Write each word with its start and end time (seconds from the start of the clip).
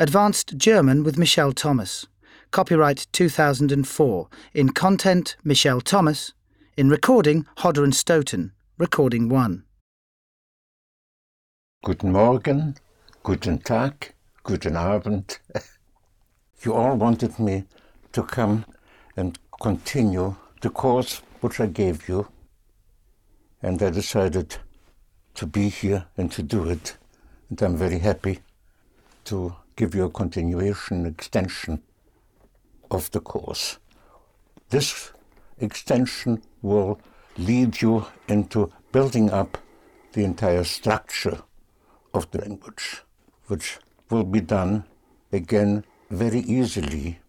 Advanced 0.00 0.56
German 0.56 1.02
with 1.02 1.18
Michel 1.18 1.52
Thomas. 1.52 2.06
Copyright 2.52 3.08
2004. 3.10 4.28
In 4.54 4.68
content, 4.68 5.36
Michel 5.42 5.80
Thomas. 5.80 6.32
In 6.76 6.88
recording, 6.88 7.46
Hodder 7.56 7.82
and 7.82 7.92
Stoughton. 7.92 8.52
Recording 8.78 9.28
1. 9.28 9.64
Guten 11.84 12.12
Morgen, 12.12 12.76
guten 13.24 13.58
Tag, 13.58 14.14
guten 14.44 14.76
Abend. 14.76 15.40
You 16.62 16.74
all 16.74 16.96
wanted 16.96 17.38
me 17.40 17.64
to 18.12 18.22
come 18.22 18.64
and 19.16 19.38
continue 19.60 20.36
the 20.60 20.70
course 20.70 21.22
which 21.40 21.60
I 21.60 21.66
gave 21.66 22.08
you, 22.08 22.26
and 23.62 23.80
I 23.80 23.90
decided 23.90 24.56
to 25.34 25.46
be 25.46 25.68
here 25.68 26.06
and 26.16 26.30
to 26.32 26.42
do 26.42 26.68
it. 26.68 26.96
And 27.48 27.62
I'm 27.62 27.76
very 27.76 28.00
happy 28.00 28.40
to 29.26 29.54
give 29.78 29.94
you 29.94 30.06
a 30.06 30.10
continuation, 30.10 31.06
extension 31.06 31.80
of 32.90 33.08
the 33.12 33.20
course. 33.20 33.78
This 34.70 35.12
extension 35.58 36.42
will 36.62 37.00
lead 37.36 37.80
you 37.80 38.04
into 38.26 38.72
building 38.90 39.30
up 39.30 39.56
the 40.14 40.24
entire 40.24 40.64
structure 40.64 41.38
of 42.12 42.28
the 42.32 42.40
language, 42.40 43.02
which 43.46 43.78
will 44.10 44.24
be 44.24 44.40
done 44.40 44.84
again 45.32 45.84
very 46.10 46.40
easily. 46.40 47.20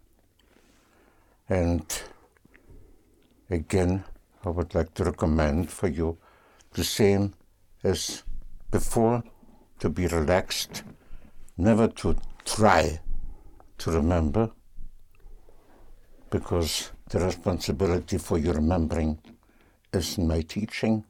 And 1.48 1.86
again, 3.48 4.02
I 4.44 4.48
would 4.48 4.74
like 4.74 4.92
to 4.94 5.04
recommend 5.04 5.70
for 5.70 5.86
you 5.86 6.18
the 6.72 6.82
same 6.82 7.34
as 7.84 8.24
before 8.72 9.22
to 9.78 9.88
be 9.88 10.08
relaxed, 10.08 10.82
never 11.60 11.88
to 11.88 12.16
try 12.46 12.98
to 13.76 13.90
remember, 13.90 14.50
because 16.30 16.90
the 17.10 17.20
responsibility 17.20 18.16
for 18.16 18.38
your 18.38 18.54
remembering 18.54 19.18
is 19.92 20.16
in 20.16 20.26
my 20.26 20.40
teaching 20.40 21.04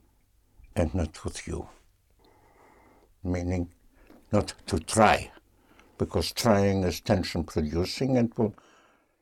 and 0.74 0.92
not 0.92 1.24
with 1.24 1.47
you. 1.47 1.69
Meaning, 3.22 3.69
not 4.33 4.55
to 4.66 4.80
try, 4.80 5.30
because 5.98 6.33
trying 6.33 6.83
is 6.83 7.00
tension 7.00 7.44
producing 7.44 8.17
and 8.17 8.33
will 8.36 8.55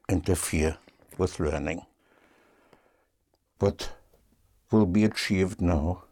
interfere 0.09 0.79
with 1.19 1.41
learning. 1.41 1.83
What 3.59 3.91
will 4.71 4.87
be 4.87 5.05
achieved 5.05 5.61
now 5.61 6.05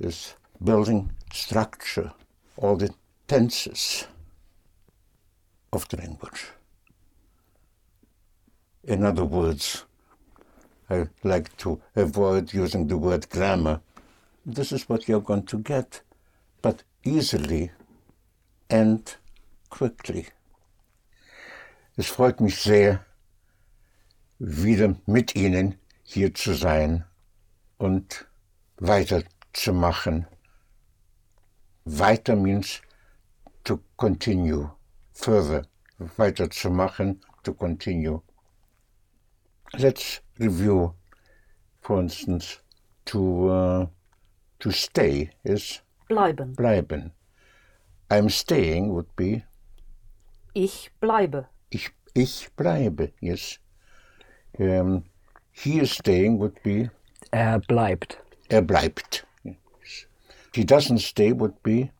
is 0.00 0.34
building 0.62 1.12
structure, 1.32 2.12
all 2.56 2.76
the 2.76 2.92
tenses 3.28 4.06
of 5.72 5.88
the 5.88 5.96
language. 5.96 6.52
In 8.84 9.04
other 9.04 9.24
words, 9.24 9.84
I 10.90 11.06
like 11.22 11.56
to 11.58 11.80
avoid 11.96 12.52
using 12.52 12.88
the 12.88 12.98
word 12.98 13.28
grammar. 13.30 13.80
This 14.44 14.72
is 14.72 14.88
what 14.88 15.08
you're 15.08 15.20
going 15.20 15.46
to 15.46 15.58
get, 15.58 16.02
but 16.60 16.82
easily 17.04 17.70
and 18.68 19.16
quickly. 19.70 20.26
Es 21.96 22.08
freut 22.08 22.40
mich 22.40 22.60
sehr, 22.60 23.04
wieder 24.38 24.96
mit 25.06 25.36
Ihnen 25.36 25.76
hier 26.02 26.34
zu 26.34 26.54
sein 26.54 27.04
und 27.78 28.26
weiterzumachen. 28.78 30.26
Weiter 31.84 32.34
means 32.34 32.80
to 33.64 33.80
continue, 33.96 34.70
further, 35.14 35.64
weiterzumachen, 36.16 36.60
to 36.62 36.70
machen 36.70 37.20
to 37.44 37.52
continue. 37.54 38.20
Let's 39.78 40.20
review, 40.38 40.94
for 41.80 42.00
instance, 42.00 42.58
to, 43.06 43.48
uh, 43.48 43.86
to 44.60 44.70
stay 44.70 45.30
is 45.44 45.80
Bleiben. 46.08 46.54
bleiben. 46.54 47.12
I'm 48.10 48.28
staying 48.28 48.92
would 48.92 49.14
be 49.16 49.44
Ich 50.54 50.90
bleibe. 51.00 51.46
ich, 51.70 51.90
ich 52.14 52.50
bleibe, 52.56 53.12
yes. 53.20 53.58
Um, 54.58 55.04
he 55.52 55.78
is 55.80 55.92
staying 55.92 56.38
would 56.38 56.62
be 56.62 56.90
Er 57.32 57.58
bleibt. 57.60 58.18
er 58.50 58.60
bleibt. 58.60 59.24
Yes. 59.44 60.06
He 60.54 60.64
doesn't 60.64 60.98
stay 61.00 61.32
would 61.32 61.62
be 61.62 61.90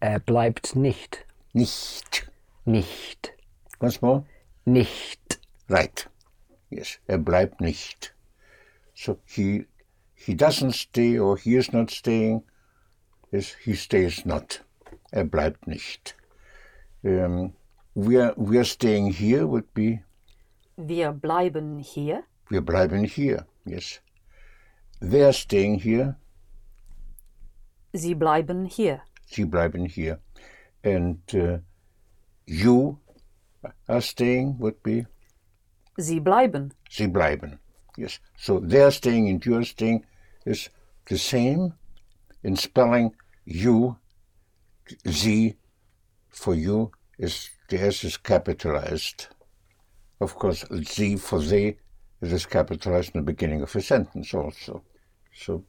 Er 0.00 0.20
bleibt 0.20 0.76
nicht. 0.76 1.24
nicht. 1.52 2.28
Nicht. 2.66 3.32
Once 3.80 4.02
more. 4.02 4.24
Nicht. 4.64 5.40
Right. 5.68 6.08
Yes, 6.70 6.98
er 7.06 7.18
bleibt 7.18 7.60
nicht. 7.60 8.12
So 8.94 9.18
he 9.24 9.66
he 10.14 10.34
doesn't 10.34 10.72
stay 10.72 11.18
or 11.18 11.36
he 11.36 11.54
is 11.56 11.72
not 11.72 11.90
staying. 11.90 12.42
Yes, 13.30 13.54
he 13.64 13.74
stays 13.74 14.24
not. 14.26 14.64
Er 15.12 15.24
bleibt 15.24 15.66
nicht. 15.68 16.16
Um, 17.04 17.52
we 17.94 18.16
are 18.20 18.34
we 18.36 18.58
are 18.58 18.64
staying 18.64 19.12
here 19.12 19.46
would 19.46 19.72
be 19.72 20.00
Wir 20.76 21.12
bleiben 21.12 21.78
hier. 21.78 22.24
wir 22.50 22.62
bleiben 22.62 23.04
hier. 23.04 23.46
Yes. 23.64 24.00
They 25.00 25.22
are 25.22 25.32
staying 25.32 25.78
here. 25.78 26.16
Sie 27.92 28.14
bleiben 28.14 28.64
hier. 28.66 29.02
Sie 29.26 29.44
bleiben 29.44 29.86
hier. 29.86 30.18
And 30.82 31.18
uh, 31.34 31.58
you 32.46 32.98
are 33.88 34.00
staying 34.00 34.58
would 34.58 34.82
be 34.82 35.06
Sie 35.98 36.20
bleiben. 36.20 36.72
Sie 36.90 37.06
bleiben. 37.06 37.58
Yes. 37.96 38.20
So 38.36 38.60
their 38.60 38.90
staying 38.90 39.28
and 39.28 39.44
your 39.44 39.64
staying 39.64 40.04
is 40.44 40.68
the 41.06 41.16
same 41.16 41.72
in 42.44 42.56
spelling 42.56 43.14
you, 43.46 43.96
sie, 45.06 45.56
for 46.28 46.54
you 46.54 46.92
is 47.18 47.48
the 47.68 47.80
S 47.80 48.04
is 48.04 48.16
capitalized. 48.18 49.28
Of 50.20 50.34
course, 50.34 50.64
sie 50.82 51.16
for 51.16 51.40
they 51.40 51.78
it 52.20 52.32
is 52.32 52.46
capitalized 52.46 53.14
in 53.14 53.20
the 53.20 53.32
beginning 53.32 53.62
of 53.62 53.74
a 53.74 53.80
sentence 53.80 54.34
also. 54.34 54.82
So 55.34 55.64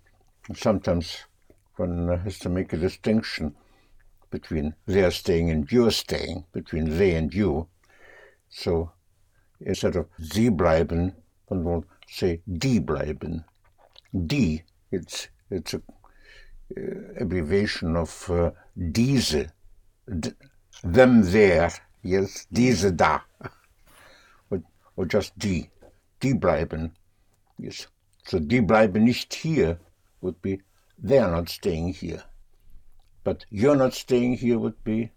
sometimes 0.56 1.26
one 1.78 2.20
has 2.24 2.40
to 2.40 2.50
make 2.50 2.74
a 2.74 2.78
distinction 2.78 3.56
between 4.30 4.76
their 4.86 5.12
staying 5.12 5.50
and 5.50 5.72
your 5.72 5.92
staying, 5.92 6.46
between 6.52 6.98
they 6.98 7.16
and 7.16 7.34
you. 7.34 7.68
So 8.50 8.92
instead 9.60 9.96
of 9.96 10.08
sie 10.20 10.50
bleiben, 10.50 11.14
one 11.48 11.64
will 11.64 11.86
say 12.08 12.42
die 12.48 12.80
bleiben. 12.80 13.44
Die, 14.14 14.64
it's, 14.92 15.28
it's 15.50 15.74
a 15.74 15.82
uh, 16.78 17.22
abbreviation 17.22 17.96
of 17.96 18.30
uh, 18.30 18.52
diese, 18.76 19.48
d- 20.20 20.34
them 20.84 21.22
there, 21.24 21.72
yes, 22.04 22.48
diese 22.52 22.92
da, 22.92 23.22
or, 24.52 24.62
or 24.96 25.06
just 25.06 25.38
die, 25.38 25.70
die 26.20 26.34
bleiben, 26.34 26.92
yes. 27.58 27.88
So 28.26 28.40
die 28.40 28.62
bleiben 28.62 29.06
nicht 29.06 29.34
hier 29.34 29.80
would 30.22 30.42
be 30.42 30.60
they 31.02 31.18
are 31.20 31.32
not 31.32 31.50
staying 31.50 31.94
here. 31.94 32.24
But 33.28 33.46
you're 33.50 33.76
not 33.76 33.94
staying 33.94 34.38
here 34.38 34.58
would 34.58 34.82
be 34.86 35.12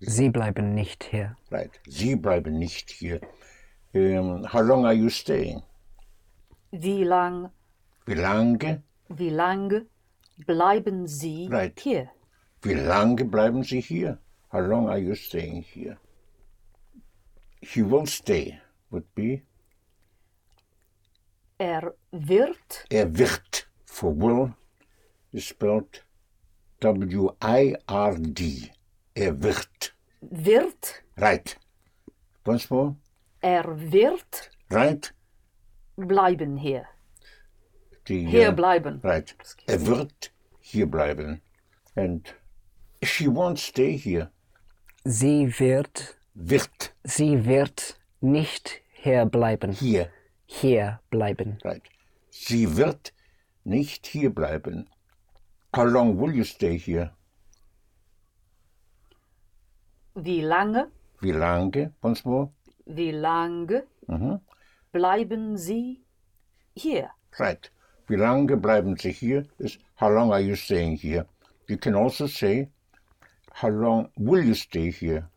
Sie 0.00 0.28
bleiben 0.28 0.74
nicht 0.74 1.04
hier. 1.04 1.34
Right. 1.50 1.70
Sie 1.88 2.14
bleiben 2.14 2.58
nicht 2.58 2.90
hier. 2.90 3.22
Um, 3.94 4.44
how 4.44 4.60
long 4.60 4.84
are 4.84 4.92
you 4.92 5.08
staying? 5.08 5.62
Wie 6.72 7.04
lang, 7.04 7.50
Wie 8.04 8.12
lange? 8.14 8.82
wie 9.08 9.30
lange 9.30 9.86
bleiben 10.46 11.06
Sie 11.06 11.48
Right. 11.50 11.80
hier? 11.80 12.10
Wie 12.60 12.74
lange 12.74 13.24
bleiben 13.24 13.62
Sie 13.64 13.80
hier? 13.80 14.18
How 14.52 14.60
long 14.60 14.90
are 14.90 14.98
you 14.98 15.14
staying 15.14 15.62
here? 15.62 15.96
He 17.62 17.80
will 17.82 18.06
stay 18.06 18.60
would 18.90 19.06
be 19.14 19.42
Er 21.58 21.94
wird, 22.12 22.84
er 22.90 23.06
wird 23.16 23.68
for 23.86 24.12
will 24.12 24.52
is 25.32 25.46
spelled 25.46 26.03
W-I-R-D. 26.84 28.70
Er 29.14 29.42
wird. 29.42 29.94
wird, 30.20 31.02
Right. 31.16 31.56
Once 32.46 32.68
more. 32.70 32.96
er 33.40 33.64
wird 33.92 34.50
Right. 34.70 35.14
bleiben 35.96 36.56
hier. 36.56 36.84
Die, 38.08 38.26
Hier 38.26 38.50
uh, 38.50 38.54
bleiben. 38.54 39.00
Right. 39.02 39.34
Er 39.66 39.86
wird 39.86 40.32
hier 40.60 40.86
bleiben. 40.90 41.40
And 41.94 42.34
she 43.02 43.26
won't 43.28 43.58
stay 43.58 43.96
here. 43.96 44.30
Sie 45.04 45.58
wird, 45.58 46.16
Wird 46.34 46.92
sie 47.04 47.44
wird 47.46 47.98
nicht 48.20 48.82
hier 48.92 49.24
bleiben. 49.26 49.72
hier. 49.72 50.10
Hier 50.46 51.00
bleiben. 51.10 51.58
Right. 51.64 51.82
Sie 52.30 52.76
wird 52.76 53.12
nicht 53.64 54.06
hier 54.06 54.30
bleiben. 54.34 54.88
How 55.76 55.84
long 55.84 56.16
will 56.16 56.32
you 56.32 56.44
stay 56.44 56.76
here? 56.76 57.10
Wie 60.14 60.40
lange, 60.42 60.90
Wie 61.20 61.32
lange? 61.32 61.92
Once 62.02 62.24
more. 62.24 62.48
wie 62.86 63.10
lange 63.12 63.82
mm 64.06 64.16
-hmm. 64.16 64.40
bleiben 64.92 65.56
Sie 65.58 66.00
hier? 66.76 67.10
Right. 67.38 67.70
Wie 68.06 68.16
lange 68.16 68.56
bleiben 68.56 68.96
Sie 68.96 69.10
hier? 69.12 69.46
Is 69.58 69.78
how 70.00 70.08
long 70.10 70.32
are 70.32 70.42
you 70.42 70.54
staying 70.56 70.96
here? 70.96 71.26
You 71.68 71.78
can 71.78 71.94
also 71.94 72.26
say, 72.26 72.68
how 73.62 73.70
long 73.70 74.10
will 74.16 74.44
you 74.44 74.54
stay 74.54 74.90
here? 74.92 75.28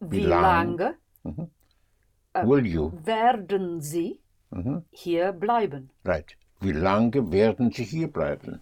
Wie 0.00 0.26
lang- 0.26 0.76
lange 0.76 0.94
will 2.44 2.66
you? 2.66 2.92
werden 3.04 3.80
Sie 3.80 4.20
hier 4.90 5.32
bleiben? 5.32 5.90
Right. 6.04 6.36
Wie 6.60 6.72
lange 6.72 7.32
werden 7.32 7.72
Sie 7.72 7.84
hier 7.84 8.08
bleiben? 8.08 8.60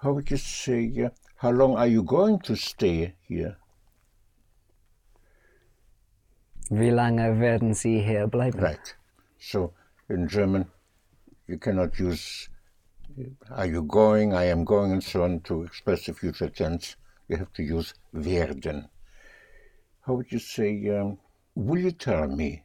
How 0.00 0.12
would 0.14 0.30
you 0.30 0.36
say, 0.36 1.10
how 1.36 1.50
long 1.50 1.76
are 1.76 1.88
you 1.88 2.04
going 2.04 2.38
to 2.40 2.54
stay 2.54 3.14
here? 3.22 3.56
Wie 6.70 6.90
lange 6.90 7.40
werden 7.40 7.74
Sie 7.74 8.00
hier 8.00 8.26
bleiben? 8.28 8.60
Right. 8.60 8.96
So 9.38 9.72
in 10.08 10.28
German, 10.28 10.66
you 11.46 11.58
cannot 11.58 11.98
use 11.98 12.50
are 13.50 13.66
you 13.66 13.82
going, 13.82 14.32
I 14.32 14.44
am 14.44 14.64
going, 14.64 14.92
and 14.92 15.02
so 15.02 15.24
on 15.24 15.40
to 15.40 15.62
express 15.62 16.06
the 16.06 16.12
future 16.12 16.48
tense. 16.48 16.96
You 17.26 17.36
have 17.38 17.52
to 17.54 17.62
use 17.62 17.94
werden. 18.14 18.88
How 20.02 20.14
would 20.14 20.30
you 20.30 20.38
say, 20.38 20.88
um, 20.90 21.18
will 21.54 21.80
you 21.80 21.90
tell 21.90 22.28
me 22.28 22.62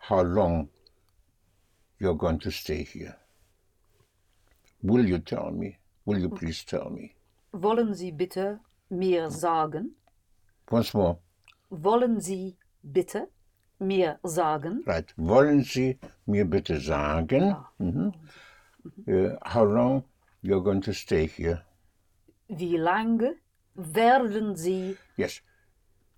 how 0.00 0.22
long 0.22 0.68
you're 1.98 2.14
going 2.14 2.38
to 2.40 2.50
stay 2.50 2.84
here? 2.84 3.16
Will 4.86 5.04
you 5.04 5.18
tell 5.18 5.50
me? 5.50 5.78
Will 6.04 6.20
you 6.20 6.28
please 6.28 6.62
tell 6.64 6.90
me? 6.90 7.16
Wollen 7.52 7.92
Sie 7.94 8.12
bitte 8.12 8.60
mir 8.88 9.30
sagen? 9.30 9.96
Once 10.70 10.94
more. 10.94 11.18
Wollen 11.70 12.20
Sie 12.20 12.56
bitte 12.84 13.26
mir 13.80 14.20
sagen? 14.22 14.84
Right. 14.86 15.12
Wollen 15.16 15.64
Sie 15.64 15.98
mir 16.26 16.44
bitte 16.44 16.78
sagen, 16.78 17.56
mhm, 17.78 18.12
uh, 19.08 19.36
how 19.42 19.64
long 19.64 20.04
you're 20.42 20.62
going 20.62 20.82
to 20.82 20.92
stay 20.92 21.26
here? 21.26 21.62
Wie 22.48 22.76
lange 22.76 23.34
werden 23.74 24.54
Sie 24.54 24.96
Yes. 25.16 25.42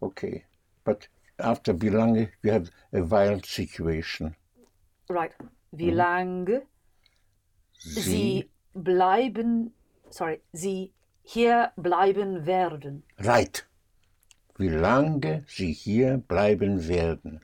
Okay. 0.01 0.45
But 0.85 1.09
after 1.39 1.73
wie 1.73 1.89
lange 1.89 2.29
you 2.43 2.53
have 2.53 2.71
a 2.93 3.01
wild 3.01 3.47
situation. 3.47 4.37
right? 5.09 5.33
Wie 5.73 5.91
lange 5.91 6.67
Sie 7.79 8.51
bleiben 8.83 9.73
sorry, 10.11 10.41
Sie 10.53 10.93
hier 11.23 11.73
bleiben 11.77 12.47
werden? 12.47 13.03
Right. 13.19 13.67
Wie 14.57 14.69
lange 14.69 15.45
Sie 15.47 15.73
hier 15.73 16.19
bleiben 16.19 16.89
werden. 16.89 17.41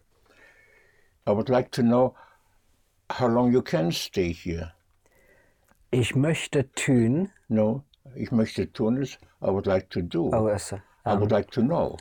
I 1.26 1.31
would 1.31 1.48
like 1.48 1.70
to 1.72 1.82
know 1.82 2.14
how 3.10 3.26
long 3.28 3.52
you 3.52 3.62
can 3.62 3.92
stay 3.92 4.32
here. 4.32 4.72
Ich 5.90 6.14
möchte 6.14 6.70
tun. 6.72 7.31
No, 7.48 7.84
ich 8.14 8.32
möchte 8.32 8.72
tun 8.72 9.02
es. 9.02 9.19
I 9.40 9.50
would 9.50 9.66
like 9.66 9.90
to 9.90 10.02
do. 10.02 10.30
Oh, 10.32 10.48
also, 10.48 10.80
I 11.06 11.14
would 11.16 11.30
like 11.30 11.50
to 11.52 11.62
know. 11.62 11.96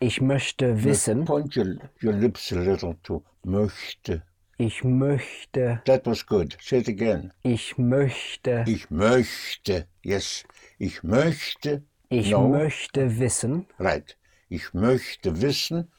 ich 0.00 0.20
möchte 0.20 0.84
wissen. 0.84 1.24
Point 1.24 1.56
your, 1.56 1.76
your 2.02 2.12
lips 2.12 2.52
a 2.52 2.56
little 2.56 2.96
to 3.04 3.22
möchte. 3.44 4.22
Ich 4.56 4.84
möchte. 4.84 5.82
That 5.84 6.06
was 6.06 6.24
good. 6.24 6.56
Say 6.60 6.78
it 6.78 6.88
again. 6.88 7.32
Ich 7.42 7.76
möchte. 7.76 8.64
Ich 8.66 8.90
möchte. 8.90 9.88
Yes. 10.02 10.44
Ich 10.78 11.02
möchte. 11.02 11.82
Ich 12.08 12.30
no. 12.30 12.48
möchte 12.48 13.18
wissen. 13.18 13.66
Right. 13.78 14.16
Ich 14.48 14.72
möchte 14.72 15.40
wissen 15.42 15.90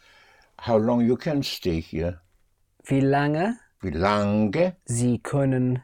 how 0.65 0.77
long 0.77 1.01
you 1.01 1.17
can 1.17 1.43
stay 1.43 1.81
here. 1.81 2.21
Wie 2.85 3.01
lange 3.01 3.57
Wie 3.81 3.91
lange? 3.91 4.77
Sie 4.85 5.19
können. 5.19 5.83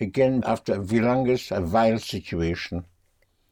Again, 0.00 0.44
after 0.44 0.90
wie 0.90 1.00
lange 1.00 1.32
is 1.32 1.50
a 1.50 1.60
wild 1.60 2.00
situation. 2.00 2.84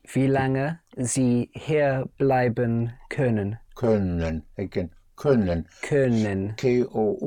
Wie 0.04 0.28
lange 0.28 0.78
Sie 0.96 1.50
hier 1.52 2.08
bleiben 2.16 2.92
können. 3.08 3.58
Können. 3.74 4.44
Again, 4.56 4.90
können. 5.16 5.66
Können. 5.82 6.54
K-O 6.56 7.18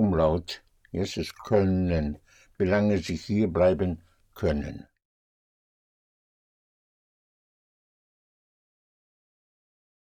Yes, 0.91 1.18
ist 1.18 1.36
können. 1.44 2.18
Sie 2.57 3.15
hier 3.15 3.47
bleiben 3.47 4.01
können. 4.33 4.88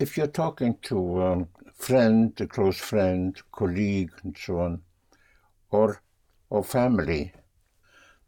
If 0.01 0.15
you're 0.15 0.31
talking 0.31 0.79
to 0.83 1.21
a 1.21 1.47
friend, 1.73 2.39
a 2.39 2.47
close 2.47 2.79
friend, 2.79 3.35
colleague, 3.51 4.11
and 4.23 4.37
so 4.37 4.59
on, 4.59 4.81
or 5.71 6.01
or 6.49 6.63
family, 6.63 7.33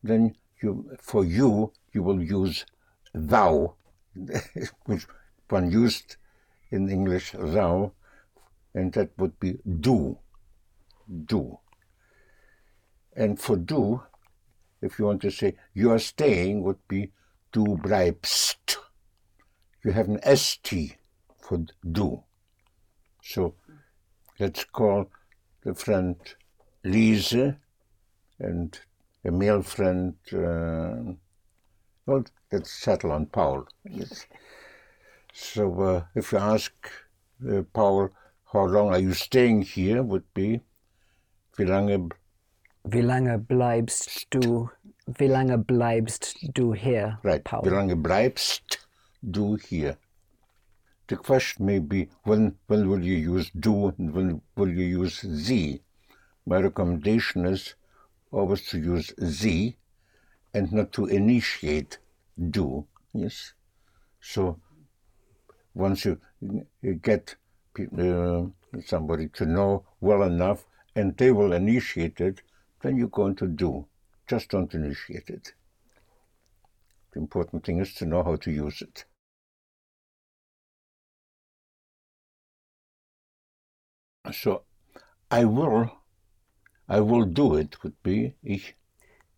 then 0.03 0.35
you 0.61 0.97
for 0.99 1.23
you 1.23 1.71
you 1.93 2.03
will 2.03 2.21
use 2.21 2.65
thou, 3.13 3.75
which 4.85 5.07
one 5.47 5.71
used 5.71 6.17
in 6.71 6.89
English 6.89 7.31
thou, 7.31 7.93
and 8.73 8.91
that 8.93 9.17
would 9.17 9.39
be 9.39 9.57
do. 9.79 10.17
Do. 11.25 11.57
And 13.15 13.39
for 13.39 13.57
do, 13.57 14.03
if 14.81 14.97
you 14.97 15.05
want 15.05 15.21
to 15.21 15.31
say 15.31 15.55
you 15.73 15.91
are 15.91 15.99
staying, 15.99 16.63
would 16.63 16.87
be 16.87 17.11
du 17.51 17.77
bleibst. 17.77 18.77
You 19.83 19.91
have 19.91 20.07
an 20.07 20.19
st 20.35 20.97
for 21.39 21.65
do. 21.91 22.23
So 23.23 23.55
let's 24.39 24.63
call 24.63 25.09
the 25.63 25.75
friend 25.75 26.15
Lise 26.83 27.55
and 28.39 28.79
a 29.23 29.31
male 29.31 29.61
friend. 29.61 30.15
Uh, 30.33 31.13
well, 32.05 32.23
let's 32.51 32.71
settle 32.71 33.11
on 33.11 33.27
Paul. 33.27 33.67
Yes. 33.83 34.25
So 35.33 35.81
uh, 35.81 36.03
if 36.15 36.31
you 36.31 36.39
ask 36.39 36.73
uh, 37.47 37.61
Paul, 37.73 38.09
how 38.51 38.65
long 38.65 38.89
are 38.89 38.99
you 38.99 39.13
staying 39.13 39.61
here? 39.61 40.01
Would 40.03 40.33
be 40.33 40.61
wie 41.57 41.65
lange 41.65 42.09
Wie 42.83 43.01
lange 43.01 43.37
bleibst 43.39 44.27
du? 44.31 44.69
Wie 45.07 45.27
lange 45.27 45.57
bleibst 45.57 46.35
du 46.53 46.73
hier, 46.73 47.19
Right. 47.23 47.43
Paul? 47.43 47.65
Wie 47.65 47.69
lange 47.69 47.95
bleibst 47.95 48.87
du 49.21 49.57
hier? 49.57 49.97
The 51.07 51.15
question 51.17 51.65
may 51.65 51.79
be 51.79 52.07
when 52.23 52.57
when 52.67 52.89
will 52.89 53.03
you 53.03 53.17
use 53.17 53.51
do 53.53 53.89
and 53.97 54.13
when 54.13 54.41
will 54.55 54.69
you 54.69 55.03
use 55.03 55.19
sie? 55.21 55.81
My 56.45 56.59
recommendation 56.61 57.45
is 57.45 57.75
always 58.31 58.65
to 58.69 58.77
use 58.77 59.13
sie 59.19 59.77
and 60.53 60.71
not 60.71 60.91
to 60.93 61.05
initiate 61.07 61.99
do. 62.37 62.87
Yes. 63.13 63.53
So 64.21 64.59
once 65.73 66.05
you, 66.05 66.17
you 66.81 66.95
get 66.95 67.35
uh, 67.97 68.43
somebody 68.85 69.27
to 69.29 69.45
know 69.45 69.85
well 69.99 70.23
enough 70.23 70.65
and 70.95 71.15
they 71.17 71.31
will 71.31 71.53
initiate 71.53 72.19
it, 72.21 72.41
then 72.81 72.97
you're 72.97 73.07
going 73.07 73.35
to 73.35 73.47
do. 73.47 73.85
Just 74.27 74.49
don't 74.49 74.73
initiate 74.73 75.29
it. 75.29 75.53
The 77.13 77.19
important 77.19 77.65
thing 77.65 77.79
is 77.79 77.93
to 77.95 78.05
know 78.05 78.23
how 78.23 78.37
to 78.37 78.51
use 78.51 78.81
it. 78.81 79.05
So, 84.31 84.63
I 85.29 85.45
will, 85.45 85.89
I 86.87 86.99
will 87.01 87.25
do 87.25 87.55
it 87.55 87.81
would 87.83 88.01
be, 88.03 88.35
ich, 88.43 88.75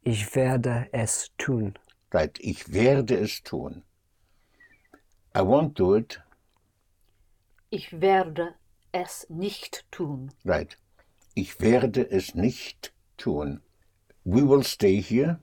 Ich 0.06 0.36
werde 0.36 0.90
es 0.94 1.30
tun. 1.38 1.78
right, 2.14 2.38
ich 2.42 2.68
werde 2.74 3.18
es 3.18 3.42
tun. 3.42 3.84
I 5.34 5.42
won't 5.42 5.74
do 5.76 5.96
it, 5.96 6.20
Ich 7.72 7.92
werde 8.02 8.56
es 8.94 9.26
nicht 9.30 9.86
tun. 9.92 10.32
right, 10.46 10.76
ich 11.36 11.60
werde 11.62 12.08
es 12.12 12.36
nicht 12.36 12.93
tun. 13.18 13.62
We 14.26 14.42
will 14.42 14.64
stay 14.64 15.02
here, 15.02 15.40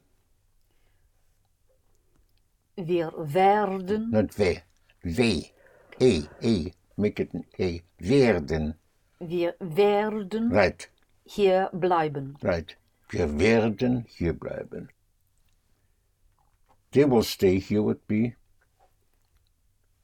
Wir 2.77 3.13
werden, 3.17 4.11
not 4.11 4.39
we, 4.39 4.63
we, 5.05 5.51
a, 6.01 6.23
a, 6.43 6.73
make 6.97 7.21
it 7.21 7.35
an 7.35 7.45
a, 7.59 7.83
werden, 8.01 8.75
wir 9.19 9.55
werden 9.61 10.51
right, 10.51 10.89
hier 11.27 11.69
bleiben. 11.75 12.37
right. 12.43 12.77
Wir 13.11 13.39
werden 13.39 14.07
hier 14.09 14.33
bleiben. 14.33 14.89
They 16.93 17.05
will 17.05 17.23
stay 17.23 17.59
here 17.59 17.83
would 17.83 18.07
be, 18.09 18.35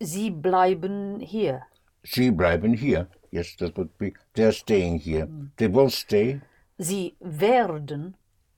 Sie 0.00 0.30
bleiben 0.30 1.20
hier. 1.20 1.62
Sie 2.04 2.30
bleiben 2.30 2.75
hier. 2.75 3.08
Yes, 3.30 3.56
that 3.56 3.76
would 3.78 3.96
be, 3.96 4.12
they're 4.35 4.52
staying 4.52 4.99
here. 4.99 5.26
Mm. 5.26 5.50
They 5.56 5.68
will 5.68 5.88
stay, 5.90 6.40
Sie 6.78 7.16
werden 7.21 8.16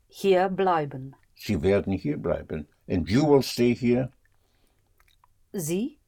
hier 0.08 0.48
bleiben. 0.48 1.14
sie 1.34 1.62
werden 1.62 1.92
hier 1.92 2.16
bleiben. 2.16 2.66
And 2.88 3.08
you 3.08 3.24
will 3.24 3.42
stay 3.42 3.74
here, 3.74 4.10
Sie, 5.52 5.98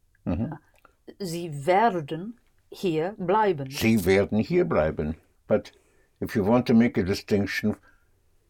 Sie 1.19 1.67
werden 1.67 2.39
hier 2.71 3.15
bleiben. 3.19 3.71
Sie 3.71 4.05
werden 4.05 4.39
hier 4.39 4.65
bleiben. 4.65 5.17
But 5.47 5.73
if 6.21 6.35
you 6.35 6.45
want 6.45 6.67
to 6.67 6.75
make 6.75 6.99
a 6.99 7.03
distinction, 7.03 7.77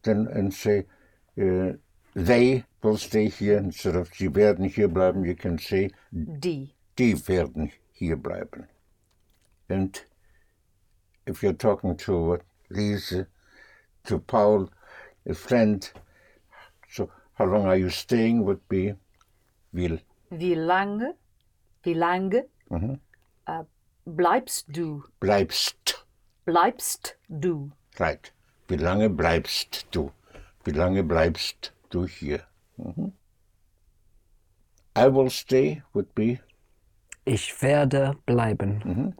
then 0.03 0.27
and 0.27 0.53
say 0.53 0.85
uh, 1.37 1.73
they 2.15 2.63
will 2.83 2.97
stay 2.97 3.29
here 3.29 3.57
instead 3.57 3.95
of 3.95 4.13
sie 4.13 4.29
werden 4.29 4.65
hier 4.65 4.87
bleiben, 4.87 5.25
you 5.25 5.35
can 5.35 5.57
say 5.57 5.91
Die. 6.11 6.73
die 6.97 7.15
werden 7.27 7.71
hier 7.93 8.15
bleiben. 8.15 8.67
And 9.69 10.05
if 11.25 11.41
you're 11.41 11.57
talking 11.57 11.95
to 11.97 12.39
Lise, 12.69 13.27
to 14.05 14.19
Paul, 14.19 14.69
a 15.27 15.33
friend, 15.33 15.89
so 16.89 17.09
how 17.33 17.45
long 17.45 17.65
are 17.65 17.77
you 17.77 17.89
staying 17.89 18.43
would 18.45 18.67
be 18.69 18.95
will. 19.73 19.99
Wie 20.29 20.55
lange, 20.55 21.15
wie 21.83 21.93
lange 21.93 22.45
äh, 23.47 23.63
bleibst 24.05 24.65
du? 24.69 25.03
Bleibst. 25.19 26.05
Bleibst 26.45 27.17
du? 27.29 27.71
Right. 27.99 28.31
Wie 28.67 28.77
lange 28.77 29.09
bleibst 29.09 29.85
du? 29.91 30.11
Wie 30.63 30.71
lange 30.71 31.03
bleibst 31.03 31.73
du 31.89 32.05
hier? 32.05 32.41
Mhm. 32.77 33.13
I 34.95 35.07
will 35.07 35.29
stay 35.29 35.81
would 35.93 36.13
be 36.15 36.39
Ich 37.25 37.61
werde 37.61 38.15
bleiben. 38.25 38.81
Mm-hmm. 38.83 39.13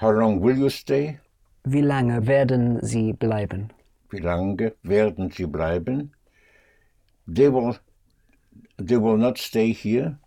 how 0.00 0.10
long 0.10 0.40
will 0.42 0.56
you 0.58 0.68
stay? 0.68 1.18
Wie 1.64 1.80
lange 1.80 2.26
werden 2.26 2.78
Sie 2.82 3.12
bleiben? 3.12 3.70
Wie 4.10 4.18
lange 4.20 4.74
werden 4.82 5.30
sie 5.30 5.46
bleiben? 5.46 6.12
They 7.26 7.50
will, 7.52 7.74
they 8.76 9.00
will 9.00 9.16
not 9.16 9.38
stay 9.38 9.72
here. 9.72 10.18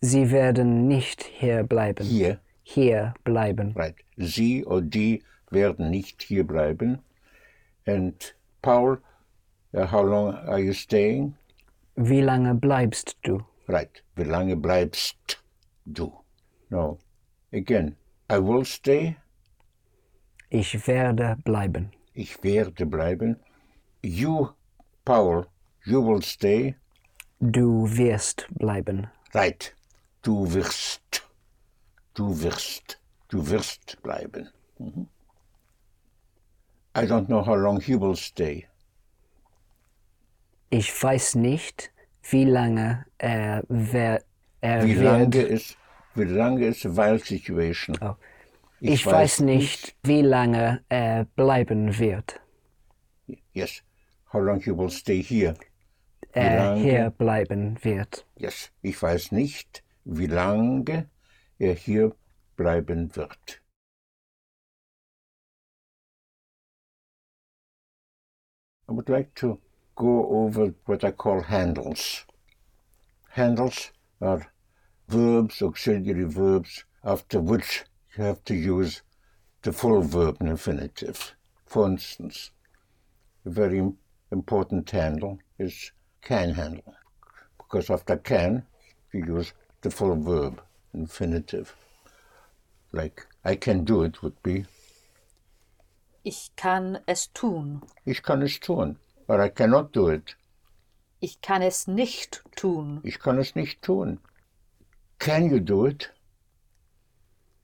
Sie 0.00 0.30
werden 0.30 0.88
nicht 0.88 1.22
hier 1.22 1.62
bleiben. 1.64 2.04
Hier, 2.04 2.40
Hier 2.62 3.14
bleiben. 3.24 3.72
right. 3.76 3.94
Sie 4.16 4.64
or 4.64 4.80
die 4.80 5.22
werden 5.50 5.90
nicht 5.90 6.22
hier 6.22 6.44
bleiben. 6.44 6.98
And 7.86 8.34
Paul, 8.62 8.98
uh, 9.74 9.86
how 9.86 10.02
long 10.02 10.34
are 10.34 10.58
you 10.58 10.72
staying? 10.72 11.34
Wie 11.96 12.20
lange 12.20 12.54
bleibst 12.54 13.16
du? 13.22 13.42
Right. 13.68 14.02
Wie 14.16 14.24
lange 14.24 14.56
bleibst 14.56 15.42
du? 15.84 16.12
No. 16.70 16.98
Again, 17.52 17.96
I 18.30 18.38
will 18.38 18.64
stay. 18.64 19.16
Ich 20.50 20.86
werde 20.86 21.36
bleiben. 21.44 21.90
Ich 22.14 22.42
werde 22.42 22.86
bleiben. 22.86 23.36
You, 24.02 24.48
Paul, 25.04 25.46
you 25.84 26.00
will 26.06 26.22
stay. 26.22 26.76
Du 27.40 27.86
wirst 27.96 28.46
bleiben. 28.50 29.08
Right. 29.34 29.74
Du 30.22 30.52
wirst. 30.52 31.22
Du 32.14 32.40
wirst. 32.42 32.98
Du 33.28 33.48
wirst 33.50 34.00
bleiben. 34.02 34.48
Mhm. 34.78 35.08
I 36.96 37.00
don't 37.04 37.26
know 37.26 37.44
how 37.44 37.54
long 37.56 37.80
he 37.80 37.94
will 38.00 38.16
stay. 38.16 38.66
Ich 40.70 40.90
weiß 41.02 41.34
nicht, 41.36 41.90
wie 42.30 42.44
lange 42.44 43.04
er, 43.18 43.62
wer, 43.68 44.22
er 44.60 44.84
Wie 44.84 44.94
wird. 44.96 45.04
lange 45.04 45.42
ist, 45.42 45.76
wie 46.14 46.24
lange 46.24 46.66
ist 46.66 46.86
a 46.86 46.96
while 46.96 47.18
situation? 47.18 47.96
Oh. 48.00 48.16
Ich, 48.80 49.06
weiß 49.06 49.40
nicht, 49.40 49.96
wie 50.02 50.22
lange 50.22 50.84
er 50.88 51.24
bleiben 51.24 51.98
wird. 51.98 52.40
Yes. 53.52 53.82
How 54.32 54.40
long 54.40 54.60
he 54.60 54.70
will 54.70 54.90
stay 54.90 55.22
here? 55.22 55.54
Er 56.32 56.76
hier 56.76 57.10
bleiben 57.10 57.82
wird. 57.82 58.26
Yes. 58.36 58.70
Ich 58.82 59.00
weiß 59.00 59.32
nicht, 59.32 59.82
wie 60.04 60.26
lange 60.26 61.08
er 61.58 61.74
hier 61.74 62.14
bleiben 62.56 63.16
wird. 63.16 63.62
I 68.88 68.92
would 68.92 69.08
like 69.08 69.34
to 69.36 69.58
go 69.96 70.28
over 70.28 70.72
what 70.84 71.02
I 71.02 71.10
call 71.10 71.42
handles. 71.42 72.24
Handles 73.30 73.92
are 74.20 74.46
verbs, 75.08 75.62
auxiliary 75.62 76.24
verbs, 76.24 76.84
after 77.02 77.40
which 77.40 77.84
have 78.16 78.42
to 78.44 78.54
use 78.54 79.02
the 79.62 79.72
full 79.72 80.02
verb 80.02 80.36
in 80.40 80.48
infinitive. 80.48 81.34
For 81.66 81.86
instance, 81.86 82.50
a 83.44 83.50
very 83.50 83.82
important 84.32 84.90
handle 84.90 85.38
is 85.58 85.92
can 86.22 86.50
handle, 86.54 86.94
because 87.58 87.90
after 87.90 88.16
can, 88.16 88.64
you 89.12 89.24
use 89.24 89.52
the 89.82 89.90
full 89.90 90.16
verb, 90.16 90.60
infinitive. 90.94 91.74
Like, 92.92 93.26
I 93.44 93.56
can 93.56 93.84
do 93.84 94.02
it 94.02 94.22
would 94.22 94.42
be, 94.42 94.66
Ich 96.24 96.50
kann 96.56 96.98
es 97.06 97.28
tun. 97.32 97.82
ich 98.04 98.22
kann 98.22 98.42
es 98.42 98.58
tun, 98.58 98.96
or 99.28 99.40
I 99.40 99.48
cannot 99.48 99.92
do 99.92 100.08
it, 100.08 100.34
Ich 101.20 101.40
kann 101.40 101.62
es 101.62 101.86
nicht 101.86 102.42
tun. 102.56 103.00
ich 103.04 103.18
kann 103.20 103.38
es 103.38 103.54
nicht 103.54 103.82
tun. 103.82 104.18
Can 105.18 105.48
you 105.50 105.60
do 105.60 105.86
it? 105.86 106.10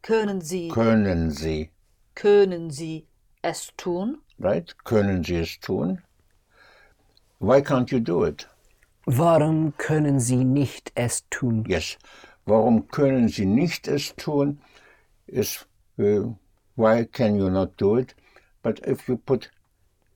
Können 0.02 0.40
Sie, 0.40 0.68
Können 0.68 1.30
Sie, 1.30 1.71
können 2.14 2.71
Sie 2.71 3.06
es 3.42 3.73
tun? 3.76 4.18
right? 4.38 4.75
Können 4.85 5.23
Sie 5.25 5.37
es 5.37 5.59
tun? 5.61 6.02
Why 7.38 7.61
can't 7.61 7.92
you 7.92 8.00
do 8.00 8.25
it? 8.25 8.47
Warum 9.06 9.73
können 9.78 10.18
Sie 10.21 10.44
nicht 10.44 10.90
es 10.97 11.23
tun? 11.30 11.64
Yes. 11.68 11.97
Warum 12.47 12.88
können 12.88 13.28
Sie 13.28 13.47
nicht 13.47 13.87
es 13.88 14.14
tun? 14.16 14.59
Is 15.28 15.64
uh, 15.99 16.35
why 16.76 17.04
can 17.04 17.37
you 17.37 17.49
not 17.50 17.76
do 17.76 17.97
it? 17.97 18.14
But 18.62 18.80
if 18.87 19.09
you 19.09 19.16
put 19.16 19.50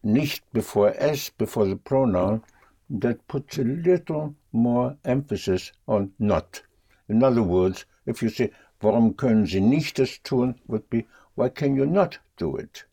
nicht 0.02 0.42
before 0.52 0.94
es, 0.98 1.30
before 1.30 1.66
the 1.66 1.76
pronoun, 1.76 2.42
that 2.90 3.26
puts 3.28 3.58
a 3.58 3.62
little 3.64 4.34
more 4.52 4.96
emphasis 5.04 5.72
on 5.86 6.12
not. 6.18 6.62
In 7.08 7.22
other 7.22 7.42
words, 7.42 7.86
if 8.06 8.22
you 8.22 8.28
say, 8.28 8.50
warum 8.80 9.16
können 9.16 9.46
Sie 9.46 9.60
nicht 9.60 9.98
es 9.98 10.22
tun, 10.22 10.54
would 10.66 10.88
be, 10.90 11.04
why 11.36 11.48
can 11.48 11.76
you 11.76 11.86
not 11.86 12.20
do 12.36 12.56
it? 12.56 12.86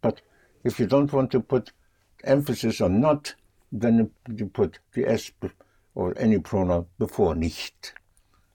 But 0.00 0.22
if 0.64 0.78
you 0.78 0.86
don't 0.86 1.12
want 1.12 1.30
to 1.32 1.40
put 1.40 1.72
emphasis 2.24 2.80
on 2.80 3.00
not, 3.00 3.34
then 3.72 4.10
you 4.28 4.46
put 4.46 4.78
the 4.92 5.06
s 5.06 5.32
or 5.94 6.14
any 6.16 6.38
pronoun 6.38 6.86
before 6.98 7.34
nicht. 7.34 7.94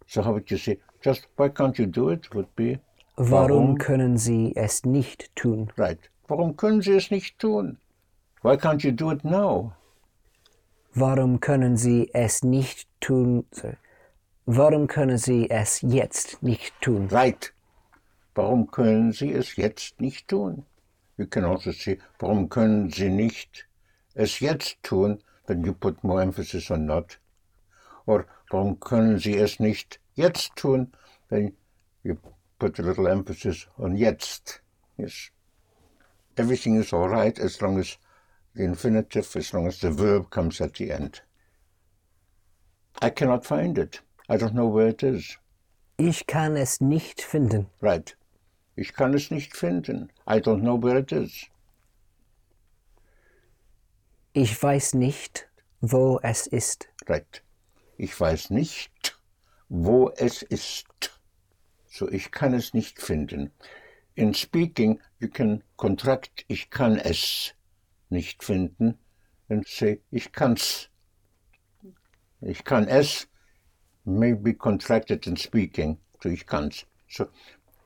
So 0.07 0.21
how 0.21 0.33
would 0.33 0.49
you 0.51 0.57
say, 0.57 0.79
just 1.01 1.27
why 1.35 1.49
can't 1.49 1.77
you 1.77 1.85
do 1.85 2.09
it 2.09 2.33
would 2.33 2.55
be, 2.55 2.79
Warum 3.17 3.77
können 3.77 4.17
Sie 4.17 4.53
es 4.57 4.83
nicht 4.83 5.33
tun? 5.35 5.71
right. 5.77 5.99
Warum 6.27 6.57
können 6.57 6.81
Sie 6.81 6.93
es 6.93 7.11
nicht 7.11 7.39
tun? 7.39 7.77
Why 8.41 8.57
can't 8.57 8.83
you 8.83 8.91
do 8.91 9.09
it 9.11 9.23
now? 9.23 9.73
Warum 10.93 11.39
können 11.39 11.77
Sie 11.77 12.09
es 12.13 12.43
nicht 12.43 12.87
tun? 12.99 13.45
Sorry. 13.51 13.77
Warum 14.47 14.85
können 14.85 15.17
Sie 15.17 15.49
es 15.49 15.81
jetzt 15.81 16.43
nicht 16.43 16.79
tun? 16.79 17.07
Right. 17.09 17.51
Warum 18.35 18.69
können 18.69 19.11
Sie 19.11 19.31
es 19.31 19.55
jetzt 19.55 19.99
nicht 19.99 20.27
tun? 20.27 20.65
You 21.17 21.25
can 21.25 21.45
also 21.45 21.71
say, 21.71 21.97
warum 22.19 22.47
können 22.49 22.91
Sie 22.91 23.09
nicht 23.09 23.67
es 24.13 24.39
jetzt 24.41 24.83
tun, 24.83 25.23
then 25.47 25.63
you 25.63 25.73
put 25.73 26.03
more 26.03 26.21
emphasis 26.21 26.69
on 26.69 26.85
not. 26.85 27.17
Or 28.05 28.27
warum 28.51 28.79
können 28.79 29.17
Sie 29.17 29.35
es 29.35 29.59
nicht 29.59 29.99
jetzt 30.13 30.55
tun, 30.55 30.91
then 31.29 31.57
you 32.03 32.15
put 32.59 32.77
a 32.77 32.83
little 32.83 33.07
emphasis 33.07 33.67
on 33.79 33.95
jetzt. 33.95 34.61
Yes. 34.97 35.31
Everything 36.37 36.75
is 36.75 36.93
all 36.93 37.09
right 37.09 37.39
as 37.39 37.61
long 37.61 37.79
as 37.79 37.97
the 38.53 38.63
infinitive, 38.63 39.35
as 39.35 39.53
long 39.53 39.65
as 39.65 39.79
the 39.79 39.89
verb 39.89 40.29
comes 40.29 40.61
at 40.61 40.75
the 40.75 40.91
end. 40.91 41.21
I 43.01 43.09
cannot 43.09 43.43
find 43.43 43.77
it. 43.79 44.01
I 44.27 44.37
don't 44.37 44.53
know 44.53 44.67
where 44.67 44.87
it 44.87 45.03
is. 45.03 45.37
Ich 45.97 46.25
kann 46.25 46.57
es 46.57 46.81
nicht 46.81 47.21
finden. 47.21 47.67
Right. 47.81 48.17
Ich 48.75 48.93
kann 48.93 49.13
es 49.13 49.31
nicht 49.31 49.55
finden. 49.55 50.11
I 50.27 50.39
don't 50.39 50.61
know 50.61 50.81
where 50.81 50.97
it 50.97 51.11
is. 51.11 51.45
Ich 54.33 54.61
weiß 54.61 54.95
nicht, 54.95 55.47
wo 55.79 56.19
es 56.23 56.47
ist. 56.47 56.89
Right. 57.07 57.43
Ich 57.97 58.19
weiß 58.19 58.49
nicht, 58.49 59.17
wo 59.69 60.09
es 60.17 60.41
ist. 60.41 61.19
So, 61.87 62.09
ich 62.09 62.31
kann 62.31 62.53
es 62.53 62.73
nicht 62.73 62.99
finden. 62.99 63.51
In 64.15 64.33
speaking, 64.33 64.99
you 65.19 65.29
can 65.29 65.63
contract 65.77 66.43
ich 66.47 66.69
kann 66.69 66.97
es 66.97 67.53
nicht 68.09 68.43
finden 68.43 68.97
and 69.49 69.67
say 69.67 70.01
ich 70.11 70.31
kann's. 70.31 70.89
Ich 72.41 72.63
kann 72.63 72.87
es 72.87 73.27
may 74.05 74.33
be 74.33 74.53
contracted 74.53 75.27
in 75.27 75.35
speaking 75.35 75.97
to 76.21 76.29
ich 76.29 76.45
kann's. 76.45 76.85
So, 77.09 77.27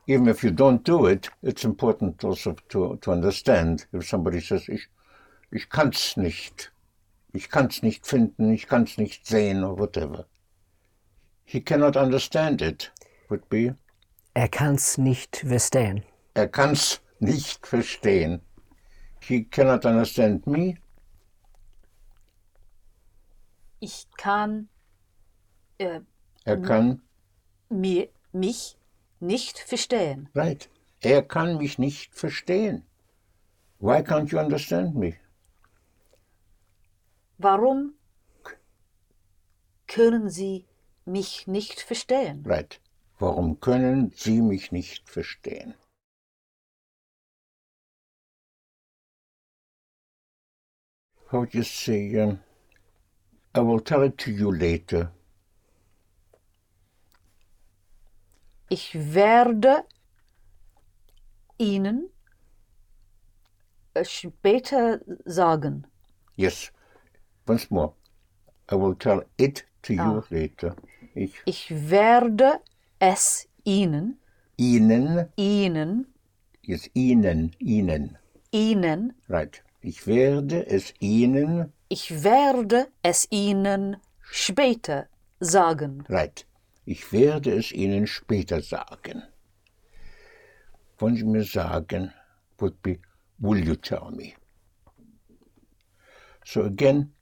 even 0.06 0.28
if 0.28 0.42
you 0.42 0.50
don't 0.50 0.82
do 0.84 1.06
it, 1.06 1.28
it's 1.42 1.64
important 1.64 2.24
also 2.24 2.56
to, 2.68 2.96
to 3.00 3.12
understand 3.12 3.86
if 3.92 4.06
somebody 4.08 4.40
says 4.40 4.68
ich, 4.68 4.88
ich 5.52 5.68
kann's 5.68 6.16
nicht. 6.16 6.70
Ich 7.32 7.48
kann's 7.48 7.82
nicht 7.82 8.06
finden, 8.06 8.52
ich 8.52 8.66
kann's 8.66 8.98
nicht 8.98 9.26
sehen 9.26 9.62
or 9.62 9.78
whatever. 9.78 10.26
He 11.44 11.60
cannot 11.60 11.96
understand 11.96 12.60
it. 12.60 12.90
Would 13.28 13.48
be. 13.48 13.74
Er 14.34 14.48
kann's 14.48 14.98
nicht 14.98 15.36
verstehen. 15.36 16.02
Er 16.34 16.48
kann's 16.48 17.00
nicht 17.20 17.66
verstehen. 17.66 18.40
He 19.20 19.44
cannot 19.44 19.84
understand 19.84 20.46
me. 20.46 20.76
Ich 23.80 24.06
kann 24.16 24.68
äh, 25.78 26.00
Er 26.44 26.56
kann, 26.60 27.02
mir, 27.68 28.08
mich 28.32 28.76
nicht 29.20 29.58
verstehen. 29.58 30.28
right. 30.34 30.68
Er 31.02 31.22
kann 31.22 31.56
mich 31.56 31.78
nicht 31.78 32.14
verstehen. 32.14 32.84
Why 33.78 34.02
can't 34.02 34.30
you 34.30 34.38
understand 34.38 34.94
me? 34.94 35.14
Warum 37.38 37.94
können 39.86 40.28
Sie 40.28 40.66
mich 41.06 41.46
nicht 41.46 41.80
verstehen? 41.80 42.44
Right. 42.46 42.80
Warum 43.18 43.60
können 43.60 44.12
Sie 44.14 44.42
mich 44.42 44.72
nicht 44.72 45.08
verstehen? 45.08 45.74
How 51.30 51.40
would 51.40 51.54
you 51.54 51.62
say, 51.62 52.16
um, 52.18 52.40
I 53.54 53.60
will 53.60 53.80
tell 53.80 54.02
it 54.02 54.18
to 54.18 54.30
you 54.30 54.50
later. 54.50 55.12
Ich 58.72 58.94
werde 59.14 59.84
Ihnen 61.58 62.08
äh, 63.94 64.04
später 64.04 65.00
sagen. 65.24 65.86
Yes. 66.36 66.72
Once 67.48 67.68
more. 67.70 67.94
I 68.70 68.76
will 68.76 68.94
tell 68.94 69.26
it 69.38 69.66
to 69.82 69.92
you 69.92 70.00
Ah. 70.20 70.24
later. 70.30 70.76
Ich 71.14 71.34
Ich 71.44 71.70
werde 71.90 72.60
es 73.00 73.48
Ihnen, 73.64 74.20
Ihnen, 74.56 75.28
Ihnen, 75.36 76.06
yes, 76.62 76.88
Ihnen, 76.94 77.50
Ihnen. 77.58 78.16
Ihnen, 78.52 79.12
Right. 79.28 79.62
Ich 79.82 80.06
werde 80.06 80.64
es 80.66 80.94
Ihnen, 81.00 81.72
ich 81.88 82.22
werde 82.22 82.86
es 83.02 83.26
Ihnen 83.30 83.96
später 84.20 85.08
sagen. 85.40 86.04
right. 86.08 86.46
Ich 86.92 87.12
werde 87.12 87.52
es 87.52 87.70
Ihnen 87.70 88.08
später 88.08 88.60
sagen. 88.62 89.22
Wollen 90.98 91.14
Sie 91.14 91.22
mir 91.22 91.44
sagen, 91.44 92.12
would 92.58 92.82
be, 92.82 92.98
will 93.38 93.64
you 93.64 93.76
tell 93.76 94.10
me? 94.10 94.34
So 96.44 96.64
again, 96.64 97.12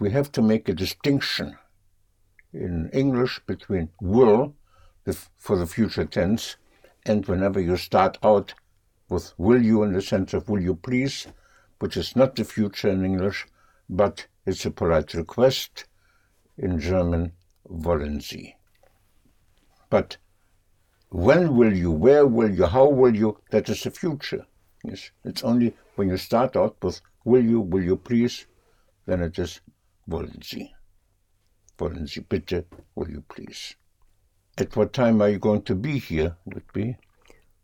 we 0.00 0.10
have 0.10 0.32
to 0.32 0.42
make 0.42 0.68
a 0.68 0.74
distinction 0.74 1.56
in 2.52 2.90
English 2.92 3.40
between 3.46 3.88
will 4.00 4.56
for 5.38 5.56
the 5.58 5.66
future 5.68 6.06
tense 6.06 6.56
and 7.06 7.24
whenever 7.28 7.60
you 7.60 7.76
start 7.76 8.18
out 8.24 8.54
with 9.08 9.32
will 9.38 9.62
you 9.62 9.84
in 9.84 9.92
the 9.92 10.02
sense 10.02 10.34
of 10.34 10.48
will 10.48 10.60
you 10.60 10.74
please, 10.74 11.28
which 11.78 11.96
is 11.96 12.16
not 12.16 12.34
the 12.34 12.44
future 12.44 12.88
in 12.88 13.04
English, 13.04 13.46
but 13.88 14.26
it's 14.44 14.66
a 14.66 14.72
polite 14.72 15.14
request. 15.14 15.84
In 16.58 16.80
German, 16.80 17.30
wollen 17.64 18.20
Sie. 18.20 18.56
But 19.94 20.16
when 21.10 21.54
will 21.56 21.72
you, 21.72 21.92
where 21.92 22.26
will 22.26 22.50
you, 22.50 22.66
how 22.66 22.88
will 22.88 23.14
you, 23.14 23.38
that 23.52 23.68
is 23.68 23.84
the 23.84 23.92
future. 23.92 24.44
Yes, 24.82 25.12
it's 25.24 25.44
only 25.44 25.72
when 25.94 26.08
you 26.08 26.16
start 26.16 26.56
out 26.56 26.74
with 26.82 27.00
will 27.24 27.44
you, 27.44 27.60
will 27.60 27.84
you 27.84 27.96
please, 27.96 28.46
then 29.06 29.22
it 29.22 29.38
is 29.38 29.60
wollen 30.08 30.42
Sie. 30.42 30.74
Wollen 31.78 32.08
Sie 32.08 32.22
bitte, 32.22 32.64
will 32.96 33.08
you 33.08 33.22
please. 33.28 33.76
At 34.58 34.74
what 34.74 34.92
time 34.92 35.22
are 35.22 35.28
you 35.28 35.38
going 35.38 35.62
to 35.62 35.76
be 35.76 36.00
here, 36.00 36.36
would 36.44 36.72
be? 36.72 36.96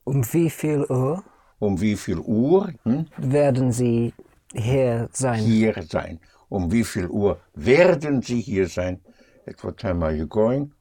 Um 0.07 0.23
wie 0.23 0.49
viel 0.51 0.87
Uhr 0.89 1.25
Um 1.59 1.81
wie 1.81 1.97
viel 1.97 2.21
Uhr 2.21 2.73
hm, 2.85 3.07
werden 3.19 3.73
Sie 3.73 4.15
hier 4.55 5.09
sein? 5.13 5.43
hier 5.43 5.75
sein? 5.83 6.21
Um 6.49 6.71
wie 6.71 6.85
viel 6.85 7.09
Uhr 7.09 7.41
werden 7.57 8.23
Sie 8.23 8.41
hier 8.41 8.69
sein? 8.69 9.01
At 9.49 9.65
what 9.65 9.79
time 9.79 10.05
are 10.05 10.15
you 10.15 10.29
going? 10.29 10.73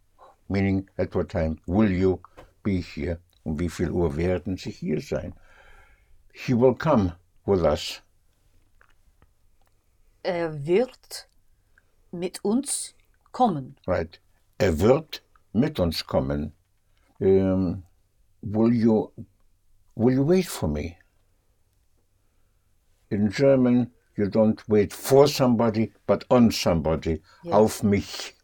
Meaning, 0.49 0.89
at 0.97 1.13
what 1.15 1.29
time 1.29 1.59
will 1.67 1.91
you 1.91 2.19
be 2.63 2.81
here? 2.81 3.19
Um 3.45 3.57
wie 3.59 3.69
viel 3.69 3.91
Uhr 3.91 4.15
werden 4.17 4.57
Sie 4.57 4.71
hier 4.71 4.99
sein? 5.01 5.33
He 6.33 6.53
will 6.53 6.75
come 6.75 7.13
with 7.45 7.63
us. 7.63 8.01
Er 10.23 10.65
wird 10.65 11.27
mit 12.11 12.43
uns 12.43 12.93
kommen. 13.31 13.75
Right. 13.87 14.19
Er 14.57 14.79
wird 14.79 15.21
mit 15.53 15.79
uns 15.79 16.05
kommen. 16.05 16.53
Um, 17.19 17.83
will 18.41 18.73
you 18.73 19.11
will 19.95 20.13
you 20.13 20.23
wait 20.23 20.47
for 20.47 20.67
me? 20.67 20.97
In 23.09 23.29
German, 23.29 23.91
you 24.15 24.25
don't 24.27 24.61
wait 24.67 24.93
for 24.93 25.27
somebody, 25.27 25.91
but 26.05 26.25
on 26.29 26.51
somebody. 26.51 27.21
Auf 27.51 27.83
mich. 27.83 28.35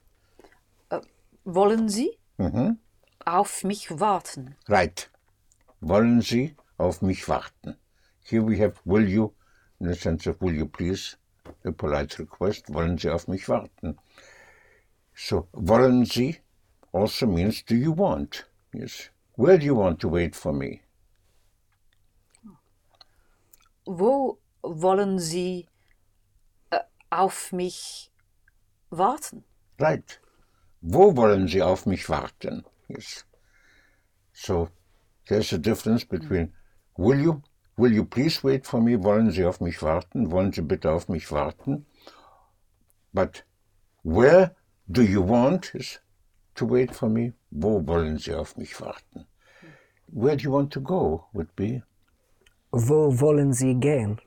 Wollen 1.45 1.89
Sie 1.89 2.17
Mhm. 2.37 2.79
auf 3.23 3.63
mich 3.63 3.99
warten? 3.99 4.55
Right. 4.67 5.09
Wollen 5.79 6.21
Sie 6.21 6.55
auf 6.77 7.01
mich 7.01 7.27
warten? 7.29 7.77
Here 8.23 8.41
we 8.45 8.57
have 8.59 8.73
will 8.83 9.07
you, 9.07 9.33
in 9.79 9.87
the 9.87 9.93
sense 9.95 10.27
of 10.29 10.41
will 10.41 10.55
you 10.55 10.65
please, 10.67 11.17
a 11.63 11.71
polite 11.71 12.17
request. 12.19 12.73
Wollen 12.73 12.97
Sie 12.97 13.09
auf 13.11 13.27
mich 13.27 13.47
warten? 13.47 13.97
So, 15.13 15.47
wollen 15.53 16.05
Sie 16.05 16.37
also 16.91 17.27
means 17.27 17.63
do 17.63 17.75
you 17.75 17.95
want? 17.95 18.49
Yes. 18.73 19.11
Where 19.37 19.57
do 19.59 19.65
you 19.65 19.75
want 19.77 19.99
to 20.01 20.09
wait 20.11 20.35
for 20.35 20.51
me? 20.51 20.81
Wo 23.85 24.39
wollen 24.63 25.19
Sie 25.19 25.67
äh, 26.71 26.79
auf 27.11 27.51
mich 27.51 28.11
warten? 28.89 29.43
Right. 29.79 30.19
Wo 30.87 31.15
wollen 31.15 31.47
Sie 31.47 31.63
auf 31.63 31.87
mich 31.87 32.07
warten? 32.09 32.63
Yes. 32.87 33.25
So, 34.33 34.69
there's 35.27 35.51
a 35.51 35.57
difference 35.57 36.03
between 36.03 36.53
will 36.95 37.19
you, 37.19 37.41
will 37.75 37.91
you 37.91 38.05
please 38.05 38.43
wait 38.43 38.67
for 38.67 38.79
me? 38.79 38.95
Wollen 38.95 39.31
Sie 39.31 39.43
auf 39.43 39.59
mich 39.61 39.81
warten? 39.81 40.29
Wollen 40.29 40.53
Sie 40.53 40.61
bitte 40.61 40.91
auf 40.91 41.09
mich 41.09 41.31
warten? 41.31 41.87
But 43.11 43.43
where 44.03 44.55
do 44.91 45.01
you 45.01 45.23
want 45.23 45.73
is 45.73 45.99
to 46.53 46.65
wait 46.65 46.93
for 46.93 47.09
me? 47.09 47.33
Wo 47.51 47.81
wollen 47.87 48.19
Sie 48.19 48.35
auf 48.35 48.55
mich 48.55 48.79
warten? 48.79 49.25
Where 50.13 50.37
do 50.37 50.43
you 50.43 50.51
want 50.51 50.71
to 50.73 50.81
go 50.81 51.25
would 51.33 51.55
be 51.55 51.81
Wo 52.71 53.19
wollen 53.19 53.53
Sie 53.53 53.73
gehen? 53.73 54.19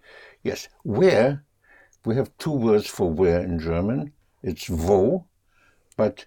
Yes, 0.43 0.69
where, 0.83 1.45
we 2.05 2.17
have 2.17 2.37
two 2.39 2.51
words 2.51 2.89
for 2.89 3.13
where 3.13 3.45
in 3.45 3.61
German. 3.61 4.13
It's 4.43 4.69
wo, 4.69 5.27
but 5.97 6.25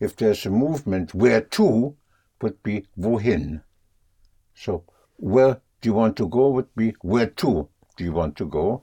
if 0.00 0.16
there's 0.16 0.46
a 0.46 0.50
movement, 0.50 1.14
where 1.14 1.40
to 1.40 1.96
would 2.40 2.62
be 2.62 2.86
wohin. 2.98 3.62
So, 4.54 4.84
where 5.16 5.60
do 5.80 5.88
you 5.88 5.94
want 5.94 6.16
to 6.16 6.28
go 6.28 6.50
would 6.50 6.74
be 6.74 6.94
where 7.00 7.26
to 7.26 7.68
do 7.96 8.04
you 8.04 8.12
want 8.12 8.36
to 8.36 8.46
go? 8.46 8.82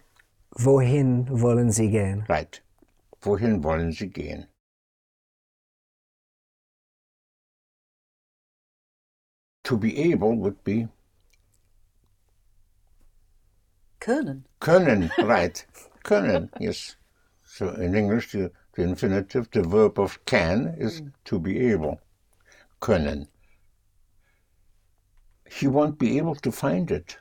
Wohin 0.60 1.28
wollen 1.30 1.72
Sie 1.72 1.90
gehen? 1.90 2.26
Right. 2.28 2.60
Wohin 3.22 3.62
wollen 3.64 3.92
Sie 3.92 4.08
gehen? 4.08 4.48
To 9.64 9.78
be 9.78 10.12
able 10.12 10.36
would 10.38 10.64
be 10.64 10.88
Können. 14.02 14.46
Können, 14.60 15.12
right. 15.20 15.64
Können, 16.04 16.50
yes. 16.60 16.96
So 17.44 17.70
in 17.70 17.94
English, 17.94 18.32
the, 18.32 18.52
the 18.76 18.84
infinitive, 18.84 19.50
the 19.52 19.64
verb 19.64 20.00
of 20.00 20.24
can 20.26 20.76
is 20.78 21.02
to 21.26 21.40
be 21.40 21.72
able. 21.72 22.00
Können. 22.82 23.28
He 25.50 25.68
won't 25.68 25.98
be 25.98 26.18
able 26.18 26.36
to 26.36 26.52
find 26.52 26.90
it. 26.92 27.18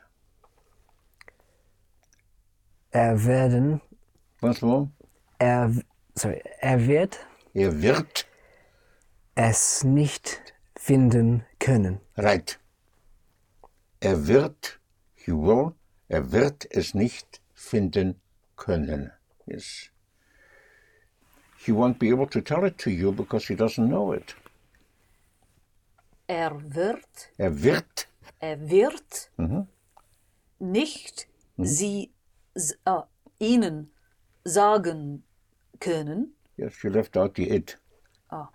Er 2.93 3.15
werden, 3.25 3.81
Once 4.41 4.61
more. 4.61 4.89
er, 5.39 5.71
sorry, 6.15 6.41
er 6.61 6.79
wird 6.87 7.19
Er 7.53 7.81
wird, 7.81 8.25
es 9.35 9.83
nicht 9.83 10.53
finden 10.77 11.43
können. 11.59 11.99
right. 12.17 12.57
Er 14.01 14.27
wird, 14.27 14.79
he 15.13 15.31
will, 15.31 15.73
er 16.09 16.31
wird 16.31 16.65
es 16.71 16.93
nicht 16.95 17.41
finden 17.53 18.19
können. 18.55 19.11
Yes. 19.45 19.90
He 21.65 21.71
won't 21.71 21.99
be 21.99 22.09
able 22.09 22.27
to 22.27 22.41
tell 22.41 22.65
it 22.65 22.77
to 22.79 22.89
you 22.89 23.11
because 23.11 23.45
he 23.47 23.55
doesn't 23.55 23.87
know 23.87 24.13
it. 24.13 24.35
Er 26.27 26.51
wird, 26.73 27.29
Er 27.37 27.61
wird, 27.63 28.07
er 28.39 28.69
wird 28.69 29.29
Mhm. 29.37 29.67
nicht 30.59 31.27
Sie 31.57 32.11
s- 32.55 32.77
äh, 32.85 33.01
Ihnen 33.39 33.91
sagen 34.43 35.23
können. 35.79 36.33
yes, 36.57 36.81
you 36.83 36.89
left 36.89 37.15
out 37.17 37.35
the 37.35 37.49
it. 37.49 37.77
Ah. 38.29 38.47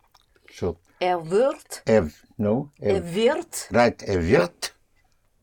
So 0.51 0.79
Er 0.99 1.29
wird, 1.31 1.83
Er, 1.85 2.11
no, 2.39 2.73
er, 2.81 2.97
er 2.97 3.15
wird 3.15 3.69
right, 3.71 4.03
er 4.03 4.23
wird, 4.27 4.75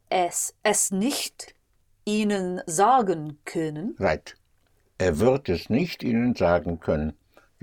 es, 0.10 0.54
es 0.64 0.92
nicht 0.92 1.54
ihnen 2.06 2.62
sagen 2.66 3.38
können. 3.46 3.96
right. 4.00 4.36
Er 4.98 5.20
wird 5.20 5.48
es 5.50 5.70
nicht 5.70 6.04
Ihnen 6.04 6.36
sagen 6.36 6.80
können. 6.80 7.14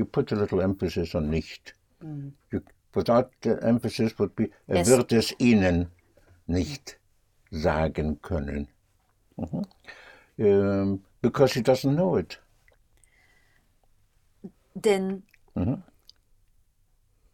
You 0.00 0.06
put 0.06 0.32
a 0.32 0.34
little 0.34 0.62
emphasis 0.62 1.14
on 1.14 1.28
nicht. 1.28 1.74
You, 2.50 2.62
without 2.94 3.32
the 3.42 3.58
emphasis 3.62 4.18
would 4.18 4.34
be, 4.34 4.48
er 4.66 4.86
wird 4.86 5.12
es 5.12 5.34
Ihnen 5.38 5.90
nicht 6.46 6.98
sagen 7.50 8.18
können. 8.22 8.68
Mhm. 9.36 9.66
Um, 10.38 11.04
because 11.20 11.52
he 11.52 11.60
doesn't 11.60 11.94
know 11.94 12.16
it. 12.16 12.40
Denn 14.74 15.22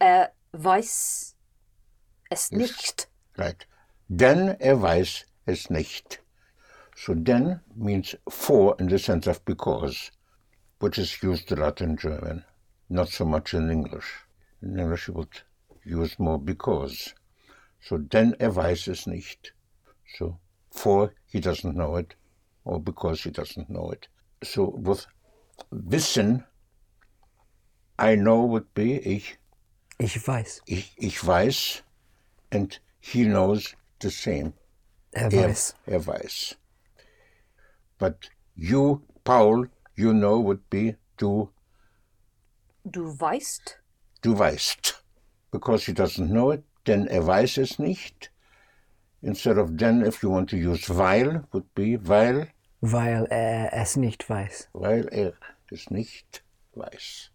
er 0.00 0.32
weiß 0.52 1.36
es 2.30 2.50
nicht. 2.50 3.08
Right. 3.36 3.64
Denn 4.08 4.56
er 4.58 4.82
weiß 4.82 5.24
es 5.46 5.70
nicht. 5.70 6.20
So 6.96 7.14
denn 7.14 7.60
means 7.76 8.16
for 8.28 8.74
in 8.80 8.88
the 8.88 8.98
sense 8.98 9.30
of 9.30 9.44
because, 9.44 10.10
which 10.80 10.98
is 10.98 11.22
used 11.22 11.52
a 11.52 11.54
lot 11.54 11.80
in 11.80 11.96
German, 11.96 12.44
not 12.88 13.08
so 13.08 13.24
much 13.24 13.54
in 13.54 13.70
English. 13.70 14.06
In 14.62 14.78
English 14.78 15.08
you 15.08 15.14
would 15.14 15.42
use 15.84 16.18
more 16.18 16.38
because. 16.38 17.14
So 17.80 17.98
denn 17.98 18.34
er 18.40 18.54
weiß 18.54 18.88
es 18.88 19.06
nicht. 19.06 19.52
So 20.18 20.38
for 20.70 21.12
he 21.26 21.40
doesn't 21.40 21.74
know 21.74 21.96
it, 21.96 22.14
or 22.64 22.80
because 22.80 23.22
he 23.22 23.30
doesn't 23.30 23.68
know 23.68 23.90
it. 23.90 24.08
So 24.42 24.70
with 24.70 25.06
wissen, 25.70 26.44
I 27.98 28.14
know 28.16 28.44
would 28.44 28.72
be 28.74 28.98
ich 29.00 29.38
Ich 29.98 30.26
weiß. 30.26 30.60
ich, 30.66 30.92
ich 30.98 31.24
weiß, 31.24 31.82
and 32.52 32.78
he 33.00 33.24
knows 33.24 33.74
the 34.00 34.10
same. 34.10 34.52
Er 35.12 35.32
Er, 35.32 35.48
weiß. 35.48 35.74
er 35.86 36.00
weiß. 36.06 36.56
But 37.98 38.28
you, 38.54 39.00
Paul, 39.24 39.68
you 39.94 40.12
know 40.12 40.38
would 40.40 40.68
be 40.68 40.96
du, 41.16 41.48
Du 42.88 43.18
weißt, 43.18 43.82
du 44.22 44.38
weißt. 44.38 45.02
Because 45.50 45.84
he 45.86 45.92
doesn't 45.92 46.28
know 46.28 46.52
it, 46.52 46.62
denn 46.86 47.08
er 47.08 47.26
weiß 47.26 47.58
es 47.58 47.78
nicht. 47.80 48.30
Instead 49.22 49.58
of 49.58 49.70
then, 49.76 50.04
if 50.04 50.22
you 50.22 50.30
want 50.30 50.48
to 50.50 50.56
use 50.56 50.88
weil, 50.88 51.44
would 51.50 51.74
be 51.74 51.98
weil, 52.06 52.48
Weil 52.80 53.24
er 53.26 53.72
es 53.72 53.96
nicht 53.96 54.28
weiß. 54.30 54.68
weil 54.72 55.08
er 55.08 55.32
es 55.72 55.90
nicht 55.90 56.44
weiß. 56.74 57.32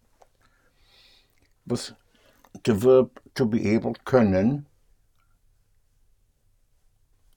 With 1.66 1.94
the 2.64 2.72
verb 2.82 3.20
to 3.34 3.44
be 3.44 3.58
able, 3.76 3.92
können. 4.06 4.66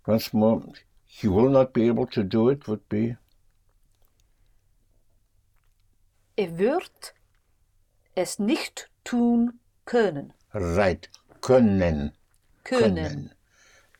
Once 0.07 0.31
more, 0.33 0.61
he 1.05 1.27
will 1.27 1.49
not 1.49 1.73
be 1.73 1.89
able 1.89 2.05
to 2.07 2.23
do 2.23 2.49
it 2.49 2.65
would 2.67 2.87
be 2.87 3.17
er 6.37 6.57
wird 6.57 7.14
es 8.15 8.39
nicht 8.39 8.89
tun 9.03 9.59
können. 9.85 10.33
right. 10.53 11.09
Können. 11.41 12.13
Können. 12.63 13.31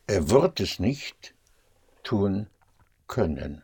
Er 0.08 0.30
wird 0.30 0.58
es 0.60 0.80
nicht 0.80 1.34
tun 2.02 2.48
können. 3.06 3.62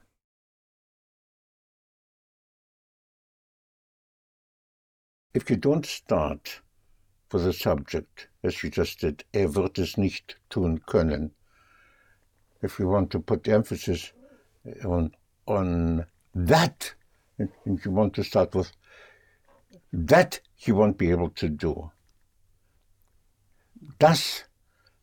If 5.34 5.48
you 5.48 5.56
don't 5.56 5.86
start 5.86 6.62
with 7.32 7.46
a 7.46 7.52
subject, 7.52 8.28
as 8.44 8.62
you 8.62 8.70
just 8.70 9.00
did, 9.00 9.24
er 9.32 9.54
wird 9.54 9.78
es 9.78 9.96
nicht 9.96 10.38
tun 10.50 10.80
können, 10.86 11.34
if 12.62 12.78
you 12.78 12.86
want 12.86 13.10
to 13.10 13.18
put 13.18 13.48
emphasis 13.48 14.12
on, 14.84 15.10
on 15.46 16.04
that, 16.34 16.94
and 17.38 17.50
you 17.64 17.90
want 17.90 18.14
to 18.14 18.22
start 18.22 18.54
with 18.54 18.70
that 19.92 20.40
he 20.56 20.72
won't 20.72 20.96
be 20.98 21.10
able 21.10 21.30
to 21.30 21.48
do, 21.48 21.90
das, 23.98 24.44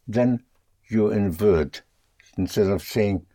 then 0.07 0.43
you 0.87 1.11
invert. 1.11 1.81
Instead 2.37 2.67
of 2.67 2.81
saying 2.81 3.25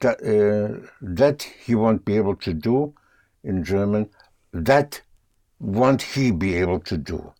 that, 0.00 0.20
uh, 0.22 0.86
that 1.00 1.42
he 1.42 1.74
won't 1.74 2.04
be 2.04 2.16
able 2.16 2.34
to 2.36 2.52
do 2.52 2.92
in 3.44 3.62
German, 3.62 4.08
that 4.52 5.00
won't 5.60 6.02
he 6.02 6.32
be 6.32 6.56
able 6.56 6.80
to 6.80 6.96
do? 6.96 7.32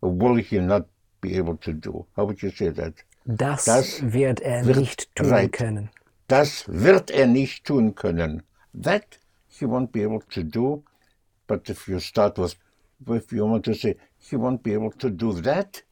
Or 0.00 0.10
will 0.10 0.36
he 0.36 0.58
not 0.58 0.86
be 1.20 1.36
able 1.36 1.56
to 1.58 1.72
do? 1.72 2.06
How 2.16 2.24
would 2.24 2.42
you 2.42 2.50
say 2.50 2.68
that? 2.70 2.94
Das, 3.26 3.66
Das 3.66 4.00
wird 4.02 4.40
er 4.40 4.64
wird- 4.64 4.78
nicht 4.78 5.14
tun 5.14 5.30
right. 5.30 5.52
können. 5.52 5.90
Das 6.28 6.64
wird 6.68 7.10
er 7.10 7.26
nicht 7.26 7.64
tun 7.66 7.94
können. 7.94 8.42
That 8.72 9.18
he 9.48 9.66
won't 9.66 9.92
be 9.92 10.02
able 10.02 10.22
to 10.30 10.42
do. 10.42 10.82
But 11.50 11.68
if 11.68 11.88
you 11.88 11.98
start 11.98 12.38
with, 12.38 12.54
if 13.08 13.32
you 13.32 13.44
want 13.44 13.64
to 13.64 13.74
say, 13.74 13.96
he 14.18 14.36
won't 14.36 14.62
be 14.62 14.72
able 14.72 14.92
to 14.92 15.10
do 15.10 15.32
that, 15.40 15.82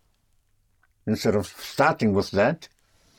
instead 1.05 1.35
of 1.35 1.49
starting 1.49 2.13
with 2.13 2.31
that, 2.31 2.69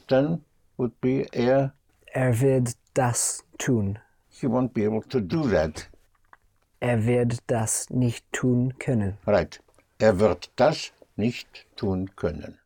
then 0.08 0.42
would 0.78 0.94
be 1.02 1.28
er, 1.34 1.74
Er 2.16 2.32
wird 2.40 2.76
das 2.94 3.44
tun. 3.58 4.00
he 4.30 4.48
won't 4.48 4.74
be 4.74 4.86
able 4.86 5.02
to 5.02 5.20
do 5.20 5.50
that. 5.50 5.90
Er 6.82 7.06
wird 7.06 7.40
das 7.48 7.90
nicht 7.90 8.24
tun 8.32 8.72
können. 8.80 9.18
Right. 9.28 9.60
Er 10.00 10.18
wird 10.18 10.50
das 10.56 10.94
nicht 11.18 11.66
tun 11.76 12.08
können. 12.16 12.58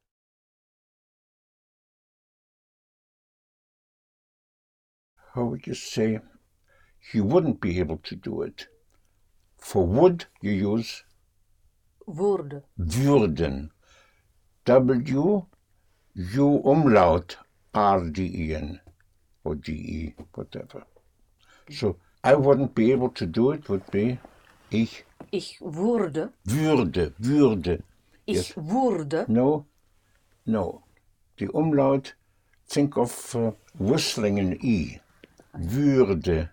How 5.34 5.46
would 5.46 5.66
you 5.66 5.74
say 5.74 6.20
he 7.12 7.22
wouldn't 7.22 7.60
be 7.60 7.80
able 7.80 7.98
to 8.04 8.16
do 8.16 8.44
it? 8.44 8.68
For 9.64 9.86
would, 9.88 10.26
you 10.42 10.52
use 10.52 11.04
Wurde. 12.06 12.64
würden. 12.78 13.72
W, 14.66 15.46
U 16.16 16.62
umlaut, 16.64 17.38
R-D-E-N, 17.74 18.82
or 19.46 19.56
D-E, 19.56 20.14
whatever. 20.36 20.86
So, 21.70 21.96
I 22.26 22.34
wouldn't 22.36 22.76
be 22.76 22.92
able 22.92 23.10
to 23.12 23.26
do 23.26 23.52
it 23.52 23.70
would 23.70 23.90
be, 23.90 24.20
ich 24.70 25.06
Ich 25.32 25.60
wurde. 25.62 26.34
würde, 26.44 27.14
würde. 27.18 27.84
Ich 28.26 28.56
wurde. 28.58 29.26
No, 29.30 29.66
no. 30.46 30.84
The 31.40 31.48
umlaut, 31.48 32.16
think 32.68 32.98
of 32.98 33.36
uh, 33.36 33.52
whistling 33.80 34.40
an 34.40 34.58
E. 34.62 35.00
Würde. 35.54 36.50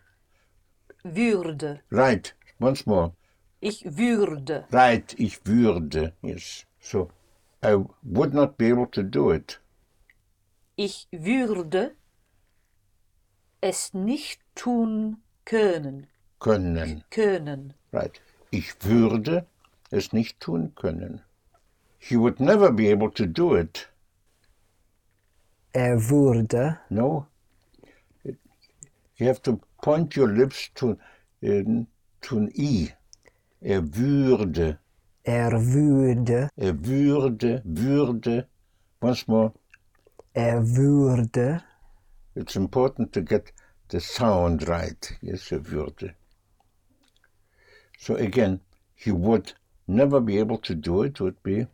Würde. 1.02 1.80
Right, 1.90 2.34
once 2.60 2.86
more. 2.86 3.12
Ich 3.60 3.84
würde. 3.84 4.66
Right, 4.70 5.14
ich 5.18 5.44
würde. 5.46 6.12
Yes. 6.22 6.64
So, 6.80 7.10
I 7.62 7.76
would 8.02 8.32
not 8.32 8.56
be 8.56 8.70
able 8.70 8.86
to 8.92 9.02
do 9.02 9.30
it. 9.32 9.60
Ich 10.76 11.08
würde 11.12 11.94
es 13.60 13.92
nicht 13.92 14.40
tun 14.54 15.18
können. 15.44 16.06
Können. 16.38 17.04
Können. 17.10 17.74
Right. 17.92 18.20
Ich 18.50 18.82
würde 18.82 19.46
es 19.90 20.12
nicht 20.12 20.40
tun 20.40 20.74
können. 20.74 21.20
He 21.98 22.16
would 22.16 22.40
never 22.40 22.72
be 22.72 22.90
able 22.90 23.10
to 23.10 23.26
do 23.26 23.54
it. 23.54 23.88
Er 25.72 26.08
würde, 26.08 26.78
No. 26.88 27.26
You 28.24 29.26
have 29.26 29.42
to 29.42 29.60
point 29.82 30.16
your 30.16 30.28
lips 30.28 30.70
to, 30.76 30.96
uh, 31.42 31.84
an 32.28 32.50
E. 32.54 32.88
Er 33.62 33.82
würde. 33.94 34.78
er 35.24 35.52
würde, 35.52 36.48
Er 36.56 36.74
würde, 36.86 37.62
würde. 37.64 38.46
Once 39.02 39.26
more. 39.28 39.52
er 40.34 40.62
würde, 40.76 41.62
It's 42.36 42.56
important 42.56 43.12
to 43.12 43.22
get 43.22 43.52
the 43.90 44.00
sound 44.00 44.68
right. 44.68 45.12
Yes, 45.20 45.50
er 45.52 45.66
würde. 45.70 46.14
So 47.98 48.14
again, 48.16 48.60
he 48.94 49.10
would 49.12 49.54
never 49.86 50.20
be 50.20 50.38
able 50.40 50.58
to 50.58 50.74
do 50.74 51.02
it, 51.04 51.20
would 51.20 51.42
be. 51.42 51.66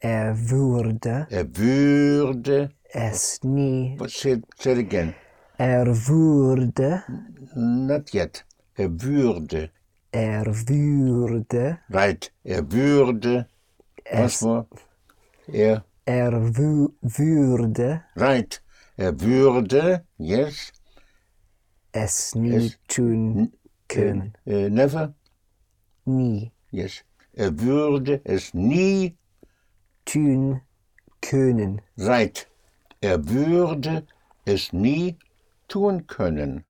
er 0.00 0.34
würde 0.50 1.26
Er 1.30 1.44
würde. 1.56 2.70
es 2.92 3.40
nie, 3.42 3.96
But 3.98 4.10
say, 4.10 4.32
it- 4.32 4.44
say 4.58 4.72
it 4.72 4.78
again. 4.78 5.14
er 5.58 5.86
würde, 5.86 7.02
Not 7.54 8.12
yet. 8.14 8.44
Er 8.76 8.88
würde. 9.02 9.70
Er 10.12 10.46
würde, 10.46 11.78
Right. 11.88 12.32
Er 12.44 12.70
würde. 12.70 13.46
Es, 14.04 14.42
more. 14.42 14.66
Er. 15.48 15.84
er 16.04 16.32
wü- 16.32 16.92
würde 17.00 18.02
Right. 18.16 18.62
Er 18.96 19.18
würde. 19.20 20.04
Yes. 20.18 20.72
es 21.92 22.34
nie 22.34 22.54
Es- 22.56 22.78
tun 22.88 23.52
können. 23.88 24.32
Uh, 24.46 24.68
never. 24.68 25.14
Nie. 26.04 26.52
Yes. 26.70 27.04
Er 27.34 27.58
würde 27.58 28.20
es 28.24 28.52
nie 28.54 29.16
tun 30.04 30.60
können. 31.20 31.80
Right. 31.96 32.46
Er 33.00 33.18
würde 33.28 34.06
es 34.44 34.72
nie 34.72 35.16
tun 35.68 36.06
können. 36.06 36.64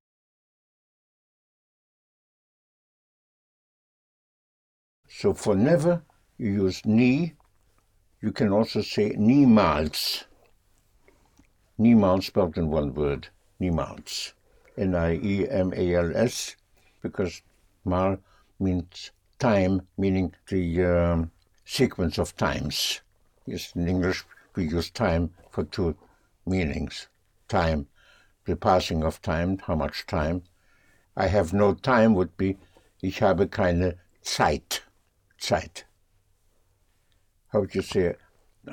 So 5.22 5.32
for 5.32 5.54
never, 5.54 6.02
you 6.36 6.50
use 6.64 6.84
nie. 6.84 7.34
You 8.20 8.32
can 8.32 8.52
also 8.52 8.82
say 8.82 9.12
niemals. 9.12 10.24
Niemals 11.78 12.24
spelled 12.24 12.58
in 12.58 12.68
one 12.70 12.92
word. 12.92 13.28
Niemals. 13.60 14.32
N-I-E-M-A-L-S, 14.76 16.56
because 17.02 17.40
mal 17.84 18.18
means 18.58 19.12
time, 19.38 19.82
meaning 19.96 20.34
the 20.48 20.84
um, 20.84 21.30
sequence 21.64 22.18
of 22.18 22.36
times. 22.36 23.00
Yes, 23.46 23.76
in 23.76 23.86
English 23.86 24.24
we 24.56 24.68
use 24.68 24.90
time 24.90 25.30
for 25.50 25.62
two 25.62 25.94
meanings. 26.46 27.06
Time, 27.46 27.86
the 28.44 28.56
passing 28.56 29.04
of 29.04 29.22
time, 29.22 29.58
how 29.68 29.76
much 29.76 30.04
time. 30.04 30.42
I 31.16 31.28
have 31.28 31.52
no 31.52 31.74
time 31.74 32.16
would 32.16 32.36
be, 32.36 32.58
ich 33.00 33.20
habe 33.20 33.46
keine 33.46 33.98
Zeit. 34.22 34.82
Zeit. 35.42 35.84
How 37.48 37.60
would 37.60 37.74
you 37.74 37.82
say, 37.82 38.14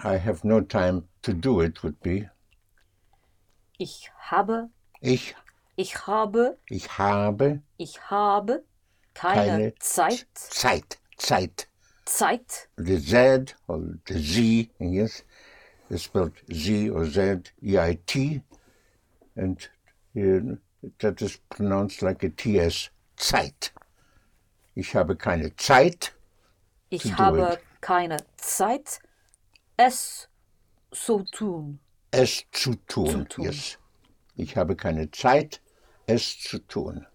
I 0.04 0.18
have 0.18 0.44
no 0.44 0.62
time 0.62 1.08
to 1.24 1.34
do 1.34 1.62
it 1.62 1.82
would 1.84 2.00
be, 2.02 2.30
Ich 3.80 4.12
habe, 4.30 4.70
ich, 5.02 5.34
ich 5.78 5.96
habe, 6.06 6.58
ich 6.70 6.98
habe. 6.98 7.62
Ich 7.78 7.98
habe 8.12 8.64
keine, 9.14 9.48
keine 9.48 9.76
Zeit, 9.80 10.28
Zeit, 10.34 11.00
Zeit. 11.18 11.68
Zeit, 12.06 12.68
The 12.78 13.00
Z 13.00 13.56
or 13.68 13.82
the 14.06 14.20
Z, 14.20 14.70
yes, 14.80 15.24
is 15.90 16.04
spelled 16.04 16.34
Z 16.52 16.90
or 16.90 17.06
Z, 17.06 17.52
E-I-T, 17.64 18.42
and 19.36 19.70
uh, 20.18 20.56
that 21.00 21.22
is 21.22 21.38
pronounced 21.50 22.02
like 22.02 22.24
a 22.24 22.30
T-S, 22.30 22.90
Zeit. 23.16 23.72
Ich 24.76 24.94
habe 24.94 25.16
keine 25.16 25.56
Zeit, 25.56 26.14
ich 26.90 27.18
habe 27.18 27.54
it. 27.54 27.82
keine 27.82 28.18
Zeit, 28.38 29.00
es 29.78 30.28
zu 30.92 31.24
tun. 31.24 31.80
es 32.12 32.44
zu 32.52 32.76
tun. 32.88 33.10
Zu 33.10 33.24
tun. 33.26 33.46
Yes. 33.46 33.78
Ich 34.36 34.58
habe 34.58 34.76
keine 34.76 35.12
Zeit, 35.12 35.62
es 36.08 36.40
zu 36.40 36.60
tun. 36.60 37.06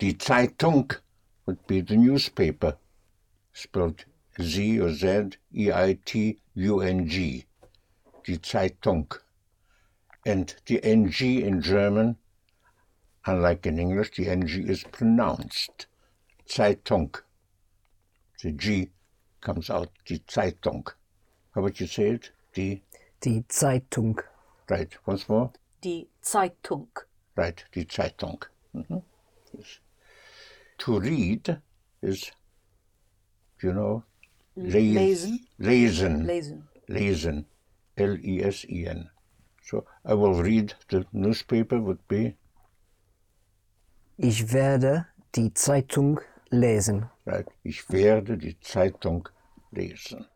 Die 0.00 0.16
Zeitung 0.16 0.92
would 1.46 1.66
be 1.66 1.84
the 1.86 1.96
newspaper, 1.96 2.78
spelled 3.52 4.06
Z 4.40 4.80
or 4.80 4.92
Z, 4.92 5.38
E-I-T-U-N-G. 5.54 7.44
Die 8.26 8.40
Zeitung. 8.40 9.14
And 10.24 10.56
the 10.66 10.82
NG 10.82 11.42
in 11.42 11.60
German, 11.60 12.16
unlike 13.26 13.66
in 13.66 13.78
English, 13.78 14.12
the 14.16 14.28
NG 14.28 14.68
is 14.68 14.84
pronounced. 14.84 15.88
Zeitung. 16.46 17.16
The 18.42 18.52
G 18.52 18.90
comes 19.40 19.70
out, 19.70 19.90
die 20.08 20.20
Zeitung. 20.26 20.88
How 21.54 21.62
would 21.62 21.78
you 21.80 21.86
say 21.86 22.10
it? 22.14 22.32
Die, 22.54 22.82
Die 23.20 23.44
Zeitung. 23.48 24.20
right, 24.68 24.90
once 25.06 25.28
more. 25.28 25.52
Die 25.82 26.08
Zeitung. 26.20 26.88
Right, 27.36 27.64
die 27.74 27.86
Zeitung. 27.86 28.44
Mhm. 28.72 29.02
Yes. 29.56 29.80
To 30.78 30.98
read 30.98 31.60
is, 32.02 32.32
you 33.62 33.72
know, 33.72 34.02
Lesen. 34.56 35.46
Lesen. 35.58 36.26
Lesen. 36.26 36.68
Lesen. 36.88 37.44
L-E-S-E-N. 37.96 39.10
So 39.62 39.84
I 40.04 40.14
will 40.14 40.34
read 40.42 40.74
the 40.88 41.06
newspaper 41.12 41.80
would 41.80 42.06
be, 42.08 42.34
Ich 44.18 44.52
werde 44.52 45.06
die 45.34 45.52
Zeitung 45.54 46.20
lesen. 46.52 47.08
ich 47.62 47.90
werde 47.90 48.36
die 48.36 48.60
Zeitung 48.60 49.28
lesen. 49.70 50.26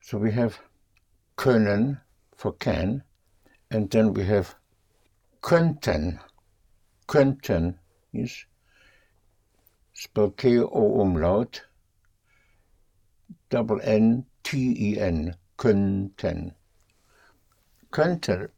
So 0.00 0.20
we 0.20 0.32
have 0.32 0.60
können 1.36 2.00
for 2.36 2.52
can, 2.58 3.04
and 3.70 3.90
then 3.90 4.14
we 4.14 4.24
have 4.24 4.56
könnten. 5.40 6.20
Könnten 7.06 7.78
is 8.12 8.46
spelled 9.92 10.36
K-O 10.36 11.00
umlaut, 11.00 11.66
double 13.48 13.80
N-T-E-N, 13.80 15.36
könnten. 15.56 16.54
Könnte 17.90 18.50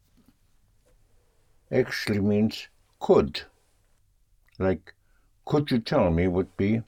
actually 1.74 2.20
means 2.20 2.68
could. 3.00 3.42
Like, 4.58 4.94
could 5.44 5.70
you 5.70 5.78
tell 5.80 6.10
me 6.10 6.28
would 6.28 6.56
be 6.56 6.82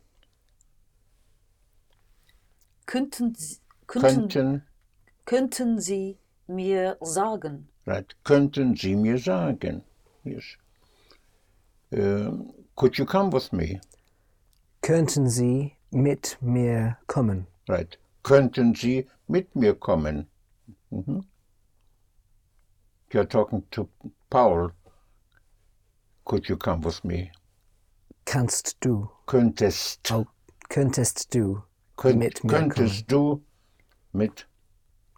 Könnten, 2.86 3.34
Sie- 3.34 3.58
könnten, 3.88 4.28
könnten, 4.28 4.62
könnten 5.24 5.80
Sie 5.80 6.18
mir 6.46 6.96
sagen? 7.02 7.68
right, 7.84 8.14
könnten 8.24 8.76
Sie 8.76 8.94
mir 8.94 9.18
sagen? 9.18 9.82
Yes. 10.24 10.56
Um, 11.92 12.52
could 12.76 12.96
you 12.98 13.04
come 13.06 13.30
with 13.30 13.52
me? 13.52 13.80
Könnten 14.82 15.28
Sie 15.28 15.76
mit 15.90 16.38
mir 16.40 16.96
kommen? 17.08 17.46
Right. 17.68 17.98
Könnten 18.22 18.74
Sie 18.74 19.06
mit 19.28 19.54
mir 19.56 19.74
kommen? 19.74 20.26
Mhm. 20.90 21.24
You're 23.12 23.24
talking 23.28 23.62
to 23.70 23.88
Paul. 24.30 24.72
Could 26.26 26.48
you 26.48 26.56
come 26.56 26.80
with 26.82 27.04
me? 27.04 27.30
Kannst 28.24 28.76
du? 28.80 29.08
Könntest. 29.26 30.10
Oh, 30.12 30.26
könntest 30.68 31.32
du 31.32 31.62
Könnt, 31.96 32.18
mit 32.18 32.42
mir 32.44 32.50
kommen? 32.50 32.68
könntest 32.70 33.06
du 33.12 33.40
mit, 34.12 34.46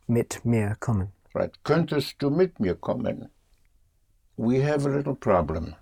Mit 0.07 0.45
mir 0.45 0.77
kommen? 0.81 1.13
right, 1.35 1.53
könntest 1.65 2.21
du 2.21 2.29
mit 2.31 2.61
mir 2.61 2.75
kommen? 2.75 3.31
We 4.37 4.61
have 4.63 4.85
a 4.87 4.91
little 4.91 5.15
problem, 5.15 5.75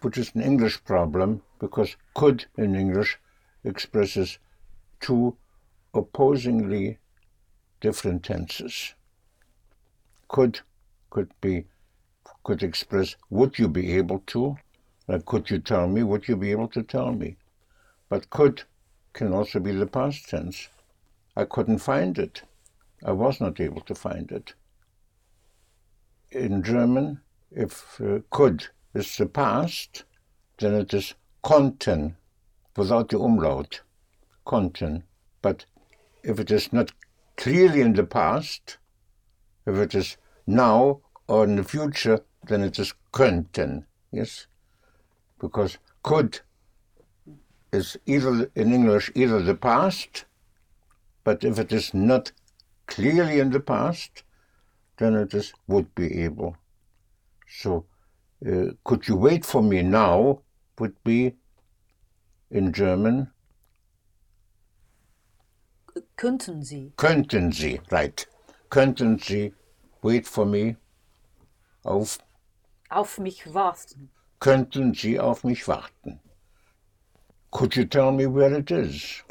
which 0.00 0.16
is 0.18 0.34
an 0.34 0.40
English 0.40 0.82
problem, 0.84 1.42
because 1.60 1.96
could 2.14 2.46
in 2.56 2.74
English 2.74 3.18
expresses 3.64 4.38
two 5.00 5.36
opposingly 5.94 6.98
different 7.80 8.24
tenses. 8.24 8.94
Could 10.28 10.62
could 11.10 11.30
be 11.42 11.66
could 12.44 12.62
express 12.62 13.16
would 13.30 13.58
you 13.58 13.68
be 13.68 13.92
able 13.96 14.22
to, 14.26 14.56
like 15.08 15.24
could 15.24 15.50
you 15.50 15.58
tell 15.58 15.86
me, 15.86 16.02
would 16.02 16.28
you 16.28 16.36
be 16.36 16.50
able 16.50 16.68
to 16.68 16.82
tell 16.82 17.12
me? 17.12 17.36
But 18.08 18.30
could 18.30 18.62
can 19.12 19.32
also 19.32 19.60
be 19.60 19.72
the 19.72 19.86
past 19.86 20.28
tense. 20.28 20.68
I 21.36 21.44
couldn't 21.44 21.78
find 21.78 22.18
it. 22.18 22.42
I 23.04 23.12
was 23.12 23.40
not 23.40 23.60
able 23.60 23.80
to 23.82 23.94
find 23.94 24.30
it. 24.30 24.54
In 26.30 26.62
German, 26.62 27.20
if 27.50 28.00
uh, 28.00 28.20
could 28.30 28.68
is 28.94 29.16
the 29.16 29.26
past, 29.26 30.04
then 30.58 30.74
it 30.74 30.94
is 30.94 31.14
konnten 31.42 32.16
without 32.76 33.08
the 33.08 33.18
umlaut. 33.18 33.80
Konnten. 34.46 35.02
But 35.40 35.66
if 36.22 36.38
it 36.38 36.50
is 36.50 36.72
not 36.72 36.92
clearly 37.36 37.80
in 37.80 37.94
the 37.94 38.04
past, 38.04 38.78
if 39.66 39.76
it 39.76 39.94
is 39.94 40.16
now 40.46 41.00
or 41.28 41.44
in 41.44 41.56
the 41.56 41.64
future, 41.64 42.20
then 42.48 42.62
it 42.62 42.78
is 42.78 42.94
könnten. 43.12 43.84
Yes? 44.10 44.46
Because 45.38 45.78
could 46.02 46.40
is 47.72 47.96
either 48.06 48.50
in 48.54 48.72
English 48.72 49.10
either 49.14 49.40
the 49.40 49.54
past, 49.54 50.24
but 51.24 51.44
if 51.44 51.58
it 51.58 51.72
is 51.72 51.94
not 51.94 52.32
clearly 52.86 53.40
in 53.40 53.50
the 53.50 53.60
past, 53.60 54.22
then 54.98 55.14
it 55.14 55.32
is 55.34 55.52
would 55.66 55.94
be 55.94 56.22
able. 56.22 56.56
So, 57.48 57.86
uh, 58.46 58.72
could 58.84 59.08
you 59.08 59.16
wait 59.16 59.44
for 59.44 59.62
me 59.62 59.82
now? 59.82 60.42
Would 60.78 61.02
be 61.04 61.34
in 62.50 62.72
German 62.72 63.30
Könnten 66.16 66.62
Sie? 66.62 66.92
könnten 66.96 67.52
Sie, 67.52 67.80
right? 67.90 68.26
Könnten 68.70 69.18
Sie 69.18 69.52
wait 70.02 70.26
for 70.26 70.46
me? 70.46 70.76
Auf 71.84 72.18
Auf 72.92 73.18
mich 73.18 73.54
warten. 73.54 74.10
könnten 74.38 74.92
Sie 74.92 75.18
auf 75.18 75.44
mich 75.44 75.66
warten? 75.66 76.20
Could 77.50 77.74
you 77.74 77.84
tell 77.84 78.12
me 78.12 78.26
where 78.26 78.54
it 78.58 78.70
is? 78.70 79.22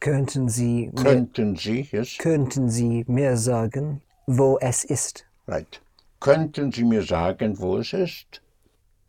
Könnten 0.00 0.48
Sie 0.48 0.90
mir, 0.92 1.02
Könnten 1.02 1.56
Sie, 1.56 1.88
yes, 1.90 2.18
könnten 2.18 2.68
Sie 2.68 3.04
mir 3.08 3.36
sagen, 3.36 4.02
wo 4.26 4.58
es 4.60 4.84
ist? 4.84 5.24
right. 5.46 5.80
Könnten 6.20 6.70
Sie 6.70 6.84
mir 6.84 7.02
sagen, 7.02 7.58
wo 7.58 7.78
es 7.78 7.92
ist? 7.94 8.42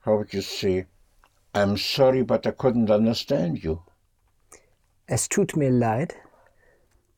How 0.06 0.18
would 0.20 0.34
you 0.34 0.42
say, 0.42 0.86
I'm 1.54 1.76
sorry, 1.78 2.24
but 2.24 2.46
I 2.46 2.52
couldn't 2.52 2.90
understand 2.90 3.60
you? 3.64 3.80
Es 5.08 5.28
tut 5.28 5.58
mir 5.58 5.72
leid, 5.72 6.16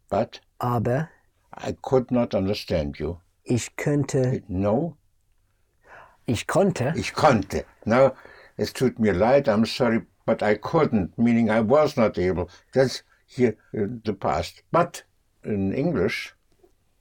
but 0.10 0.42
aber 0.58 1.10
I 1.56 1.74
could 1.74 2.10
not 2.12 2.34
understand 2.34 2.98
you. 2.98 3.18
ich 3.44 3.76
könnte, 3.76 4.42
No, 4.48 4.98
ich 6.26 6.48
konnte, 6.48 6.94
ich 6.96 7.14
konnte. 7.14 7.66
No, 7.86 8.12
es 8.58 8.74
tut 8.74 9.00
mir 9.00 9.14
leid, 9.14 9.48
I'm 9.48 9.66
sorry, 9.66 10.02
but 10.26 10.42
I 10.42 10.56
couldn't, 10.56 11.18
meaning 11.18 11.50
I 11.50 11.62
was 11.62 11.98
not 11.98 12.18
able. 12.18 12.50
That's 12.74 13.04
here 13.26 13.56
in 13.74 14.02
the 14.06 14.14
past. 14.14 14.64
But 14.72 15.04
in 15.44 15.74
English, 15.74 16.34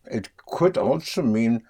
it 0.06 0.30
could 0.36 0.76
also 0.76 1.22
mean 1.22 1.62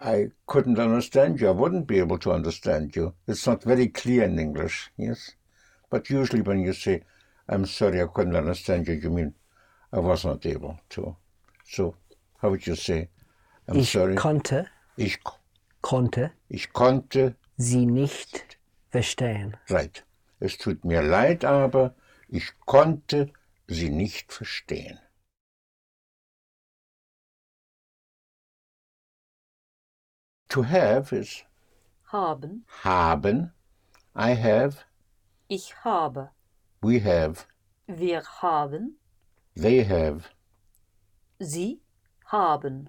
I 0.00 0.30
couldn't 0.46 0.78
understand 0.78 1.40
you. 1.40 1.48
I 1.48 1.52
wouldn't 1.52 1.86
be 1.86 1.98
able 1.98 2.18
to 2.18 2.32
understand 2.32 2.96
you. 2.96 3.14
It's 3.28 3.46
not 3.46 3.62
very 3.62 3.88
clear 3.88 4.24
in 4.24 4.38
English, 4.38 4.90
yes? 4.96 5.32
But 5.90 6.08
usually 6.08 6.42
when 6.42 6.60
you 6.60 6.72
say, 6.72 7.02
I'm 7.48 7.66
sorry, 7.66 8.00
I 8.00 8.06
couldn't 8.06 8.36
understand 8.36 8.88
you, 8.88 8.94
you 8.94 9.10
mean 9.10 9.34
I 9.92 9.98
was 9.98 10.24
not 10.24 10.46
able 10.46 10.78
to. 10.90 11.16
So, 11.68 11.96
how 12.40 12.50
would 12.50 12.66
you 12.66 12.76
say, 12.76 13.08
I'm 13.68 13.78
ich 13.78 13.90
sorry? 13.90 14.14
konnte, 14.14 14.66
ich, 14.96 15.18
konnte 15.22 15.39
ich 16.48 16.72
konnte 16.72 17.34
sie 17.56 17.86
nicht 17.86 18.58
verstehen. 18.90 19.56
Right. 19.68 20.04
Es 20.38 20.56
tut 20.58 20.84
mir 20.84 21.02
leid, 21.02 21.44
aber 21.44 21.94
ich 22.28 22.52
konnte 22.60 23.32
sie 23.66 23.90
nicht 23.90 24.32
verstehen. 24.32 24.98
To 30.48 30.62
have 30.62 31.12
is 31.12 31.44
Haben. 32.12 32.64
haben. 32.82 33.52
I 34.16 34.34
have, 34.34 34.84
Ich 35.48 35.72
habe. 35.84 36.30
we 36.82 36.98
have, 36.98 37.46
Wir 37.86 38.22
haben. 38.42 38.96
they 39.54 39.84
have, 39.84 40.30
Sie 41.38 41.80
haben. 42.32 42.88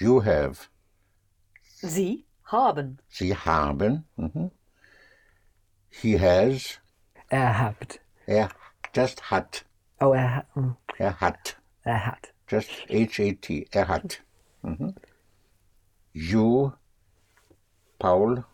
you 0.00 0.20
have, 0.20 0.68
Sie 1.80 2.24
haben. 2.44 2.98
sie 3.08 3.34
haben. 3.36 4.04
mhm. 4.16 4.50
He 5.90 6.18
has, 6.18 6.78
Er 7.28 7.58
habt. 7.58 8.00
er 8.26 8.48
just 8.94 9.30
hat, 9.30 9.64
Oh, 10.00 10.12
er, 10.12 10.34
ha- 10.36 10.46
mm, 10.54 10.76
er 10.98 11.20
hat. 11.20 11.56
er 11.84 12.06
hat. 12.06 12.32
Just 12.48 12.70
H-A-T, 12.88 13.68
er 13.72 13.88
hat. 13.88 14.22
Mhm. 14.62 14.94
You, 16.12 16.72
Paul, 17.98 18.44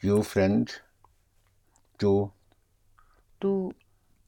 you 0.00 0.22
friend, 0.22 0.82
du 1.98 2.32
Du 3.40 3.72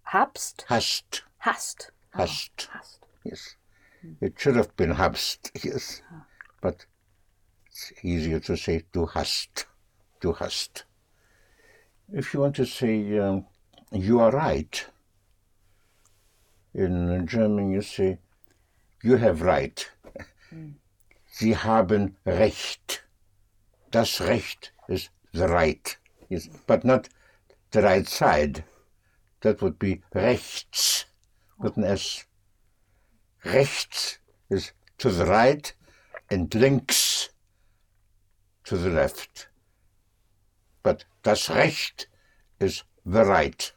habst. 0.04 0.64
hast, 0.68 1.26
Hast. 1.38 1.92
hast, 2.12 2.68
Hast. 2.72 3.00
yes. 3.24 3.56
It 4.20 4.40
should 4.40 4.56
have 4.56 4.74
been 4.76 4.96
habst, 4.98 5.50
yes. 5.64 6.02
But 6.60 6.86
it's 7.70 7.92
easier 8.02 8.40
to 8.40 8.56
say 8.56 8.82
du 8.92 9.06
hast, 9.06 9.66
du 10.20 10.32
hast. 10.32 10.84
If 12.12 12.34
you 12.34 12.40
want 12.40 12.56
to 12.56 12.66
say 12.66 13.18
um, 13.18 13.46
you 13.92 14.18
are 14.18 14.32
right, 14.32 14.84
in 16.74 17.26
German 17.26 17.70
you 17.70 17.82
say 17.82 18.18
you 19.02 19.16
have 19.16 19.42
right. 19.42 19.88
Sie 21.30 21.54
haben 21.54 22.16
Recht. 22.26 23.04
Das 23.92 24.20
Recht 24.20 24.72
is 24.88 25.08
the 25.32 25.46
right, 25.46 25.96
yes, 26.28 26.48
but 26.66 26.84
not 26.84 27.08
the 27.70 27.82
right 27.82 28.08
side. 28.08 28.64
That 29.42 29.62
would 29.62 29.78
be 29.78 30.02
rechts 30.12 31.06
with 31.58 31.76
an 31.76 31.84
S. 31.84 32.24
Rechts 33.44 34.18
is 34.50 34.72
to 34.98 35.10
the 35.10 35.24
right 35.24 35.72
and 36.30 36.52
links 36.54 37.09
to 38.70 38.76
the 38.76 38.88
left. 38.88 39.48
But 40.84 41.04
das 41.24 41.50
Recht 41.50 42.06
is 42.60 42.84
the 43.04 43.24
right. 43.24 43.72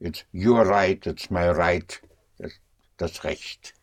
It's 0.00 0.24
your 0.32 0.64
right, 0.64 1.06
it's 1.06 1.30
my 1.30 1.50
right, 1.50 2.00
das 2.96 3.22
Recht. 3.22 3.74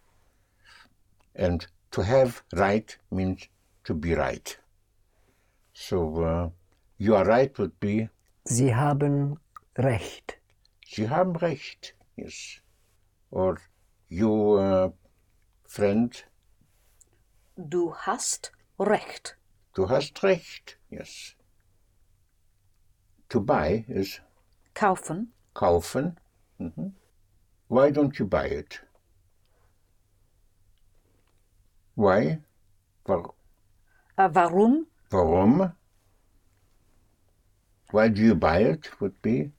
And 1.35 1.67
to 1.91 2.01
have 2.01 2.41
right 2.53 2.97
means 3.11 3.47
to 3.83 3.93
be 3.93 4.15
right. 4.15 4.57
So 5.73 6.23
uh, 6.23 6.49
you 6.97 7.15
are 7.15 7.25
right 7.25 7.55
would 7.59 7.79
be 7.79 8.09
Sie 8.45 8.73
haben 8.73 9.37
Recht. 9.77 10.39
Sie 10.87 11.07
haben 11.07 11.35
Recht, 11.35 11.93
yes. 12.15 12.61
Or 13.29 13.59
you, 14.09 14.57
uh, 14.57 14.89
friend, 15.67 16.25
Du 17.57 17.93
hast 17.93 18.51
Recht. 18.79 19.36
Du 19.77 19.87
hast 19.87 20.23
Recht, 20.23 20.79
yes. 20.89 21.35
To 23.29 23.39
buy 23.39 23.85
is 23.87 24.19
Kaufen. 24.73 25.33
kaufen. 25.53 26.17
Mhm. 26.59 26.93
Why 27.69 27.91
don't 27.91 28.17
you 28.17 28.25
buy 28.25 28.47
it? 28.47 28.81
Why? 31.95 32.39
Wa- 33.05 33.33
Äh, 34.17 34.29
warum? 34.33 34.87
Warum? 35.11 35.71
Why 37.91 38.09
do 38.09 38.21
you 38.21 38.35
buy 38.35 38.63
it? 38.63 38.89
Would 38.99 39.21
be 39.21 39.51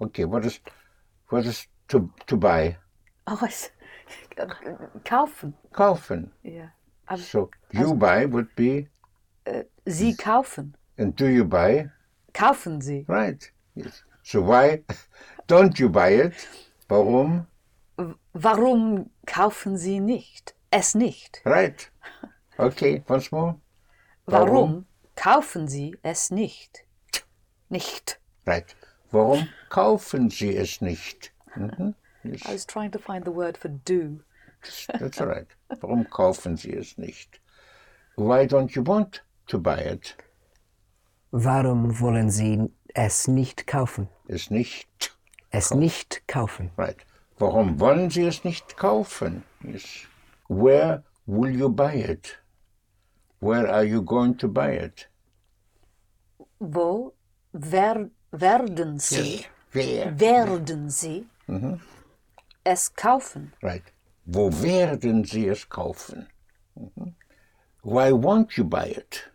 okay. 0.00 0.24
What 0.24 0.44
is 0.44 0.60
what 1.30 1.44
is 1.46 1.66
to 1.88 2.10
to 2.26 2.36
buy? 2.36 2.76
Oh, 3.26 3.38
äh, 3.44 4.46
kaufen. 5.04 5.54
Kaufen. 5.72 6.32
Ja. 6.44 6.70
Aber 7.06 7.18
So 7.18 7.50
you 7.72 7.94
buy 7.94 8.26
would 8.26 8.54
be, 8.54 8.88
Sie 9.86 10.14
kaufen. 10.14 10.74
and 10.98 11.14
do 11.14 11.26
you 11.26 11.44
buy? 11.44 11.90
Kaufen 12.32 12.80
Sie. 12.80 13.04
Right. 13.08 13.50
Yes. 13.74 14.02
So 14.22 14.40
why 14.42 14.82
don't 15.48 15.78
you 15.78 15.88
buy 15.88 16.08
it? 16.10 16.34
Warum? 16.88 17.46
Warum 18.34 19.10
kaufen 19.26 19.76
Sie 19.78 20.00
nicht? 20.00 20.54
Es 20.70 20.94
nicht. 20.94 21.40
Right. 21.44 21.88
Okay. 22.58 23.02
Once 23.08 23.30
more. 23.32 23.56
Warum 24.26 24.86
kaufen 25.14 25.68
Sie 25.68 25.94
es 26.02 26.30
nicht? 26.30 26.84
Nicht. 27.70 28.18
Right. 28.46 28.74
Warum 29.12 29.48
kaufen 29.70 30.30
Sie 30.30 30.56
es 30.56 30.80
nicht? 30.80 31.32
Mhm. 31.56 31.94
Yes. 32.24 32.44
I 32.44 32.52
was 32.52 32.66
trying 32.66 32.90
to 32.90 32.98
find 32.98 33.24
the 33.24 33.30
word 33.30 33.56
for 33.56 33.68
do. 33.68 34.20
That's 34.98 35.20
all 35.20 35.28
right. 35.28 35.46
Warum 35.80 36.04
kaufen 36.10 36.56
Sie 36.56 36.72
es 36.72 36.98
nicht? 36.98 37.40
Why 38.16 38.46
don't 38.46 38.74
you 38.74 38.82
want 38.82 39.22
to 39.46 39.58
buy 39.58 39.78
it? 39.78 40.16
Warum 41.30 42.00
wollen 42.00 42.30
Sie 42.30 42.70
es 42.94 43.28
nicht 43.28 43.66
kaufen? 43.66 44.08
Es 44.28 44.50
nicht. 44.50 45.16
Es 45.50 45.72
nicht 45.72 46.26
kaufen. 46.26 46.70
Right. 46.76 46.96
Warum 47.38 47.78
wollen 47.78 48.10
Sie 48.10 48.24
es 48.26 48.44
nicht 48.44 48.76
kaufen? 48.76 49.44
Yes. 49.62 50.06
Where 50.48 51.02
will 51.26 51.50
you 51.54 51.68
buy 51.68 51.94
it? 51.94 52.38
Where 53.40 53.68
are 53.70 53.84
you 53.84 54.02
going 54.02 54.36
to 54.38 54.48
buy 54.48 54.70
it? 54.72 55.08
Wo 56.58 57.12
wer, 57.52 58.10
werden 58.32 58.98
Sie, 58.98 59.44
Where? 59.72 60.18
werden 60.18 60.88
Sie 60.88 61.26
es 62.64 62.94
kaufen? 62.94 63.52
Right. 63.62 63.84
Wo 64.24 64.50
werden 64.50 65.24
Sie 65.24 65.46
es 65.48 65.68
kaufen? 65.68 66.26
Mhm. 66.74 67.14
Why 67.82 68.10
won't 68.10 68.56
you 68.56 68.64
buy 68.64 68.86
it? 68.86 69.30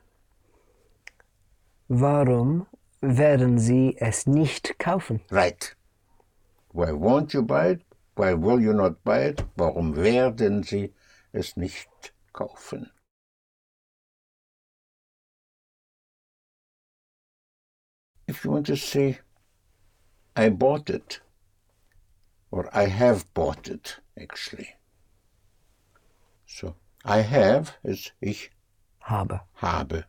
Warum 1.94 2.68
werden 3.02 3.60
Sie 3.60 3.98
es 4.00 4.26
nicht 4.26 4.80
kaufen? 4.80 5.20
Right. 5.30 5.76
Why 6.72 6.94
won't 6.94 7.34
you 7.34 7.42
buy 7.42 7.72
it? 7.72 7.82
Why 8.16 8.34
will 8.34 8.62
you 8.62 8.72
not 8.72 9.04
buy 9.04 9.26
it? 9.32 9.44
Warum 9.58 9.98
werden 9.98 10.64
Sie 10.64 10.94
es 11.34 11.58
nicht 11.58 12.14
kaufen? 12.32 12.89
If 18.26 18.46
you 18.46 18.52
want 18.52 18.68
to 18.68 18.78
say, 18.78 19.20
I 20.38 20.48
bought 20.48 20.89
it, 20.89 21.20
or 22.52 22.70
I 22.74 22.86
have 22.86 23.26
bought 23.34 23.68
it, 23.68 24.00
actually. 24.18 24.76
So, 26.46 26.76
I 27.04 27.20
have 27.20 27.74
is 27.84 28.14
ich 28.22 28.50
Habe. 29.02 29.42
habe. 29.56 30.06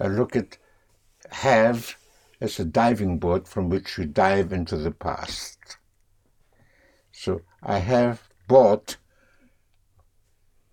I 0.00 0.06
look 0.06 0.36
at 0.36 0.58
have 1.30 1.96
as 2.40 2.58
a 2.58 2.64
diving 2.64 3.18
board 3.18 3.48
from 3.48 3.68
which 3.68 3.98
you 3.98 4.04
dive 4.04 4.52
into 4.52 4.76
the 4.76 4.92
past. 4.92 5.78
So 7.10 7.42
I 7.62 7.78
have 7.78 8.28
bought 8.46 8.96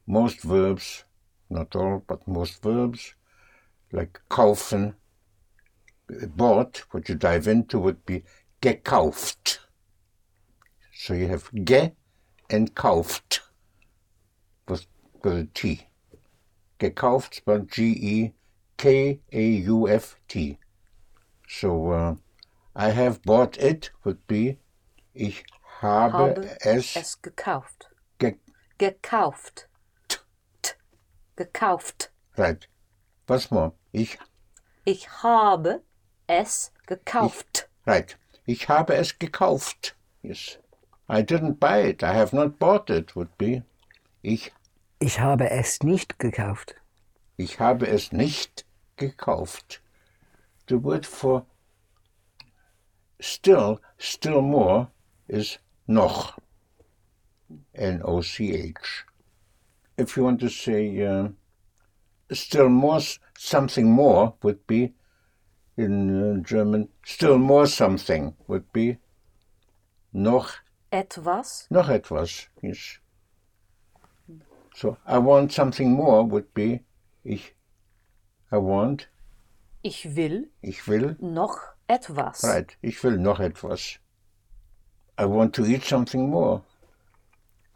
most 0.06 0.42
verbs, 0.42 1.04
not 1.50 1.76
all, 1.76 2.04
but 2.06 2.28
most 2.28 2.62
verbs, 2.62 3.16
like 3.92 4.22
kaufen. 4.30 4.96
Bought, 6.08 6.84
what 6.92 7.10
you 7.10 7.16
dive 7.16 7.48
into 7.48 7.80
would 7.80 8.06
be 8.06 8.24
gekauft. 8.62 9.58
So 10.94 11.16
you 11.16 11.28
have 11.30 11.50
ge 11.52 11.92
and 12.48 12.76
kauft 12.76 13.40
with, 14.68 14.86
with 15.24 15.34
a 15.34 15.48
T. 15.52 15.88
Gekauft 16.80 17.34
spelled 17.34 17.72
G 17.72 17.84
E 17.86 18.34
K 18.78 19.20
A 19.32 19.42
U 19.70 19.88
F 19.88 20.16
T. 20.28 20.58
So 21.48 21.92
uh, 21.92 22.16
I 22.76 22.90
have 22.90 23.22
bought 23.24 23.58
it 23.58 23.92
would 24.04 24.26
be 24.28 24.58
ich 25.14 25.44
habe, 25.82 26.12
Habe 26.36 26.58
es, 26.62 26.96
es 26.96 27.22
gekauft. 27.22 27.90
ge 28.20 28.36
Gekauft. 28.78 29.68
T. 30.62 30.74
Gekauft. 31.38 32.12
right. 32.38 32.68
Was 33.28 33.50
more? 33.52 33.72
Ich 33.94 34.18
Ich 34.86 35.08
habe 35.24 35.82
es 36.28 36.72
gekauft. 36.86 37.70
right. 37.86 38.18
Ich 38.46 38.68
habe 38.68 38.94
es 38.96 39.18
gekauft. 39.18 39.96
Yes. 40.22 40.58
I 41.08 41.22
didn't 41.22 41.60
buy 41.60 41.80
it. 41.90 42.04
I 42.04 42.14
have 42.14 42.34
not 42.36 42.60
bought 42.60 42.90
it 42.90 43.16
would 43.16 43.38
be 43.38 43.64
ich 44.22 44.52
Ich 45.00 45.20
habe 45.20 45.50
es 45.50 45.82
nicht 45.84 46.20
gekauft. 46.20 46.76
Ich 47.38 47.60
habe 47.60 47.88
es 47.88 48.12
nicht 48.12 48.65
gekauft. 48.98 49.80
The 50.68 50.78
word 50.78 51.06
for 51.06 51.46
still, 53.20 53.80
still 53.98 54.42
more 54.42 54.90
is 55.28 55.58
noch. 55.88 56.40
N-O-C-H. 57.76 59.06
If 59.98 60.18
you 60.18 60.24
want 60.24 60.40
to 60.42 60.50
say 60.50 61.06
uh, 61.06 61.30
still 62.32 62.70
more, 62.70 63.00
something 63.38 63.90
more 63.92 64.34
would 64.42 64.66
be 64.68 64.94
in 65.78 66.40
uh, 66.40 66.42
German, 66.42 66.90
still 67.06 67.38
more 67.38 67.68
something 67.68 68.34
would 68.48 68.72
be 68.74 68.98
noch, 70.14 70.56
Etwas. 70.92 71.68
noch 71.70 71.90
etwas. 71.90 72.48
Yes. 72.62 73.00
So 74.76 74.98
I 75.06 75.18
want 75.18 75.52
something 75.52 75.92
more 75.92 76.24
would 76.24 76.54
be 76.54 76.82
ich, 77.24 77.55
I 78.56 78.58
want, 78.58 79.10
Ich 79.82 80.16
will 80.16 80.50
ich 80.62 80.88
will, 80.88 81.18
noch 81.20 81.58
etwas. 81.88 82.42
right, 82.44 82.78
ich 82.82 83.04
will 83.04 83.18
noch 83.18 83.40
etwas. 83.42 84.00
I 85.20 85.26
want 85.26 85.54
to 85.56 85.66
eat 85.66 85.84
something 85.84 86.30
more. 86.30 86.64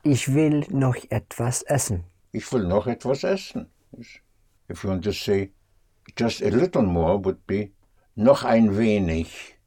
Ich 0.03 0.33
will 0.33 0.65
noch 0.69 0.95
etwas 1.09 1.63
essen. 1.63 2.05
Ich 2.31 2.49
will 2.53 2.63
noch 2.65 2.87
etwas 2.87 3.23
essen. 3.25 3.67
If 4.69 4.83
you 4.83 4.89
want 4.89 5.03
to 5.03 5.11
say 5.11 5.51
just 6.17 6.41
a 6.41 6.49
little 6.49 6.83
more 6.83 7.17
would 7.25 7.45
be 7.45 7.71
noch 8.15 8.43
ein 8.45 8.77
wenig. 8.77 9.57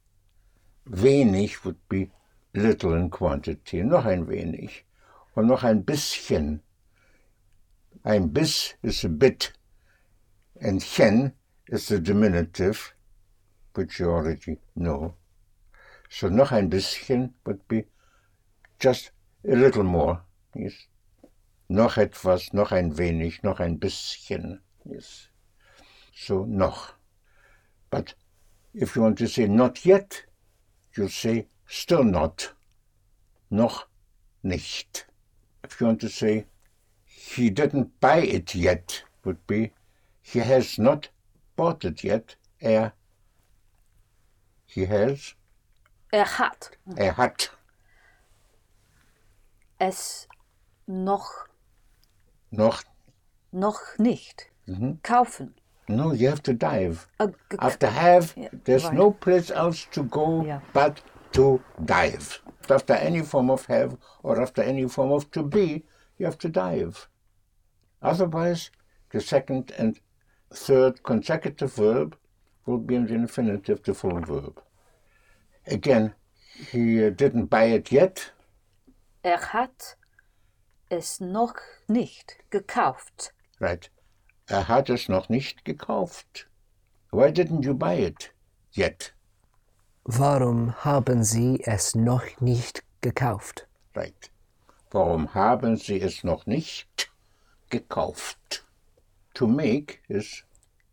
Wenig 0.85 1.63
would 1.63 1.77
be 1.89 2.09
little 2.53 2.95
in 2.95 3.09
quantity, 3.11 3.83
noch 3.83 4.05
ein 4.05 4.27
wenig. 4.27 4.83
Und 5.35 5.45
noch 5.47 5.63
ein 5.63 5.83
bisschen. 5.85 6.61
Ein 8.03 8.33
bis 8.33 8.75
is 8.81 9.05
a 9.05 9.09
bit. 9.09 9.53
And 10.63 10.81
chen 10.81 11.33
is 11.67 11.89
the 11.89 11.99
diminutive, 11.99 12.93
which 13.75 13.99
you 13.99 14.09
already 14.09 14.59
know. 14.75 15.15
So 16.09 16.29
noch 16.29 16.53
ein 16.53 16.69
bisschen 16.69 17.33
would 17.45 17.67
be 17.67 17.83
just 18.79 19.11
a 19.45 19.55
little 19.55 19.83
more. 19.83 20.21
Yes. 20.55 20.73
Noch 21.67 21.97
etwas, 21.97 22.53
noch 22.53 22.71
ein 22.71 22.97
wenig, 22.97 23.43
noch 23.43 23.59
ein 23.59 23.77
bisschen. 23.77 24.61
Yes. 24.85 25.27
So 26.15 26.45
noch. 26.45 26.93
But 27.89 28.15
if 28.73 28.95
you 28.95 29.01
want 29.01 29.17
to 29.17 29.27
say 29.27 29.47
not 29.47 29.85
yet, 29.85 30.23
you 30.95 31.09
say 31.09 31.49
still 31.65 32.05
not. 32.05 32.55
Noch 33.49 33.87
nicht. 34.43 35.07
If 35.65 35.81
you 35.81 35.87
want 35.87 35.99
to 35.99 36.09
say 36.09 36.45
he 37.03 37.49
didn't 37.49 37.99
buy 37.99 38.19
it 38.19 38.55
yet, 38.55 39.03
would 39.25 39.45
be 39.45 39.73
he 40.23 40.39
has 40.39 40.79
not 40.79 41.09
bought 41.55 41.85
it 41.85 42.03
yet. 42.03 42.35
Er, 42.63 42.93
he 44.65 44.85
has, 44.85 45.35
Er 46.11 46.25
hat 46.25 46.71
er 46.95 47.13
hat. 47.17 47.51
es 49.79 50.27
noch, 50.87 51.29
Noch, 52.51 52.83
noch 53.51 53.79
nicht 53.97 54.49
mhm. 54.65 54.99
kaufen. 55.03 55.53
no, 55.87 56.13
you 56.13 56.29
have 56.29 56.41
to 56.41 56.53
dive. 56.53 57.07
Ge- 57.19 57.59
After 57.59 57.87
have, 57.89 58.33
Yeah, 58.37 58.49
there's 58.63 58.85
right. 58.85 58.93
no 58.93 59.11
place 59.11 59.51
else 59.51 59.85
to 59.91 60.03
go 60.03 60.43
Yeah. 60.45 60.61
but 60.71 61.01
to 61.33 61.59
dive. 61.83 62.39
After 62.69 62.93
any 62.93 63.21
form 63.23 63.49
of 63.49 63.65
have 63.65 63.97
or 64.23 64.39
after 64.41 64.61
any 64.63 64.87
form 64.87 65.11
of 65.11 65.29
to 65.31 65.43
be, 65.43 65.83
you 66.17 66.25
have 66.25 66.37
to 66.39 66.49
dive. 66.49 67.09
Otherwise, 68.01 68.71
the 69.09 69.19
second 69.19 69.71
and 69.77 69.99
third 70.53 71.03
consecutive 71.03 71.73
verb 71.73 72.15
will 72.65 72.77
be 72.77 72.95
in 72.95 73.07
the 73.07 73.13
infinitive, 73.13 73.81
the 73.83 73.93
full 73.93 74.19
verb. 74.21 74.61
Again, 75.67 76.13
he 76.71 77.05
uh, 77.05 77.09
didn't 77.09 77.45
buy 77.45 77.65
it 77.65 77.91
yet. 77.91 78.31
Er 79.23 79.53
hat 79.53 79.97
es 80.89 81.19
noch 81.19 81.55
nicht 81.87 82.37
gekauft. 82.49 83.33
Right. 83.59 83.89
Er 84.47 84.67
hat 84.67 84.89
es 84.89 85.07
noch 85.07 85.29
nicht 85.29 85.63
gekauft. 85.65 86.47
Why 87.11 87.31
didn't 87.31 87.63
you 87.63 87.73
buy 87.73 87.95
it 87.95 88.31
yet? 88.75 89.13
Warum 90.05 90.73
haben 90.83 91.23
Sie 91.23 91.61
es 91.65 91.95
noch 91.95 92.41
nicht 92.41 92.83
gekauft? 93.01 93.67
Right. 93.95 94.31
Warum 94.91 95.33
haben 95.33 95.77
Sie 95.77 96.01
es 96.01 96.23
noch 96.23 96.45
nicht 96.45 97.09
gekauft? 97.69 98.62
To 99.33 99.47
make 99.47 99.99
is 100.07 100.43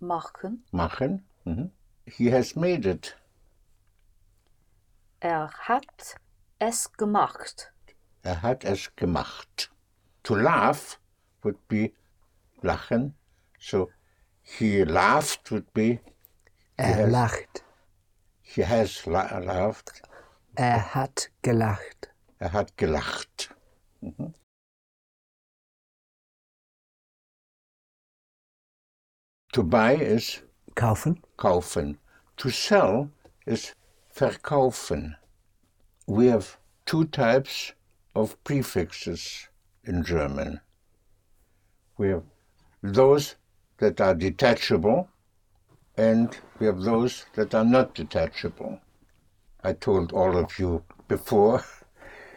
Machen. 0.01 0.65
machen. 0.73 1.25
Mhm. 1.45 1.71
He 2.07 2.31
has 2.33 2.55
made 2.57 2.87
it. 2.89 3.17
Er 5.21 5.51
hat 5.69 6.17
es 6.59 6.91
gemacht. 6.93 7.73
Er 8.23 8.41
hat 8.43 8.65
es 8.65 8.95
gemacht. 8.97 9.71
To 10.23 10.35
laugh 10.35 10.99
would 11.43 11.59
be 11.69 11.93
lachen. 12.63 13.15
So 13.59 13.91
he 14.43 14.85
laughed 14.85 15.51
would 15.51 15.71
be 15.75 16.01
Er 16.77 16.95
has- 16.97 17.11
lacht. 17.11 17.65
he 18.43 18.63
has 18.65 19.05
la 19.07 19.39
laughed. 19.39 20.03
Er 20.55 20.95
hat 20.95 21.31
gelacht. 21.43 22.11
Er 22.39 22.53
hat 22.53 22.77
gelacht. 22.79 23.55
Mhm. 24.01 24.35
To 29.53 29.65
buy 29.65 29.97
is 29.97 30.43
Kaufen. 30.77 31.19
kaufen. 31.37 31.99
To 32.37 32.51
sell 32.51 33.11
is 33.47 33.75
verkaufen. 34.15 35.17
We 36.07 36.29
have 36.29 36.57
two 36.87 37.07
types 37.07 37.73
of 38.15 38.43
prefixes 38.45 39.49
in 39.83 40.05
German. 40.05 40.61
We 41.99 42.11
have 42.11 42.23
those 42.81 43.35
that 43.79 44.01
are 44.01 44.15
detachable 44.15 45.09
and 45.97 46.39
we 46.61 46.67
have 46.67 46.83
those 46.83 47.27
that 47.35 47.53
are 47.53 47.65
not 47.65 47.95
detachable. 47.95 48.81
I 49.65 49.73
told 49.73 50.13
all 50.13 50.37
of 50.37 50.61
you 50.61 50.85
before, 51.09 51.65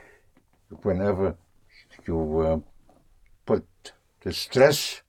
whenever 0.82 1.38
you 2.08 2.40
uh, 2.40 2.60
put 3.46 3.94
the 4.22 4.34
stress 4.34 5.04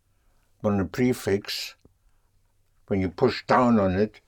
on 0.62 0.80
a 0.80 0.84
prefix, 0.84 1.76
when 2.86 3.00
you 3.00 3.08
push 3.08 3.44
down 3.46 3.78
on 3.78 3.94
it, 3.96 4.20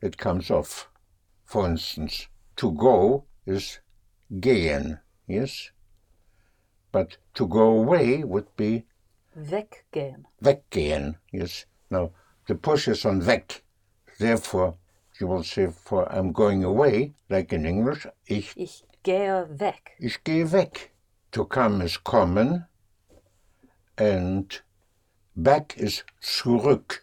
it 0.00 0.16
comes 0.18 0.50
off. 0.50 0.88
For 1.44 1.66
instance, 1.68 2.28
to 2.56 2.72
go 2.72 3.24
is 3.46 3.80
gehen, 4.40 5.00
yes? 5.26 5.70
But 6.92 7.16
to 7.34 7.46
go 7.46 7.70
away 7.78 8.24
would 8.24 8.54
be 8.56 8.84
Weggehen. 9.36 10.24
weggehen, 10.42 11.16
yes? 11.32 11.66
Now, 11.90 12.10
the 12.46 12.54
push 12.54 12.88
is 12.88 13.04
on 13.04 13.24
weg. 13.24 13.62
Therefore, 14.18 14.74
you 15.20 15.26
will 15.26 15.44
say, 15.44 15.66
for 15.68 16.10
I'm 16.12 16.32
going 16.32 16.64
away, 16.64 17.12
like 17.28 17.52
in 17.52 17.66
English, 17.66 18.06
ich, 18.26 18.52
Ich 18.56 18.82
gehe 19.04 19.46
weg. 19.60 19.92
ich 20.00 20.22
gehe 20.24 20.50
weg. 20.52 20.90
To 21.32 21.44
come 21.44 21.82
is 21.82 21.98
kommen, 21.98 22.66
and 23.98 24.60
back 25.36 25.76
is 25.76 26.02
zurück. 26.22 27.00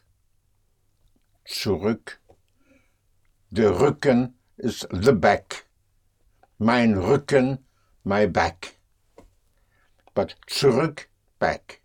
Zurück. 1.48 2.20
Der 3.52 3.80
Rücken 3.80 4.34
is 4.58 4.88
the 4.92 5.14
back. 5.14 5.66
Mein 6.60 6.96
Rücken, 6.96 7.60
my 8.04 8.26
back. 8.28 8.76
But 10.14 10.36
zurück, 10.48 11.08
back. 11.40 11.82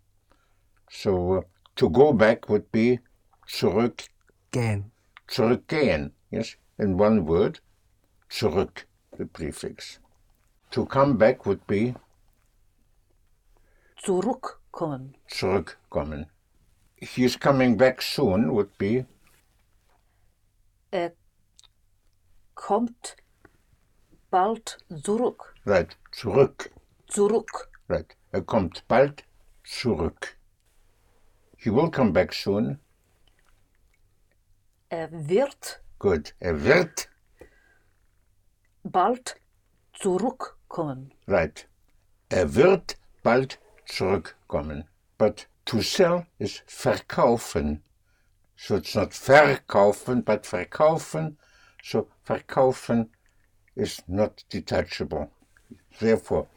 So 0.89 1.37
uh, 1.37 1.41
to 1.75 1.89
go 1.89 2.13
back 2.13 2.49
would 2.49 2.71
be 2.71 2.99
zurück, 3.47 4.07
Gehen. 4.51 4.91
zurückgehen. 5.27 6.11
Yes, 6.31 6.55
in 6.79 6.97
one 6.97 7.25
word, 7.25 7.59
zurück, 8.29 8.85
the 9.17 9.25
prefix. 9.25 9.99
To 10.71 10.85
come 10.85 11.17
back 11.17 11.45
would 11.45 11.65
be 11.67 11.93
Zurückkommen. 14.01 15.13
zurückkommen. 15.29 16.27
He's 16.95 17.35
coming 17.35 17.77
back 17.77 18.01
soon 18.01 18.53
would 18.53 18.75
be 18.77 19.05
Er 20.91 21.13
kommt 22.53 23.15
bald 24.29 24.77
zurück. 25.03 25.55
right, 25.65 25.97
zurück. 26.11 26.71
Zurück. 27.07 27.69
Right. 27.89 28.15
Er 28.31 28.41
kommt 28.41 28.87
bald 28.87 29.23
zurück. 29.65 30.37
He 31.57 31.69
will 31.69 31.91
come 31.91 32.11
back 32.11 32.33
soon. 32.33 32.79
Er 34.89 35.09
wird 35.11 35.81
Good. 35.99 36.33
Er 36.39 36.63
wird. 36.63 37.09
bald 38.83 39.35
zurückkommen. 39.93 41.13
Right. 41.27 41.67
Er 42.29 42.55
wird 42.55 42.97
bald 43.23 43.59
zurückkommen. 43.85 44.87
But 45.17 45.47
to 45.65 45.81
sell 45.81 46.25
is 46.39 46.63
verkaufen. 46.65 47.83
So 48.63 48.75
it's 48.75 48.95
not 48.95 49.09
verkaufen, 49.09 50.23
but 50.23 50.43
verkaufen. 50.43 51.35
So 51.81 52.07
verkaufen 52.27 53.07
is 53.75 54.03
not 54.07 54.43
detachable. 54.49 55.31
Therefore, 55.99 56.47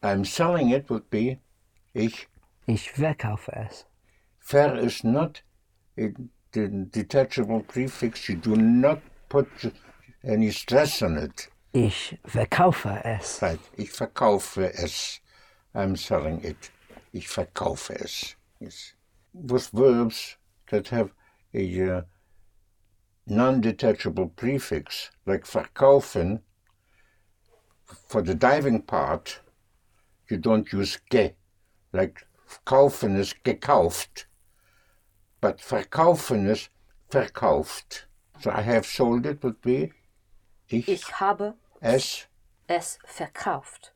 I'm 0.00 0.24
selling 0.24 0.70
it 0.70 0.88
would 0.88 1.10
be 1.10 1.40
ich 1.92 2.28
Ich 2.68 2.92
verkaufe 2.92 3.48
es. 3.52 3.84
Ver 4.38 4.76
is 4.76 5.02
not 5.02 5.42
a 5.98 6.12
detachable 6.52 7.62
prefix. 7.62 8.28
You 8.28 8.36
do 8.36 8.54
not 8.54 9.02
put 9.28 9.48
any 10.22 10.52
stress 10.52 11.02
on 11.02 11.18
it. 11.18 11.48
Ich 11.72 12.16
verkaufe 12.28 13.04
es. 13.04 13.42
Right. 13.42 13.60
Ich 13.76 13.90
verkaufe 13.90 14.72
es. 14.72 15.18
I'm 15.74 15.96
selling 15.96 16.44
it. 16.44 16.70
Ich 17.12 17.26
verkaufe 17.26 18.00
es. 18.00 18.36
Yes. 18.60 18.94
With 19.34 19.68
verbs 19.70 20.36
that 20.70 20.88
have 20.90 21.10
a 21.54 21.96
uh, 21.98 22.02
non-detachable 23.26 24.28
prefix, 24.28 25.10
like 25.26 25.44
verkaufen, 25.44 26.40
for 28.08 28.22
the 28.22 28.34
diving 28.34 28.82
part, 28.82 29.40
you 30.28 30.36
don't 30.36 30.72
use 30.72 30.98
ge. 31.10 31.34
Like 31.92 32.26
kaufen 32.64 33.16
is 33.16 33.34
gekauft. 33.44 34.26
But 35.40 35.58
verkaufen 35.58 36.48
is 36.48 36.68
verkauft. 37.10 38.04
So 38.40 38.50
I 38.50 38.62
have 38.62 38.86
sold 38.86 39.26
it 39.26 39.42
would 39.42 39.60
be 39.60 39.92
ich, 40.68 40.88
Ich 40.88 41.20
habe 41.20 41.54
es 41.80 42.26
es 42.68 42.98
verkauft. 43.04 43.92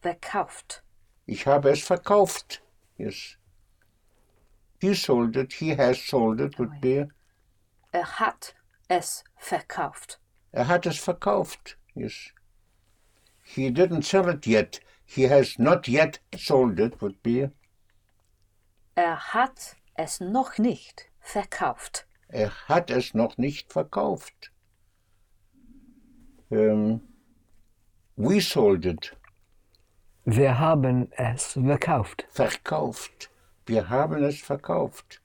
Verkauft. 0.00 0.82
Ich 1.26 1.46
habe 1.46 1.70
es 1.70 1.82
verkauft. 1.82 2.62
Yes. 2.96 3.37
He 4.80 4.94
sold 4.94 5.36
it. 5.36 5.54
He 5.54 5.70
has 5.70 6.00
sold 6.00 6.40
it 6.40 6.58
would 6.58 6.80
be. 6.80 7.08
Er 7.92 8.04
hat 8.04 8.54
es 8.88 9.24
verkauft. 9.36 10.18
Er 10.52 10.64
hat 10.64 10.86
es 10.86 10.98
verkauft. 10.98 11.76
Yes. 11.94 12.32
He 13.42 13.70
didn't 13.70 14.04
sell 14.04 14.28
it 14.28 14.46
yet. 14.46 14.80
He 15.04 15.22
has 15.24 15.58
not 15.58 15.88
yet 15.88 16.20
sold 16.36 16.78
it 16.78 17.00
would 17.00 17.22
be. 17.22 17.50
Er 18.94 19.16
hat 19.16 19.76
es 19.96 20.20
noch 20.20 20.58
nicht 20.58 21.08
verkauft. 21.20 22.06
Er 22.28 22.50
hat 22.68 22.90
es 22.90 23.14
noch 23.14 23.38
nicht 23.38 23.72
verkauft. 23.72 24.50
Um, 26.50 27.00
we 28.16 28.40
sold 28.40 28.86
it. 28.86 29.16
Wir 30.24 30.58
haben 30.58 31.10
es 31.12 31.54
verkauft. 31.54 32.26
Verkauft. 32.30 33.30
Wir 33.68 33.90
haben 33.90 34.24
es 34.24 34.40
verkauft. 34.40 35.20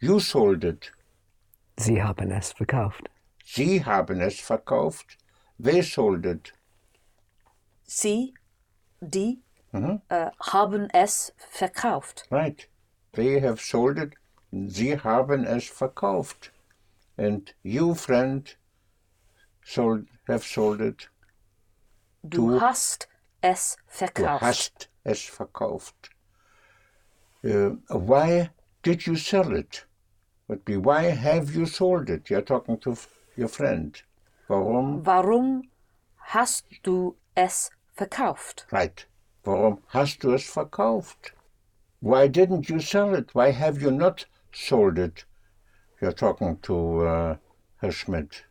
You 0.00 0.18
sold 0.18 0.64
it. 0.64 0.90
Sie 1.78 2.02
haben 2.02 2.30
es 2.32 2.50
verkauft. 2.52 3.08
Sie 3.44 3.84
haben 3.84 4.20
es 4.20 4.40
verkauft. 4.40 5.16
They 5.62 5.80
sold 5.82 6.26
it. 6.26 6.52
Sie, 7.84 8.34
die, 9.00 9.40
Mhm. 9.70 10.00
äh, 10.08 10.30
haben 10.40 10.88
es 10.90 11.32
verkauft. 11.36 12.26
Right. 12.30 12.68
They 13.12 13.40
have 13.40 13.58
sold 13.62 13.98
it. 13.98 14.14
Sie 14.50 14.98
haben 14.98 15.44
es 15.44 15.68
verkauft. 15.68 16.52
And 17.16 17.54
you, 17.62 17.94
friend, 17.94 18.56
sold, 19.64 20.08
have 20.26 20.44
sold 20.44 20.80
it. 20.80 21.10
Du, 22.24 22.50
Du- 22.50 22.60
hast 22.60 23.08
es 23.40 23.76
Du 23.76 23.82
verkauft. 23.86 24.42
hast 24.42 24.90
es 25.04 25.22
verkauft. 25.22 26.10
Uh, 27.44 27.76
why 27.90 28.50
did 28.82 29.06
you 29.06 29.16
sell 29.16 29.54
it? 29.54 29.84
Would 30.48 30.64
be 30.64 30.76
why 30.76 31.04
have 31.04 31.54
you 31.54 31.66
sold 31.66 32.08
it? 32.08 32.30
You're 32.30 32.42
talking 32.42 32.78
to 32.78 32.92
f- 32.92 33.08
your 33.36 33.48
friend. 33.48 34.00
Warum? 34.48 35.02
Warum 35.04 35.62
hast 36.32 36.64
du 36.82 37.16
es 37.36 37.70
verkauft? 37.96 38.66
Right. 38.70 39.06
Warum 39.44 39.78
hast 39.88 40.22
du 40.22 40.32
es 40.34 40.44
verkauft? 40.44 41.32
Why 42.00 42.28
didn't 42.28 42.68
you 42.68 42.80
sell 42.80 43.14
it? 43.14 43.34
Why 43.34 43.50
have 43.50 43.80
you 43.80 43.90
not 43.90 44.26
sold 44.52 44.98
it? 44.98 45.24
You're 46.00 46.12
talking 46.12 46.58
to 46.62 47.00
uh, 47.06 47.36
Herr 47.80 47.92
Schmidt. 47.92 48.44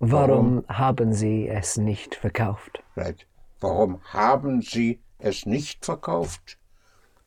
Warum 0.00 0.64
haben 0.68 1.12
Sie 1.12 1.48
es 1.48 1.76
nicht 1.76 2.14
verkauft? 2.14 2.82
Right. 2.96 3.26
Warum 3.60 4.00
haben 4.14 4.62
Sie 4.62 5.00
es 5.18 5.44
nicht 5.44 5.84
verkauft? 5.84 6.56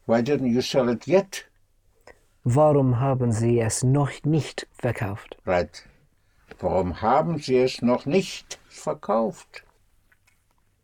Why 0.06 0.22
didn't 0.22 0.51
you 0.51 0.62
sell 0.62 0.89
it 0.89 1.08
yet? 1.08 1.45
Warum 2.43 2.99
haben 2.99 3.32
Sie 3.32 3.62
es 3.62 3.84
noch 3.84 4.26
nicht 4.26 4.68
verkauft? 4.74 5.38
Right. 5.45 5.82
Warum 6.60 7.01
haben 7.01 7.39
Sie 7.39 7.58
es 7.58 7.82
noch 7.82 8.06
nicht 8.06 8.60
verkauft? 8.68 9.64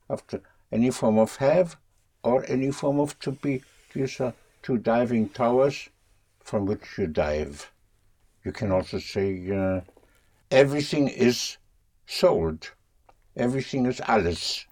After 0.07 0.41
any 0.71 0.89
form 0.91 1.17
of 1.17 1.37
have 1.39 1.75
or 2.23 2.45
any 2.49 2.71
form 2.71 2.99
of 2.99 3.19
to 3.19 3.31
be. 3.31 3.61
These 3.93 4.21
are 4.21 4.33
two 4.61 4.77
diving 4.77 5.29
towers 5.29 5.89
from 6.39 6.65
which 6.65 6.97
you 6.97 7.07
dive. 7.07 7.71
You 8.45 8.53
can 8.53 8.71
also 8.71 8.99
say 8.99 9.51
uh, 9.51 9.81
everything 10.49 11.09
is 11.09 11.57
sold. 12.05 12.71
Everything 13.35 13.85
is 13.85 13.99
alles. 14.01 14.65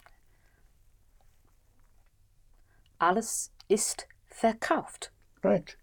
Alles 3.00 3.52
ist 3.70 4.08
verkauft. 4.38 5.12
Right. 5.44 5.78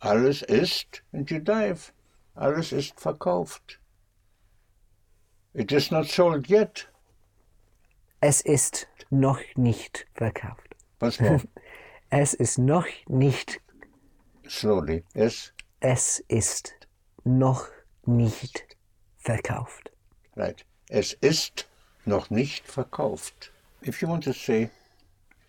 Alles 0.00 0.42
ist 0.42 1.02
and 1.12 1.30
you 1.30 1.38
dive. 1.38 1.92
Alles 2.34 2.72
ist 2.72 2.98
verkauft. 2.98 3.78
It 5.54 5.70
is 5.70 5.90
not 5.90 6.06
sold 6.06 6.48
yet. 6.48 6.88
Es 8.20 8.40
ist 8.40 8.86
noch 9.10 9.40
nicht 9.56 10.06
verkauft. 10.14 10.74
What's 10.98 11.20
more? 11.20 11.42
Es 12.14 12.34
ist 12.34 12.58
noch 12.58 12.86
nicht. 13.08 13.60
Slowly. 14.46 15.02
Es 15.14 15.52
Es 15.80 16.22
ist 16.28 16.74
noch 17.24 17.70
nicht 18.04 18.76
verkauft. 19.16 19.90
Right. 20.36 20.64
Es 20.90 21.14
ist 21.14 21.66
noch 22.04 22.28
nicht 22.28 22.66
verkauft. 22.68 23.50
If 23.82 24.02
you 24.02 24.08
want 24.08 24.24
to 24.24 24.32
say, 24.32 24.70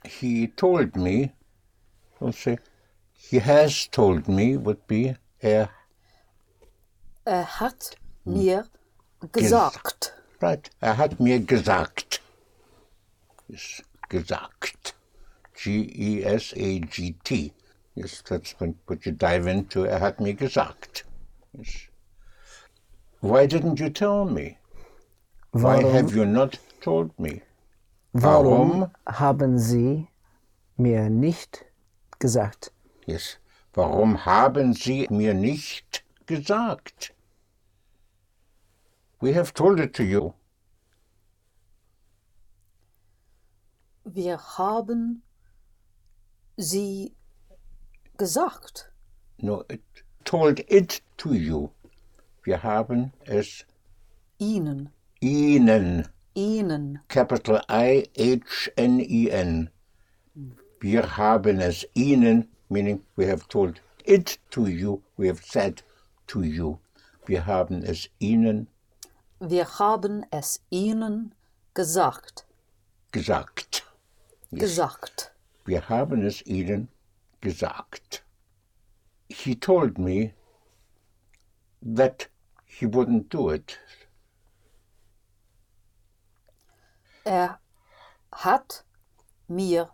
he 0.06 0.48
told 0.48 0.96
me, 0.96 1.34
don't 2.20 2.36
say, 2.36 2.58
he 3.14 3.40
has 3.40 3.88
told 3.88 4.28
me 4.28 4.58
would 4.58 4.86
be, 4.88 5.16
er, 5.44 5.70
Er 7.26 7.44
hat 7.60 7.96
mir 8.26 8.66
gesagt. 9.32 10.14
right, 10.42 10.70
er 10.82 10.98
hat 10.98 11.20
mir 11.20 11.40
gesagt. 11.40 12.22
Yes, 13.48 13.82
gesagt. 14.10 14.96
G-E-S-A-G-T. 15.56 17.54
Yes, 17.96 18.22
that's 18.24 18.60
when, 18.60 18.76
what 18.88 19.06
you 19.06 19.12
dive 19.14 19.48
into, 19.48 19.86
er 19.86 20.00
hat 20.00 20.20
mir 20.20 20.34
gesagt. 20.34 21.06
Yes. 21.58 21.88
Why 23.22 23.46
didn't 23.48 23.80
you 23.80 23.90
tell 23.90 24.26
me? 24.26 24.58
Why 25.52 25.78
Warum, 25.78 25.94
have 25.94 26.16
you 26.16 26.26
not 26.26 26.60
told 26.82 27.18
me? 27.18 27.42
warum 28.14 28.92
haben 29.08 29.58
Sie 29.58 30.08
mir 30.78 31.10
nicht 31.10 31.66
gesagt? 32.24 32.72
Yes. 33.06 33.38
Warum 33.74 34.26
haben 34.26 34.74
Sie 34.74 35.08
mir 35.10 35.34
nicht 35.34 36.06
gesagt? 36.26 37.14
We 39.20 39.36
have 39.36 39.54
told 39.54 39.80
it 39.80 39.94
to 39.96 40.04
you. 40.04 40.34
Wir 44.06 44.38
haben 44.58 45.22
sie 46.58 47.14
gesagt. 48.18 48.92
No, 49.38 49.64
it 49.70 49.82
told 50.24 50.60
it 50.70 51.02
to 51.18 51.34
you. 51.34 51.70
Wir 52.44 52.64
haben 52.64 53.12
es 53.26 53.66
Ihnen. 54.38 54.90
Ihnen 55.20 56.08
Ihnen. 56.36 57.00
capital 57.08 57.64
I 57.70 58.10
H 58.18 58.72
N 58.78 59.00
E 59.00 59.30
N. 59.30 59.70
Wir 60.84 61.16
haben 61.16 61.62
es 61.62 61.88
Ihnen, 61.94 62.50
meaning 62.68 63.06
we 63.16 63.26
have 63.26 63.48
told 63.48 63.80
it 64.04 64.38
to 64.50 64.68
you, 64.68 65.02
we 65.16 65.30
have 65.30 65.42
said 65.42 65.82
to 66.28 66.42
you. 66.44 66.78
Wir 67.26 67.46
haben 67.46 67.84
es 67.84 68.10
Ihnen 68.20 68.68
Wir 69.40 69.80
haben 69.80 70.26
es 70.30 70.60
Ihnen 70.70 71.34
gesagt. 71.74 72.46
gesagt. 73.14 73.86
Gesagt. 74.52 75.32
Wir 75.64 75.88
haben 75.88 76.26
es 76.26 76.46
Ihnen 76.46 76.90
gesagt. 77.40 78.26
He 79.30 79.56
told 79.56 79.98
me 79.98 80.34
that 81.82 82.28
he 82.66 82.86
wouldn't 82.86 83.30
do 83.30 83.52
it. 83.52 83.80
Er 87.24 87.58
hat 88.34 88.84
mir 89.48 89.90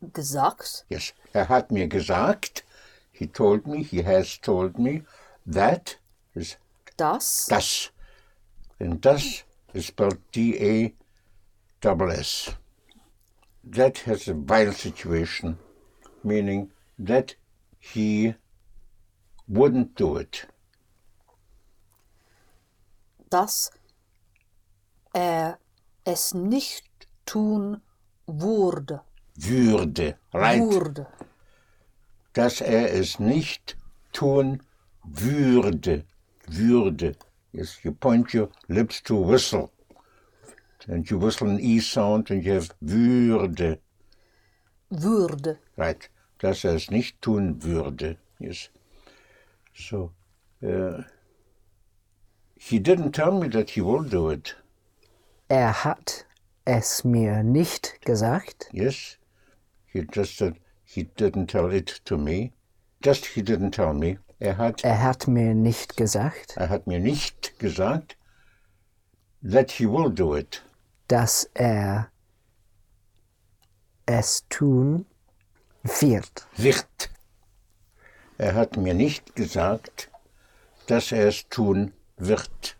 gesagt, 0.00 0.84
Yes, 0.88 1.14
er 1.32 1.48
hat 1.48 1.70
mir 1.70 1.88
gesagt, 1.88 2.64
he 3.12 3.26
told 3.26 3.66
me, 3.66 3.82
he 3.82 4.02
has 4.04 4.40
told 4.40 4.78
me, 4.78 5.04
that 5.46 5.98
is 6.34 6.56
dass 6.96 7.46
das. 7.48 7.92
And 8.78 9.00
das 9.00 9.44
is 9.72 9.86
spelled 9.86 10.18
D-A 10.32 10.92
double 11.80 12.10
S. 12.10 12.54
That 13.64 13.98
has 14.06 14.28
a 14.28 14.34
vile 14.34 14.72
situation, 14.72 15.58
meaning 16.22 16.70
that 16.98 17.36
he 17.78 18.34
wouldn't 19.48 19.94
do 19.94 20.16
it. 20.16 20.46
dass 23.28 23.70
er 25.12 25.58
es 26.04 26.32
nicht 26.34 27.08
tun 27.24 27.82
würde. 28.26 29.02
Würde, 29.36 30.16
right? 30.32 30.60
Würde. 30.60 31.06
Dass 32.32 32.60
er 32.60 32.92
es 32.92 33.18
nicht 33.18 33.76
tun 34.12 34.62
würde. 35.04 36.04
Würde. 36.46 37.16
Yes, 37.52 37.78
you 37.82 37.92
point 37.92 38.34
your 38.34 38.50
lips 38.68 39.02
to 39.02 39.16
whistle. 39.16 39.70
And 40.88 41.10
you 41.10 41.18
whistle 41.18 41.48
an 41.48 41.58
E 41.58 41.80
sound 41.80 42.30
and 42.30 42.44
you 42.44 42.52
have 42.52 42.70
würde. 42.80 43.78
Würde. 44.90 45.58
Right. 45.76 46.08
Dass 46.38 46.64
er 46.64 46.74
es 46.74 46.90
nicht 46.90 47.20
tun 47.22 47.62
würde. 47.62 48.18
Yes. 48.38 48.70
So, 49.74 50.12
uh, 50.62 51.02
he 52.56 52.78
didn't 52.78 53.12
tell 53.12 53.32
me 53.32 53.48
that 53.48 53.70
he 53.70 53.80
will 53.80 54.04
do 54.04 54.30
it. 54.30 54.56
Er 55.48 55.84
hat 55.84 56.26
es 56.64 57.04
mir 57.04 57.42
nicht 57.42 58.00
gesagt. 58.02 58.68
Yes. 58.72 59.18
He 59.96 60.02
just 60.12 60.36
said 60.36 60.60
he 60.84 61.04
didn't 61.16 61.46
tell 61.46 61.70
it 61.72 62.00
to 62.04 62.18
me. 62.18 62.52
Just 63.00 63.24
he 63.24 63.40
didn't 63.40 63.70
tell 63.70 63.94
me. 63.94 64.18
Er 64.38 64.58
hat, 64.58 64.84
Er 64.84 65.02
hat 65.02 65.26
mir 65.26 65.54
nicht 65.54 65.96
gesagt, 65.96 66.54
er 66.58 66.68
hat 66.68 66.86
mir 66.86 67.00
nicht 67.00 67.58
gesagt, 67.58 68.18
that 69.42 69.70
he 69.70 69.86
will 69.86 70.10
do 70.10 70.34
it. 70.34 70.62
dass 71.08 71.48
er 71.54 72.10
es 74.04 74.44
tun 74.50 75.06
wird. 75.82 76.46
Wird. 76.58 77.08
Er 78.36 78.54
hat 78.54 78.76
mir 78.76 78.92
nicht 78.92 79.34
gesagt, 79.34 80.10
dass 80.88 81.10
er 81.12 81.28
es 81.28 81.48
tun 81.48 81.94
wird. 82.18 82.76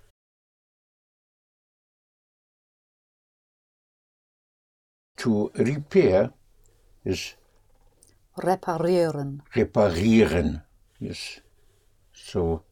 To 5.17 5.51
repair 5.55 6.36
is 7.07 7.37
Reparieren. 8.37 9.41
reparieren. 9.55 10.63
Yes. 11.01 11.41
So 12.13 12.63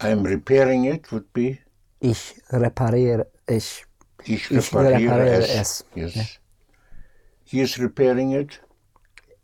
I'm 0.00 0.22
repairing 0.24 0.84
it 0.84 1.10
would 1.10 1.32
be 1.32 1.58
Ich 2.00 2.34
repariere, 2.52 3.26
ich, 3.48 3.84
ich 4.24 4.50
Ich 4.50 4.50
repariere, 4.50 5.14
repariere 5.14 5.42
es. 5.42 5.50
es. 5.50 5.84
Yes. 5.94 6.38
He 7.44 7.60
is 7.60 7.78
repairing 7.78 8.32
it. 8.32 8.60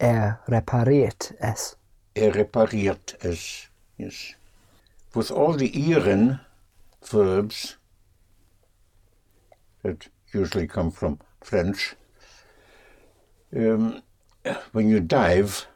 er 0.01 0.41
repariert 0.49 1.33
es. 1.41 1.77
Er 2.15 2.33
repariert 2.35 3.17
es. 3.25 3.69
Yes. 3.97 4.35
With 5.15 5.31
all 5.31 5.55
the 5.57 5.71
ieren 5.71 6.41
verbs 7.03 7.77
that 9.83 10.09
usually 10.33 10.67
come 10.69 10.91
from 10.93 11.19
French, 11.43 11.97
um, 13.57 14.03
when 14.73 14.89
you 14.89 15.01
dive, 15.01 15.67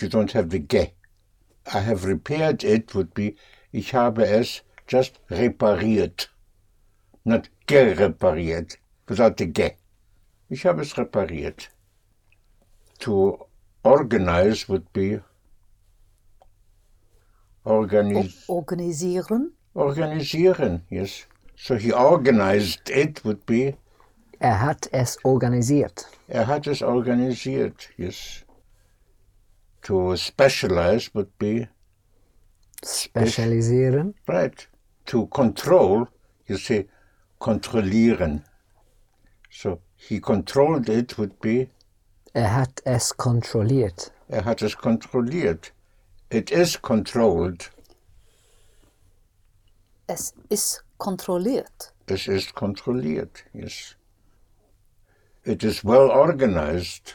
you 0.00 0.08
don't 0.08 0.32
have 0.32 0.50
the 0.50 0.58
ge. 0.58 0.92
I 1.72 1.80
have 1.80 2.04
repaired 2.04 2.64
it 2.64 2.94
would 2.94 3.12
be 3.14 3.36
ich 3.72 3.92
habe 3.92 4.22
es 4.22 4.62
just 4.86 5.18
repariert. 5.30 6.28
Not 7.24 7.48
gerepariert, 7.66 8.76
without 9.08 9.36
the 9.36 9.46
ge. 9.46 9.76
Ich 10.48 10.64
habe 10.64 10.80
es 10.82 10.96
repariert. 10.96 11.68
To 13.00 13.46
organize 13.84 14.68
would 14.68 14.92
be 14.92 15.20
organize, 17.64 18.44
Organisieren. 18.48 19.52
organisieren, 19.74 20.82
yes. 20.90 21.26
So 21.54 21.76
he 21.76 21.92
organized 21.92 22.88
it 22.88 23.24
would 23.24 23.44
be 23.46 23.76
Er 24.40 24.60
hat 24.60 24.88
es 24.92 25.18
organisiert. 25.24 26.06
er 26.28 26.46
hat 26.46 26.66
es 26.66 26.82
organisiert, 26.82 27.88
yes. 27.96 28.44
To 29.82 30.14
specialize 30.16 31.10
would 31.14 31.36
be 31.38 31.68
Spezialisieren. 32.84 34.14
right. 34.28 34.68
To 35.06 35.26
control, 35.26 36.06
you 36.46 36.56
say 36.58 36.86
kontrollieren. 37.40 38.44
So 39.50 39.80
he 39.96 40.20
controlled 40.20 40.88
it 40.88 41.16
would 41.18 41.40
be 41.40 41.68
Er 42.34 42.54
hat 42.54 42.80
es 42.84 43.16
kontrolliert. 43.16 44.12
er 44.28 44.44
hat 44.44 44.62
es 44.62 44.76
kontrolliert. 44.76 45.72
It 46.30 46.50
is 46.50 46.80
controlled. 46.80 47.70
Es 50.06 50.34
ist 50.48 50.84
kontrolliert. 50.98 51.92
Es 52.06 52.28
ist 52.28 52.54
kontrolliert, 52.54 53.44
yes. 53.52 53.96
It 55.48 55.64
is 55.64 55.82
well 55.82 56.10
organized. 56.10 57.14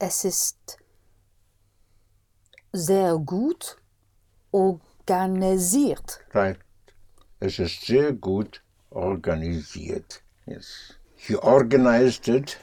Es 0.00 0.24
ist 0.24 0.78
sehr 2.72 3.16
gut 3.18 3.76
organisiert. 4.50 6.18
Right. 6.34 6.58
Es 7.38 7.60
ist 7.60 7.86
sehr 7.86 8.12
gut 8.12 8.60
organisiert. 8.90 10.24
Yes. 10.46 10.94
He 11.14 11.36
organized 11.36 12.26
it 12.26 12.58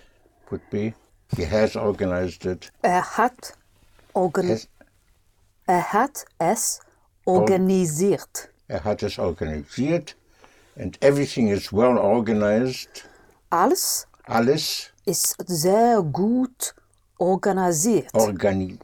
would 0.50 0.70
be 0.70 0.94
he 1.38 1.46
has 1.46 1.78
organized 1.78 2.46
it. 2.46 2.70
Er 2.82 3.02
hat, 3.18 3.54
organ 4.14 4.50
Has, 4.50 4.68
er 5.66 5.94
hat 5.94 6.26
es 6.40 6.82
organisiert. 7.26 8.50
er 8.68 8.84
hat 8.84 9.02
es 9.02 9.18
organisiert 9.18 10.18
and 10.76 10.98
everything 11.02 11.48
is 11.48 11.72
well 11.72 11.98
organized. 11.98 13.06
Alles 13.54 14.08
Alles 14.26 14.92
ist 15.06 15.36
sehr 15.46 16.02
gut 16.02 16.74
organisiert. 17.20 18.10
organi 18.14 18.80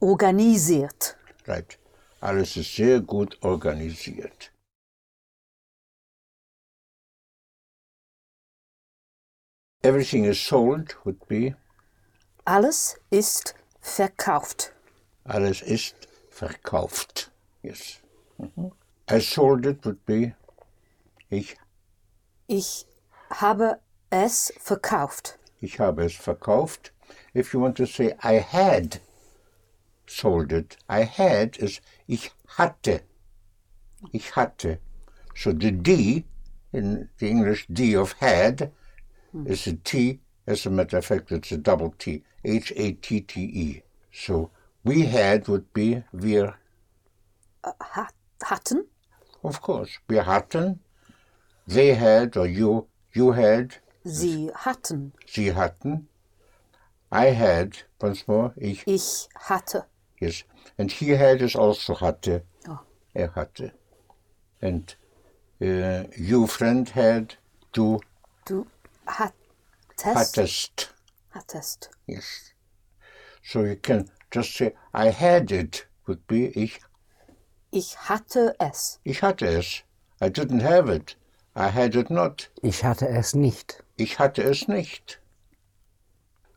organisiert. 0.00 1.16
right. 1.48 1.76
Alles 2.20 2.56
ist 2.56 2.76
sehr 2.76 3.00
gut 3.00 3.36
organisiert. 3.42 4.52
Everything 9.82 10.24
is 10.24 10.38
sold 10.38 10.94
would 11.04 11.26
be 11.26 11.56
Alles 12.44 12.96
ist 13.10 13.54
verkauft. 13.80 14.72
Alles 15.24 15.62
ist 15.62 15.94
verkauft. 16.30 17.32
Yes. 17.62 18.00
Mhm. 18.38 18.70
I 19.10 19.18
sold 19.20 19.66
it 19.66 19.84
would 19.84 20.04
be 20.06 20.34
ich, 21.28 21.56
Ich 22.46 22.86
habe 23.30 23.80
es 24.12 24.52
verkauft. 24.58 25.38
ich 25.60 25.80
habe 25.80 26.04
es 26.04 26.14
verkauft. 26.14 26.92
If 27.34 27.54
you 27.54 27.60
want 27.60 27.76
to 27.78 27.86
say 27.86 28.14
I 28.22 28.40
had 28.40 29.00
sold 30.06 30.52
it, 30.52 30.76
I 30.88 31.04
had 31.04 31.56
is 31.56 31.80
ich 32.06 32.30
hatte. 32.58 33.00
Ich 34.12 34.36
hatte. 34.36 34.78
So 35.34 35.52
the 35.52 35.72
D 35.72 36.24
in 36.72 37.08
the 37.18 37.30
English 37.30 37.66
D 37.72 37.96
of 37.96 38.12
had 38.20 38.70
is 39.46 39.66
a 39.66 39.72
T. 39.76 40.20
As 40.46 40.66
a 40.66 40.70
matter 40.70 40.98
of 40.98 41.06
fact, 41.06 41.32
it's 41.32 41.52
a 41.52 41.56
double 41.56 41.94
T. 41.98 42.22
H 42.44 42.72
A 42.76 42.92
T 42.92 43.20
T 43.22 43.40
E. 43.40 43.82
So 44.12 44.50
we 44.84 45.06
had 45.06 45.48
would 45.48 45.72
be 45.72 46.04
wir 46.12 46.58
uh, 47.64 47.72
Hat, 47.80 48.12
hatten. 48.42 48.86
Of 49.42 49.62
course, 49.62 49.98
wir 50.06 50.24
hatten 50.26 50.80
they 51.66 51.94
had 51.94 52.36
or 52.36 52.46
you, 52.46 52.86
you 53.12 53.32
had, 53.32 53.76
Sie 54.04 54.50
hatten. 54.54 55.12
sie 55.26 55.54
hatten. 55.54 56.08
I 57.12 57.26
had, 57.34 57.84
once 58.00 58.26
more, 58.26 58.52
ich, 58.56 58.86
Ich 58.86 59.28
hatte. 59.34 59.84
yes. 60.20 60.44
And 60.78 60.90
he 60.90 61.10
had 61.16 61.42
is 61.42 61.54
also 61.54 61.94
hatte. 62.00 62.42
Oh. 62.68 62.78
Er 63.14 63.34
hatte. 63.34 63.72
And 64.62 64.94
uh, 65.60 66.04
you, 66.16 66.46
friend, 66.46 66.88
had, 66.88 67.36
du 67.72 68.00
Du 68.46 68.66
hattest. 69.06 69.34
hattest. 70.04 70.94
Hattest. 71.30 71.90
Yes. 72.06 72.52
So 73.42 73.62
you 73.64 73.76
can 73.76 74.08
just 74.32 74.54
say, 74.56 74.74
I 74.94 75.10
had 75.10 75.50
it, 75.52 75.86
would 76.06 76.26
be, 76.26 76.46
ich, 76.56 76.80
Ich 77.70 77.96
hatte 78.08 78.54
es. 78.58 78.98
ich 79.04 79.20
hatte 79.22 79.46
es. 79.46 79.82
I 80.20 80.28
didn't 80.28 80.62
have 80.62 80.88
it. 80.88 81.16
I 81.54 81.68
had 81.68 81.94
it 81.96 82.10
not. 82.10 82.50
Ich 82.62 82.82
hatte 82.84 83.08
es 83.08 83.34
nicht. 83.34 83.81
Ich 84.02 84.18
hatte 84.18 84.42
es 84.42 84.66
nicht. 84.66 85.20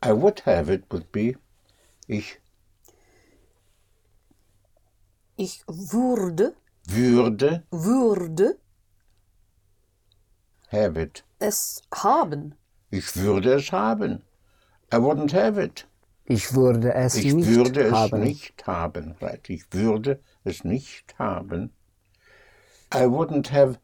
I 0.04 0.10
would 0.10 0.44
have 0.46 0.68
it 0.68 0.82
would 0.90 1.12
be, 1.12 1.36
ich 2.08 2.40
Ich 5.36 5.62
würde, 5.68 6.56
würde 6.88 7.62
würde 7.70 8.58
have 10.72 11.00
it. 11.00 11.22
es 11.38 11.82
haben. 11.94 12.56
Ich 12.90 13.14
würde 13.14 13.54
es 13.54 13.70
haben. 13.70 14.22
I 14.92 14.96
wouldn't 14.96 15.32
have 15.32 15.56
it. 15.62 15.86
Ich 16.24 16.52
würde 16.52 16.94
es 16.94 17.14
Ich 17.14 17.32
nicht 17.32 17.48
würde 17.48 17.82
es 17.84 17.92
haben. 17.92 18.22
nicht 18.24 18.66
haben. 18.66 19.14
Right. 19.20 19.48
Ich 19.50 19.72
würde 19.72 20.20
es 20.42 20.64
nicht 20.64 21.16
haben. 21.20 21.70
I 22.92 23.04
wouldn't 23.06 23.52
have 23.52 23.78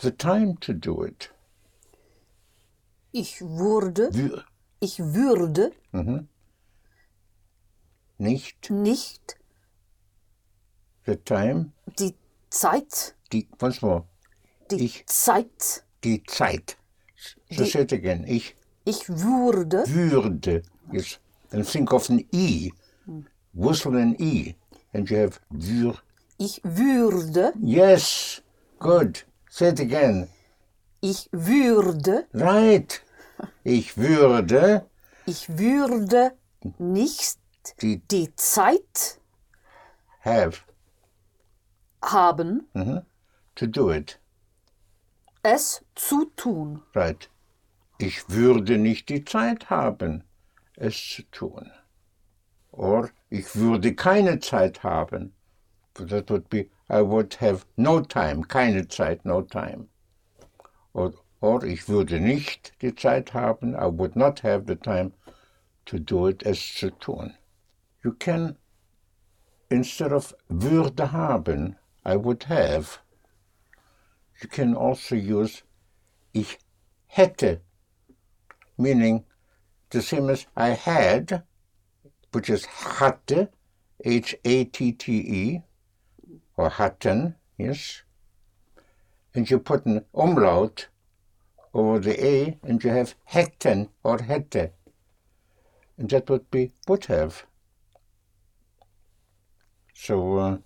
the 0.00 0.12
time 0.12 0.54
to 0.60 0.72
do 0.72 1.04
it. 1.04 1.32
Ich 3.12 3.40
würde, 3.40 4.10
Wür 4.14 4.44
ich 4.80 4.98
würde 4.98 5.72
nicht 8.18 8.70
nicht 8.70 9.36
the 11.06 11.16
time. 11.16 11.72
die 11.98 12.14
Zeit, 12.50 13.14
Die, 13.32 13.48
once 13.60 13.82
more. 13.82 14.04
die 14.70 14.84
Ich- 14.84 15.06
Zeit, 15.06 15.84
Die 16.04 16.22
Zeit. 16.24 16.76
So 17.50 17.64
Die- 17.64 17.78
it 17.78 17.92
again. 17.92 18.24
Ich 18.26 18.54
ich 18.84 19.08
würde, 19.08 19.84
würde. 19.88 20.62
Yes. 20.92 21.18
And 21.50 21.66
think 21.66 21.92
of 21.92 22.08
an 22.10 22.24
E. 22.32 22.70
Whistle 23.52 24.00
an 24.00 24.14
E. 24.18 24.54
And 24.92 25.08
you 25.10 25.16
have 25.18 25.40
wür. 25.50 25.98
ich 26.38 26.60
würde, 26.64 27.52
Yes. 27.60 28.42
Good. 28.78 29.26
Say 29.50 29.70
it 29.70 29.80
again. 29.80 30.28
Ich 31.00 31.28
würde, 31.32 32.26
Right. 32.34 33.02
Ich 33.64 33.96
würde 33.96 34.86
ich 35.26 35.48
würde 35.58 36.32
nicht 36.78 37.38
die 37.82 37.98
die 37.98 38.34
Zeit 38.34 39.20
have 40.24 40.62
haben, 42.02 42.66
to 43.54 43.66
do 43.66 43.90
it. 43.92 44.18
es 45.42 45.84
zu 45.94 46.24
tun. 46.36 46.82
Right. 46.94 47.28
Ich 47.98 48.28
würde 48.28 48.78
nicht 48.78 49.08
die 49.08 49.24
Zeit 49.24 49.70
haben, 49.70 50.24
es 50.76 50.96
zu 50.96 51.22
tun. 51.30 51.70
Or 52.72 53.10
ich 53.30 53.54
würde 53.56 53.94
keine 53.94 54.38
Zeit 54.40 54.82
haben. 54.82 55.34
That 55.94 56.30
would 56.30 56.48
be, 56.48 56.70
I 56.88 57.00
would 57.02 57.40
have 57.40 57.64
no 57.76 58.00
time, 58.00 58.42
keine 58.46 58.86
Zeit, 58.88 59.24
no 59.24 59.42
time. 59.42 59.88
Or, 60.98 61.14
or 61.40 61.62
ich 61.62 61.88
würde 61.88 62.18
nicht 62.18 62.72
die 62.82 62.92
Zeit 62.92 63.32
haben, 63.32 63.76
I 63.76 63.86
would 63.86 64.16
not 64.16 64.42
have 64.42 64.64
the 64.66 64.74
time 64.74 65.12
to 65.84 66.00
do 66.00 66.26
it, 66.26 66.44
es 66.44 66.74
zu 66.74 66.90
tun. 66.90 67.34
You 68.02 68.14
can, 68.14 68.58
instead 69.70 70.12
of 70.12 70.34
würde 70.48 71.12
haben, 71.12 71.76
I 72.04 72.16
would 72.16 72.48
have, 72.48 72.98
you 74.42 74.48
can 74.48 74.74
also 74.74 75.14
use 75.14 75.62
ich 76.32 76.58
hätte, 77.06 77.60
meaning 78.76 79.24
the 79.92 80.02
same 80.02 80.28
as 80.28 80.48
I 80.56 80.70
had, 80.70 81.44
which 82.32 82.50
is 82.50 82.66
hatte, 82.66 83.50
H-A-T-T-E, 84.04 85.62
or 86.56 86.70
hatten, 86.70 87.36
yes. 87.56 88.02
And 89.38 89.48
you 89.48 89.60
put 89.60 89.86
an 89.86 90.04
umlaut 90.12 90.88
over 91.72 92.00
the 92.00 92.26
A 92.26 92.58
and 92.64 92.82
you 92.82 92.90
have 92.90 93.14
hätten 93.26 93.88
or 94.02 94.18
hätte. 94.18 94.72
And 95.96 96.10
that 96.10 96.28
would 96.28 96.50
be 96.50 96.72
would 96.88 97.04
have. 97.04 97.46
So, 99.94 100.38
uh, 100.38 100.58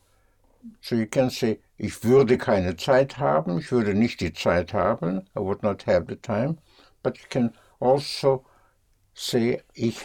so 0.81 0.95
you 0.95 1.07
can 1.07 1.29
say, 1.29 1.59
ich 1.77 2.03
würde 2.03 2.39
keine 2.39 2.75
Zeit 2.79 3.19
haben, 3.19 3.59
ich 3.59 3.71
würde 3.71 3.93
nicht 3.93 4.21
die 4.21 4.33
Zeit 4.33 4.73
haben, 4.73 5.27
I 5.37 5.41
would 5.41 5.63
not 5.63 5.83
have 5.83 6.07
the 6.09 6.17
time. 6.17 6.57
But 7.03 7.19
you 7.19 7.27
can 7.29 7.53
also 7.79 8.47
say, 9.13 9.61
ich, 9.75 10.03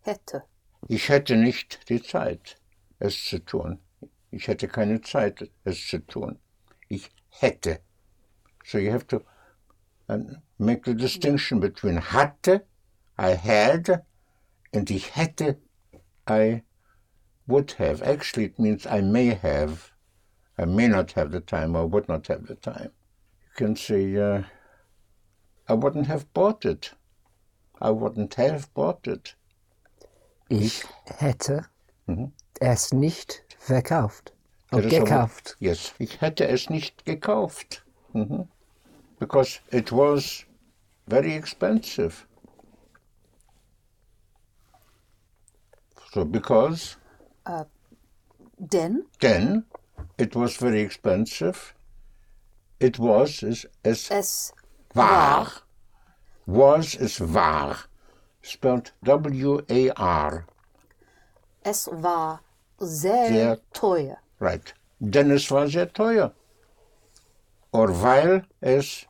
Hätte. 0.00 0.44
ich 0.88 1.10
hätte 1.10 1.36
nicht 1.36 1.90
die 1.90 2.00
Zeit, 2.00 2.56
es 3.00 3.22
zu 3.22 3.38
tun. 3.38 3.80
Ich 4.30 4.48
hätte 4.48 4.66
keine 4.66 5.02
Zeit, 5.02 5.50
es 5.64 5.86
zu 5.86 5.98
tun. 5.98 6.38
Ich 6.88 7.10
hätte. 7.40 7.78
So 8.64 8.78
you 8.78 8.90
have 8.90 9.06
to 9.08 9.22
uh, 10.08 10.18
make 10.58 10.84
the 10.84 10.94
distinction 10.94 11.60
between 11.60 11.96
hatte, 11.96 12.62
I 13.18 13.30
had, 13.30 14.02
and 14.72 14.90
ich 14.90 15.12
hätte, 15.12 15.56
I 16.26 16.62
would 17.46 17.72
have. 17.72 18.02
Actually, 18.02 18.44
it 18.44 18.58
means 18.58 18.86
I 18.86 19.00
may 19.00 19.34
have. 19.34 19.92
I 20.58 20.64
may 20.64 20.88
not 20.88 21.12
have 21.12 21.30
the 21.30 21.40
time 21.40 21.76
or 21.76 21.86
would 21.86 22.08
not 22.08 22.26
have 22.28 22.46
the 22.46 22.54
time. 22.54 22.90
You 23.42 23.66
can 23.66 23.76
say, 23.76 24.16
uh, 24.16 24.42
I 25.68 25.74
wouldn't 25.74 26.06
have 26.06 26.32
bought 26.32 26.64
it. 26.64 26.92
I 27.80 27.90
wouldn't 27.90 28.34
have 28.34 28.72
bought 28.72 29.06
it. 29.06 29.34
Ich 30.48 30.84
hätte 31.06 31.66
es 32.60 32.92
nicht 32.92 33.42
verkauft. 33.58 34.32
A- 34.70 34.80
gekauft. 34.80 35.56
Yes, 35.60 35.94
ich 35.98 36.20
hätte 36.20 36.48
es 36.48 36.70
nicht 36.70 37.04
gekauft. 37.04 37.84
Mhm. 38.12 38.48
Because 39.18 39.60
it 39.70 39.92
was 39.92 40.44
very 41.06 41.34
expensive. 41.34 42.26
So 46.12 46.24
because 46.24 46.96
Denn 48.58 49.04
then 49.20 49.64
it 50.16 50.34
was 50.34 50.56
very 50.56 50.80
expensive. 50.80 51.74
It 52.78 52.98
was 52.98 53.42
is 53.42 53.66
es 53.82 54.10
es 54.10 54.52
war. 54.94 55.46
Was 56.46 56.94
is 56.94 57.20
war. 57.20 57.76
Spelled 58.42 58.94
W-A-R. 59.02 60.46
Es 61.62 61.88
war 61.92 62.40
sehr, 62.78 63.28
Sehr 63.28 63.58
teuer. 63.72 64.18
Right. 64.38 64.74
Denn 64.98 65.30
es 65.30 65.50
war 65.50 65.68
sehr 65.68 65.92
teuer. 65.92 66.34
Or 67.72 67.88
weil 68.02 68.46
es 68.60 69.06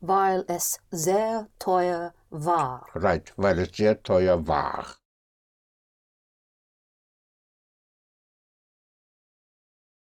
Weil 0.00 0.44
es 0.48 0.78
sehr 0.90 1.48
teuer 1.58 2.12
war. 2.30 2.86
Right, 2.94 3.32
weil 3.36 3.58
es 3.60 3.76
sehr 3.76 4.02
teuer 4.02 4.46
war. 4.46 4.84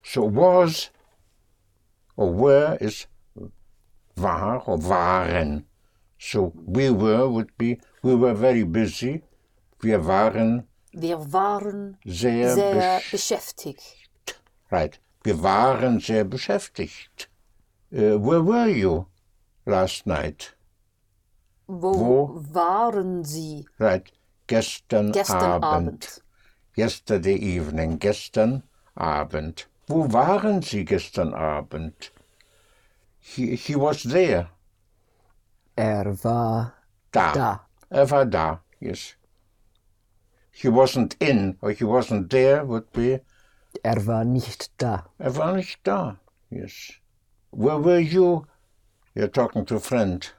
So 0.04 0.30
was 0.30 0.92
or 2.16 2.32
were 2.34 2.78
is 2.80 3.08
war 4.16 4.68
or 4.68 4.78
waren. 4.78 5.66
So 6.18 6.52
we 6.56 6.90
were 6.90 7.30
would 7.30 7.58
be 7.58 7.80
we 8.02 8.16
were 8.16 8.36
very 8.36 8.64
busy. 8.64 9.24
Wir 9.80 10.06
waren 10.06 10.68
Wir 10.92 11.18
waren 11.34 11.98
sehr, 12.06 12.54
sehr 12.54 12.74
besch 12.76 13.12
beschäftigt. 13.12 14.03
Right. 14.74 15.00
Wir 15.24 15.42
waren 15.42 16.00
sehr 16.00 16.26
beschäftigt. 16.26 17.30
Uh, 17.92 18.18
where 18.20 18.46
were 18.46 18.68
you 18.68 19.06
last 19.66 20.06
night? 20.06 20.56
Wo, 21.68 21.94
Wo? 21.94 22.44
waren 22.54 23.24
Sie 23.24 23.66
Right. 23.80 24.12
Gestern, 24.48 25.12
gestern 25.14 25.64
Abend. 25.64 25.64
Abend? 25.64 26.22
Yesterday 26.76 27.36
evening, 27.36 28.00
gestern 28.00 28.64
Abend. 28.96 29.68
Wo 29.88 30.12
waren 30.12 30.62
Sie 30.62 30.84
gestern 30.84 31.34
Abend? 31.34 32.12
He, 33.20 33.56
he 33.56 33.76
was 33.76 34.04
there. 34.04 34.50
Er 35.78 36.06
war 36.24 36.74
Da. 37.12 37.32
da. 37.32 37.68
Er 37.90 38.10
war 38.12 38.26
da, 38.26 38.60
yes. 38.80 39.16
He 40.52 40.68
wasn't 40.68 41.16
in, 41.20 41.58
or 41.62 41.72
he 41.72 41.84
wasn't 41.86 42.30
there 42.30 42.66
would 42.66 42.92
be, 42.92 43.20
Er 43.84 44.06
war 44.08 44.24
nicht 44.24 44.72
da. 44.82 45.06
er 45.20 45.36
war 45.36 45.54
nicht 45.56 45.80
da, 45.84 46.18
yes. 46.50 46.94
Where 47.52 47.84
were 47.84 48.00
you 48.00 48.46
you're 49.16 49.28
talking 49.32 49.66
to 49.66 49.76
a 49.76 49.80
friend. 49.80 50.34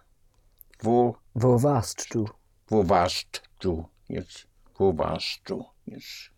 Wo, 0.83 1.17
Wo 1.35 1.63
warst 1.63 2.13
du? 2.15 2.27
wo 2.69 2.83
warst 2.89 3.43
du? 3.61 3.89
Yes. 4.09 4.47
Wo 4.79 4.93
warst 4.97 5.41
du? 5.45 5.65
Yes. 5.87 6.31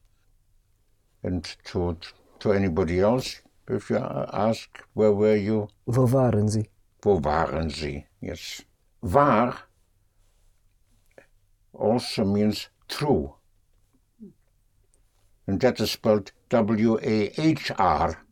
And 1.23 1.45
to, 1.65 1.97
to 2.41 2.53
anybody 2.53 3.01
else, 3.01 3.41
if 3.69 3.89
you 3.91 3.97
ask, 3.99 4.69
where 4.95 5.13
were 5.13 5.37
you? 5.37 5.69
Wo 5.87 6.07
waren 6.13 6.49
Sie? 6.49 6.69
Wo 7.03 7.21
waren 7.21 7.71
sie? 7.71 8.05
Yes. 8.21 8.63
War 9.01 9.55
also 11.73 12.25
means 12.25 12.69
true. 12.89 13.35
And 15.47 15.61
that 15.61 15.81
is 15.81 15.93
spelled 15.93 16.33
W 16.49 16.99
A 17.03 17.41
H 17.41 17.73
R, 17.79 18.25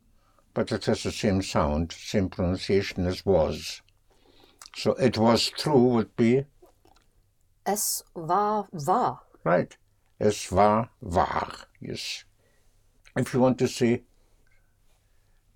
but 0.53 0.71
it 0.71 0.85
has 0.85 1.03
the 1.03 1.11
same 1.11 1.41
sound, 1.41 1.91
same 1.91 2.29
pronunciation 2.29 3.05
as 3.05 3.25
was. 3.25 3.81
So 4.75 4.93
it 4.93 5.17
was 5.17 5.49
true 5.49 5.87
would 5.95 6.15
be 6.15 6.45
Es 7.65 8.03
war 8.13 8.67
wahr. 8.71 9.21
right. 9.43 9.75
Es 10.19 10.51
war 10.51 10.89
wahr. 11.01 11.51
Yes. 11.81 12.23
If 13.17 13.33
you 13.33 13.39
want 13.39 13.57
to 13.59 13.67
say 13.67 14.03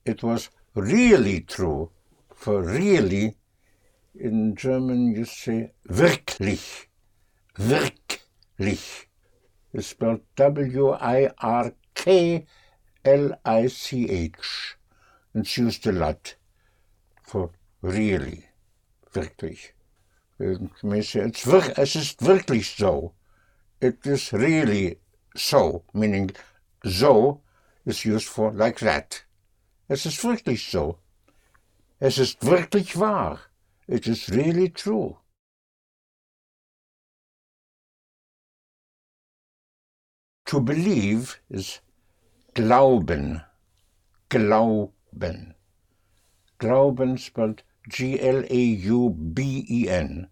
it 0.05 0.23
was 0.23 0.49
really 0.73 1.41
true, 1.41 1.91
for 2.33 2.61
really, 2.63 3.35
in 4.15 4.55
German 4.55 5.13
you 5.15 5.25
say 5.25 5.71
wirklich. 5.87 6.87
Wirklich. 7.57 9.05
It's 9.73 9.87
spelled 9.87 10.21
W 10.35 10.91
I 10.91 11.29
R 11.39 11.73
K 12.01 12.45
L 13.03 13.33
I 13.43 13.67
C 13.67 14.09
H. 14.09 14.77
It's 15.35 15.57
used 15.57 15.85
a 15.85 15.91
lot 15.91 16.35
for 17.21 17.51
really. 17.81 18.45
Wirklich. 19.13 19.73
It's 20.39 21.13
es 21.13 21.95
ist 21.95 22.21
wirklich 22.21 22.69
so. 22.77 23.13
It 23.81 24.05
is 24.05 24.31
really 24.31 24.99
so, 25.35 25.83
meaning 25.93 26.31
so 26.85 27.41
is 27.85 28.05
used 28.05 28.27
for 28.27 28.53
like 28.53 28.79
that. 28.79 29.25
Es 29.89 30.05
ist 30.05 30.23
wirklich 30.23 30.71
so. 30.71 30.99
Es 31.99 32.17
ist 32.17 32.41
wirklich 32.45 32.95
wahr. 32.97 33.39
It 33.89 34.07
is 34.07 34.29
really 34.29 34.69
true. 34.69 35.17
To 40.45 40.61
believe 40.61 41.41
is 41.49 41.81
glauben. 42.53 43.41
Glauben. 44.29 45.55
Glauben 46.57 47.17
spelled 47.17 47.63
G 47.87 48.19
L 48.19 48.43
A 48.49 48.53
U 48.53 49.09
B 49.09 49.65
E 49.67 49.87
N, 49.87 50.27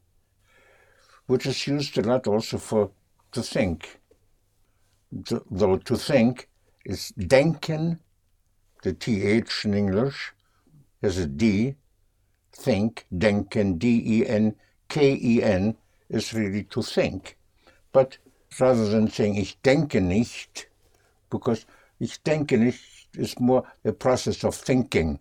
which 1.26 1.46
is 1.46 1.66
used 1.66 1.98
a 1.98 2.02
lot 2.02 2.28
also 2.28 2.58
for 2.58 2.92
to 3.32 3.42
think. 3.42 4.00
Th- 5.26 5.42
Though 5.50 5.78
to 5.78 5.96
think 5.98 6.50
is 6.86 7.14
denken, 7.18 8.00
the 8.84 8.94
TH 8.94 9.66
in 9.66 9.74
English 9.74 10.34
has 11.02 11.18
a 11.18 11.28
D. 11.28 11.76
Think, 12.52 13.06
denken, 13.12 13.78
D 13.78 14.02
E 14.06 14.28
N 14.28 14.56
K 14.90 15.14
E 15.22 15.44
N 15.44 15.78
is 16.10 16.34
really 16.34 16.64
to 16.66 16.82
think. 16.82 17.38
But 17.92 18.18
rather 18.60 18.90
than 18.90 19.10
saying 19.10 19.36
ich 19.36 19.62
denke 19.62 20.02
nicht, 20.02 20.68
because 21.30 21.66
ich 22.00 22.22
denke 22.24 22.58
nicht 22.58 23.10
is 23.16 23.40
more 23.40 23.64
a 23.86 23.92
process 23.92 24.44
of 24.44 24.56
thinking. 24.56 25.20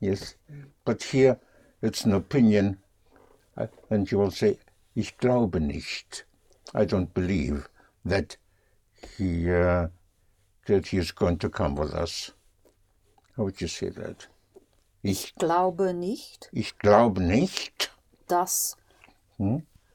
Yes. 0.00 0.36
But 0.84 1.02
here 1.02 1.38
it's 1.82 2.04
an 2.04 2.12
opinion, 2.12 2.78
uh, 3.56 3.66
and 3.90 4.10
you 4.10 4.18
will 4.18 4.30
say, 4.30 4.58
ich 4.94 5.16
glaube 5.18 5.60
nicht. 5.60 6.24
I 6.74 6.84
don't 6.84 7.12
believe 7.14 7.68
that 8.04 8.36
he 9.16 9.50
uh, 9.50 9.88
that 10.66 10.86
he 10.88 10.98
is 10.98 11.12
going 11.12 11.38
to 11.38 11.48
come 11.48 11.74
with 11.76 11.94
us. 11.94 12.32
How 13.36 13.44
would 13.44 13.60
you 13.60 13.68
say 13.68 13.88
that? 13.90 14.28
Ich, 15.02 15.34
Glaube 15.36 15.94
nicht, 15.94 16.50
ich 16.52 16.76
glaube 16.78 17.22
nicht. 17.22 17.90
dass 18.26 18.76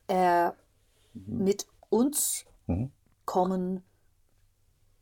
er 0.07 0.55
mit 1.13 1.67
uns 1.89 2.45
kommen 3.25 3.83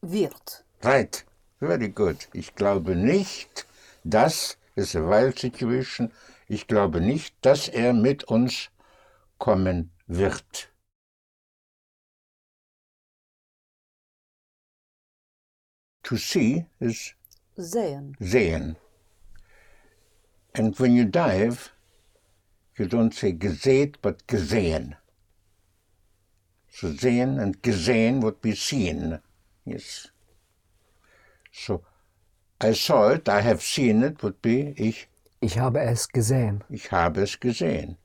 wird. 0.01 0.65
Right. 0.83 1.23
Very 1.59 1.89
good. 1.89 2.27
Ich 2.33 2.55
glaube 2.55 2.95
nicht, 2.95 3.67
dass 4.03 4.57
is 4.75 4.95
a 4.95 5.01
wild 5.01 5.37
situation. 5.37 6.11
Ich 6.47 6.67
glaube 6.67 7.01
nicht, 7.01 7.35
dass 7.41 7.67
er 7.67 7.93
mit 7.93 8.23
uns 8.23 8.69
kommen 9.37 9.91
wird. 10.07 10.69
To 16.03 16.17
see 16.17 16.65
is 16.79 17.13
Sehen. 17.55 18.17
sehen. 18.19 18.75
And 20.53 20.77
when 20.79 20.95
you 20.95 21.05
dive, 21.05 21.71
you 22.77 22.85
don't 22.85 23.13
say 23.13 23.33
gesät, 23.33 24.01
but 24.01 24.27
gesehen. 24.27 24.95
So 26.69 26.91
sehen 26.91 27.39
and 27.39 27.61
gesehen 27.61 28.21
would 28.23 28.41
be 28.41 28.55
seen. 28.55 29.19
Yes. 29.65 30.11
So 31.51 31.81
I 32.61 32.73
saw 32.73 33.09
it, 33.09 33.27
I 33.29 33.41
have 33.41 33.61
seen 33.61 34.03
it 34.03 34.21
would 34.23 34.41
be 34.41 34.73
ich, 34.77 35.07
Ich 35.41 35.57
habe 35.57 35.79
es 35.79 36.07
gesehen. 36.07 36.63
ich 36.69 36.91
habe 36.91 37.21
es 37.21 37.39
gesehen. 37.39 37.97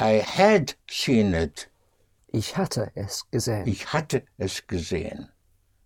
I 0.00 0.20
had 0.20 0.74
seen 0.88 1.34
it, 1.34 1.68
Ich 2.32 2.56
hatte 2.56 2.90
es 2.94 3.24
gesehen. 3.30 3.66
ich 3.66 3.86
hatte 3.92 4.22
es 4.38 4.66
gesehen. 4.66 5.28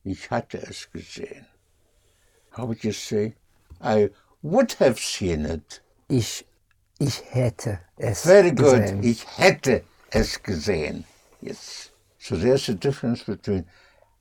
Ich 0.05 0.31
hatte 0.31 0.59
es 0.59 0.91
gesehen. 0.91 1.47
How 2.57 2.67
would 2.67 2.83
you 2.85 2.93
say? 2.93 3.35
I 3.81 4.11
would 4.43 4.73
have 4.81 4.99
seen 4.99 5.47
it. 5.47 5.81
Ich, 6.09 6.45
ich 6.99 7.23
hätte 7.31 7.79
es 7.97 8.23
gesehen. 8.23 8.43
Very 8.43 8.51
good. 8.51 8.81
gesehen. 8.83 9.03
Ich 9.05 9.27
hätte 9.39 9.85
es 10.11 10.43
gesehen. 10.43 11.05
Yes. 11.41 11.91
So 12.19 12.37
there's 12.37 12.69
a 12.69 12.75
difference 12.75 13.23
between 13.25 13.65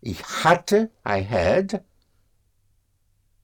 ich 0.01 0.23
hatte, 0.43 0.89
I 1.07 1.23
had, 1.23 1.83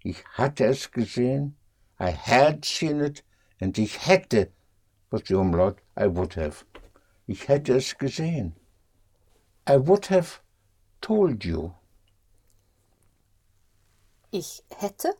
ich 0.03 0.23
hatte 0.37 0.65
es 0.65 0.91
gesehen, 0.91 1.55
I 1.99 2.11
had 2.11 2.65
seen 2.65 2.99
it, 3.01 3.23
and 3.59 3.77
ich 3.77 4.05
hätte, 4.07 4.51
was 5.09 5.23
die 5.23 5.35
Umlaut, 5.35 5.77
I 5.99 6.05
would 6.05 6.35
have. 6.35 6.65
Ich 7.27 7.47
hätte 7.47 7.75
es 7.75 7.97
gesehen. 7.97 8.55
I 9.69 9.77
would 9.77 10.09
have 10.09 10.39
told 11.01 11.43
you. 11.43 11.71
Ich 14.31 14.63
hätte 14.69 15.13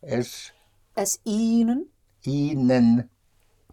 Es 0.00 0.52
es 0.94 1.20
Ihnen, 1.24 1.90
ihnen 2.22 3.08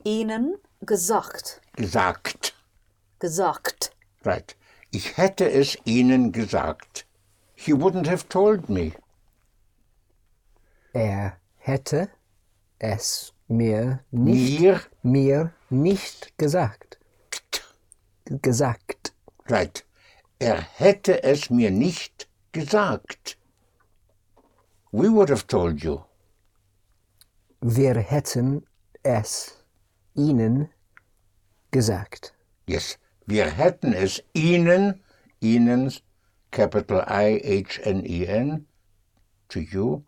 Ihnen 0.04 0.56
gesagt. 0.82 1.62
gesagt. 1.76 2.56
Gesagt. 3.20 3.96
Right. 4.24 4.56
Ich 4.98 5.18
hätte 5.18 5.52
es 5.52 5.78
ihnen 5.84 6.32
gesagt. 6.32 7.06
He 7.54 7.74
wouldn't 7.74 8.08
have 8.08 8.30
told 8.30 8.70
me. 8.70 8.94
Er 10.94 11.38
hätte 11.58 12.10
es 12.80 13.34
mir 13.50 14.00
nicht, 14.12 14.62
Mir 14.62 14.82
mir 15.04 15.54
nicht 15.70 16.38
gesagt. 16.38 16.98
Gesagt. 18.24 19.14
Right. 19.50 19.86
Er 20.40 20.62
hätte 20.62 21.24
es 21.24 21.50
mir 21.50 21.72
nicht 21.72 22.30
gesagt. 22.54 23.38
We 24.94 25.12
would 25.12 25.30
have 25.30 25.46
told 25.46 25.84
you. 25.84 26.00
Wir 27.60 27.96
hätten 27.96 28.66
es 29.04 29.58
ihnen 30.14 30.70
gesagt. 31.72 32.34
Yes. 32.66 32.98
Wir 33.26 33.50
hätten 33.50 33.94
es 33.94 34.22
Ihnen, 34.34 35.04
Ihnen, 35.40 35.92
capital 36.52 37.04
I-H-N-E-N, 37.08 38.68
to 39.50 39.60
you, 39.60 40.04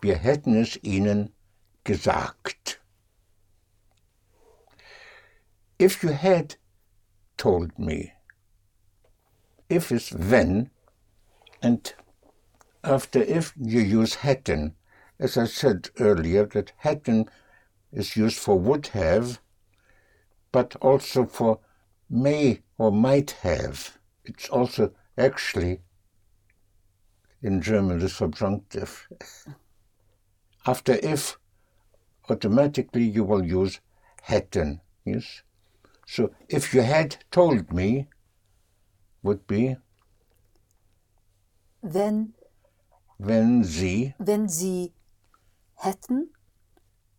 wir 0.00 0.16
hätten 0.16 0.56
es 0.56 0.78
Ihnen 0.82 1.32
gesagt. 1.84 2.80
If 5.78 6.02
you 6.02 6.12
had 6.12 6.56
told 7.36 7.78
me, 7.78 8.12
if 9.68 9.92
is 9.92 10.12
when, 10.12 10.70
and 11.60 11.94
after 12.82 13.20
if 13.20 13.52
you 13.56 13.80
use 13.80 14.16
hätten, 14.16 14.74
as 15.18 15.36
I 15.36 15.46
said 15.46 15.90
earlier, 15.98 16.46
that 16.46 16.72
hätten 16.78 17.28
is 17.92 18.16
used 18.16 18.38
for 18.38 18.58
would 18.58 18.88
have, 18.88 19.40
but 20.50 20.76
also 20.76 21.26
for 21.26 21.60
may 22.08 22.62
or 22.78 22.90
might 22.92 23.32
have. 23.42 23.98
It's 24.24 24.48
also 24.48 24.92
actually 25.16 25.80
in 27.42 27.60
German 27.60 27.98
the 27.98 28.08
subjunctive. 28.08 29.06
After 30.66 30.94
if 30.94 31.38
automatically 32.28 33.04
you 33.04 33.24
will 33.24 33.44
use 33.44 33.80
hätten. 34.22 34.80
Yes. 35.04 35.42
So 36.06 36.30
if 36.48 36.72
you 36.74 36.82
had 36.82 37.16
told 37.30 37.72
me, 37.72 38.08
would 39.22 39.46
be 39.46 39.76
Wenn, 41.82 42.32
wenn 43.18 43.62
Sie. 43.64 44.14
wenn 44.18 44.48
Sie 44.48 44.92
hätten, 45.74 46.30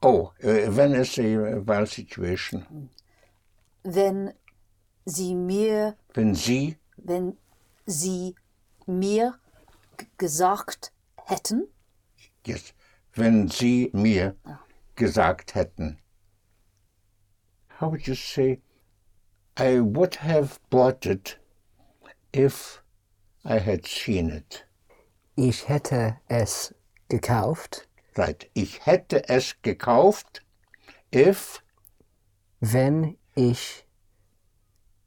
Oh, 0.01 0.33
uh, 0.43 0.71
when 0.71 0.93
is 0.95 1.17
a 1.19 1.59
while 1.61 1.86
situation? 1.86 2.89
wenn 3.83 4.33
Sie 5.06 5.36
mir, 5.36 5.95
Wenn 6.14 6.34
Sie 6.36 6.78
wenn 6.97 7.38
Sie 7.86 8.36
mir 8.88 9.39
gesagt 10.18 10.91
hätten, 11.16 11.68
Yes. 12.45 12.74
Wenn 13.14 13.47
Sie 13.47 13.89
mir 13.93 14.36
gesagt 14.95 15.56
hätten. 15.56 15.97
How 17.80 17.89
would 17.91 18.08
you 18.08 18.16
say? 18.16 18.62
I 19.58 19.80
would 19.80 20.16
have 20.16 20.60
bought 20.70 21.06
it 21.06 21.39
if 22.34 22.82
I 23.43 23.60
had 23.60 23.86
seen 23.88 24.30
it. 24.30 24.66
Ich 25.36 25.68
hätte 25.68 26.18
es 26.28 26.74
gekauft, 27.10 27.88
Right. 28.18 28.49
Ich 28.53 28.86
hätte 28.86 29.28
es 29.28 29.62
gekauft, 29.62 30.41
if 31.14 31.62
wenn 32.60 33.18
ich 33.36 33.84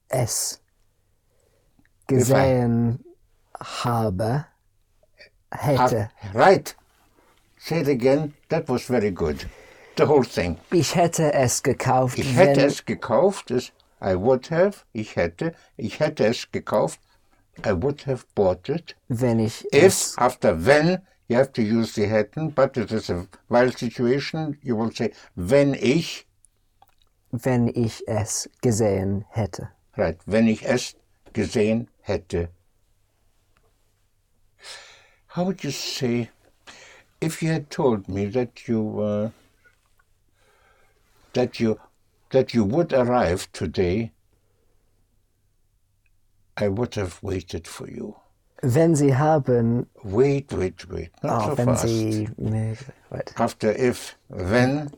es 0.08 0.60
gesehen 2.06 3.04
habe, 3.60 4.46
hätte. 5.50 6.10
right. 6.34 6.74
Say 7.58 7.80
it 7.80 7.88
again. 7.88 8.34
That 8.48 8.68
was 8.68 8.82
very 8.82 9.10
good. 9.10 9.46
The 9.96 10.06
whole 10.06 10.24
thing. 10.24 10.58
Ich 10.70 10.94
hätte 10.94 11.32
es 11.32 11.62
gekauft, 11.62 12.18
Ich 12.18 12.36
hätte 12.36 12.64
es 12.64 12.84
gekauft. 12.84 13.50
Is 13.50 13.72
I 14.00 14.14
would 14.14 14.50
have. 14.50 14.84
Ich 14.92 15.16
hätte. 15.16 15.54
Ich 15.76 15.98
hätte 15.98 16.24
es 16.26 16.50
gekauft. 16.52 17.00
I 17.66 17.72
would 17.72 18.06
have 18.06 18.24
bought 18.34 18.68
it. 18.68 18.94
wenn 19.08 19.40
ich 19.40 19.64
If 19.72 19.84
es 19.84 20.14
after 20.16 20.54
when 20.64 21.02
you 21.26 21.36
have 21.36 21.52
to 21.52 21.62
use 21.62 21.94
the 21.94 22.06
hätten, 22.06 22.52
but 22.54 22.76
it 22.76 22.92
is 22.92 23.10
a 23.10 23.26
while 23.48 23.72
situation, 23.72 24.56
you 24.62 24.76
will 24.76 24.92
say 24.94 25.12
wenn 25.34 25.74
ich, 25.74 26.26
wenn 27.32 27.66
ich 27.66 28.06
es 28.06 28.48
gesehen 28.62 29.24
hätte. 29.30 29.70
Right, 29.98 30.18
wenn 30.26 30.48
ich 30.48 30.64
es 30.64 30.96
gesehen 31.32 31.88
hätte. 32.00 32.48
How 35.34 35.44
would 35.44 35.62
you 35.62 35.70
say 35.70 36.30
if 37.20 37.42
you 37.42 37.52
had 37.52 37.70
told 37.70 38.08
me 38.08 38.26
that 38.26 38.66
you 38.66 39.00
uh, 39.00 39.30
that 41.34 41.60
you 41.60 41.78
that 42.30 42.54
you 42.54 42.64
would 42.64 42.92
arrive 42.92 43.50
today? 43.52 44.12
I 46.56 46.68
would 46.68 46.96
have 46.96 47.22
waited 47.22 47.68
for 47.68 47.88
you. 47.88 48.16
Wenn 48.62 48.96
Sie 48.96 49.14
haben, 49.14 49.86
Wait, 50.02 50.52
wait, 50.52 50.88
wait. 50.90 51.12
Not 51.22 51.42
oh, 51.42 51.48
so 51.50 51.56
wenn 51.56 51.66
fast. 51.66 51.86
Sie 51.86 52.28
after 53.36 53.70
if 53.70 54.16
when 54.28 54.90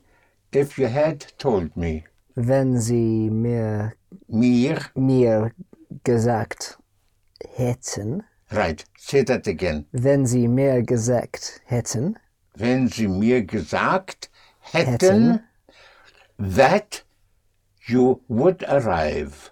if 0.52 0.78
you 0.78 0.86
had 0.86 1.20
told 1.36 1.76
me 1.76 2.04
wenn 2.34 2.78
Sie 2.78 3.30
mir, 3.30 3.92
mir? 4.28 4.78
mir 4.94 5.52
gesagt 6.04 6.78
hätten, 7.56 8.22
right. 8.50 8.84
Say 8.98 9.24
that 9.24 9.46
again. 9.48 9.86
Wenn 9.92 10.26
Sie 10.26 10.48
mir 10.48 10.82
gesagt 10.82 11.60
hätten, 11.64 12.16
wenn 12.54 12.88
sie 12.88 13.08
mir 13.08 13.42
gesagt 13.44 14.28
hätten, 14.60 14.90
Hätten. 15.32 15.40
that 16.38 17.04
you 17.86 18.20
would 18.28 18.62
arrive. 18.68 19.50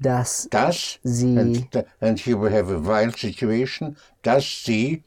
Dass 0.00 0.48
dass 0.50 1.00
Sie 1.02 1.36
and, 1.36 1.70
th- 1.72 1.84
and 2.00 2.18
here 2.20 2.36
we 2.40 2.50
have 2.50 2.70
a 2.70 2.78
while 2.78 3.12
situation. 3.12 3.96
Dass 4.22 4.44
sie 4.44 5.02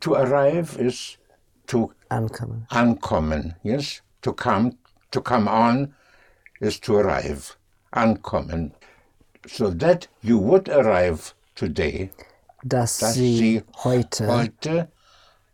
to 0.00 0.14
arrive 0.14 0.76
is 0.78 1.16
to 1.68 1.90
ankommen. 2.10 2.66
ankommen. 2.68 3.54
Yes? 3.62 4.02
To 4.22 4.32
come 4.34 4.76
to 5.14 5.20
come 5.22 5.46
on 5.48 5.76
is 6.60 6.78
to 6.80 6.96
arrive 6.96 7.42
ankommen 7.92 8.72
so 9.46 9.70
that 9.70 10.08
you 10.22 10.38
would 10.38 10.68
arrive 10.68 11.20
today 11.54 12.10
Dass, 12.66 12.98
dass 12.98 13.14
Sie 13.14 13.36
sie 13.36 13.62
heute 13.84 14.26
heute 14.26 14.88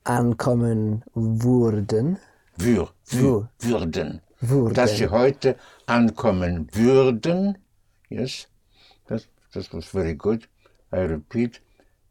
ankommen 0.04 1.02
würden, 1.14 2.18
wür, 2.56 2.88
wür, 3.06 3.48
Wür. 3.58 3.80
würden 3.80 4.20
würden. 4.40 4.74
dass 4.74 4.96
sie 4.96 5.08
heute 5.08 5.56
ankommen 5.86 6.68
würden 6.72 7.58
yes 8.08 8.48
das 9.08 9.28
das 9.52 9.72
was 9.74 9.84
very 9.86 10.14
good 10.14 10.48
I 10.92 11.00
repeat 11.14 11.61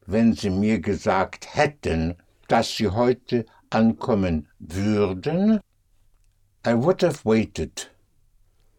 wenn 0.06 0.34
sie 0.34 0.50
mir 0.50 0.80
gesagt 0.80 1.56
hätten 1.56 2.16
dass 2.48 2.76
sie 2.76 2.90
heute 2.90 3.46
ankommen 3.70 4.48
würden 4.60 5.60
I 6.70 6.76
would 6.76 7.02
have 7.02 7.26
waited 7.26 7.88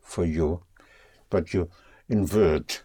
for 0.01 0.25
you 0.25 0.63
but 1.29 1.53
you 1.53 1.69
in 2.09 2.25
word 2.33 2.85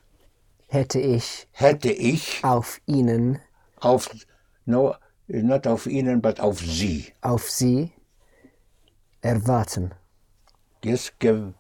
hätte 0.68 1.00
ich 1.00 1.46
hätte 1.52 1.92
ich 1.92 2.44
auf 2.44 2.82
Ihnen, 2.88 3.40
auf 3.82 4.10
no 4.66 4.96
not 5.28 5.68
auf 5.68 5.86
ihnen 5.86 6.22
but 6.22 6.40
auf 6.40 6.60
sie 6.60 7.14
auf 7.22 7.52
Sie 7.52 7.92
erwarten, 9.22 9.94
yes 10.84 11.12
ge, 11.20 11.54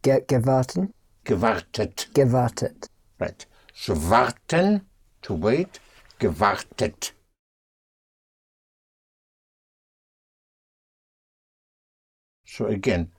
ge 0.00 0.24
gewarten, 0.26 0.94
gewartet 1.24 2.08
gewartet. 2.14 2.88
Right. 3.20 3.46
So 3.74 3.92
warten, 4.08 4.86
to 5.20 5.34
wait, 5.34 5.80
gewartet. 6.18 7.12
So 12.46 12.66
again, 12.66 13.10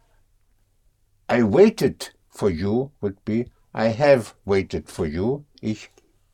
I 1.30 1.44
waited 1.44 2.10
for 2.30 2.50
you 2.50 2.92
would 3.02 3.24
be 3.26 3.52
I 3.74 3.90
have 3.90 4.34
waited 4.46 4.90
for 4.90 5.06
you. 5.06 5.46
Ich, 5.62 5.90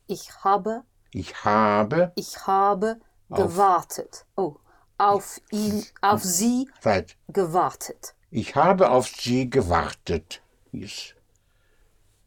ich 0.08 0.30
habe, 0.44 0.84
ich 1.12 1.34
habe, 1.44 2.14
ich 2.16 2.38
habe 2.48 3.02
gewartet. 3.30 4.26
Oh, 4.38 4.58
auf 4.98 5.42
ihn, 5.52 5.84
auf 6.02 6.24
Sie 6.24 6.70
right. 6.86 7.18
gewartet. 7.28 8.14
Ich 8.32 8.56
habe 8.56 8.90
auf 8.90 9.08
sie 9.08 9.50
gewartet. 9.50 10.42
Yes. 10.72 11.14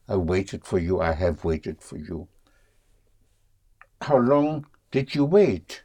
I 0.08 0.16
waited 0.16 0.64
for 0.64 0.78
you. 0.78 1.00
I 1.00 1.12
have 1.12 1.44
waited 1.44 1.82
for 1.82 1.96
you. 1.96 2.28
How 4.02 4.18
long 4.18 4.66
did 4.92 5.14
you 5.14 5.24
wait? 5.24 5.84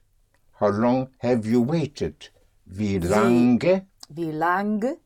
How 0.59 0.69
long 0.69 1.09
have 1.19 1.45
you 1.45 1.61
waited? 1.61 2.29
Wie 2.65 2.99
lange 2.99 3.87
Wie 4.13 4.31
lange 4.31 4.97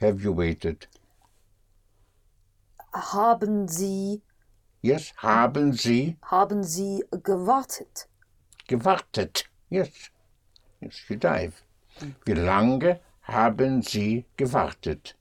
have 0.00 0.22
you 0.22 0.32
waited? 0.32 0.88
haben 2.94 3.68
Sie, 3.68 4.22
Yes, 4.82 5.12
haben 5.18 5.72
Sie 5.72 6.16
haben 6.22 6.62
Sie 6.64 7.04
gewartet? 7.22 8.08
gewartet? 8.66 9.44
Yes. 9.70 9.90
Yes, 10.80 10.94
you 11.08 11.16
dive. 11.16 11.52
Wie 12.24 12.32
lange 12.34 13.00
haben 13.22 13.82
Sie 13.82 14.24
gewartet? 14.36 15.14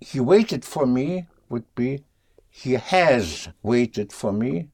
He 0.00 0.20
waited 0.20 0.64
for 0.64 0.86
me 0.86 1.26
would 1.48 1.64
be 1.74 2.04
he 2.50 2.74
has 2.76 3.48
waited 3.62 4.12
for 4.12 4.32
me. 4.32 4.68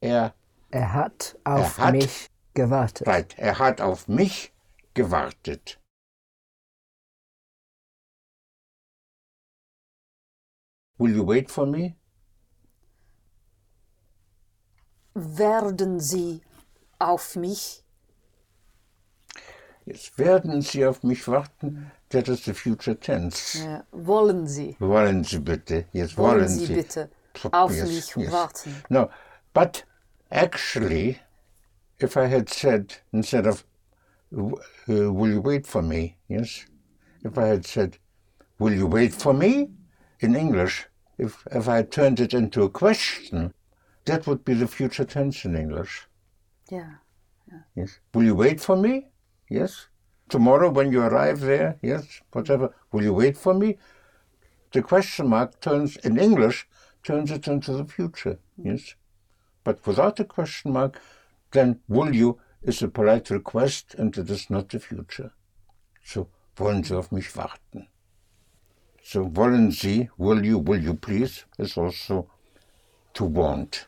Er 0.00 0.32
Er 0.70 0.92
hat 0.92 1.36
auf 1.44 1.78
hat- 1.78 1.92
mich 1.94 2.30
gewartet. 2.54 3.06
Right, 3.06 3.34
er 3.38 3.58
hat 3.58 3.80
auf 3.80 4.08
mich 4.08 4.52
gewartet. 4.94 5.78
Will 10.98 11.16
you 11.16 11.26
wait 11.26 11.50
for 11.50 11.66
me? 11.66 11.96
Werden 15.14 16.00
Sie 16.00 16.40
auf 16.98 17.36
mich? 17.36 17.84
Jetzt 19.86 20.18
werden 20.18 20.62
Sie 20.62 20.86
auf 20.86 21.02
mich 21.02 21.28
warten. 21.28 21.90
That 22.08 22.28
is 22.28 22.44
the 22.44 22.54
future 22.54 22.98
tense. 22.98 23.58
Äh, 23.58 23.82
wollen 23.92 24.46
Sie? 24.46 24.76
Wollen 24.78 25.24
Sie 25.24 25.40
bitte? 25.40 25.86
Jetzt 25.92 26.16
Wollen 26.16 26.36
wollen 26.40 26.48
Sie 26.48 26.66
Sie. 26.66 26.74
bitte 26.74 27.10
So, 27.36 27.50
auf 27.52 27.72
yes, 27.72 27.88
mich 27.88 28.16
yes. 28.16 28.32
warten? 28.32 28.82
No, 28.88 29.10
but 29.52 29.84
actually, 30.30 31.18
if 31.98 32.16
I 32.16 32.26
had 32.26 32.48
said 32.48 32.96
instead 33.12 33.46
of 33.46 33.64
uh, 34.36 35.12
"Will 35.12 35.30
you 35.30 35.40
wait 35.40 35.66
for 35.66 35.82
me?" 35.82 36.16
Yes, 36.28 36.66
if 37.22 37.38
I 37.38 37.46
had 37.46 37.66
said 37.66 37.98
"Will 38.58 38.74
you 38.74 38.86
wait 38.86 39.14
for 39.14 39.34
me?" 39.34 39.70
in 40.20 40.34
English, 40.36 40.86
if 41.18 41.46
if 41.50 41.68
I 41.68 41.76
had 41.76 41.90
turned 41.90 42.20
it 42.20 42.34
into 42.34 42.62
a 42.62 42.70
question, 42.70 43.52
that 44.04 44.26
would 44.26 44.44
be 44.44 44.54
the 44.54 44.66
future 44.66 45.04
tense 45.04 45.44
in 45.44 45.56
English. 45.56 46.08
Yeah. 46.70 46.94
Yes, 47.76 48.00
will 48.12 48.24
you 48.24 48.34
wait 48.34 48.60
for 48.60 48.76
me? 48.76 49.08
Yes. 49.48 49.88
Tomorrow 50.28 50.70
when 50.70 50.90
you 50.90 51.02
arrive 51.02 51.40
there, 51.40 51.76
yes, 51.82 52.22
whatever, 52.32 52.74
will 52.90 53.02
you 53.02 53.12
wait 53.12 53.36
for 53.36 53.54
me? 53.54 53.76
The 54.72 54.82
question 54.82 55.28
mark 55.28 55.60
turns, 55.60 55.96
in 55.98 56.18
English, 56.18 56.66
turns 57.02 57.30
it 57.30 57.46
into 57.46 57.72
the 57.72 57.84
future, 57.84 58.38
yes. 58.56 58.94
But 59.62 59.86
without 59.86 60.16
the 60.16 60.24
question 60.24 60.72
mark, 60.72 61.00
then 61.54 61.80
will 61.88 62.14
you 62.14 62.38
is 62.62 62.82
a 62.82 62.88
polite 62.88 63.30
request 63.30 63.94
and 63.98 64.16
it 64.18 64.28
is 64.30 64.50
not 64.50 64.68
the 64.68 64.78
future. 64.80 65.32
So, 66.04 66.28
wollen 66.56 66.84
Sie 66.84 66.94
auf 66.96 67.10
mich 67.12 67.34
warten? 67.36 67.88
So, 69.02 69.24
wollen 69.34 69.70
Sie, 69.70 70.08
will 70.18 70.44
you, 70.44 70.58
will 70.58 70.82
you 70.82 70.94
please, 70.94 71.44
is 71.58 71.76
also 71.76 72.28
to 73.14 73.24
want. 73.24 73.86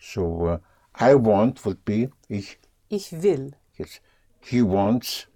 So, 0.00 0.46
uh, 0.46 0.58
I 0.94 1.14
want 1.14 1.64
would 1.64 1.84
be, 1.84 2.08
ich, 2.28 2.58
Ich 2.90 3.12
will. 3.12 3.52
yes. 3.78 4.00
He 4.40 4.62
wants, 4.62 5.26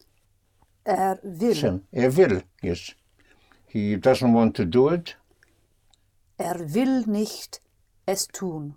Er 0.86 1.18
will. 1.22 1.55
Sam. 1.55 1.82
Er 1.93 2.11
will, 2.16 2.43
yes. 2.62 2.95
He 3.66 3.97
doesn't 3.97 4.32
want 4.32 4.55
to 4.57 4.64
do 4.64 4.88
it, 4.88 5.16
Er 6.38 6.59
will 6.74 7.05
nicht 7.07 7.61
es 8.07 8.26
tun. 8.26 8.74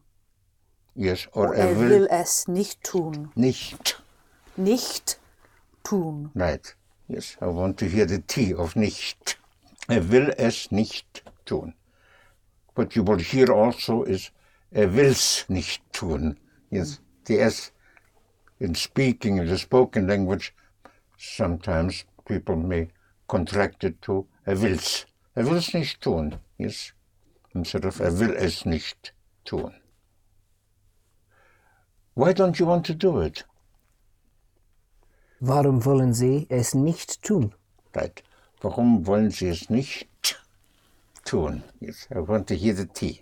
Yes. 0.95 1.27
Or 1.33 1.53
Er 1.53 1.69
er 1.69 1.79
will, 1.79 1.89
will 1.89 2.07
es 2.09 2.47
nicht 2.47 2.83
tun. 2.83 3.31
nicht. 3.35 4.01
Nicht 4.57 5.19
tun. 5.83 6.31
Right. 6.35 6.75
Yes, 7.07 7.37
I 7.41 7.45
want 7.45 7.77
to 7.79 7.85
hear 7.85 8.07
the 8.07 8.19
T 8.19 8.53
of 8.53 8.75
nicht. 8.75 9.37
Er 9.87 10.09
will 10.09 10.33
es 10.37 10.71
nicht 10.71 11.23
tun. 11.45 11.73
What 12.75 12.95
you 12.95 13.03
will 13.03 13.19
hear 13.19 13.51
also 13.53 14.03
is 14.03 14.31
er 14.71 14.93
will's 14.95 15.45
nicht 15.47 15.81
tun. 15.93 16.37
Yes, 16.71 16.99
the 17.25 17.39
S 17.39 17.71
in 18.59 18.73
speaking, 18.73 19.37
in 19.37 19.47
the 19.47 19.57
spoken 19.57 20.07
language, 20.07 20.53
sometimes 21.17 22.05
people 22.25 22.55
may 22.55 22.87
contract 23.27 23.83
it 23.83 24.01
to 24.01 24.25
er 24.47 24.55
will's. 24.55 25.05
Er 25.35 25.43
will's 25.45 25.73
nicht 25.73 26.01
tun. 26.01 26.39
Yes, 26.57 26.93
instead 27.53 27.85
of 27.85 27.99
er 27.99 28.11
will 28.19 28.33
es 28.35 28.65
nicht 28.65 29.13
tun. 29.43 29.73
Why 32.15 32.31
don't 32.31 32.57
you 32.59 32.65
want 32.65 32.85
to 32.85 32.93
do 32.93 33.19
it? 33.19 33.43
Warum 35.41 35.83
wollen 35.83 36.13
Sie 36.13 36.47
es 36.49 36.73
nicht 36.73 37.21
tun? 37.21 37.53
Right. 37.93 38.23
Warum 38.61 39.05
wollen 39.05 39.31
Sie 39.31 39.49
es 39.49 39.69
nicht 39.69 40.07
tun? 41.25 41.61
Yes, 41.81 42.07
I 42.15 42.19
want 42.19 42.47
to 42.47 42.55
hear 42.55 42.73
the 42.73 42.85
T. 42.85 43.21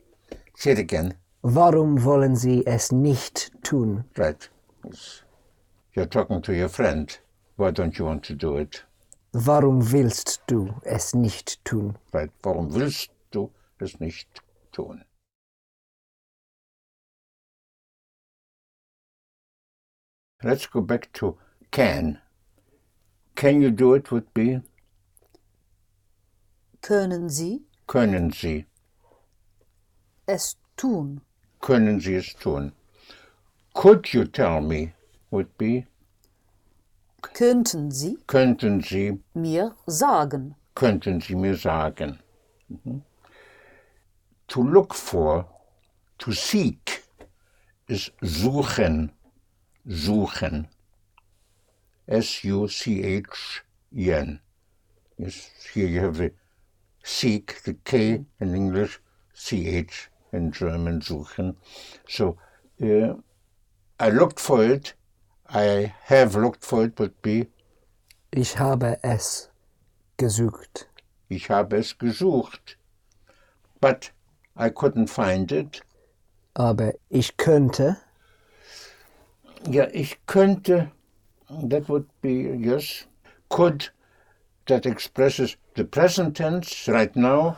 Say 0.56 0.74
it 0.74 0.80
again. 0.80 1.16
Warum 1.42 2.04
wollen 2.04 2.36
Sie 2.36 2.64
es 2.68 2.92
nicht 2.92 3.52
tun? 3.64 4.04
Right. 4.16 4.48
Yes. 4.86 5.24
You're 5.96 6.06
talking 6.06 6.44
to 6.44 6.54
your 6.54 6.70
friend. 6.70 7.18
Why 7.58 7.72
don't 7.72 7.98
you 7.98 8.06
want 8.06 8.24
to 8.26 8.36
do 8.36 8.58
it? 8.58 8.84
Warum 9.34 9.92
willst 9.92 10.42
du 10.46 10.70
es 10.86 11.16
nicht 11.16 11.66
tun? 11.66 11.98
Right. 12.14 12.30
Warum 12.44 12.72
willst 12.76 13.10
du 13.32 13.50
es 13.80 14.00
nicht 14.00 14.28
tun? 14.72 15.04
Let's 20.44 20.68
go 20.68 20.82
back 20.82 21.12
to 21.14 21.38
can. 21.72 22.20
Can 23.36 23.62
you 23.62 23.72
do 23.72 23.94
it 23.96 24.12
would 24.12 24.34
be 24.34 24.62
Können 26.82 27.30
Sie 27.30 27.62
können 27.88 28.32
Sie. 28.32 28.66
es 30.28 30.56
tun? 30.76 31.22
Können 31.62 32.00
Sie 32.00 32.16
es 32.16 32.34
tun? 32.36 32.74
Could 33.74 34.14
you 34.14 34.26
tell 34.26 34.62
me 34.62 34.94
would 35.32 35.58
be 35.58 35.86
Könnten 37.22 37.90
Sie 37.92 38.18
könnten 38.28 38.82
Sie 38.82 39.20
mir 39.34 39.76
sagen? 39.88 40.56
könnten 40.76 41.22
Sie 41.22 41.36
mir 41.36 41.56
sagen. 41.56 42.20
Mhm. 42.70 43.02
To 44.50 44.62
look 44.62 44.94
for, 44.94 45.48
to 46.20 46.32
seek, 46.32 47.04
is 47.88 48.12
suchen, 48.22 49.12
suchen. 49.88 50.68
S-U-C-H-E-N. 52.08 53.60
Yes, 55.18 55.50
here 55.74 55.88
you 55.88 56.00
have 56.02 56.18
the 56.18 56.32
seek, 57.04 57.62
the 57.64 57.76
K 57.86 58.26
in 58.40 58.56
English, 58.56 59.00
C-H 59.34 60.10
in 60.32 60.52
German, 60.52 61.02
suchen. 61.02 61.56
So, 62.08 62.38
uh, 62.82 63.14
I 64.00 64.10
looked 64.10 64.40
for 64.40 64.64
it. 64.64 64.94
I 65.48 65.94
have 66.06 66.36
looked 66.36 66.64
for 66.66 66.84
it 66.86 67.00
would 67.00 67.22
be 67.22 67.48
Ich 68.36 68.58
habe 68.58 68.98
es 69.04 69.52
gesucht. 70.18 70.88
Ich 71.30 71.50
habe 71.52 71.78
es 71.78 71.98
gesucht. 72.00 72.78
But 73.80 74.12
I 74.56 74.70
couldn't 74.70 75.08
find 75.08 75.52
it. 75.52 75.82
Aber 76.56 76.94
ich 77.10 77.38
könnte, 77.38 77.98
Ja, 79.70 79.88
ich 79.92 80.18
könnte, 80.26 80.92
that 81.70 81.88
would 81.88 82.06
be, 82.22 82.56
yes, 82.58 83.06
could, 83.50 83.92
that 84.68 84.86
expresses 84.86 85.58
the 85.76 85.84
present 85.84 86.38
tense 86.38 86.88
right 86.88 87.16
now 87.16 87.58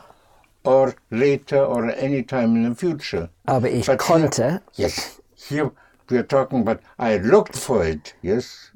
or 0.64 0.94
later 1.10 1.64
or 1.64 1.90
any 1.90 2.22
time 2.22 2.56
in 2.56 2.68
the 2.70 2.74
future. 2.74 3.28
aber 3.46 3.68
ich 3.70 3.86
But 3.86 3.98
konnte, 3.98 4.62
Yes, 4.74 5.20
here 5.34 5.70
we 6.08 6.18
are 6.18 6.26
talking 6.26 6.60
about 6.60 6.80
I 6.98 7.18
looked 7.18 7.56
for 7.56 7.84
it, 7.84 8.14
yes. 8.22 8.72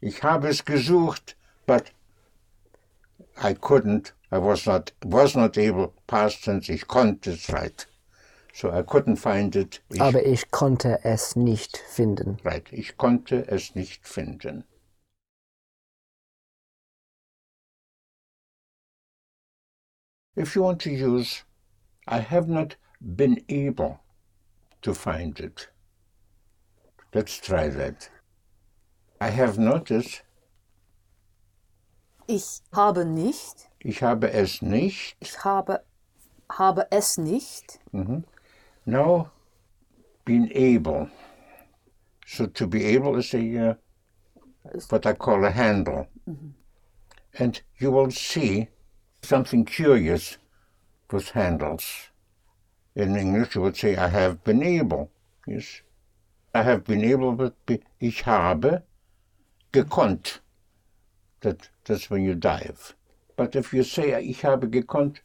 Ich 0.00 0.22
habe 0.22 0.48
es 0.48 0.64
gesucht, 0.64 1.34
but 1.66 1.90
I 3.42 3.54
couldn't, 3.54 4.12
I 4.30 4.38
was 4.38 4.66
not, 4.66 4.92
was 5.04 5.34
not 5.36 5.56
able, 5.58 5.92
past 6.06 6.44
tense, 6.44 6.68
ich 6.72 6.86
konnte 6.86 7.32
es, 7.32 7.50
right. 7.50 7.86
So 8.60 8.72
I 8.72 8.82
couldn't 8.82 9.18
find 9.18 9.54
it. 9.54 9.80
Ich, 9.88 10.00
aber 10.00 10.26
ich 10.26 10.50
konnte 10.50 11.04
es 11.04 11.36
nicht 11.36 11.76
finden. 11.76 12.38
right, 12.44 12.66
ich 12.72 12.96
konnte 12.96 13.46
es 13.46 13.76
nicht 13.76 14.04
finden. 14.04 14.64
If 20.36 20.56
you 20.56 20.64
want 20.64 20.80
to 20.82 20.90
use, 20.90 21.44
I 22.08 22.18
have 22.18 22.48
not 22.48 22.74
been 23.00 23.44
able 23.48 24.00
to 24.82 24.92
find 24.92 25.38
it. 25.38 25.68
Let's 27.14 27.38
try 27.38 27.68
that. 27.68 28.10
I 29.20 29.30
have 29.30 29.56
noticed, 29.56 30.24
Ich 32.26 32.60
habe 32.72 33.04
nicht. 33.04 33.68
ich 33.78 34.02
habe 34.02 34.32
es 34.32 34.62
nicht. 34.62 35.16
Ich 35.20 35.44
habe, 35.44 35.84
habe 36.50 36.88
es 36.90 37.18
nicht. 37.18 37.78
Mhm. 37.92 38.24
Now, 38.88 39.32
been 40.24 40.50
able. 40.54 41.10
So 42.24 42.46
to 42.46 42.66
be 42.66 42.86
able 42.86 43.16
is 43.16 43.34
a, 43.34 43.68
uh, 43.68 43.74
what 44.88 45.04
I 45.04 45.12
call 45.12 45.44
a 45.44 45.50
handle. 45.50 46.08
And 47.38 47.60
you 47.76 47.90
will 47.90 48.10
see 48.10 48.68
something 49.20 49.66
curious 49.66 50.38
with 51.12 51.28
handles. 51.32 52.08
In 52.94 53.14
English, 53.14 53.56
you 53.56 53.60
would 53.60 53.76
say, 53.76 53.94
I 53.94 54.08
have 54.08 54.42
been 54.42 54.62
able. 54.62 55.10
Yes. 55.46 55.82
I 56.54 56.62
have 56.62 56.84
been 56.84 57.04
able 57.04 57.52
be, 57.66 57.82
ich 58.00 58.22
habe 58.22 58.84
gekonnt. 59.70 60.38
That, 61.42 61.68
that's 61.84 62.08
when 62.08 62.24
you 62.24 62.34
dive. 62.34 62.94
But 63.36 63.54
if 63.54 63.74
you 63.74 63.82
say, 63.82 64.18
ich 64.18 64.40
habe 64.44 64.66
gekonnt, 64.70 65.18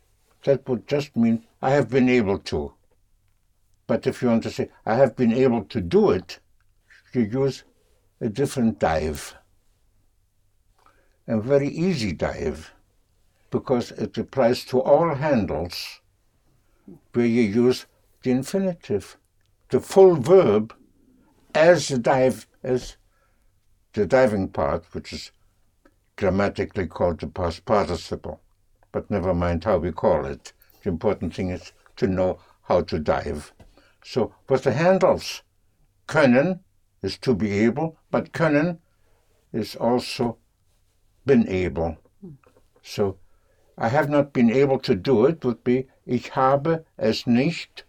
that 0.43 0.67
would 0.67 0.85
just 0.85 1.15
mean, 1.15 1.45
I 1.61 1.69
have 1.69 1.89
been 1.89 2.09
able 2.09 2.39
to. 2.39 2.73
But 3.87 4.07
if 4.07 4.21
you 4.21 4.29
want 4.29 4.43
to 4.43 4.51
say, 4.51 4.69
I 4.85 4.95
have 4.95 5.15
been 5.15 5.33
able 5.33 5.63
to 5.65 5.81
do 5.81 6.11
it, 6.11 6.39
you 7.13 7.21
use 7.21 7.63
a 8.21 8.29
different 8.29 8.79
dive. 8.79 9.35
A 11.27 11.39
very 11.39 11.67
easy 11.67 12.11
dive, 12.13 12.73
because 13.49 13.91
it 13.91 14.17
applies 14.17 14.65
to 14.65 14.81
all 14.81 15.15
handles 15.15 16.01
where 17.13 17.25
you 17.25 17.43
use 17.43 17.85
the 18.23 18.31
infinitive, 18.31 19.17
the 19.69 19.79
full 19.79 20.15
verb 20.15 20.73
as 21.53 21.87
the 21.87 21.97
dive, 21.97 22.47
as 22.63 22.97
the 23.93 24.05
diving 24.05 24.47
part, 24.47 24.85
which 24.93 25.13
is 25.13 25.31
grammatically 26.15 26.87
called 26.87 27.19
the 27.19 27.27
past 27.27 27.63
participle. 27.65 28.41
But 28.91 29.09
never 29.11 29.33
mind 29.33 29.63
how 29.63 29.77
we 29.77 29.91
call 29.91 30.25
it. 30.25 30.53
The 30.83 30.89
important 30.89 31.33
thing 31.33 31.49
is 31.49 31.73
to 31.97 32.07
know 32.07 32.39
how 32.63 32.81
to 32.81 32.99
dive. 32.99 33.53
So 34.03 34.33
with 34.49 34.63
the 34.63 34.73
handles, 34.73 35.43
können 36.07 36.59
is 37.01 37.17
to 37.19 37.33
be 37.33 37.51
able, 37.65 37.97
but 38.11 38.33
können 38.33 38.79
is 39.51 39.75
also 39.75 40.37
been 41.25 41.47
able. 41.47 41.97
So 42.81 43.17
I 43.77 43.87
have 43.87 44.09
not 44.09 44.33
been 44.33 44.51
able 44.51 44.79
to 44.79 44.95
do 44.95 45.25
it 45.25 45.43
would 45.45 45.63
be 45.63 45.87
ich 46.05 46.35
habe 46.35 46.85
es 46.97 47.25
nicht 47.25 47.85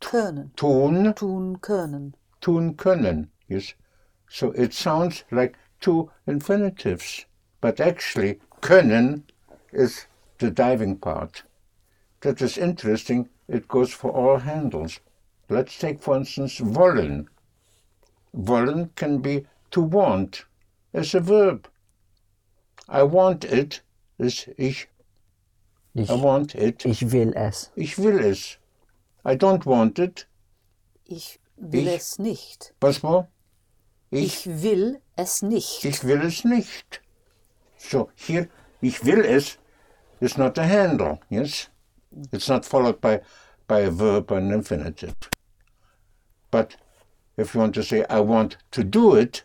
Können. 0.00 0.52
tun 0.56 1.14
Tun 1.14 1.60
können. 1.60 2.14
tun 2.40 2.76
können. 2.76 3.30
Yes. 3.48 3.74
So 4.28 4.52
it 4.52 4.72
sounds 4.72 5.24
like 5.30 5.56
two 5.80 6.10
infinitives. 6.26 7.26
But 7.60 7.80
actually, 7.80 8.40
können 8.60 9.24
is 9.72 10.06
the 10.38 10.50
diving 10.50 10.96
part. 10.96 11.44
That 12.22 12.40
is 12.42 12.58
interesting. 12.58 13.28
It 13.48 13.68
goes 13.68 13.92
for 13.92 14.10
all 14.10 14.38
handles. 14.38 15.00
Let's 15.48 15.78
take, 15.78 16.00
for 16.00 16.16
instance, 16.16 16.60
wollen. 16.60 17.28
Wollen 18.34 18.90
can 18.96 19.18
be 19.18 19.46
to 19.70 19.80
want 19.80 20.44
as 20.92 21.14
a 21.14 21.20
verb. 21.20 21.68
I 22.88 23.02
want 23.02 23.44
it 23.44 23.80
is 24.18 24.48
ich. 24.58 24.88
Ich, 25.94 26.10
I 26.10 26.14
want 26.14 26.54
it. 26.54 26.84
ich 26.84 27.10
will 27.10 27.32
es. 27.36 27.70
Ich 27.76 27.96
will 27.98 28.18
es. 28.20 28.58
I 29.24 29.34
don't 29.36 29.64
want 29.64 29.98
it. 29.98 30.26
Ich 31.06 31.38
will 31.56 31.86
Ich- 31.88 31.96
es 31.96 32.18
nicht. 32.18 32.72
Was 32.80 33.02
more? 33.02 33.28
Ich, 34.10 34.46
Ich 34.46 34.62
will 34.62 35.00
es 35.16 35.42
nicht. 35.42 35.84
ich 35.84 36.04
will 36.04 36.22
es 36.22 36.44
nicht. 36.44 37.00
So 37.78 38.10
here, 38.14 38.48
ich 38.80 39.04
will 39.04 39.24
es 39.24 39.58
is 40.20 40.36
not 40.38 40.58
a 40.58 40.64
handle, 40.66 41.18
yes? 41.30 41.68
It's 42.32 42.48
not 42.48 42.64
followed 42.64 43.00
by, 43.00 43.20
by 43.66 43.80
a 43.80 43.90
verb 43.90 44.30
and 44.32 44.52
infinitive. 44.52 45.14
But 46.50 46.76
if 47.36 47.54
you 47.54 47.60
want 47.60 47.74
to 47.74 47.82
say, 47.82 48.04
I 48.08 48.20
want 48.20 48.56
to 48.72 48.84
do 48.84 49.14
it, 49.14 49.42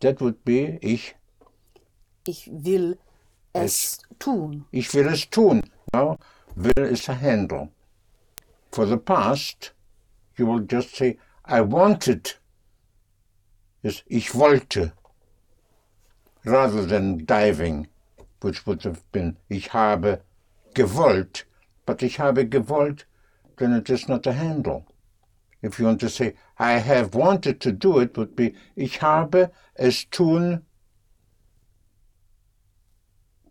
that 0.00 0.20
would 0.20 0.44
be 0.44 0.78
ich, 0.82 1.14
Ich 2.26 2.48
will 2.50 2.94
es 3.54 3.98
tun. 4.18 4.64
ich 4.72 4.92
will 4.94 5.08
es 5.08 5.26
tun. 5.26 5.62
Now, 5.92 6.18
will 6.56 6.84
is 6.84 7.08
a 7.08 7.14
handle. 7.14 7.70
For 8.70 8.86
the 8.86 8.96
past, 8.98 9.72
you 10.36 10.46
will 10.46 10.60
just 10.60 10.94
say, 10.94 11.18
I 11.44 11.60
wanted. 11.60 12.34
Yes, 13.82 14.02
ich 14.06 14.30
wollte. 14.34 14.92
Rather 16.44 16.86
than 16.86 17.24
diving, 17.24 17.88
which 18.40 18.66
would 18.66 18.82
have 18.84 19.02
been, 19.12 19.36
ich 19.50 19.68
habe 19.70 20.20
gewollt. 20.74 21.44
But 21.84 22.02
ich 22.02 22.18
habe 22.18 22.44
gewollt, 22.48 23.04
then 23.58 23.72
it 23.72 23.90
is 23.90 24.08
not 24.08 24.26
a 24.26 24.32
handle. 24.32 24.86
If 25.62 25.78
you 25.78 25.86
want 25.86 26.00
to 26.00 26.10
say, 26.10 26.34
I 26.58 26.72
have 26.72 27.14
wanted 27.14 27.60
to 27.60 27.70
do 27.70 28.00
it, 28.00 28.16
would 28.18 28.34
be, 28.34 28.54
ich 28.74 28.98
habe 29.00 29.52
es 29.76 30.04
tun. 30.10 30.62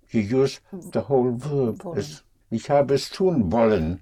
You 0.09 0.19
use 0.19 0.59
the 0.73 1.01
whole 1.01 1.31
verb. 1.31 1.81
As, 1.95 2.23
ich 2.51 2.67
habe 2.69 2.95
es 2.95 3.09
tun 3.09 3.49
wollen. 3.49 4.01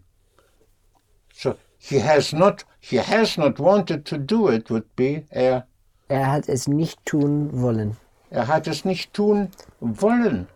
So 1.32 1.56
he 1.78 2.00
has 2.00 2.34
not 2.34 2.64
he 2.80 2.98
has 2.98 3.38
not 3.38 3.60
wanted 3.60 4.06
to 4.06 4.18
do 4.18 4.48
it 4.48 4.72
would 4.72 4.96
be 4.96 5.26
er 5.30 5.66
Er 6.10 6.26
hat 6.26 6.50
es 6.50 6.68
nicht 6.68 7.06
tun 7.06 7.52
wollen. 7.62 7.96
er 8.32 8.48
hat 8.48 8.68
es 8.68 8.84
nicht 8.84 9.14
tun 9.14 9.52
wollen. 9.80 10.48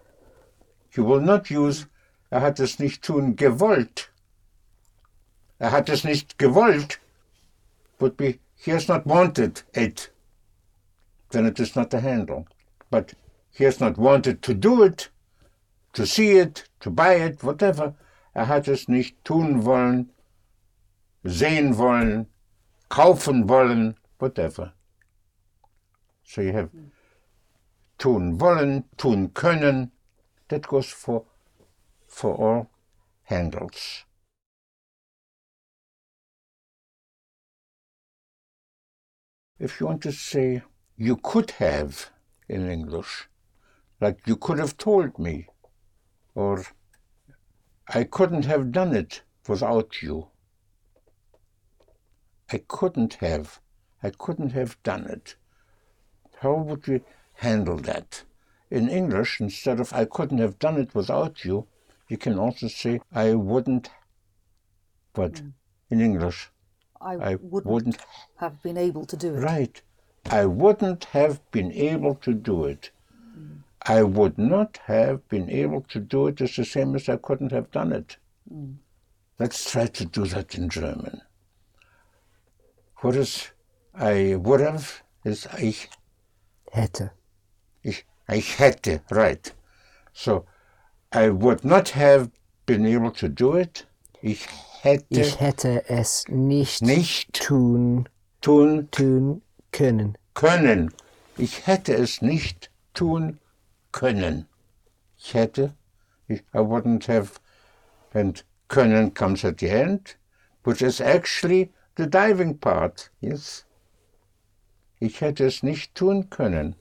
You 0.96 1.06
will 1.06 1.22
not 1.22 1.52
use 1.52 1.86
er 2.32 2.42
hat 2.42 2.60
es 2.60 2.80
nicht 2.80 3.04
tun 3.04 3.36
gewollt. 3.36 4.10
Er 5.60 5.72
hat 5.72 5.88
es 5.90 6.04
nicht 6.04 6.40
gewollt 6.40 7.00
would 8.04 8.18
be 8.18 8.40
he 8.56 8.72
has 8.72 8.90
not 8.90 9.08
wanted 9.08 9.62
it. 9.74 10.10
Then 11.32 11.46
it 11.46 11.58
is 11.60 11.74
not 11.76 11.94
a 11.94 12.02
handle. 12.02 12.46
But 12.90 13.14
he 13.50 13.64
has 13.64 13.80
not 13.80 13.98
wanted 13.98 14.42
to 14.42 14.54
do 14.54 14.84
it, 14.84 15.10
to 15.94 16.06
see 16.06 16.32
it, 16.32 16.66
to 16.82 16.90
buy 16.90 17.14
it, 17.14 17.44
whatever. 17.44 17.96
Er 18.36 18.46
hat 18.46 18.68
es 18.68 18.90
nicht 18.90 19.24
tun 19.24 19.64
wollen, 19.66 20.10
sehen 21.24 21.78
wollen, 21.78 22.28
kaufen 22.90 23.48
wollen, 23.48 23.96
whatever. 24.20 24.74
So 26.26 26.42
you 26.42 26.52
have 26.52 26.72
tun 27.98 28.40
wollen, 28.40 28.84
tun 28.98 29.30
können. 29.30 29.92
That 30.50 30.68
goes 30.68 30.90
for, 30.92 31.26
for 32.08 32.36
all 32.36 32.70
handles. 33.24 34.04
If 39.60 39.80
you 39.80 39.86
want 39.88 40.02
to 40.04 40.12
say 40.12 40.64
you 40.98 41.16
could 41.18 41.52
have 41.52 42.10
in 42.50 42.70
English, 42.70 43.30
like 44.02 44.28
you 44.28 44.36
could 44.36 44.58
have 44.60 44.78
told 44.78 45.20
me, 45.20 45.48
or 46.36 46.66
I 47.88 48.04
couldn't 48.04 48.46
have 48.46 48.72
done 48.72 48.96
it 48.96 49.22
without 49.48 50.02
you. 50.02 50.30
I 52.52 52.58
couldn't 52.68 53.16
have. 53.16 53.60
I 54.02 54.10
couldn't 54.10 54.52
have 54.52 54.82
done 54.84 55.06
it. 55.06 55.36
How 56.40 56.56
would 56.56 56.88
we 56.88 57.02
handle 57.34 57.78
that? 57.78 58.24
In 58.70 58.90
English, 58.90 59.40
instead 59.40 59.80
of 59.80 59.94
I 59.94 60.06
couldn't 60.06 60.40
have 60.40 60.60
done 60.60 60.78
it 60.78 60.96
without 60.96 61.46
you, 61.46 61.68
you 62.10 62.18
can 62.18 62.38
also 62.40 62.68
say 62.68 63.00
I 63.14 63.36
wouldn't. 63.36 63.90
But 65.14 65.34
mm. 65.34 65.54
in 65.90 66.02
English, 66.02 66.50
I, 67.04 67.14
I 67.14 67.36
wouldn't, 67.36 67.72
wouldn't. 67.72 67.98
have 68.38 68.62
been 68.64 68.78
able 68.78 69.06
to 69.06 69.18
do 69.18 69.36
it. 69.36 69.40
Right. 69.40 69.82
I 70.30 70.46
wouldn't 70.46 71.06
have 71.06 71.40
been 71.52 71.72
able 71.72 72.16
to 72.16 72.34
do 72.34 72.66
it. 72.66 72.92
I 73.86 74.04
would 74.04 74.38
not 74.38 74.80
have 74.86 75.28
been 75.28 75.50
able 75.50 75.82
to 75.90 76.00
do 76.00 76.28
it. 76.28 76.40
it 76.40 76.50
is 76.50 76.56
the 76.56 76.64
same 76.66 76.96
as 76.96 77.10
I 77.10 77.18
couldn't 77.18 77.52
have 77.52 77.70
done 77.72 77.92
it. 77.92 78.18
Hmm. 78.50 78.74
Let's 79.40 79.70
try 79.70 79.88
to 79.88 80.06
do 80.06 80.26
that 80.28 80.56
in 80.56 80.70
German. 80.70 81.22
What 82.98 83.16
is 83.18 83.50
I 83.94 84.36
would 84.36 84.62
have 84.62 85.04
is 85.26 85.48
ich, 85.60 85.90
Hätte. 86.72 87.12
ich, 87.84 88.06
ich 88.30 88.58
hätte, 88.58 89.02
right. 89.12 89.52
So 90.14 90.46
I 91.12 91.30
would 91.30 91.66
not 91.66 91.90
have 91.90 92.32
been 92.66 92.86
able 92.86 93.12
to 93.12 93.28
do 93.28 93.56
it. 93.56 93.86
Ich 94.22 94.48
hätte 94.84 95.06
Ich 95.10 95.40
hätte 95.40 95.90
es 95.90 96.26
nicht, 96.28 96.82
nicht 96.82 97.34
tun, 97.34 98.10
tun 98.42 98.90
tun 98.92 99.42
können. 99.72 100.18
können. 100.34 100.94
Ich 101.38 101.66
hätte 101.66 101.94
es 101.94 102.22
nicht 102.22 102.70
tun 102.94 103.40
können. 103.92 104.48
Ich 105.18 105.34
hätte, 105.34 105.74
I 106.30 106.42
wouldn't 106.54 107.08
have, 107.08 107.40
and 108.14 108.44
können 108.68 109.14
comes 109.14 109.46
at 109.46 109.60
the 109.60 109.70
end, 109.70 110.18
which 110.66 110.82
is 110.82 111.00
actually 111.00 111.72
the 111.96 112.06
diving 112.06 112.58
part, 112.60 113.10
yes. 113.22 113.66
Ich 115.00 115.22
hätte 115.22 115.46
es 115.46 115.64
nicht 115.64 115.96
tun 115.96 116.30
können. 116.30 116.76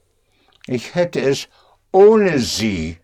Ich 0.67 0.95
hätte 0.95 1.21
es 1.21 1.49
ohne 1.93 2.39
sie, 2.41 2.99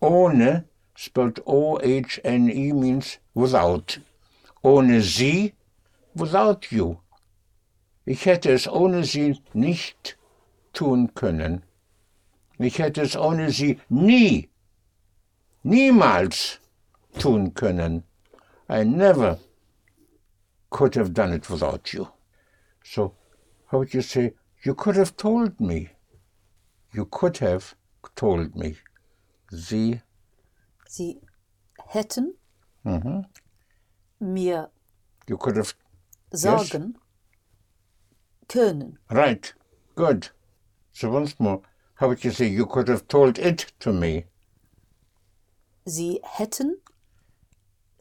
ohne, 0.00 0.64
spelled 0.94 1.40
O-H-N-E 1.46 2.72
means 2.72 3.18
without. 3.34 4.00
Ohne 4.62 5.00
sie, 5.00 5.54
without 6.14 6.70
you. 6.70 6.96
Ich 8.04 8.26
hätte 8.26 8.52
es 8.52 8.68
ohne 8.68 9.04
sie 9.04 9.40
nicht 9.52 10.18
tun 10.72 11.14
können. 11.14 11.62
Ich 12.58 12.78
hätte 12.78 13.02
es 13.02 13.16
ohne 13.16 13.50
sie 13.50 13.80
nie, 13.88 14.50
niemals 15.62 16.60
tun 17.18 17.54
können. 17.54 18.04
I 18.68 18.84
never 18.84 19.38
could 20.70 20.94
have 20.94 21.12
done 21.12 21.32
it 21.32 21.48
without 21.50 21.92
you. 21.92 22.06
So, 22.84 23.14
how 23.66 23.78
would 23.78 23.94
you 23.94 24.02
say, 24.02 24.34
you 24.62 24.74
could 24.74 24.96
have 24.96 25.16
told 25.16 25.60
me? 25.60 25.90
You 26.92 27.06
could 27.06 27.38
have 27.38 27.74
told 28.14 28.54
me. 28.56 28.76
Sie, 29.50 30.00
Sie 30.86 31.20
hätten 31.88 32.34
mhm. 32.84 33.24
Mir 34.20 34.70
you 35.28 35.36
could 35.36 35.56
have, 35.56 35.74
sagen 36.32 36.94
können. 38.48 38.98
right, 39.10 39.54
good. 39.94 40.30
So 40.92 41.10
once 41.10 41.38
more, 41.38 41.62
how 41.94 42.08
would 42.08 42.24
you 42.24 42.30
say, 42.30 42.46
you 42.46 42.66
could 42.66 42.88
have 42.88 43.06
told 43.08 43.38
it 43.38 43.72
to 43.80 43.92
me? 43.92 44.24
Sie 45.86 46.20
hätten 46.22 46.76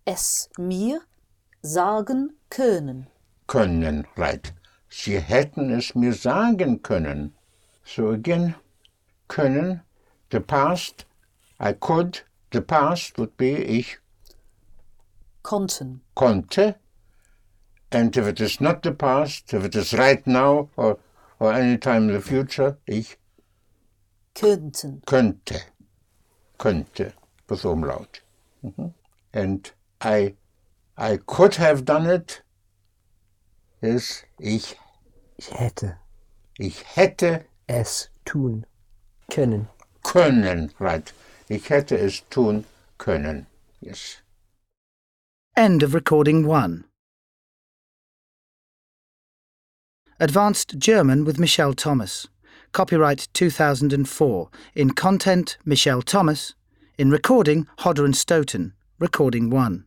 es 0.05 0.49
mir 0.57 1.01
sagen 1.61 2.35
können. 2.49 3.07
können, 3.47 4.05
right. 4.17 4.53
Sie 4.89 5.19
hätten 5.19 5.71
es 5.71 5.93
mir 5.95 6.13
sagen 6.13 6.81
können. 6.81 7.33
So 7.83 8.09
again, 8.09 8.55
können, 9.27 9.81
the 10.31 10.39
past, 10.39 11.05
I 11.59 11.73
could, 11.73 12.23
the 12.51 12.61
past 12.61 13.17
would 13.17 13.37
be 13.37 13.63
ich 13.63 13.99
Konnten. 15.49 16.01
konnte. 16.15 16.75
And 17.91 18.15
if 18.15 18.27
it 18.27 18.39
is 18.39 18.61
not 18.61 18.83
the 18.83 18.91
past, 18.91 19.51
if 19.51 19.65
it 19.65 19.75
is 19.75 19.95
right 19.95 20.27
now 20.27 20.69
or, 20.77 20.99
or 21.39 21.51
any 21.53 21.75
time 21.79 22.07
in 22.07 22.13
the 22.13 22.21
future, 22.21 22.77
ich 22.85 23.17
Könnten. 24.35 25.01
könnte. 25.07 25.59
Könnte, 26.59 27.13
with 27.49 27.65
umlaut. 27.65 28.21
Mhm. 28.63 28.93
And 29.33 29.71
I, 29.99 30.35
I 30.95 31.17
could 31.17 31.55
have 31.55 31.83
done 31.83 32.05
it 32.05 32.43
is 33.81 34.23
ich, 34.39 34.75
Ich 35.37 35.49
hätte 35.51 35.97
ich 36.59 36.83
hätte 36.95 37.45
es 37.65 38.09
tun 38.23 38.67
können. 39.31 39.67
Können, 40.03 40.71
right. 40.79 41.11
Ich 41.47 41.71
hätte 41.71 41.97
es 41.97 42.21
tun 42.29 42.65
können. 42.99 43.47
Yes. 43.81 44.21
End 45.59 45.83
of 45.83 45.93
recording 45.93 46.47
1. 46.47 46.85
Advanced 50.17 50.79
German 50.79 51.25
with 51.25 51.37
Michel 51.37 51.73
Thomas. 51.73 52.29
Copyright 52.71 53.27
2004. 53.33 54.49
In 54.75 54.91
content, 54.91 55.57
Michel 55.65 56.01
Thomas. 56.01 56.53
In 56.97 57.11
recording, 57.11 57.67
Hodder 57.79 58.05
and 58.05 58.15
Stoughton. 58.15 58.71
Recording 58.99 59.49
1. 59.49 59.83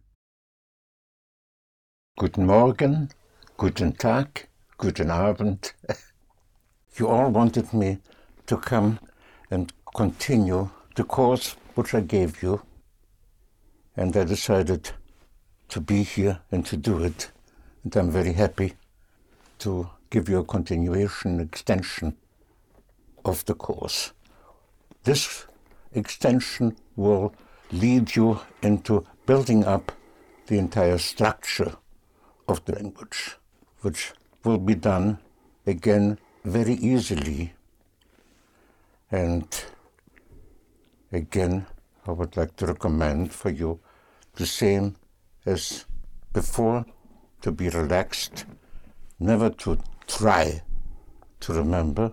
Guten 2.18 2.46
Morgen, 2.46 3.08
guten 3.56 3.92
Tag, 3.92 4.48
guten 4.76 5.10
Abend. 5.10 5.72
You 6.98 7.08
all 7.08 7.30
wanted 7.30 7.72
me 7.72 7.96
to 8.44 8.58
come 8.58 8.98
and 9.50 9.72
continue 9.96 10.68
the 10.96 11.04
course 11.04 11.56
which 11.76 11.94
I 11.94 12.02
gave 12.02 12.42
you, 12.42 12.60
and 13.96 14.14
I 14.14 14.24
decided 14.24 14.92
to 15.72 15.80
be 15.80 16.02
here 16.02 16.38
and 16.50 16.66
to 16.66 16.76
do 16.76 17.02
it. 17.02 17.30
And 17.82 17.96
I'm 17.96 18.10
very 18.10 18.34
happy 18.34 18.74
to 19.60 19.88
give 20.10 20.28
you 20.28 20.40
a 20.40 20.44
continuation, 20.44 21.40
extension 21.40 22.14
of 23.24 23.42
the 23.46 23.54
course. 23.54 24.12
This 25.04 25.46
extension 25.94 26.76
will 26.94 27.34
lead 27.72 28.14
you 28.14 28.40
into 28.62 29.06
building 29.24 29.64
up 29.64 29.92
the 30.46 30.58
entire 30.58 30.98
structure 30.98 31.74
of 32.46 32.62
the 32.66 32.74
language, 32.74 33.38
which 33.80 34.12
will 34.44 34.58
be 34.58 34.74
done 34.74 35.20
again 35.66 36.18
very 36.44 36.74
easily. 36.74 37.54
And 39.10 39.48
again, 41.10 41.64
I 42.06 42.12
would 42.12 42.36
like 42.36 42.56
to 42.56 42.66
recommend 42.66 43.32
for 43.32 43.48
you 43.48 43.80
the 44.34 44.44
same 44.44 44.96
as 45.44 45.84
before 46.32 46.84
to 47.40 47.52
be 47.52 47.68
relaxed, 47.68 48.44
never 49.18 49.50
to 49.50 49.78
try 50.06 50.62
to 51.40 51.52
remember, 51.52 52.12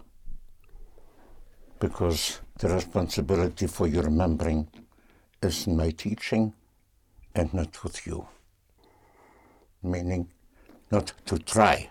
because 1.79 2.41
the 2.57 2.67
responsibility 2.67 3.67
for 3.67 3.87
your 3.87 4.03
remembering 4.03 4.67
is 5.41 5.67
in 5.67 5.77
my 5.77 5.91
teaching 5.91 6.53
and 7.35 7.53
not 7.53 7.83
with 7.83 8.05
you. 8.05 8.27
Meaning, 9.81 10.29
not 10.91 11.13
to 11.25 11.37
try, 11.37 11.89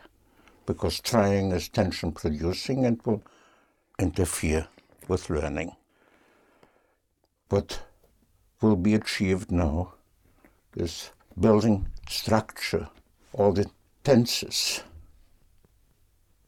because 0.66 1.01
trying 1.01 1.52
is 1.52 1.69
tension 1.69 2.12
producing 2.12 2.85
and 2.85 3.01
will 3.05 3.23
interfere 3.98 4.66
with 5.06 5.31
learning. 5.31 5.73
What 7.48 7.81
will 8.60 8.77
be 8.77 8.94
achieved 8.94 9.51
now 9.51 9.94
is 10.77 11.12
building 11.40 11.86
structure, 12.09 12.89
all 13.32 13.52
the 13.52 13.66
tenses 14.05 14.82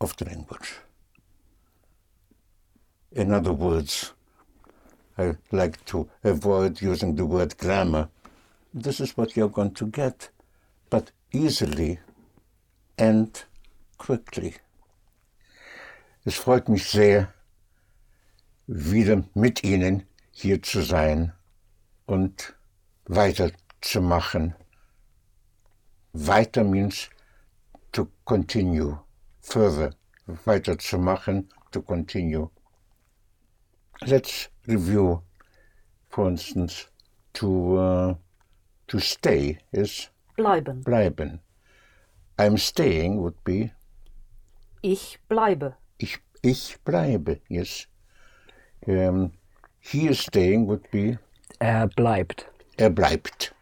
of 0.01 0.17
the 0.17 0.25
language. 0.25 0.75
In 3.13 3.33
other 3.33 3.53
words, 3.53 4.13
I 5.19 5.35
like 5.53 5.85
to 5.87 6.09
avoid 6.25 6.81
using 6.81 7.17
the 7.17 7.27
word 7.27 7.59
grammar. 7.59 8.09
This 8.73 9.01
is 9.01 9.17
what 9.17 9.37
you're 9.37 9.49
going 9.49 9.75
to 9.75 9.87
get, 9.87 10.31
but 10.89 11.11
easily 11.33 11.99
and 12.97 13.45
quickly. 13.99 14.55
Es 16.25 16.37
freut 16.37 16.69
mich 16.69 16.89
sehr, 16.89 17.35
wieder 18.67 19.25
mit 19.35 19.65
Ihnen 19.65 20.05
hier 20.31 20.63
zu 20.63 20.83
sein 20.83 21.33
und 22.07 22.55
weiterzumachen. 23.07 24.55
Weiter 26.13 26.65
means 26.65 27.09
to 27.93 28.09
continue, 28.27 28.99
further, 29.43 29.93
weiterzumachen, 30.47 31.47
to 31.73 31.83
continue. 31.83 32.49
Let's 34.07 34.49
review, 34.67 35.23
for 36.09 36.29
instance, 36.29 36.87
to, 37.35 37.77
uh, 37.77 38.15
to 38.89 38.99
stay 39.01 39.59
is 39.73 40.09
Bleiben. 40.37 40.83
bleiben. 40.83 41.41
I'm 42.39 42.57
staying 42.57 43.21
would 43.21 43.43
be 43.45 43.71
Ich 44.83 45.19
bleibe. 45.29 45.75
ich, 45.99 46.19
ich 46.43 46.79
bleibe, 46.85 47.41
yes. 47.49 47.87
Um, 48.87 49.33
he 49.81 50.09
is 50.09 50.21
staying 50.21 50.67
would 50.67 50.91
be 50.91 51.19
Er 51.61 51.87
bleibt. 51.89 52.47
er 52.79 52.89
bleibt. 52.91 53.53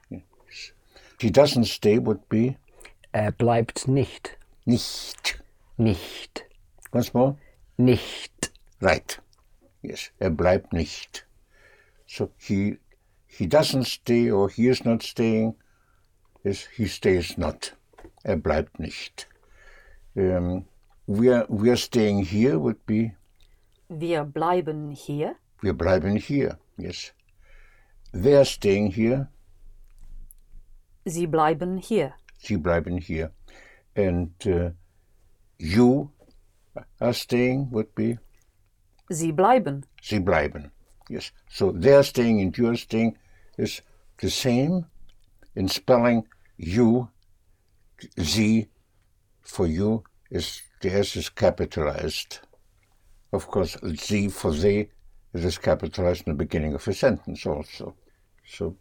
Yes. 1.19 1.23
He 1.27 1.31
doesn't 1.31 1.65
stay 1.66 1.99
would 1.99 2.28
be 2.28 2.57
Er 3.12 3.32
bleibt 3.32 3.89
nicht. 3.89 4.36
nicht. 4.66 5.40
Nicht. 5.77 6.45
Once 6.93 7.15
more. 7.15 7.36
Nicht. 7.77 8.53
Right. 8.81 9.20
Yes, 9.82 10.11
er 10.20 10.31
bleibt 10.31 10.73
nicht. 10.73 11.27
So 12.07 12.31
he 12.39 12.78
he 13.27 13.47
doesn't 13.47 13.85
stay 13.86 14.31
or 14.31 14.49
he 14.49 14.69
is 14.69 14.85
not 14.85 15.03
staying. 15.03 15.55
Yes, 16.45 16.66
he 16.77 16.86
stays 16.86 17.36
not. 17.39 17.74
Er 18.24 18.36
bleibt 18.36 18.78
nicht. 18.78 19.27
Um, 20.16 20.65
we 21.07 21.28
are 21.35 21.47
we 21.49 21.70
are 21.70 21.77
staying 21.77 22.24
here 22.24 22.59
would 22.59 22.85
be 22.86 23.12
Wir 23.89 24.24
bleiben 24.24 24.90
hier. 24.93 25.36
wir 25.62 25.73
bleiben 25.74 26.16
hier. 26.16 26.59
Yes. 26.77 27.12
They 28.12 28.35
are 28.36 28.45
staying 28.45 28.93
here. 28.93 29.28
Sie 31.09 31.26
bleiben 31.26 31.78
hier. 31.78 32.14
Sie 32.39 32.56
bleiben 32.56 32.98
hier. 32.98 33.32
And 33.97 34.30
uh, 34.47 34.70
you 35.59 36.10
are 37.01 37.12
staying 37.12 37.70
would 37.70 37.94
be 37.94 38.18
Sie 39.10 39.32
bleiben. 39.32 39.85
Sie 40.02 40.20
bleiben. 40.20 40.70
Yes. 41.09 41.32
So 41.48 41.72
their 41.72 42.02
staying 42.02 42.40
and 42.40 42.56
your 42.56 42.76
staying 42.76 43.16
is 43.56 43.82
the 44.18 44.30
same 44.30 44.85
in 45.56 45.68
spelling 45.68 46.26
you, 46.59 47.09
sie, 48.18 48.68
for 49.40 49.66
you 49.66 50.05
is 50.30 50.62
the 50.80 50.93
S 50.93 51.16
is 51.16 51.30
capitalized. 51.30 52.40
Of 53.32 53.47
course, 53.48 53.76
sie 53.94 54.28
for 54.28 54.52
they 54.52 54.90
it 55.32 55.44
is 55.44 55.59
capitalized 55.59 56.26
in 56.26 56.32
the 56.32 56.44
beginning 56.44 56.74
of 56.74 56.86
a 56.86 56.93
sentence 56.93 57.47
also. 57.47 57.94
So 58.44 58.76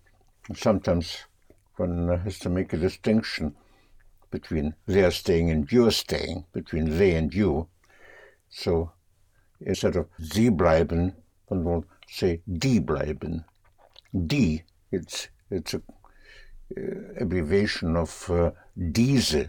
sometimes 0.53 1.26
one 1.77 2.07
has 2.23 2.39
to 2.39 2.49
make 2.49 2.73
a 2.73 2.77
distinction 2.77 3.55
between 4.31 4.75
their 4.85 5.11
staying 5.11 5.49
and 5.49 5.71
your 5.71 5.91
staying, 5.91 6.45
between 6.53 6.97
they 6.97 7.15
and 7.15 7.33
you. 7.33 7.67
So 8.49 8.91
instead 9.61 9.95
of 9.95 10.07
sie 10.19 10.49
bleiben, 10.49 11.13
one 11.47 11.63
will 11.63 11.85
say 12.07 12.41
die 12.47 12.79
bleiben. 12.79 13.45
Die, 14.13 14.63
it's, 14.91 15.29
it's 15.49 15.73
a 15.73 15.81
uh, 16.77 17.21
abbreviation 17.21 17.95
of 17.95 18.29
uh, 18.29 18.51
diese, 18.75 19.47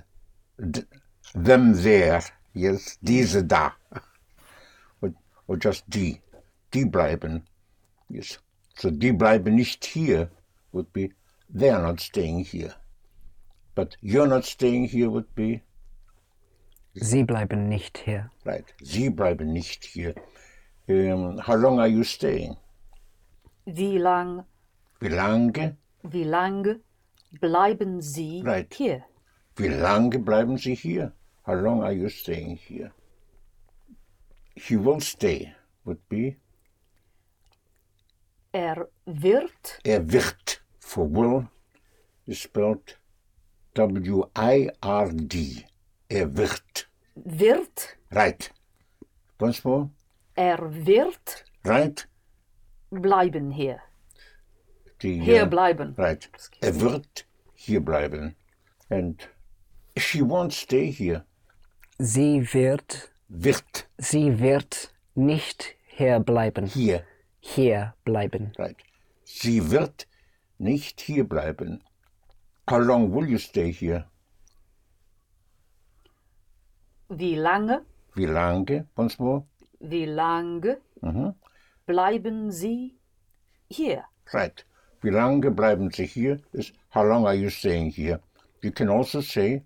d- 0.71 0.85
them 1.35 1.73
there, 1.75 2.23
yes, 2.55 2.99
diese 3.03 3.43
da, 3.43 3.73
or, 5.03 5.13
or 5.47 5.57
just 5.57 5.89
die, 5.89 6.21
die 6.71 6.85
bleiben, 6.85 7.43
yes. 8.09 8.39
So 8.77 8.91
die 8.91 9.13
bleiben 9.13 9.57
nicht 9.57 9.85
hier 9.85 10.31
would 10.73 10.93
be 10.93 11.11
they 11.49 11.71
are 11.71 11.83
not 11.83 12.01
staying 12.01 12.45
here. 12.45 12.75
But 13.75 13.97
you're 14.01 14.27
not 14.27 14.45
staying 14.45 14.89
here 14.89 15.09
would 15.11 15.35
be 15.35 15.63
Sie 16.95 17.23
bleiben 17.23 17.69
nicht 17.69 17.99
hier. 17.99 18.31
Right. 18.45 18.65
Sie 18.83 19.09
bleiben 19.11 19.53
nicht 19.53 19.85
hier. 19.85 20.15
Um, 20.89 21.39
how 21.39 21.55
long 21.55 21.79
are 21.79 21.87
you 21.89 22.03
staying? 22.03 22.57
Wie 23.67 23.99
lang, 23.99 24.45
Wie 25.01 25.09
lange? 25.09 25.77
wie 26.03 26.25
lange 26.25 26.81
bleiben 27.41 28.01
Sie 28.01 28.43
Right. 28.45 28.73
hier? 28.75 29.05
Wie 29.57 29.69
lange 29.69 30.19
bleiben 30.19 30.57
Sie 30.57 30.75
hier? 30.75 31.13
How 31.47 31.55
long 31.55 31.83
are 31.85 31.93
you 31.93 32.09
staying 32.09 32.57
here? 32.57 32.91
He 34.57 34.77
will 34.77 35.01
stay 35.01 35.55
would 35.85 36.01
be 36.09 36.37
Er 38.53 38.89
wird, 39.07 39.79
er 39.85 40.11
wird 40.11 40.63
for 40.89 41.05
will 41.07 41.47
is 42.27 42.41
spelled 42.41 42.97
W-I-R-D. 43.75 45.65
Er 46.09 46.37
wird. 46.37 46.89
wird, 47.15 47.97
Right. 48.11 48.51
Once 49.41 49.63
more. 49.65 49.91
er 50.35 50.59
wird 50.87 51.45
Right. 51.65 52.09
bleiben 52.91 53.51
hier. 53.51 53.79
Die, 55.03 55.21
Hier 55.21 55.45
uh, 55.45 55.49
bleiben. 55.49 55.95
Right. 55.99 56.29
Er 56.61 56.81
wird 56.81 57.27
hier 57.55 57.81
bleiben. 57.85 58.35
And 58.89 59.29
she 59.97 60.23
won't 60.23 60.53
stay 60.53 60.91
here. 60.91 61.25
Sie 61.99 62.43
wird, 62.55 63.11
Wird. 63.29 63.87
sie 63.99 64.39
wird 64.41 64.91
nicht 65.15 65.77
hier 65.89 66.21
bleiben. 66.21 66.67
Hier, 66.67 67.05
Hier 67.41 67.95
bleiben. 68.05 68.53
right. 68.59 68.77
Sie 69.25 69.71
wird 69.71 70.07
nicht 70.59 71.01
hier 71.01 71.25
bleiben. 71.29 71.83
How 72.69 72.79
long 72.79 73.13
will 73.15 73.29
you 73.29 73.39
stay 73.39 73.73
here? 73.73 74.05
Wie 77.09 77.37
lange, 77.37 77.85
Wie 78.15 78.27
lange? 78.27 78.87
Once 78.97 79.19
more. 79.19 79.45
wie 79.81 80.05
lange 80.05 80.79
bleiben 81.87 82.51
Sie 82.53 82.99
hier? 83.71 84.05
Right. 84.33 84.65
Wie 85.01 85.11
lange 85.11 85.51
bleiben 85.51 85.91
Sie 85.91 86.05
hier? 86.07 86.41
Is 86.53 86.73
how 86.91 87.03
long 87.05 87.27
are 87.27 87.35
you 87.37 87.49
staying 87.49 87.91
here? 87.91 88.21
You 88.63 88.73
can 88.73 88.89
also 88.91 89.21
say, 89.23 89.63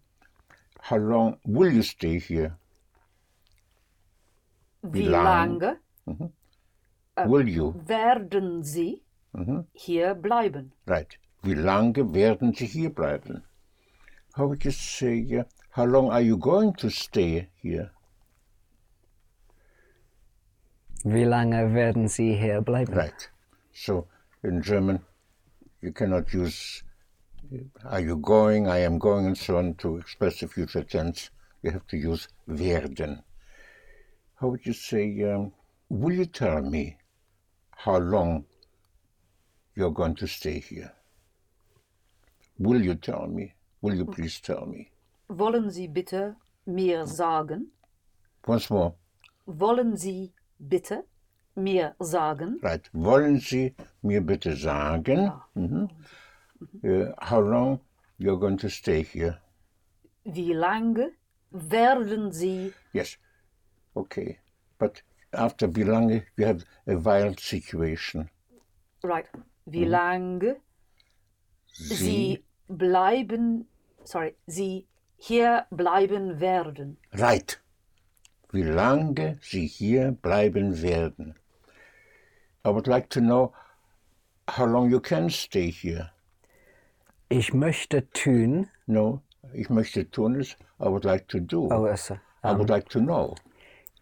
how 0.80 0.96
long 0.98 1.38
will 1.44 1.72
you 1.72 1.82
stay 1.82 2.20
here? 2.20 2.56
Wie 4.82 5.02
lang? 5.08 5.58
lange 5.58 5.78
will 7.26 7.48
you? 7.48 7.74
werden 7.86 8.62
Sie 8.62 9.01
hier 9.72 10.14
bleiben? 10.14 10.72
Right. 10.86 11.18
Wie 11.42 11.54
lange 11.54 12.14
werden 12.14 12.54
Sie 12.54 12.66
hier 12.66 12.90
bleiben? 12.90 13.42
How 14.36 14.46
would 14.46 14.64
you 14.64 14.70
say, 14.70 15.38
uh, 15.38 15.44
how 15.70 15.84
long 15.84 16.10
are 16.10 16.22
you 16.22 16.38
going 16.38 16.74
to 16.74 16.88
stay 16.88 17.48
here? 17.56 17.90
Wie 21.04 21.24
lange 21.24 21.74
werden 21.74 22.08
Sie 22.08 22.34
hier 22.34 22.62
bleiben? 22.62 22.94
Right. 22.94 23.30
So 23.72 24.06
in 24.42 24.62
German, 24.62 25.00
you 25.80 25.92
cannot 25.92 26.32
use 26.32 26.84
uh, 27.52 27.88
are 27.88 28.00
you 28.00 28.16
going, 28.16 28.68
I 28.68 28.78
am 28.78 28.98
going, 28.98 29.26
and 29.26 29.36
so 29.36 29.56
on 29.56 29.74
to 29.74 29.96
express 29.96 30.40
the 30.40 30.48
future 30.48 30.84
tense. 30.84 31.30
You 31.62 31.72
have 31.72 31.86
to 31.88 31.96
use 31.96 32.28
werden. 32.46 33.22
How 34.36 34.48
would 34.48 34.64
you 34.64 34.72
say, 34.72 35.22
um, 35.24 35.52
will 35.88 36.14
you 36.14 36.26
tell 36.26 36.62
me 36.62 36.96
how 37.76 37.98
long 37.98 38.44
you're 39.74 39.90
going 39.92 40.14
to 40.16 40.26
stay 40.26 40.60
here? 40.60 40.92
Will 42.58 42.82
you 42.82 42.94
tell 42.94 43.26
me? 43.26 43.54
Will 43.80 43.94
you 43.94 44.04
please 44.04 44.40
tell 44.40 44.66
me? 44.66 44.90
Wollen 45.28 45.70
Sie 45.70 45.88
bitte 45.88 46.36
mir 46.66 47.06
sagen? 47.06 47.66
Once 48.46 48.70
more. 48.70 48.94
Wollen 49.46 49.96
Sie 49.96 50.32
bitte 50.58 51.04
mir 51.56 51.94
sagen? 52.00 52.58
Right. 52.62 52.88
Wollen 52.92 53.40
Sie 53.40 53.74
mir 54.02 54.20
bitte 54.20 54.56
sagen, 54.56 55.32
mhm, 55.54 55.88
uh, 56.84 57.12
how 57.18 57.40
long 57.40 57.80
you're 58.18 58.38
going 58.38 58.58
to 58.58 58.68
stay 58.68 59.02
here? 59.02 59.38
Wie 60.24 60.52
lange 60.52 61.12
werden 61.50 62.32
Sie 62.32 62.72
Yes. 62.92 63.16
Okay. 63.94 64.38
But 64.78 65.02
after 65.32 65.66
wie 65.66 65.84
lange 65.84 66.22
you 66.36 66.46
have 66.46 66.64
a 66.86 66.96
wild 66.96 67.40
situation. 67.40 68.28
right? 69.02 69.26
Wie 69.66 69.84
lange 69.84 70.56
Sie 71.72 72.44
bleiben, 72.68 73.66
sorry, 74.04 74.34
Sie 74.46 74.86
hier 75.16 75.66
bleiben 75.70 76.40
werden? 76.40 76.98
Right. 77.12 77.60
Wie 78.50 78.62
lange 78.62 79.38
Sie 79.40 79.66
hier 79.66 80.12
bleiben 80.12 80.82
werden. 80.82 81.34
I 82.64 82.68
would 82.68 82.86
like 82.86 83.08
to 83.10 83.20
know 83.20 83.52
how 84.48 84.66
long 84.66 84.90
you 84.90 85.00
can 85.00 85.30
stay 85.30 85.70
here. 85.70 86.10
Ich 87.28 87.54
möchte 87.54 88.08
tun. 88.10 88.68
No, 88.86 89.22
ich 89.54 89.70
möchte 89.70 90.10
tun 90.10 90.40
es. 90.40 90.56
I 90.78 90.88
would 90.88 91.04
like 91.04 91.28
to 91.28 91.40
do. 91.40 91.68
Oh, 91.70 91.86
also, 91.86 92.18
I 92.44 92.52
would 92.52 92.68
like 92.68 92.88
to 92.90 93.00
know. 93.00 93.34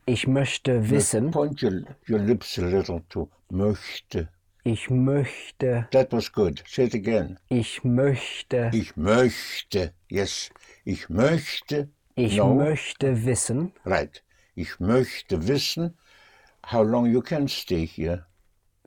ich 0.07 0.27
möchte 0.27 0.91
wissen. 0.91 1.31
Point 1.31 1.63
your, 1.63 1.83
your 2.09 2.19
lips 2.19 2.59
a 2.59 2.63
little 2.63 3.03
to 3.11 3.29
möchte. 3.51 4.29
Ich 4.65 4.91
möchte. 4.91 5.89
That 5.93 6.13
was 6.13 6.31
good. 6.31 6.63
Say 6.67 6.85
it 6.85 6.95
again. 6.95 7.39
Ich 7.49 7.83
möchte. 7.83 8.71
Ich 8.73 8.97
möchte. 8.97 9.95
Yes. 10.09 10.51
Ich 10.85 11.09
möchte. 11.09 11.89
Ich 12.15 12.37
no. 12.37 12.55
möchte 12.55 13.25
wissen. 13.25 13.73
Right. 13.85 14.23
Ich 14.55 14.79
möchte 14.79 15.49
wissen 15.49 15.97
how 16.67 16.83
long 16.83 17.07
you 17.07 17.23
can 17.23 17.49
stay 17.49 17.87
here. 17.87 18.27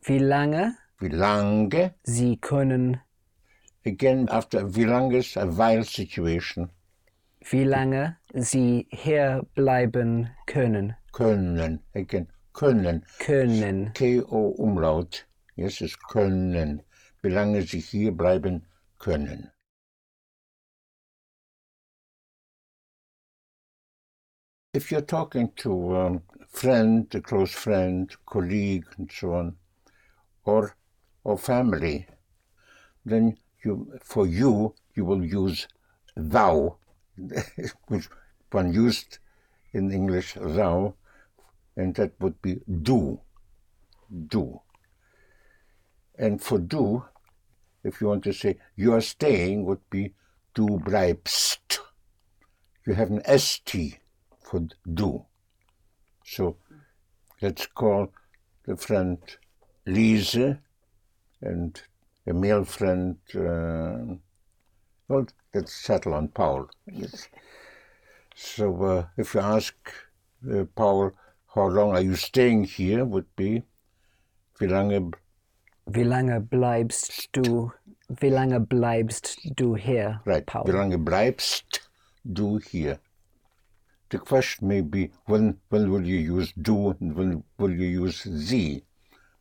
Wie 0.03 0.19
lange 0.19 0.75
Wie 0.99 1.09
lange? 1.09 1.95
Sie 2.03 2.37
können. 2.37 3.01
Again, 3.85 4.29
after 4.29 4.75
wie 4.75 4.85
lange 4.85 5.17
is 5.17 5.35
a 5.35 5.45
wild 5.45 5.85
situation. 5.85 6.69
Wie 7.41 7.65
lange 7.65 8.15
Sie 8.33 8.87
hier 8.89 9.45
bleiben 9.53 10.29
können. 10.45 10.95
Können. 11.11 11.81
Again, 11.93 12.27
können. 12.53 13.03
Können. 13.19 13.91
K-O 13.93 14.55
Yes, 15.55 15.81
ist 15.81 15.99
können. 16.07 16.81
Sie 17.21 17.79
hier 17.79 18.11
bleiben 18.11 18.65
können. 18.97 19.51
If 24.75 24.89
you're 24.91 25.05
talking 25.05 25.53
to 25.57 25.95
a 25.95 26.21
friend, 26.47 27.13
a 27.13 27.21
close 27.21 27.53
friend, 27.53 28.09
colleague, 28.25 28.87
and 28.97 29.11
so 29.11 29.33
on, 29.33 29.55
or 30.45 30.75
or 31.23 31.37
family, 31.37 32.07
then 33.05 33.37
you 33.63 33.99
for 34.01 34.25
you 34.25 34.73
you 34.95 35.05
will 35.05 35.23
use 35.23 35.67
thou, 36.15 36.77
which 37.87 38.09
one 38.51 38.73
used 38.73 39.19
in 39.73 39.91
English 39.91 40.33
thou, 40.33 40.95
and 41.75 41.93
that 41.95 42.19
would 42.19 42.41
be 42.41 42.59
du, 42.65 43.19
du. 44.27 44.59
And 46.17 46.41
for 46.41 46.59
du, 46.59 47.05
if 47.83 47.99
you 47.99 48.07
want 48.07 48.23
to 48.25 48.33
say 48.33 48.57
you 48.75 48.93
are 48.93 49.01
staying, 49.01 49.65
would 49.65 49.89
be 49.89 50.13
du 50.53 50.79
bleibst. 50.79 51.79
You 52.85 52.93
have 52.93 53.09
an 53.09 53.21
st 53.37 53.99
for 54.41 54.67
du. 54.93 55.25
So 56.25 56.57
let's 57.41 57.65
call 57.67 58.11
the 58.65 58.77
friend 58.77 59.17
Lise 59.85 60.57
and 61.41 61.81
a 62.25 62.33
male 62.33 62.63
friend. 62.63 63.17
Uh, 63.35 64.15
well, 65.07 65.27
let's 65.53 65.73
settle 65.73 66.13
on 66.13 66.29
Paul. 66.29 66.69
Yes. 66.85 67.27
So 68.35 68.83
uh, 68.83 69.05
if 69.17 69.33
you 69.33 69.41
ask 69.41 69.75
uh, 70.51 70.63
Paul, 70.75 71.11
how 71.53 71.67
long 71.67 71.91
are 71.91 72.01
you 72.01 72.15
staying 72.15 72.63
here? 72.63 73.05
Would 73.05 73.35
be 73.35 73.63
wie 74.59 74.67
lange 74.67 75.11
Wie 75.85 76.03
lange 76.03 76.39
bleibst 76.41 77.29
du? 77.33 77.71
Wie 78.09 78.29
lange 78.29 78.59
bleibst 78.59 79.37
du 79.55 79.75
hier, 79.75 80.21
Right. 80.25 80.45
Paul? 80.45 80.67
Wie 80.67 80.71
lange 80.71 80.97
bleibst 80.97 81.89
du 82.23 82.59
hier? 82.59 82.99
The 84.09 84.19
question 84.19 84.67
may 84.67 84.81
be 84.81 85.09
when 85.25 85.59
when 85.69 85.91
will 85.91 86.05
you 86.05 86.19
use 86.37 86.53
do 86.55 86.91
and 86.99 87.15
when 87.15 87.43
will 87.57 87.71
you 87.73 88.05
use 88.05 88.23
sie? 88.23 88.83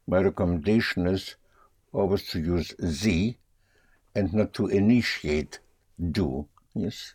My 0.06 0.20
recommendation 0.22 1.06
is 1.06 1.36
always 1.92 2.26
to 2.30 2.38
use 2.38 2.74
sie 2.80 3.38
and 4.14 4.32
not 4.32 4.52
to 4.54 4.66
initiate 4.68 5.60
do. 5.98 6.48
Yes. 6.74 7.14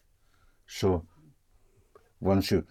So 0.67 1.05
once 2.19 2.51
you, 2.51 2.63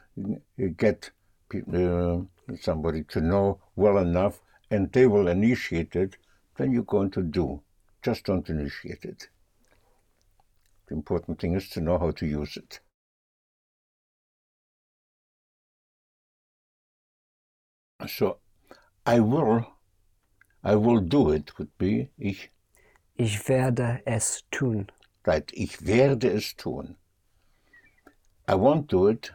you 0.56 0.70
get 0.70 1.10
uh, 1.54 2.18
somebody 2.60 3.02
to 3.04 3.20
know 3.20 3.60
well 3.74 3.98
enough 3.98 4.40
and 4.70 4.92
they 4.92 5.06
will 5.06 5.28
initiate 5.28 5.96
it, 5.96 6.16
then 6.58 6.72
you're 6.72 6.82
going 6.84 7.10
to 7.12 7.22
do. 7.22 7.62
Just 8.02 8.24
don't 8.24 8.48
initiate 8.48 9.04
it. 9.04 9.28
The 10.88 10.94
important 10.94 11.40
thing 11.40 11.54
is 11.54 11.68
to 11.70 11.80
know 11.80 11.98
how 11.98 12.12
to 12.12 12.26
use 12.26 12.56
it. 12.56 12.80
So, 18.06 18.38
I 19.04 19.20
will, 19.20 19.66
I 20.62 20.76
will 20.76 21.00
do 21.00 21.30
it 21.30 21.58
would 21.58 21.76
be, 21.78 22.10
ich, 22.18 22.50
Ich 23.18 23.48
werde 23.48 24.02
es 24.06 24.42
tun. 24.50 24.90
right, 25.26 25.50
ich 25.54 25.80
werde 25.86 26.30
es 26.30 26.54
tun. 26.54 26.96
I 28.48 28.54
won't 28.54 28.86
do 28.88 29.08
it, 29.08 29.32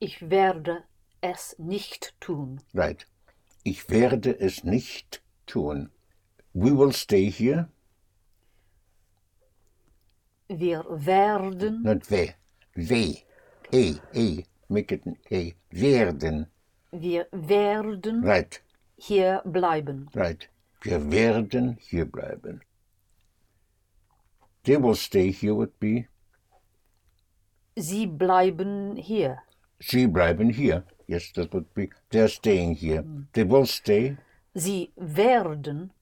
Ich 0.00 0.20
werde 0.30 0.84
es 1.22 1.54
nicht 1.58 2.14
tun. 2.20 2.60
right, 2.74 3.04
ich 3.64 3.88
werde 3.90 4.36
es 4.40 4.64
nicht 4.64 5.21
tun. 5.46 5.90
We 6.54 6.70
will 6.70 6.92
stay 6.92 7.30
here, 7.30 7.68
Wir 10.48 10.84
werden, 10.88 11.82
not 11.82 12.10
we, 12.10 12.34
we, 12.76 13.22
a, 13.72 14.00
a, 14.14 14.44
make 14.68 14.92
it 14.92 15.06
an 15.06 15.16
a, 15.30 15.54
werden, 15.72 16.46
wir 16.92 17.26
werden 17.32 18.22
right, 18.22 18.60
hier 18.98 19.40
bleiben. 19.46 20.08
right. 20.14 20.48
Wir 20.82 21.10
werden 21.10 21.78
hier 21.80 22.04
bleiben. 22.04 22.60
They 24.64 24.76
will 24.76 24.94
stay 24.96 25.30
here 25.32 25.54
would 25.54 25.78
be, 25.80 26.06
Sie 27.74 28.06
bleiben 28.06 28.96
hier. 28.96 29.38
Sie 29.80 30.06
bleiben 30.06 30.50
hier. 30.50 30.84
Yes, 31.06 31.32
that 31.32 31.52
would 31.54 31.72
be. 31.74 31.88
They're 32.10 32.28
staying 32.28 32.74
here. 32.74 33.02
Mm. 33.02 33.26
They 33.32 33.44
will 33.44 33.64
stay. 33.66 34.16
Sie 34.54 34.92
werden 34.96 35.92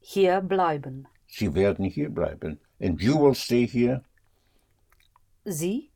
hier 0.00 0.40
bleiben. 0.40 1.06
Sie 1.28 1.54
werden 1.54 1.84
hier 1.84 2.10
bleiben. 2.10 2.58
And 2.80 3.00
you 3.00 3.16
will 3.16 3.34
stay 3.34 3.66
here. 3.66 4.02
Sie, 5.44 5.90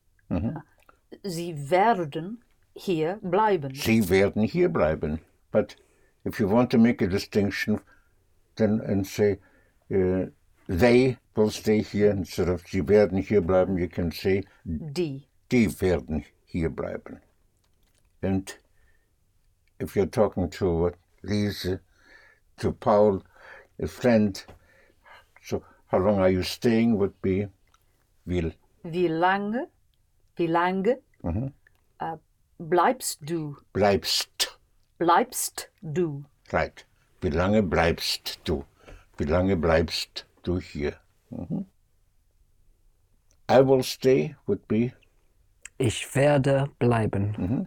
sie 1.22 1.70
werden 1.70 2.42
hier 2.74 3.18
bleiben. 3.22 3.74
Sie 3.74 4.08
werden 4.08 4.42
hier 4.42 4.68
bleiben. 4.68 5.20
But 5.50 5.76
if 6.24 6.38
you 6.38 6.48
want 6.48 6.70
to 6.70 6.78
make 6.78 7.02
a 7.02 7.06
distinction, 7.06 7.80
then 8.56 8.80
and 8.80 9.06
say 9.06 9.38
uh, 9.90 10.26
they 10.68 11.18
will 11.36 11.50
stay 11.50 11.82
here 11.82 12.10
instead 12.10 12.48
of 12.48 12.62
sie 12.66 12.82
werden 12.82 13.18
hier 13.18 13.40
bleiben, 13.40 13.78
you 13.78 13.88
can 13.88 14.10
say 14.10 14.44
Die. 14.66 15.26
die 15.50 15.68
werden 15.80 16.24
hier 16.46 16.70
bleiben. 16.70 17.20
And 18.22 18.58
if 19.78 19.94
you're 19.96 20.10
talking 20.10 20.48
to 20.50 20.92
Lise, 21.22 21.80
to 22.58 22.72
Paul, 22.72 23.22
a 23.80 23.86
friend, 23.86 24.42
so 25.42 25.62
how 25.86 25.98
long 25.98 26.18
are 26.18 26.30
you 26.30 26.42
staying 26.42 26.98
would 26.98 27.20
be 27.22 27.48
will. 28.26 28.52
Wie 28.82 29.08
lange, 29.08 29.68
wie 30.36 30.46
lange 30.46 30.98
äh, 32.00 32.16
bleibst 32.58 33.20
du? 33.22 33.56
Bleibst. 33.72 34.58
Bleibst 34.98 35.70
du? 35.82 36.24
Right. 36.52 36.84
Wie 37.20 37.30
lange 37.30 37.62
bleibst 37.62 38.40
du? 38.44 38.64
Wie 39.16 39.24
lange 39.24 39.56
bleibst 39.56 40.26
du 40.42 40.58
hier? 40.60 40.94
Mhm. 41.30 41.66
I 43.48 43.60
will 43.60 43.82
stay 43.82 44.34
would 44.46 44.66
be 44.68 44.92
Ich 45.78 46.14
werde 46.14 46.70
bleiben. 46.78 47.34
Mm-hmm. 47.36 47.66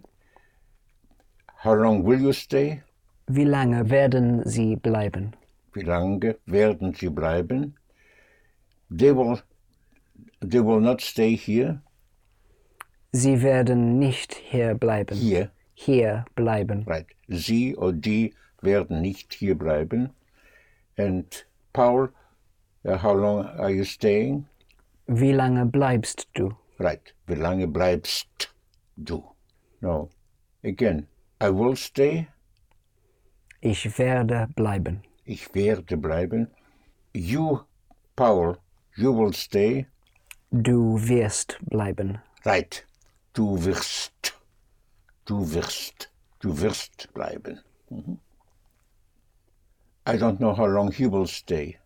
how 1.63 1.73
long 1.73 2.03
will 2.05 2.21
you 2.21 2.33
stay? 2.33 2.81
Wie 3.27 3.43
lange 3.43 3.89
werden 3.89 4.43
Sie 4.45 4.75
bleiben? 4.75 5.33
Wie 5.73 5.81
lange 5.83 6.37
werden 6.45 6.93
sie 6.93 7.09
bleiben? 7.09 7.75
They 8.89 9.13
will, 9.15 9.37
they 10.41 10.61
will 10.63 10.79
not 10.79 11.01
stay 11.01 11.35
here. 11.35 11.81
Sie 13.11 13.41
werden 13.43 13.99
nicht 13.99 14.33
hier 14.33 14.75
bleiben. 14.75 15.15
Hier, 15.17 15.51
Hier 15.73 16.25
bleiben. 16.35 16.83
right. 16.87 17.05
Sie 17.27 17.75
or 17.75 17.91
die 17.93 18.33
werden 18.61 19.01
nicht 19.01 19.33
hier 19.33 19.55
bleiben. 19.55 20.09
And 20.97 21.45
Paul, 21.73 22.09
uh, 22.85 22.97
how 22.97 23.13
long 23.13 23.45
are 23.45 23.69
you 23.69 23.83
staying? 23.83 24.45
Wie 25.07 25.31
lange 25.33 25.65
bleibst 25.65 26.27
du? 26.33 26.53
Right. 26.79 27.13
Wie 27.27 27.35
lange 27.35 27.67
bleibst 27.67 28.53
du? 28.95 29.23
No. 29.81 30.09
Again, 30.63 31.07
I 31.41 31.49
will 31.49 31.75
stay. 31.75 32.27
Ich 33.61 33.97
werde 33.97 34.47
bleiben. 34.55 35.01
Ich 35.25 35.53
werde 35.53 35.97
bleiben. 35.97 36.47
You, 37.13 37.59
Paul, 38.15 38.57
you 38.95 39.17
will 39.17 39.33
stay. 39.33 39.87
Du 40.51 40.97
wirst 41.07 41.57
bleiben. 41.61 42.19
Right. 42.45 42.85
Du 43.33 43.63
wirst. 43.65 44.33
Du 45.25 45.53
wirst. 45.53 46.09
Du 46.39 46.59
wirst 46.61 47.11
bleiben. 47.13 47.59
Mhm. 47.89 48.19
I 50.07 50.11
don't 50.17 50.37
know 50.37 50.55
how 50.55 50.67
long 50.67 50.91
he 50.91 51.05
will 51.11 51.27
stay. 51.27 51.77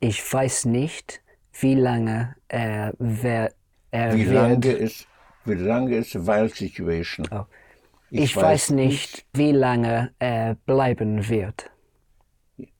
Ich 0.00 0.20
weiß 0.32 0.64
nicht, 0.66 1.22
wie 1.60 1.74
lange 1.74 2.34
er, 2.48 2.92
wer, 2.98 3.52
er 3.90 4.14
Wie 4.14 4.26
wird. 4.26 4.34
lange 4.34 4.72
ist, 4.72 5.06
wie 5.44 5.54
lange 5.54 5.96
ist 5.96 6.16
a 6.16 6.26
while 6.26 6.48
situation? 6.48 7.28
Oh. 7.30 7.46
Ich, 8.10 8.36
weiß 8.36 8.70
nicht, 8.70 9.26
wie 9.32 9.52
lange 9.52 10.14
er 10.18 10.54
bleiben 10.54 11.28
wird. 11.28 11.70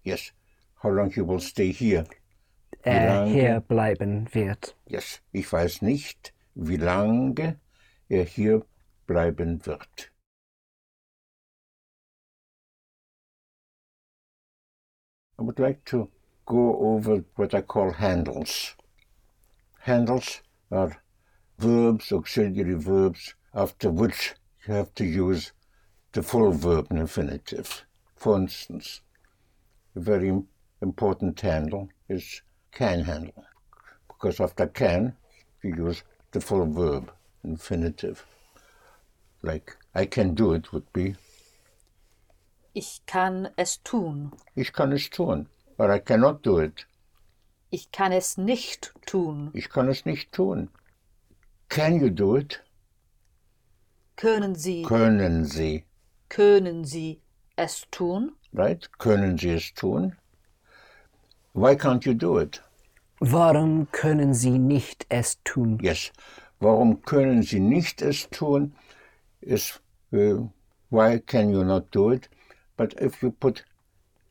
Yes. 0.03 0.32
How 0.82 0.90
long 0.90 1.11
he 1.11 1.20
will 1.20 1.40
stay 1.40 1.73
here? 1.73 2.07
Er 2.82 3.27
hier 3.27 3.61
bleiben 3.61 4.32
wird. 4.32 4.77
Yes. 4.86 5.20
Ich 5.32 5.53
weiß 5.53 5.82
nicht, 5.82 6.32
wie 6.55 6.77
lange 6.77 7.59
er 8.09 8.24
hier 8.24 8.65
bleiben 9.07 9.66
wird. 9.66 10.12
I 15.39 15.43
would 15.43 15.59
like 15.59 15.85
to 15.86 16.09
go 16.47 16.78
over 16.78 17.24
what 17.35 17.53
I 17.53 17.61
call 17.61 17.93
handles. 17.93 18.77
Handles 19.81 20.43
are 20.70 20.97
verbs, 21.59 22.12
auxiliary 22.12 22.74
verbs, 22.74 23.35
after 23.53 23.90
which 23.90 24.35
have 24.67 24.95
to 24.95 25.05
use 25.05 25.53
the 26.13 26.23
full 26.23 26.53
verb 26.53 26.89
in 26.91 26.99
infinitive. 26.99 27.85
For 28.17 28.37
instance, 28.37 29.01
a 29.95 30.01
very 30.01 30.33
important 30.83 31.41
handle 31.41 31.89
is 32.09 32.43
can 32.73 33.01
handle, 33.05 33.45
because 34.09 34.41
after 34.41 34.67
can, 34.67 35.15
you 35.63 35.75
use 35.77 36.03
the 36.33 36.41
full 36.41 36.67
verb, 36.67 37.11
infinitive. 37.45 38.25
Like, 39.43 39.77
I 39.95 40.07
can 40.07 40.35
do 40.35 40.53
it 40.55 40.73
would 40.73 40.93
be, 40.93 41.17
Ich 42.75 43.01
kann 43.07 43.49
es 43.57 43.79
tun. 43.83 44.33
ich 44.55 44.73
kann 44.73 44.93
es 44.93 45.09
tun, 45.09 45.47
or 45.79 45.91
I 45.91 45.99
cannot 45.99 46.43
do 46.43 46.59
it, 46.59 46.85
Ich 47.73 47.91
kann 47.91 48.13
es 48.13 48.37
nicht 48.39 48.93
tun. 49.07 49.51
ich 49.55 49.69
kann 49.71 49.89
es 49.89 50.05
nicht 50.07 50.33
tun. 50.33 50.69
Can 51.69 52.01
you 52.01 52.11
do 52.11 52.37
it? 52.37 52.61
Können 54.17 54.55
Sie, 54.55 54.83
Können 54.83 55.45
Sie, 55.45 55.85
können 56.29 56.85
Sie 56.85 57.21
es 57.57 57.87
tun? 57.91 58.33
right? 58.55 58.89
Können 58.99 59.37
Sie 59.39 59.51
es 59.51 59.73
tun? 59.75 60.17
Why 61.53 61.75
can't 61.77 62.07
you 62.07 62.15
do 62.15 62.39
it? 62.39 62.61
Warum 63.21 63.87
können 63.93 64.35
Sie 64.35 64.59
nicht 64.59 65.07
es 65.11 65.37
tun? 65.45 65.79
Yes. 65.83 66.13
Warum 66.61 67.03
können 67.03 67.43
Sie 67.43 67.61
nicht 67.61 68.01
es 68.03 68.29
tun? 68.31 68.73
Is 69.43 69.79
uh, 70.13 70.49
why 70.91 71.19
can 71.19 71.51
you 71.51 71.63
not 71.65 71.91
do 71.91 72.11
it? 72.11 72.29
But 72.77 72.95
if 73.01 73.23
you 73.23 73.31
put 73.31 73.65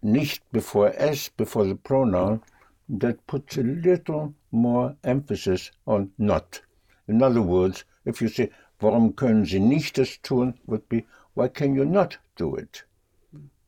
nicht 0.01 0.41
before 0.51 0.93
es, 0.97 1.29
before 1.29 1.65
the 1.65 1.75
pronoun, 1.75 2.41
that 2.89 3.25
puts 3.27 3.57
a 3.57 3.61
little 3.63 4.33
more 4.51 4.95
emphasis 5.03 5.71
on 5.85 6.11
not. 6.17 6.61
In 7.07 7.21
other 7.23 7.41
words, 7.41 7.85
if 8.05 8.21
you 8.21 8.27
say, 8.29 8.49
warum 8.79 9.15
können 9.15 9.45
Sie 9.45 9.59
nicht 9.59 9.97
es 9.97 10.21
tun, 10.21 10.53
would 10.65 10.87
be, 10.89 11.03
why 11.35 11.47
can 11.47 11.75
you 11.75 11.85
not 11.85 12.19
do 12.37 12.55
it? 12.55 12.85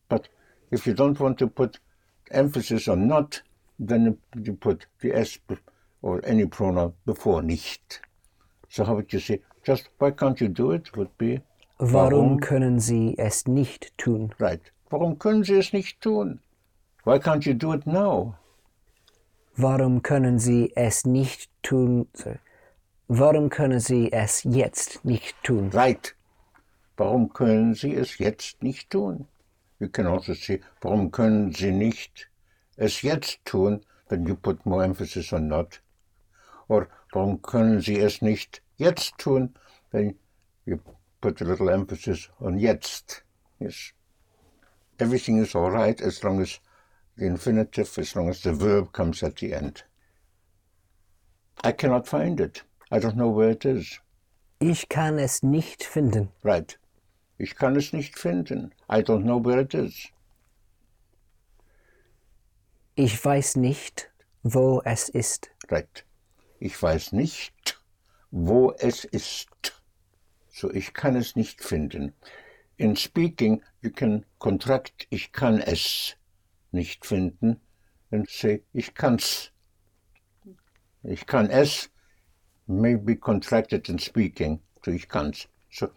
But 0.09 0.29
if 0.71 0.85
you 0.85 0.93
don't 0.93 1.19
want 1.19 1.38
to 1.39 1.47
put 1.47 1.79
emphasis 2.31 2.88
on 2.88 3.07
not, 3.07 3.41
then 3.79 4.17
you 4.35 4.53
put 4.53 4.88
the 5.01 5.13
s 5.13 5.39
or 6.01 6.21
any 6.25 6.45
pronoun 6.45 6.93
before 7.05 7.41
nicht. 7.41 8.01
So 8.69 8.84
how 8.84 8.95
would 8.95 9.11
you 9.13 9.19
say, 9.19 9.41
just 9.63 9.89
why 9.99 10.11
can't 10.11 10.39
you 10.41 10.47
do 10.47 10.71
it 10.71 10.95
would 10.95 11.17
be, 11.17 11.41
Warum 11.79 12.39
können 12.39 12.79
Sie 12.79 13.15
es 13.19 13.45
nicht 13.47 13.95
tun? 13.97 14.34
right. 14.39 14.61
Warum 14.89 15.19
können 15.19 15.43
Sie 15.43 15.55
es 15.55 15.73
nicht 15.73 16.01
tun? 16.01 16.39
Why 17.03 17.19
can't 17.19 17.45
you 17.45 17.53
do 17.53 17.71
it 17.73 17.85
now? 17.85 18.35
Warum 19.55 20.01
können 20.01 20.39
Sie 20.39 20.71
es 20.75 21.05
nicht 21.05 21.49
tun? 21.61 22.07
Sorry. 22.13 22.39
Warum 23.09 23.49
können 23.49 23.79
Sie 23.79 24.11
es 24.11 24.43
jetzt 24.43 25.05
nicht 25.05 25.41
tun? 25.41 25.69
Right. 25.71 26.13
Warum 26.97 27.31
können 27.31 27.73
Sie 27.73 27.93
es 27.93 28.17
jetzt 28.17 28.61
nicht 28.61 28.89
tun? 28.89 29.27
You 29.79 29.88
can 29.88 30.07
also 30.07 30.34
say, 30.34 30.59
warum 30.81 31.09
können 31.11 31.53
Sie 31.53 31.71
nicht 31.71 32.29
es 32.75 33.01
jetzt 33.03 33.45
tun, 33.45 33.85
then 34.09 34.25
you 34.25 34.35
put 34.35 34.65
more 34.65 34.84
emphasis 34.84 35.31
on 35.31 35.47
not. 35.47 35.81
Or 36.67 36.89
warum 37.13 37.41
können 37.41 37.79
Sie 37.79 37.97
es 37.97 38.21
nicht 38.21 38.61
jetzt 38.75 39.17
tun, 39.17 39.55
then 39.91 40.19
you 40.65 40.77
put 41.21 41.41
a 41.41 41.45
little 41.45 41.69
emphasis 41.69 42.29
on 42.41 42.57
jetzt. 42.57 43.23
Yes. 43.59 43.93
Everything 44.99 45.38
is 45.38 45.55
all 45.55 45.71
right 45.71 46.01
as 46.01 46.23
long 46.25 46.41
as 46.41 46.59
the 47.15 47.25
infinitive, 47.25 47.97
as 47.97 48.15
long 48.17 48.27
as 48.27 48.41
the 48.41 48.51
verb 48.51 48.91
comes 48.91 49.23
at 49.23 49.38
the 49.38 49.53
end. 49.53 49.85
I 51.63 51.71
cannot 51.71 52.05
find 52.05 52.41
it. 52.41 52.63
I 52.89 52.99
don't 52.99 53.15
know 53.15 53.30
where 53.30 53.51
it 53.51 53.65
is. 53.65 53.99
Ich 54.59 54.88
kann 54.88 55.19
es 55.19 55.43
nicht 55.43 55.84
finden. 55.84 56.30
Right. 56.43 56.80
Ich 57.38 57.55
kann 57.55 57.76
es 57.76 57.93
nicht 57.93 58.18
finden. 58.18 58.73
I 58.89 59.01
don't 59.01 59.23
know 59.23 59.43
where 59.43 59.61
it 59.61 59.73
is. 59.73 60.09
Ich 62.95 63.23
weiß 63.23 63.57
nicht, 63.57 64.09
wo 64.41 64.81
es 64.85 65.09
ist. 65.09 65.51
Right. 65.69 66.05
Ich 66.59 66.81
weiß 66.81 67.11
nicht, 67.11 67.80
wo 68.31 68.72
es 68.80 69.03
ist. 69.03 69.84
So, 70.49 70.72
ich 70.72 70.93
kann 70.93 71.15
es 71.15 71.35
nicht 71.35 71.61
finden. 71.61 72.14
In 72.77 72.95
speaking, 72.95 73.61
you 73.81 73.91
can 73.91 74.26
contract 74.39 75.07
ich 75.09 75.31
kann 75.31 75.59
es 75.59 76.15
nicht 76.72 77.05
finden 77.05 77.59
and 78.11 78.30
say 78.30 78.64
ich 78.73 78.93
kann's. 78.95 79.51
Ich 81.03 81.27
kann 81.27 81.49
es 81.49 81.91
may 82.68 82.95
be 82.95 83.15
contracted 83.15 83.89
in 83.89 83.99
speaking 83.99 84.60
So 84.88 84.94
ich 84.94 85.10
kann's. 85.10 85.48
So 85.69 85.89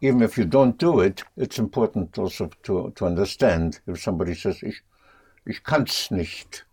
even 0.00 0.20
if 0.20 0.36
you 0.36 0.44
don't 0.44 0.76
do 0.76 0.98
it, 1.00 1.22
it's 1.36 1.58
important 1.58 2.18
also 2.18 2.50
to, 2.64 2.90
to 2.96 3.06
understand. 3.06 3.80
If 3.86 4.02
somebody 4.02 4.34
says, 4.34 4.60
ich, 4.62 4.82
ich 5.46 5.62
kann's 5.62 6.10
nicht, 6.10 6.66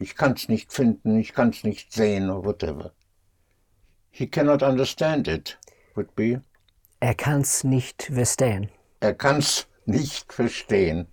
ich 0.00 0.16
kann's 0.16 0.48
nicht 0.48 0.72
finden, 0.72 1.16
ich 1.20 1.32
kann's 1.32 1.62
nicht 1.62 1.92
sehen 1.92 2.28
or 2.28 2.44
whatever. 2.44 2.90
He 4.10 4.26
cannot 4.26 4.64
understand 4.64 5.28
it, 5.28 5.56
would 5.94 6.12
be. 6.16 6.40
Er 7.00 7.14
kann's 7.14 7.62
nicht 7.62 8.02
verstehen. 8.02 8.68
Er 8.98 9.14
kann's 9.14 9.66
nicht 9.84 10.32
verstehen. 10.32 11.06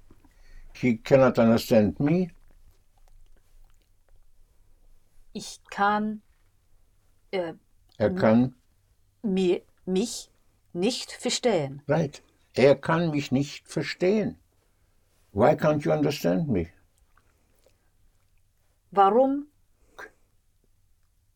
He 0.73 0.97
cannot 0.97 1.37
understand 1.37 1.99
me. 1.99 2.31
Ich 5.33 5.59
kann 5.69 6.23
äh, 7.31 7.53
Er 7.97 8.09
kann, 8.13 8.55
mir, 9.21 9.61
mich 9.85 10.31
nicht 10.73 11.11
verstehen. 11.11 11.81
right. 11.87 12.21
Er 12.55 12.75
kann 12.75 13.09
mich 13.11 13.31
nicht 13.31 13.67
verstehen. 13.67 14.37
Why 15.31 15.55
can't 15.55 15.83
you 15.83 15.91
understand 15.91 16.47
me? 16.47 16.67
Warum 18.91 19.47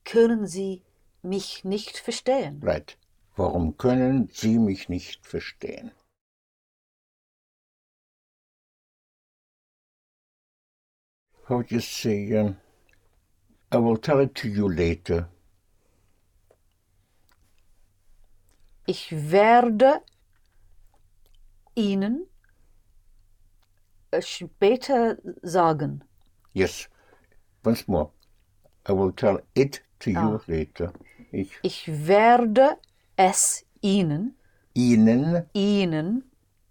können 0.03 0.45
Sie 0.45 0.83
mich 1.23 1.63
nicht 1.63 1.97
verstehen? 1.97 2.61
Right. 2.63 2.97
Warum 3.35 3.77
können 3.77 4.29
Sie 4.31 4.59
mich 4.59 4.89
nicht 4.89 5.25
verstehen? 5.25 5.91
How 11.47 11.57
would 11.57 11.71
you 11.71 11.79
say, 11.79 12.33
um, 12.35 12.57
I 13.71 13.77
will 13.77 13.97
tell 13.97 14.19
it 14.19 14.35
to 14.35 14.47
you 14.49 14.67
later. 14.67 15.29
Ich 18.87 19.11
werde 19.31 20.01
Ihnen 21.75 22.25
äh, 24.11 24.21
später 24.21 25.17
sagen. 25.41 26.03
Yes. 26.53 26.89
Once 27.65 27.87
more. 27.87 28.11
I 28.87 28.93
will 28.93 29.11
tell 29.11 29.43
it 29.55 29.83
to 29.99 30.09
you 30.09 30.17
Ah. 30.37 30.41
later. 30.47 30.93
Ich 31.31 31.51
Ich 31.61 31.87
werde 32.07 32.77
es 33.17 33.65
Ihnen, 33.81 34.37
Ihnen, 34.73 35.45
Ihnen, 35.53 36.23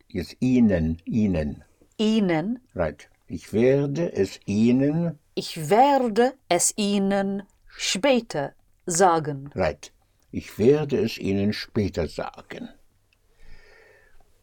yes, 0.08 0.34
Ihnen, 0.40 0.98
Ihnen. 1.04 1.62
Ihnen, 1.98 2.58
Right. 2.74 3.08
Ich 3.28 3.52
werde 3.52 4.12
es 4.14 4.40
Ihnen, 4.46 5.18
ich 5.34 5.68
werde 5.70 6.34
es 6.48 6.72
Ihnen 6.76 7.42
später 7.66 8.54
sagen. 8.86 9.50
right. 9.54 9.92
Ich 10.32 10.58
werde 10.58 10.98
es 11.00 11.18
Ihnen 11.18 11.52
später 11.52 12.08
sagen. 12.08 12.68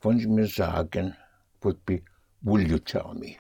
Wollen 0.02 0.20
Sie 0.20 0.28
mir 0.28 0.48
sagen, 0.48 1.16
would 1.62 1.86
be, 1.86 2.02
will 2.42 2.68
you 2.68 2.80
tell 2.80 3.14
me? 3.14 3.38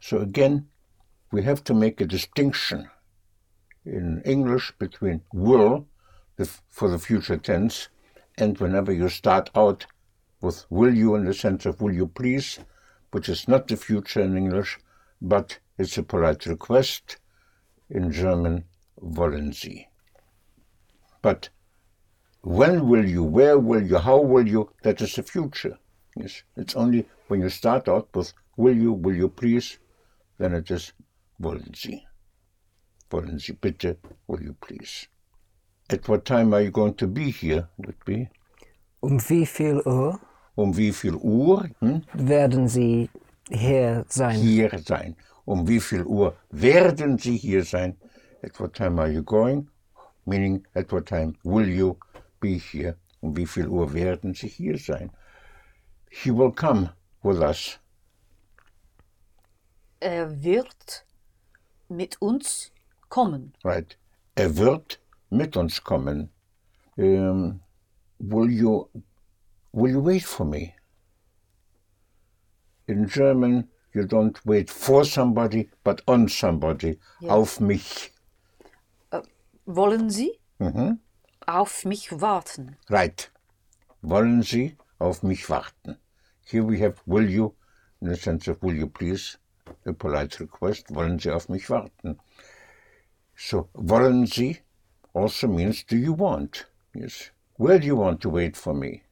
So 0.00 0.18
again, 0.20 0.68
we 1.32 1.42
have 1.42 1.64
to 1.64 1.74
make 1.74 2.00
a 2.00 2.06
distinction 2.06 2.88
in 3.84 4.22
English 4.24 4.72
between 4.78 5.22
will 5.32 5.86
for 6.68 6.88
the 6.88 6.98
future 6.98 7.38
tense 7.38 7.88
and 8.36 8.58
whenever 8.58 8.92
you 8.92 9.08
start 9.08 9.50
out 9.54 9.86
with 10.40 10.66
will 10.70 10.94
you 10.94 11.14
in 11.14 11.24
the 11.24 11.34
sense 11.34 11.64
of 11.64 11.80
will 11.80 11.94
you 11.94 12.06
please, 12.06 12.58
which 13.10 13.28
is 13.28 13.48
not 13.48 13.68
the 13.68 13.76
future 13.76 14.20
in 14.20 14.36
English, 14.36 14.78
but 15.20 15.58
it's 15.78 15.96
a 15.96 16.02
polite 16.02 16.46
request. 16.46 17.16
In 17.88 18.12
German, 18.12 18.64
wollen 19.00 19.52
Sie. 19.52 19.88
But 21.26 21.48
when 22.42 22.86
will 22.88 23.04
you, 23.04 23.24
where 23.24 23.58
will 23.58 23.82
you, 23.82 23.98
how 23.98 24.20
will 24.20 24.46
you, 24.46 24.70
that 24.84 25.00
is 25.00 25.16
the 25.16 25.24
future. 25.24 25.76
Yes, 26.14 26.44
it's 26.56 26.76
only 26.76 27.04
when 27.26 27.40
you 27.40 27.48
start 27.48 27.88
out 27.88 28.06
with 28.14 28.32
will 28.56 28.76
you, 28.76 28.92
will 28.92 29.16
you 29.16 29.28
please, 29.28 29.78
then 30.38 30.54
it 30.54 30.70
is 30.70 30.92
wollen 31.40 31.74
Sie. 31.74 32.06
Wollen 33.10 33.40
Sie 33.40 33.54
bitte, 33.54 33.96
will 34.28 34.40
you 34.40 34.54
please. 34.60 35.08
At 35.90 36.08
what 36.08 36.24
time 36.24 36.54
are 36.54 36.60
you 36.60 36.70
going 36.70 36.94
to 36.94 37.08
be 37.08 37.32
here, 37.32 37.68
would 37.78 38.04
be? 38.04 38.28
Um 39.02 39.18
wie 39.18 39.46
viel 39.46 39.82
Uhr 39.84 40.20
Um 40.54 40.76
wie 40.76 40.92
viel 40.92 41.16
Uhr 41.16 41.68
hm, 41.80 42.02
werden 42.14 42.68
Sie 42.68 43.10
hier 43.50 44.04
sein? 44.08 44.38
hier 44.38 44.70
sein? 44.78 45.16
Um 45.44 45.66
wie 45.66 45.80
viel 45.80 46.04
Uhr 46.04 46.36
werden 46.52 47.18
Sie 47.18 47.36
hier 47.36 47.64
sein? 47.64 47.96
At 48.44 48.60
what 48.60 48.74
time 48.74 49.00
are 49.00 49.10
you 49.10 49.24
going? 49.24 49.68
Meaning, 50.26 50.66
at 50.74 50.92
what 50.92 51.06
time 51.06 51.36
will 51.44 51.68
you 51.68 51.96
be 52.40 52.58
here? 52.58 52.96
Um 53.22 53.36
wie 53.36 53.46
viel 53.46 53.68
Uhr 53.68 53.92
werden 53.92 54.34
Sie 54.34 54.48
hier 54.48 54.78
sein? 54.78 55.10
He 56.10 56.30
will 56.30 56.52
come 56.52 56.90
with 57.22 57.40
us. 57.40 57.78
Er 60.00 60.42
wird 60.42 61.04
mit 61.88 62.20
uns 62.20 62.70
kommen. 63.08 63.52
Right. 63.64 63.96
Er 64.34 64.56
wird 64.56 65.00
mit 65.30 65.56
uns 65.56 65.82
kommen. 65.82 66.30
Um, 66.96 67.60
will 68.18 68.50
you 68.50 68.88
will 69.72 69.90
you 69.92 70.00
wait 70.00 70.24
for 70.24 70.44
me? 70.44 70.74
In 72.88 73.06
German, 73.06 73.68
you 73.92 74.04
don't 74.04 74.38
wait 74.44 74.70
for 74.70 75.04
somebody, 75.04 75.68
but 75.84 76.02
on 76.06 76.28
somebody. 76.28 76.98
Auf 77.28 77.60
mich. 77.60 78.12
Wollen 79.66 80.10
Sie 80.10 80.38
Mhm. 80.58 81.00
auf 81.46 81.84
mich 81.84 82.20
warten? 82.20 82.76
Right. 82.88 83.30
Wollen 84.00 84.42
Sie 84.42 84.76
auf 84.98 85.22
mich 85.22 85.50
warten? 85.50 85.98
Here 86.44 86.62
we 86.66 86.78
have 86.80 86.94
will 87.06 87.28
you, 87.28 87.54
in 88.00 88.08
the 88.08 88.16
sense 88.16 88.48
of 88.50 88.62
will 88.62 88.76
you 88.76 88.86
please, 88.88 89.38
a 89.84 89.92
polite 89.92 90.38
request. 90.40 90.94
Wollen 90.94 91.18
Sie 91.18 91.30
auf 91.32 91.48
mich 91.48 91.68
warten? 91.68 92.18
So, 93.34 93.68
wollen 93.74 94.26
Sie 94.26 94.58
also 95.12 95.48
means 95.48 95.84
do 95.84 95.96
you 95.96 96.14
want? 96.16 96.68
Yes. 96.94 97.32
Where 97.58 97.78
do 97.80 97.86
you 97.86 97.96
want 97.98 98.20
to 98.22 98.30
wait 98.32 98.56
for 98.56 98.72
me? 98.74 99.02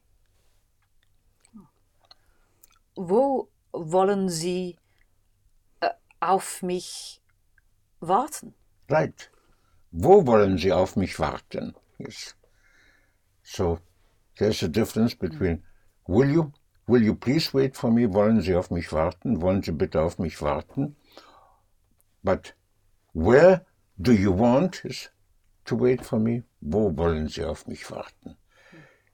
Wo 2.95 3.49
wollen 3.73 4.29
Sie 4.29 4.77
äh, 5.81 5.89
auf 6.21 6.61
mich 6.63 7.21
warten? 7.99 8.53
Right. 8.89 9.29
Wo 9.97 10.27
wollen 10.27 10.57
Sie 10.57 10.73
auf 10.73 10.97
mich 10.97 11.17
warten? 11.19 11.73
Yes. 11.97 12.35
So, 13.43 13.79
there's 14.37 14.61
a 14.61 14.67
difference 14.67 15.15
between 15.15 15.63
will 16.05 16.29
you, 16.29 16.51
will 16.85 17.01
you 17.01 17.15
please 17.15 17.53
wait 17.53 17.77
for 17.77 17.89
me? 17.89 18.05
Wollen 18.05 18.41
Sie 18.41 18.53
auf 18.53 18.71
mich 18.71 18.91
warten? 18.91 19.41
Wollen 19.41 19.63
Sie 19.63 19.71
bitte 19.71 20.01
auf 20.01 20.19
mich 20.19 20.41
warten? 20.41 20.97
But 22.25 22.53
where 23.13 23.65
do 24.01 24.11
you 24.11 24.33
want 24.33 24.83
is 24.83 25.09
to 25.63 25.77
wait 25.77 26.05
for 26.05 26.19
me? 26.19 26.43
Wo 26.61 26.91
wollen 26.97 27.29
Sie 27.29 27.45
auf 27.45 27.65
mich 27.65 27.89
warten? 27.89 28.35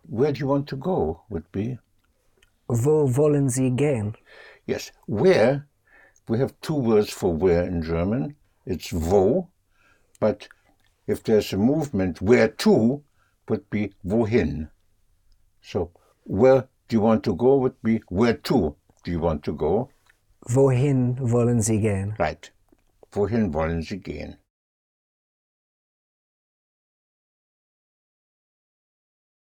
Where 0.09 0.33
do 0.33 0.39
you 0.39 0.47
want 0.47 0.67
to 0.69 0.77
go 0.77 1.21
would 1.29 1.51
be 1.51 1.77
Wo 2.67 3.15
wollen 3.15 3.49
Sie 3.49 3.69
gehen? 3.69 4.15
Yes, 4.65 4.91
where, 5.05 5.67
we 6.27 6.39
have 6.39 6.59
two 6.61 6.73
words 6.73 7.11
for 7.11 7.31
where 7.35 7.67
in 7.67 7.83
German. 7.83 8.35
It's 8.65 8.91
wo, 8.91 9.49
but 10.19 10.47
if 11.07 11.23
there's 11.23 11.53
a 11.53 11.57
movement, 11.57 12.21
where 12.21 12.47
to 12.47 13.03
would 13.49 13.69
be 13.69 13.93
wohin. 14.05 14.69
So, 15.61 15.91
where 16.23 16.67
do 16.87 16.95
you 16.95 17.01
want 17.01 17.23
to 17.23 17.35
go 17.35 17.57
would 17.57 17.81
be 17.81 18.01
where 18.09 18.33
to 18.33 18.75
do 19.03 19.11
you 19.11 19.19
want 19.19 19.43
to 19.43 19.53
go? 19.53 19.89
Wohin 20.49 21.17
wollen 21.19 21.61
Sie 21.61 21.79
gehen? 21.79 22.15
Right. 22.19 22.49
Wohin 23.11 23.53
wollen 23.53 23.81
Sie 23.83 23.97
gehen? 23.97 24.37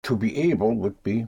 To 0.03 0.17
be 0.17 0.51
able 0.51 0.75
would 0.77 1.03
be 1.03 1.27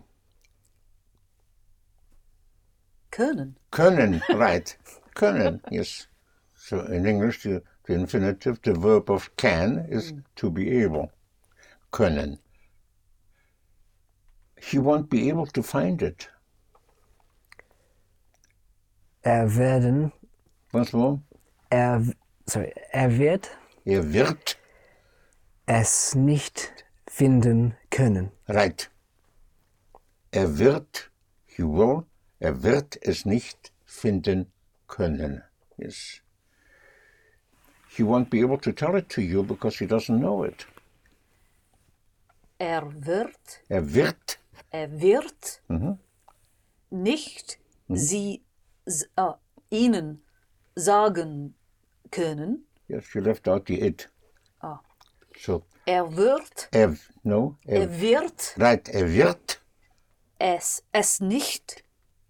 Können. 3.13 3.57
Können, 3.71 4.23
right. 4.31 4.77
Können, 5.15 5.61
yes. 5.71 6.07
So 6.55 6.81
in 6.81 7.05
English, 7.07 7.43
the, 7.43 7.63
the 7.87 7.95
infinitive, 7.95 8.61
the 8.63 8.75
verb 8.75 9.11
of 9.11 9.35
can 9.37 9.87
is 9.91 10.13
to 10.37 10.51
be 10.51 10.83
able. 10.83 11.11
Können. 11.93 12.39
He 14.61 14.79
won't 14.79 15.09
be 15.11 15.29
able 15.29 15.47
to 15.47 15.63
find 15.63 16.01
it. 16.03 16.29
Er 19.25 19.47
werden, 19.57 20.13
Once 20.73 20.93
more. 20.93 21.21
er, 21.71 22.03
sorry, 22.47 22.73
er 22.93 23.11
wird 23.19 23.51
Er 23.85 24.13
wird, 24.13 24.57
es 25.67 26.15
nicht 26.15 26.85
finden 27.09 27.75
können. 27.91 28.31
right. 28.49 28.89
Er 30.33 30.59
wird, 30.59 31.11
he 31.47 31.63
will, 31.63 32.07
er 32.41 32.63
wird 32.63 32.97
es 33.03 33.25
nicht 33.27 33.73
finden 33.85 34.51
können. 34.89 35.43
Yes. 35.77 36.22
He 37.97 38.03
won't 38.03 38.31
be 38.31 38.41
able 38.41 38.59
to 38.59 38.73
tell 38.73 38.97
it 38.97 39.09
to 39.11 39.21
you 39.21 39.43
because 39.43 39.77
he 39.79 39.87
doesn't 39.87 40.19
know 40.21 40.45
it. 40.45 40.67
Er 42.59 42.83
wird, 43.05 43.61
Er 43.69 43.93
wird 43.95 44.39
er 44.71 45.01
wird 45.01 45.61
nicht 46.91 47.59
sie 47.89 48.43
s- 48.87 49.09
äh, 49.17 49.33
ihnen 49.71 50.23
sagen 50.75 51.55
können. 52.11 52.67
Yes, 52.89 53.13
you 53.15 53.21
left 53.21 53.49
out 53.49 53.67
the 53.67 53.81
it. 53.81 54.09
Ah. 54.61 54.79
So, 55.37 55.65
Er 55.85 56.17
wird, 56.17 56.69
er, 56.73 56.97
no, 57.25 57.59
er, 57.67 57.83
er 57.83 58.01
wird 58.01 58.55
right, 58.59 58.89
er 58.89 59.13
wird, 59.13 59.61
es, 60.39 60.83
es 60.93 61.21
nicht 61.21 61.85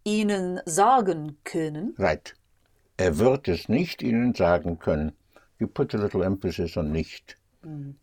ihnen 0.05 0.61
sagen 0.65 1.37
können. 1.45 1.95
right. 1.99 2.35
Er 2.97 3.19
wird 3.19 3.49
es 3.49 3.69
nicht 3.69 4.03
Ihnen 4.03 4.35
sagen 4.35 4.79
können. 4.79 5.13
You 5.63 5.69
put 5.69 5.95
a 5.95 5.97
little 5.99 6.25
emphasis 6.25 6.77
on 6.77 6.91
nicht. 6.91 7.37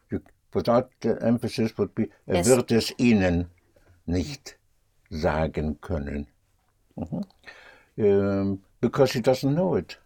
You, 0.10 0.22
without 0.54 0.92
the 1.02 1.18
emphasis 1.22 1.78
would 1.78 1.94
be, 1.94 2.08
er 2.26 2.36
Es- 2.38 2.48
wird 2.48 2.72
es 2.72 2.94
Ihnen 2.98 3.50
nicht 4.06 4.58
sagen 5.10 5.82
können. 5.82 6.28
Mhm. 6.96 7.26
Um, 7.98 8.64
because 8.80 9.12
he 9.12 9.20
doesn't 9.20 9.54
know 9.56 9.76
it. 9.76 10.00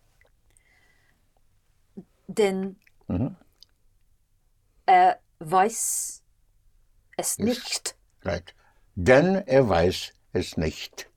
Denn 2.28 2.76
er 4.88 5.20
weiß 5.40 6.24
es 7.18 7.38
nicht. 7.38 7.96
Right. 8.24 8.56
Denn 8.96 9.44
er 9.48 9.70
weiß 9.70 10.12
es 10.34 10.58
nicht. 10.58 11.08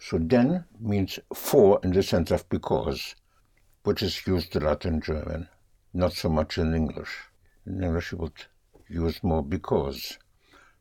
So 0.00 0.18
then 0.18 0.64
means 0.80 1.20
for 1.32 1.78
in 1.84 1.92
the 1.92 2.02
sense 2.02 2.32
of 2.34 2.48
because, 2.48 3.14
which 3.84 4.02
is 4.02 4.26
used 4.26 4.56
a 4.56 4.58
lot 4.58 4.84
in 4.84 5.00
German, 5.00 5.48
not 5.92 6.12
so 6.12 6.28
much 6.28 6.58
in 6.58 6.74
English. 6.74 7.10
In 7.66 7.82
English 7.82 8.12
you 8.12 8.18
would 8.18 8.46
use 8.88 9.22
more 9.22 9.42
because. 9.42 10.18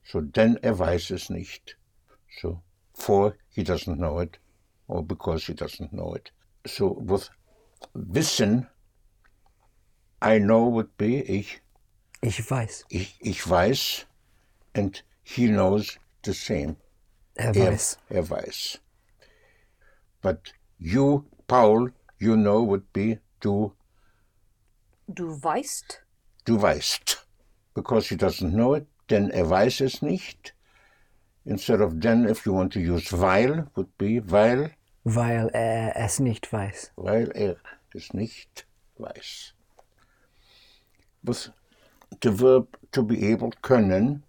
So 0.03 0.21
denn 0.21 0.57
er 0.63 0.77
weiß 0.77 1.11
es 1.11 1.29
nicht. 1.29 1.75
So 2.41 2.61
for 2.93 3.35
he 3.49 3.63
doesn't 3.63 3.97
know 3.97 4.19
it, 4.19 4.37
or 4.87 5.03
because 5.03 5.45
he 5.47 5.53
doesn't 5.53 5.91
know 5.91 6.13
it. 6.13 6.31
So 6.67 6.93
with 6.93 7.29
wissen, 7.93 8.67
I 10.21 10.37
know 10.39 10.67
would 10.67 10.97
be 10.97 11.21
ich 11.23 11.61
Ich 12.21 12.39
weiß. 12.49 12.85
ich, 12.89 13.15
ich 13.21 13.47
weiß, 13.47 14.05
and 14.75 15.01
he 15.23 15.47
knows 15.47 15.97
the 16.23 16.33
same. 16.33 16.75
Er 17.35 17.55
Er, 17.55 17.71
weiß. 17.71 17.97
er 18.09 18.23
weiß. 18.29 18.79
But 20.21 20.51
you, 20.77 21.23
Paul, 21.47 21.91
you 22.19 22.35
know 22.35 22.61
would 22.63 22.91
be 22.91 23.19
du, 23.39 23.71
Du 25.11 25.41
weißt, 25.41 26.05
du 26.45 26.61
weißt. 26.61 27.25
Because 27.73 28.07
he 28.09 28.15
doesn't 28.15 28.51
know 28.53 28.75
it, 28.75 28.85
denn 29.09 29.31
er 29.31 29.49
weiß 29.49 29.81
es 29.81 30.01
nicht. 30.03 30.53
Instead 31.45 31.81
of 31.81 31.93
then, 31.99 32.27
if 32.27 32.45
you 32.45 32.53
want 32.53 32.71
to 32.73 32.79
use 32.79 33.11
weil, 33.11 33.67
would 33.75 33.97
be 33.97 34.21
weil, 34.29 34.71
Weil 35.03 35.49
er 35.49 35.95
es 35.95 36.19
nicht 36.19 36.51
weiß. 36.53 36.91
weil 36.95 37.31
er 37.31 37.55
es 37.95 38.13
nicht 38.13 38.67
weiß. 38.97 39.55
With 41.23 41.51
the 42.21 42.29
verb 42.39 42.77
to 42.91 43.01
be 43.01 43.15
able, 43.33 43.49
können. 43.63 44.23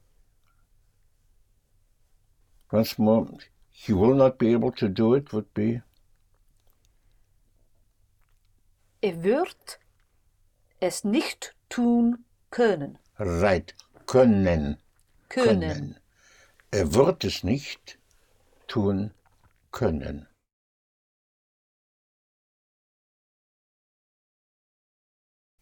Once 2.73 2.97
more, 2.99 3.27
he 3.71 3.93
will 3.93 4.15
not 4.15 4.39
be 4.39 4.55
able 4.55 4.73
to 4.73 4.89
do 4.89 5.15
it 5.15 5.33
would 5.33 5.53
be 5.53 5.83
er 9.03 9.23
wird 9.23 9.80
es 10.81 11.05
nicht 11.05 11.55
tun 11.69 12.25
können. 12.51 12.99
right, 13.19 13.75
können, 14.07 14.79
Können. 15.29 15.97
Er 16.73 16.95
wird 16.95 17.25
es 17.25 17.45
nicht 17.45 17.99
tun 18.67 19.13
können. 19.71 20.27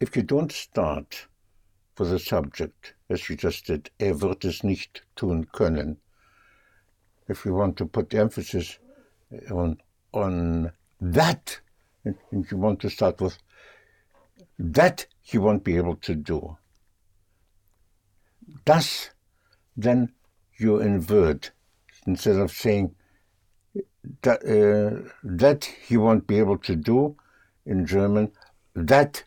If 0.00 0.16
you 0.16 0.22
don't 0.22 0.52
start 0.52 1.28
with 1.98 2.12
a 2.12 2.18
subject, 2.18 2.94
as 3.10 3.28
you 3.28 3.36
just 3.36 3.66
did, 3.66 3.90
er 3.98 4.20
wird 4.20 4.44
es 4.44 4.62
nicht 4.62 5.04
tun 5.16 5.50
können, 5.52 6.00
if 7.28 7.44
you 7.44 7.52
want 7.54 7.76
to 7.76 7.86
put 7.86 8.14
emphasis 8.14 8.78
on, 9.50 9.76
on 10.12 10.72
that, 11.00 11.60
and 12.04 12.16
you 12.30 12.56
want 12.56 12.80
to 12.80 12.88
start 12.88 13.20
with 13.20 13.36
that 14.58 15.06
he 15.22 15.38
won't 15.38 15.62
be 15.64 15.76
able 15.76 15.96
to 15.96 16.14
do, 16.14 16.56
das, 18.64 19.10
then 19.76 20.12
you 20.58 20.80
invert. 20.80 21.52
Instead 22.06 22.36
of 22.36 22.50
saying 22.50 22.94
that, 24.22 24.42
uh, 24.44 25.08
that 25.22 25.64
he 25.64 25.96
won't 25.96 26.26
be 26.26 26.38
able 26.38 26.56
to 26.58 26.74
do 26.74 27.16
in 27.66 27.84
German, 27.86 28.30
that 28.74 29.22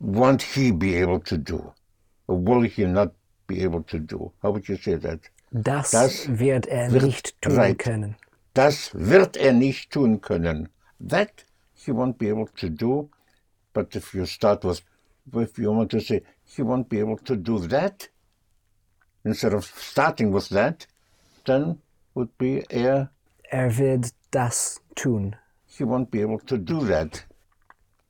won't 0.00 0.42
he 0.42 0.72
be 0.72 0.96
able 0.96 1.20
to 1.20 1.36
do? 1.38 1.72
Or 2.26 2.36
will 2.36 2.62
he 2.62 2.84
not 2.84 3.12
be 3.46 3.62
able 3.62 3.82
to 3.84 3.98
do? 4.00 4.32
How 4.42 4.50
would 4.50 4.68
you 4.68 4.76
say 4.76 4.94
that? 4.96 5.20
Das, 5.52 5.92
Das 5.92 6.26
wird 6.28 6.66
er 6.66 6.90
wird- 6.90 7.04
nicht 7.04 7.40
tun 7.40 7.56
right. 7.56 7.78
können. 7.78 8.16
Das 8.54 8.90
wird 8.94 9.36
er 9.36 9.52
nicht 9.52 9.90
tun 9.92 10.20
können. 10.20 10.68
That 10.98 11.44
he 11.74 11.92
won't 11.92 12.18
be 12.18 12.28
able 12.28 12.48
to 12.56 12.68
do. 12.68 13.08
But 13.76 13.94
if 13.94 14.14
you 14.14 14.24
start 14.24 14.64
with, 14.64 14.80
if 15.34 15.58
you 15.58 15.70
want 15.70 15.90
to 15.90 16.00
say 16.00 16.22
he 16.44 16.62
won't 16.62 16.88
be 16.88 16.98
able 16.98 17.18
to 17.18 17.36
do 17.36 17.58
that, 17.68 18.08
instead 19.22 19.52
of 19.52 19.66
starting 19.66 20.32
with 20.32 20.48
that, 20.48 20.86
then 21.44 21.78
would 22.14 22.30
be 22.38 22.64
er, 22.70 23.10
Er 23.52 23.70
wird 23.76 24.12
das 24.30 24.80
tun. 24.94 25.36
he 25.66 25.84
won't 25.84 26.10
be 26.10 26.22
able 26.22 26.38
to 26.38 26.56
do 26.56 26.86
that. 26.86 27.26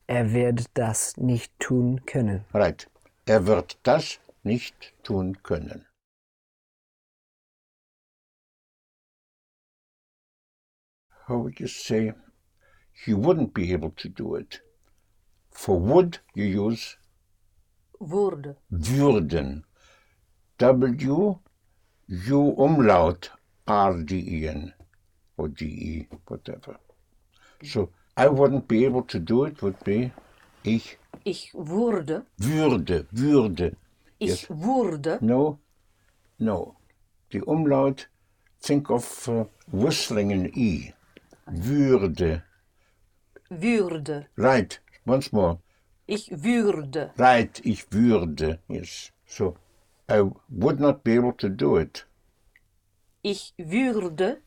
Er 0.09 0.33
wird 0.33 0.67
das 0.75 1.17
nicht 1.17 1.51
tun 1.59 1.99
können. 2.07 2.45
Right. 2.55 2.87
Er 3.27 3.45
wird 3.45 3.77
das 3.83 4.21
nicht 4.45 4.95
tun 5.03 5.35
können. 5.43 5.85
How 11.27 11.39
would 11.39 11.59
you 11.59 11.67
say 11.67 12.13
he 12.93 13.15
wouldn't 13.15 13.53
be 13.53 13.73
able 13.73 13.91
to 13.97 14.09
do 14.09 14.37
it? 14.37 14.61
For 15.57 15.79
would, 15.81 16.19
you 16.35 16.45
use 16.45 16.97
Wurde. 17.99 18.57
würden. 18.71 19.65
W, 20.59 21.39
U 22.09 22.55
umlaut, 22.57 23.31
R-D-E-N, 23.67 24.75
or 25.39 25.49
D-E, 25.49 26.07
whatever. 26.29 26.79
So, 27.65 27.89
I 28.19 28.29
wouldn't 28.29 28.69
be 28.69 28.85
able 28.85 29.03
to 29.05 29.19
do 29.19 29.45
it 29.45 29.63
would 29.63 29.83
be, 29.83 30.13
ich 30.63 30.99
Ich 31.25 31.53
wurde. 31.55 32.27
würde, 32.39 33.07
würde. 33.11 33.77
Ich 34.19 34.49
wurde. 34.51 35.19
No, 35.23 35.59
no. 36.39 36.77
The 37.33 37.41
umlaut, 37.41 38.09
think 38.61 38.91
of 38.91 39.29
uh, 39.29 39.45
whistling 39.73 40.33
an 40.33 40.51
E. 40.55 40.93
Würde. 41.47 42.43
Würde. 43.51 44.27
Right, 44.37 44.81
once 45.07 45.33
more. 45.33 45.59
Ich 46.07 46.31
würde. 46.31 47.13
Right, 47.19 47.61
ich 47.65 47.91
würde. 47.93 48.59
Yes. 48.69 49.11
So, 49.27 49.57
I 50.09 50.23
would 50.49 50.79
not 50.79 51.03
be 51.03 51.17
able 51.17 51.33
to 51.39 51.49
do 51.49 51.79
it. 51.79 52.07
Ich 53.23 53.55
würde 53.59 54.41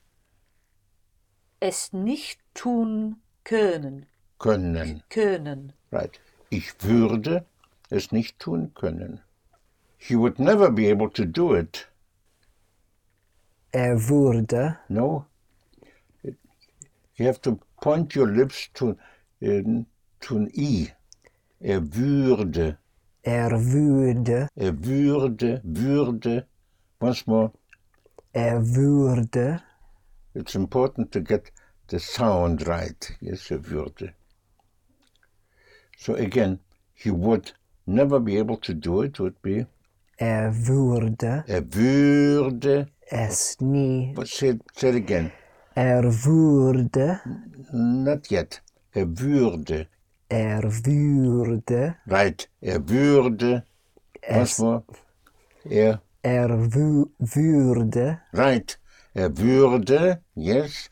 es 1.60 1.92
nicht 1.92 2.40
tun 2.54 3.18
können. 3.44 4.06
Können. 4.38 5.04
Können. 5.10 5.74
Right. 5.92 6.20
Ich 6.50 6.82
würde 6.82 7.46
es 7.90 8.12
nicht 8.12 8.40
tun 8.40 8.74
können. 8.74 9.20
He 9.98 10.16
would 10.16 10.40
never 10.40 10.72
be 10.72 10.90
able 10.90 11.10
to 11.12 11.26
do 11.26 11.54
it. 11.56 11.88
Er 13.72 14.08
würde, 14.08 14.78
No. 14.88 15.26
It- 16.24 16.38
You 17.16 17.26
have 17.28 17.42
to 17.42 17.60
point 17.82 18.16
your 18.16 18.28
lips 18.28 18.70
to, 18.76 18.96
uh, 19.42 19.84
an 20.28 20.50
E. 20.54 20.88
Er 21.62 21.82
würde. 21.96 22.78
er 23.24 23.52
würde, 23.52 24.48
Er 24.56 24.74
würde, 24.86 25.62
würde. 25.64 26.48
Once 27.02 27.26
more. 27.28 27.52
er 28.34 28.62
würde, 28.76 29.62
It's 30.36 30.56
important 30.56 31.12
to 31.12 31.22
get 31.22 31.52
the 31.90 32.00
sound 32.00 32.68
right. 32.68 33.12
Yes, 33.22 33.52
er 33.52 33.66
würde. 33.70 34.14
So 35.98 36.14
again, 36.16 36.60
he 36.94 37.12
would 37.12 37.54
never 37.86 38.20
be 38.20 38.38
able 38.40 38.58
to 38.58 38.74
do 38.74 39.02
it, 39.04 39.20
would 39.20 39.42
be. 39.42 39.66
er 40.18 40.52
würde 40.68 41.44
Er 41.48 41.64
würde. 41.74 42.88
es 43.10 43.58
nie, 43.60 44.14
But 44.16 44.28
say, 44.28 44.50
it- 44.50 44.62
say 44.76 44.90
it 44.90 44.96
again. 44.96 45.32
er 45.76 46.04
würde, 46.04 47.20
Not 47.74 48.30
yet. 48.32 48.62
Er 48.94 49.06
würde. 49.20 49.88
Er 50.30 50.64
würde 50.64 51.96
Right. 52.06 52.50
Er 52.62 52.88
würde. 52.88 53.64
Es, 54.22 54.60
more. 54.60 54.84
Er 55.66 56.02
Er 56.22 56.50
wü 56.74 57.06
würde 57.20 58.20
Right. 58.34 58.80
Er 59.14 59.36
würde, 59.38 60.22
yes, 60.36 60.90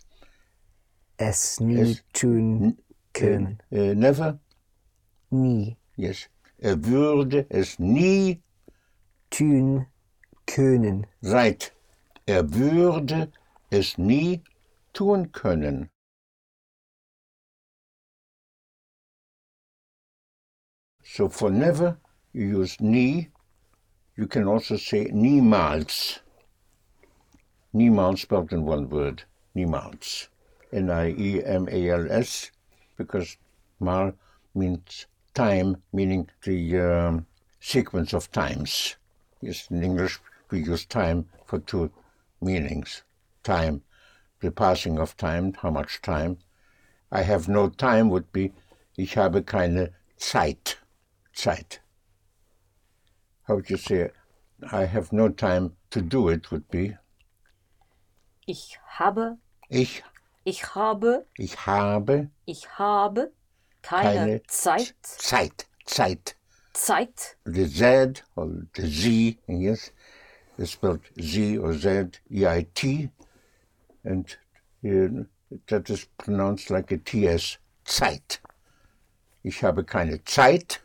es 1.18 1.60
nie 1.60 1.80
Es- 1.92 2.04
tun 2.14 2.78
können. 3.14 3.60
uh, 3.72 3.94
never, 3.94 4.40
Nie 5.30 5.78
yes. 5.96 6.30
Er 6.60 6.84
würde 6.84 7.46
es 7.50 7.78
nie, 7.80 8.42
tun 9.30 9.86
können. 10.48 11.06
right. 11.22 11.72
Er 12.26 12.44
würde 12.54 13.30
es 13.70 13.98
nie 13.98 14.42
tun 14.94 15.32
können. 15.32 15.90
So 21.10 21.30
for 21.30 21.50
never, 21.50 21.98
you 22.34 22.48
use 22.60 22.80
nie. 22.82 23.30
You 24.18 24.28
can 24.28 24.46
also 24.46 24.76
say 24.76 25.06
niemals. 25.06 26.20
Niemals 27.74 28.20
spelled 28.20 28.52
in 28.52 28.66
one 28.66 28.90
word. 28.90 29.24
Niemals. 29.56 30.28
N-I-E-M-A-L-S, 30.74 32.52
because 32.98 33.38
mal 33.80 34.12
means 34.54 35.08
time, 35.34 35.78
meaning 35.94 36.30
the 36.44 36.78
um, 36.78 37.26
sequence 37.62 38.14
of 38.14 38.30
times. 38.32 38.98
Yes, 39.42 39.68
in 39.72 39.84
English 39.84 40.20
we 40.52 40.64
use 40.64 40.86
time 40.86 41.30
for 41.46 41.60
two 41.60 41.90
meanings. 42.42 43.04
Time, 43.44 43.82
the 44.42 44.52
passing 44.52 45.00
of 45.00 45.16
time, 45.16 45.54
how 45.54 45.72
much 45.72 46.02
time. 46.02 46.38
I 47.12 47.22
have 47.22 47.48
no 47.48 47.70
time 47.70 48.10
would 48.10 48.32
be, 48.34 48.52
ich 48.98 49.16
habe 49.16 49.42
keine 49.44 49.94
Zeit. 50.18 50.78
Zeit. 51.38 51.80
How 53.44 53.56
would 53.56 53.70
you 53.70 53.78
say, 53.78 54.10
I 54.72 54.86
have 54.86 55.14
no 55.14 55.30
time 55.30 55.76
to 55.92 56.02
do 56.02 56.30
it 56.30 56.52
would 56.52 56.68
be, 56.70 56.98
Ich 58.48 58.80
habe, 58.98 59.38
ich, 59.70 60.04
ich 60.46 60.64
habe, 60.74 61.26
ich 61.38 61.68
habe. 61.68 62.30
Ich 62.46 62.66
habe 62.80 63.32
keine, 63.82 64.16
keine 64.16 64.44
Zeit, 64.48 64.96
Zeit, 65.02 65.68
Zeit. 65.86 66.36
Zeit, 66.74 67.38
The 67.46 67.68
Z 67.68 68.24
or 68.36 68.50
the 68.76 68.88
Z, 68.88 69.38
yes, 69.48 69.92
is 70.58 70.72
spelled 70.72 71.02
Z 71.20 71.58
or 71.58 71.74
Z, 71.74 72.20
E-I-T, 72.32 73.10
and 74.04 74.38
uh, 74.86 75.24
that 75.68 75.90
is 75.90 76.06
pronounced 76.18 76.70
like 76.70 76.92
a 76.92 76.98
T-S, 76.98 77.58
Zeit. 77.84 78.40
Ich 79.44 79.64
habe 79.64 79.84
keine 79.84 80.24
Zeit, 80.24 80.82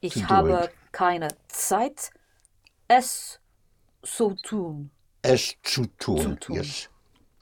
ich 0.00 0.28
habe 0.28 0.70
keine 0.92 1.28
Zeit, 1.48 2.10
es 2.88 3.40
zu 4.02 4.34
tun. 4.34 4.90
es 5.22 5.54
zu 5.62 5.86
tun. 5.98 6.20
Zu 6.20 6.34
tun. 6.36 6.56
Yes. 6.56 6.88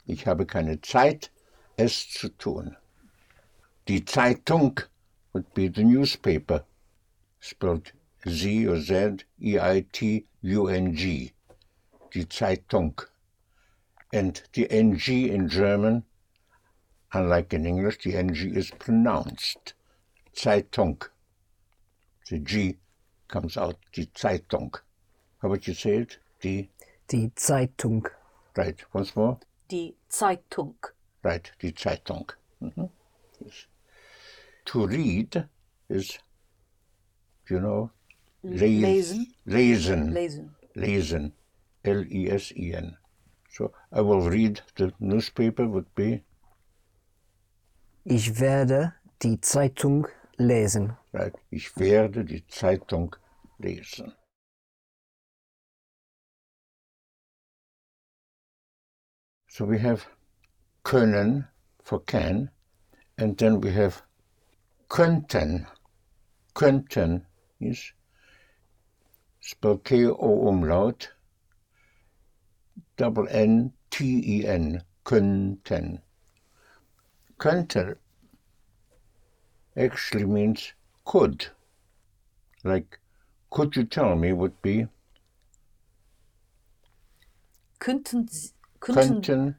Ich 0.05 0.27
habe 0.27 0.45
keine 0.45 0.81
Zeit, 0.81 1.31
es 1.77 2.09
zu 2.09 2.29
tun. 2.29 2.75
Die 3.87 4.03
Zeitung 4.03 4.79
would 5.33 5.53
be 5.53 5.71
the 5.73 5.83
newspaper, 5.83 6.65
spelled 7.39 7.93
Z 8.27 8.67
or 8.67 8.79
Z, 8.81 9.25
E-I-T-U-N-G. 9.41 11.33
Die 12.13 12.29
Zeitung. 12.29 13.01
And 14.11 14.43
the 14.55 14.69
NG 14.69 15.29
in 15.29 15.47
German, 15.47 16.03
unlike 17.13 17.53
in 17.53 17.65
English, 17.65 17.99
the 18.03 18.15
NG 18.15 18.55
is 18.55 18.71
pronounced. 18.71 19.75
Zeitung. 20.33 21.05
The 22.29 22.39
G 22.39 22.77
comes 23.27 23.57
out, 23.57 23.77
die 23.95 24.07
Zeitung. 24.13 24.75
How 25.41 25.49
would 25.49 25.65
you 25.67 25.73
say 25.73 25.97
it? 26.01 26.19
Die, 26.41 26.69
Die 27.07 27.31
Zeitung. 27.35 28.07
right, 28.55 28.77
once 28.93 29.15
more. 29.15 29.39
Die 29.69 29.95
Zeitung. 30.09 30.75
Right, 31.23 31.51
die 31.61 31.73
Zeitung. 31.73 32.31
Mhm. 32.61 32.89
Yes. 33.43 33.67
To 34.65 34.85
read 34.85 35.47
is, 35.89 36.19
you 37.49 37.59
know, 37.59 37.89
Lesen. 38.43 39.33
Lesen. 39.45 40.13
Lesen. 40.13 40.55
Lesen. 40.75 41.31
L-E-S-E-N. 41.83 42.97
So 43.49 43.71
I 43.91 44.01
will 44.01 44.29
read 44.29 44.61
the 44.75 44.93
newspaper 44.99 45.67
would 45.67 45.93
be, 45.95 46.23
Ich 48.05 48.39
werde 48.39 48.93
die 49.23 49.39
Zeitung 49.41 50.07
lesen. 50.39 50.97
ich 51.49 51.77
werde 51.77 52.23
die 52.23 52.47
Zeitung 52.47 53.15
lesen. 53.57 54.13
So 59.47 59.67
we 59.67 59.79
have 59.79 60.07
können 60.83 61.47
for 61.83 61.99
can, 62.05 62.51
and 63.17 63.37
then 63.37 63.61
we 63.61 63.71
have 63.73 64.03
könnten. 64.87 65.67
Könnten 66.53 67.25
is 67.59 67.93
spelled 69.41 69.83
K-O 69.83 70.47
umlaut, 70.47 71.13
double 72.95 73.27
N-T-E-N, 73.27 74.83
könnten. 75.03 76.01
Könnte 77.37 77.97
actually 79.83 80.25
means 80.25 80.73
could. 81.05 81.47
Like, 82.63 82.99
could 83.49 83.75
you 83.75 83.83
tell 83.85 84.15
me 84.15 84.33
would 84.33 84.61
be 84.61 84.87
Könnten, 87.79 88.27
Sie- 88.27 88.51
könnten, 88.81 89.21
könnten, 89.21 89.55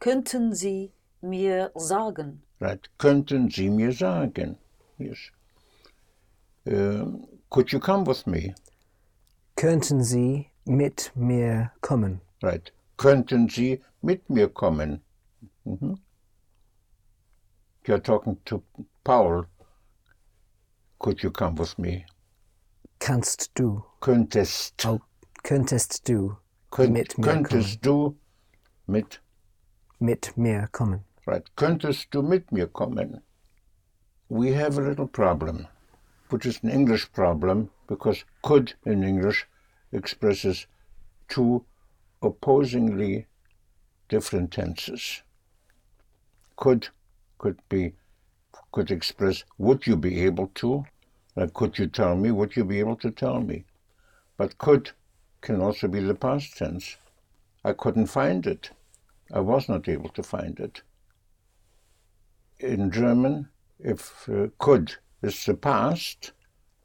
könnten 0.00 0.54
Sie 0.54 0.92
mir 1.20 1.70
sagen? 1.76 2.42
right, 2.60 2.88
könnten 2.98 3.50
Sie 3.50 3.68
mir 3.68 3.92
sagen? 3.92 4.56
Yes. 4.98 5.18
Um, 6.66 7.26
could 7.50 7.70
you 7.72 7.80
come 7.80 8.04
with 8.06 8.26
me? 8.26 8.54
Könnten 9.56 10.02
Sie 10.02 10.50
mit 10.64 11.12
mir 11.14 11.70
kommen? 11.82 12.20
Right. 12.42 12.72
Könnten 12.96 13.48
Sie 13.50 13.82
mit 14.02 14.28
mir 14.30 14.48
kommen? 14.48 15.02
Mhm. 15.66 15.98
You're 17.86 18.02
talking 18.02 18.36
to 18.46 18.62
Paul. 19.04 19.46
Could 20.98 21.22
you 21.22 21.30
come 21.30 21.54
with 21.56 21.78
me? 21.78 22.04
Kannst 22.98 23.50
du? 23.54 23.82
Könntest. 24.00 24.84
Oh, 24.86 25.00
könntest 25.42 26.04
du 26.08 26.36
Könnt, 26.70 26.92
mit 26.92 27.16
mir 27.18 27.24
kommen? 27.24 27.44
könntest 27.44 27.80
du 27.86 28.16
mit, 28.86 29.20
Mit 29.98 30.36
mir 30.36 30.68
kommen? 30.72 31.04
right, 31.26 31.44
könntest 31.56 32.08
du 32.14 32.22
mit 32.22 32.52
mir 32.52 32.66
kommen? 32.66 33.22
We 34.28 34.52
have 34.54 34.78
a 34.78 34.82
little 34.82 35.06
problem, 35.08 35.66
which 36.30 36.46
is 36.46 36.62
an 36.62 36.70
English 36.70 37.10
problem, 37.12 37.70
because 37.88 38.24
could 38.42 38.74
in 38.84 39.02
English 39.02 39.46
expresses 39.92 40.66
two 41.28 41.64
opposingly 42.22 43.26
different 44.08 44.52
tenses. 44.52 45.22
Could 46.56 46.90
could 47.38 47.58
be 47.68 47.94
could 48.72 48.90
express 48.90 49.44
would 49.58 49.86
you 49.86 49.96
be 49.96 50.24
able 50.24 50.48
to? 50.56 50.84
Like 51.36 51.54
could 51.54 51.78
you 51.78 51.86
tell 51.86 52.16
me? 52.16 52.30
Would 52.30 52.56
you 52.56 52.64
be 52.64 52.80
able 52.80 52.96
to 52.96 53.10
tell 53.10 53.40
me? 53.40 53.64
But 54.36 54.58
could 54.58 54.90
can 55.40 55.60
also 55.60 55.88
be 55.88 56.00
the 56.00 56.14
past 56.14 56.56
tense. 56.56 56.96
I 57.64 57.72
couldn't 57.72 58.06
find 58.06 58.46
it. 58.46 58.70
I 59.32 59.40
was 59.40 59.68
not 59.68 59.88
able 59.88 60.08
to 60.10 60.22
find 60.22 60.58
it. 60.58 60.82
In 62.58 62.90
German, 62.90 63.48
if 63.78 64.28
uh, 64.28 64.48
could 64.58 64.96
is 65.22 65.44
the 65.44 65.54
past, 65.54 66.32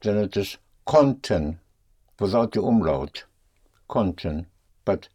then 0.02 0.18
it 0.18 0.38
is 0.38 0.58
konnten 0.86 1.60
without 2.20 2.52
the 2.52 2.62
umlaut. 2.62 3.24
Konnten. 3.90 4.46
But 4.84 5.10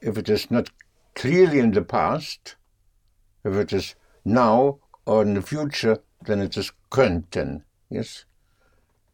if 0.00 0.16
it 0.16 0.28
is 0.28 0.50
not 0.50 0.70
clearly 1.14 1.58
in 1.58 1.72
the 1.72 1.82
past, 1.82 2.56
if 3.44 3.54
it 3.54 3.72
is 3.72 3.94
now 4.24 4.78
or 5.10 5.22
in 5.22 5.34
the 5.34 5.42
future, 5.42 5.98
then 6.24 6.40
it 6.40 6.56
is 6.56 6.70
könnten. 6.88 7.64
Yes? 7.88 8.26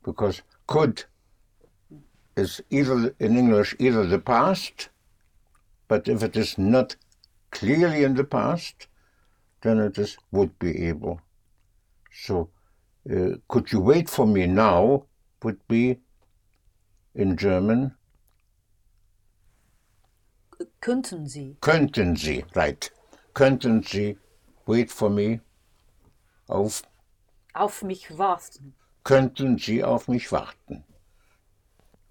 Because 0.05 0.43
could 0.66 1.05
is 2.36 2.60
either 2.68 3.14
in 3.18 3.39
English 3.39 3.74
either 3.78 4.05
the 4.05 4.18
past, 4.18 4.90
but 5.89 6.06
if 6.06 6.23
it 6.23 6.36
is 6.36 6.59
not 6.59 6.97
clearly 7.51 8.05
in 8.05 8.14
the 8.14 8.24
past, 8.24 8.89
then 9.62 9.78
it 9.78 9.97
is 9.97 10.18
would 10.31 10.59
be 10.59 10.86
able. 10.86 11.18
So, 12.12 12.51
uh, 13.10 13.36
could 13.48 13.73
you 13.73 13.81
wait 13.81 14.10
for 14.10 14.27
me 14.27 14.47
now? 14.47 15.06
Would 15.43 15.66
be 15.66 16.01
in 17.14 17.36
German 17.39 17.94
Könnten 20.81 21.27
Sie? 21.27 21.56
könnten 21.60 22.16
Sie, 22.16 22.44
right? 22.55 22.90
Könnten 23.32 23.82
Sie 23.82 24.18
wait 24.66 24.90
for 24.90 25.09
me? 25.09 25.40
Auf 26.48 26.82
Auf 27.55 27.82
mich 27.82 28.16
warten. 28.18 28.74
könnten 29.05 29.59
Sie 29.59 29.82
auf 29.85 30.09
mich 30.09 30.31
warten? 30.32 30.85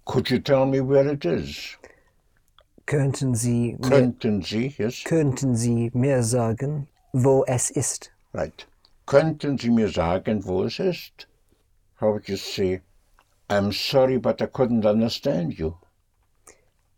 Could 0.04 0.30
you 0.30 0.38
tell 0.38 0.66
me 0.66 0.80
where 0.80 1.10
it 1.12 1.24
is? 1.24 1.76
Könnten 2.86 3.34
Sie, 3.34 3.76
mir, 3.80 3.88
Könnten 3.88 4.42
Sie, 4.42 4.74
yes, 4.78 5.02
könnten 5.04 5.56
Sie 5.56 5.90
mir 5.94 6.22
sagen, 6.22 6.88
wo 7.12 7.44
es 7.46 7.70
ist? 7.70 8.12
right. 8.32 8.66
Könnten 9.06 9.58
Sie 9.58 9.70
mir 9.70 9.88
sagen, 9.88 10.44
wo 10.44 10.64
es 10.64 10.78
ist? 10.78 11.28
How 12.00 12.12
would 12.12 12.28
you 12.28 12.36
say, 12.36 12.82
I'm 13.48 13.72
sorry, 13.72 14.18
but 14.18 14.40
I 14.40 14.46
couldn't 14.46 14.84
understand 14.84 15.54
you. 15.58 15.74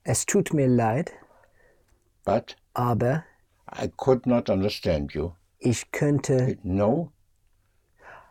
Es 0.05 0.25
tut 0.27 0.53
mir 0.53 0.69
leid, 0.69 1.13
But 2.25 2.57
aber 2.75 3.25
I 3.71 3.89
could 3.89 4.27
not 4.27 4.49
understand 4.51 5.13
you. 5.15 5.33
ich 5.59 5.91
könnte, 5.93 6.59
No, 6.63 7.13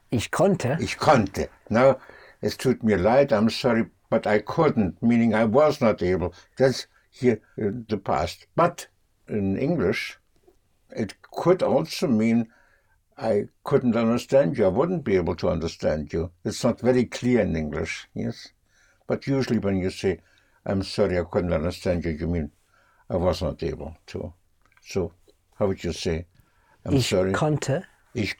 ich 0.09 0.31
konnte, 0.31 0.77
ich 0.79 0.97
konnte. 0.97 1.49
No, 1.69 1.95
es 2.41 2.57
tut 2.57 2.83
mir 2.83 2.97
leid, 2.97 3.31
I'm 3.31 3.49
sorry, 3.49 3.85
but 4.09 4.25
I 4.25 4.39
couldn't, 4.39 5.01
meaning 5.01 5.33
I 5.33 5.45
was 5.45 5.81
not 5.81 6.01
able. 6.01 6.33
That's 6.57 6.87
here 7.09 7.41
in 7.57 7.85
the 7.89 7.97
past. 7.97 8.47
But 8.55 8.87
in 9.27 9.57
English, 9.57 10.17
it 10.91 11.15
could 11.21 11.61
also 11.63 12.07
mean 12.07 12.47
I 13.17 13.45
couldn't 13.63 13.95
understand 13.97 14.57
you. 14.57 14.65
I 14.65 14.69
wouldn't 14.69 15.03
be 15.03 15.15
able 15.15 15.35
to 15.37 15.49
understand 15.49 16.13
you. 16.13 16.31
It's 16.45 16.63
not 16.63 16.79
very 16.79 17.05
clear 17.05 17.41
in 17.41 17.55
English, 17.55 18.07
yes? 18.13 18.49
But 19.07 19.25
usually 19.27 19.59
when 19.59 19.77
you 19.77 19.89
say, 19.89 20.19
I'm 20.65 20.83
sorry, 20.83 21.17
I 21.19 21.23
couldn't 21.23 21.53
understand 21.53 22.05
you, 22.05 22.11
you 22.11 22.27
mean 22.27 22.51
I 23.09 23.15
was 23.15 23.41
not 23.41 23.63
able 23.63 23.97
to. 24.07 24.33
So, 24.85 25.13
how 25.57 25.67
would 25.67 25.83
you 25.83 25.93
say, 25.93 26.25
I'm 26.85 26.95
ich 26.95 27.07
sorry? 27.09 27.33
konnte, 27.33 27.83
ich, 28.13 28.35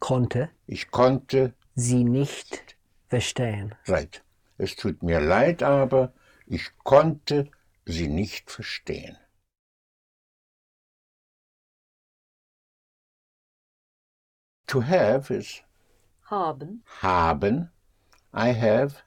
konnte 0.00 0.50
ich 0.68 0.90
konnte 0.90 1.54
Sie 1.74 2.04
nicht 2.04 2.76
verstehen. 3.08 3.74
Right. 3.86 4.22
Es 4.58 4.76
tut 4.76 5.02
mir 5.02 5.20
leid, 5.20 5.62
aber 5.62 6.12
ich 6.46 6.76
konnte 6.84 7.50
sie 7.86 8.08
nicht 8.08 8.50
verstehen. 8.50 9.16
To 14.66 14.80
have 14.80 15.30
is 15.30 15.62
Haben. 16.30 16.82
haben. 17.00 17.70
I 18.34 18.52
have, 18.52 19.02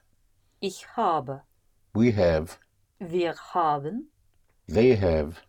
Ich 0.60 0.86
habe. 0.96 1.42
we 1.94 2.10
have, 2.12 2.58
Wir 2.98 3.34
haben. 3.54 4.08
they 4.66 4.96
have, 4.96 5.42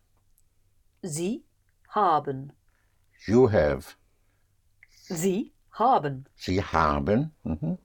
Sie 1.02 1.44
haben. 1.96 2.52
you 3.28 3.48
have, 3.48 3.96
Sie 5.10 5.53
haben. 5.74 6.26
sie 6.36 6.64
haben. 6.64 7.32
mhm. 7.44 7.78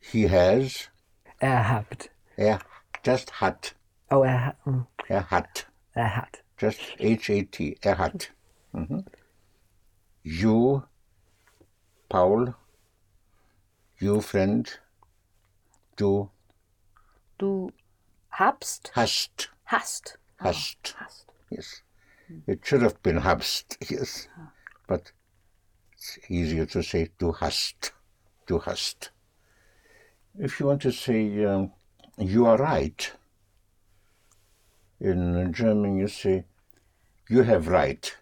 He 0.00 0.28
has, 0.28 0.90
Er 1.38 1.68
habt. 1.68 2.10
er 2.36 2.58
just 3.04 3.40
hat, 3.40 3.74
Oh, 4.10 4.22
er, 4.22 4.44
ha- 4.46 4.56
mm, 4.64 4.86
er 5.08 5.30
hat. 5.30 5.66
er 5.94 6.16
hat. 6.16 6.42
Just 6.58 6.80
H-A-T, 7.00 7.78
er 7.82 7.98
hat. 7.98 8.32
Mhm. 8.72 9.04
You, 10.22 10.82
Paul, 12.08 12.54
you 13.98 14.20
friend, 14.20 14.80
du 15.96 16.30
Du 17.38 17.70
habst. 18.30 18.92
hast, 18.94 19.52
Hast. 19.64 20.18
hast, 20.36 20.94
Hast. 20.98 21.26
yes. 21.50 21.82
It 22.46 22.66
should 22.66 22.82
have 22.82 23.02
been 23.02 23.22
habst, 23.24 23.76
yes. 23.90 24.28
But 24.86 25.12
it's 25.96 26.18
easier 26.28 26.66
to 26.66 26.82
say 26.82 27.08
du 27.18 27.32
hast, 27.32 27.92
du 28.46 28.58
hast. 28.58 29.10
If 30.38 30.60
you 30.60 30.66
want 30.66 30.82
to 30.82 30.92
say 30.92 31.44
um, 31.44 31.72
you 32.18 32.44
are 32.46 32.58
right, 32.58 33.10
in 35.00 35.52
German 35.52 35.96
you 35.96 36.08
say 36.08 36.44
you 37.28 37.42
have 37.42 37.68
right. 37.68 38.14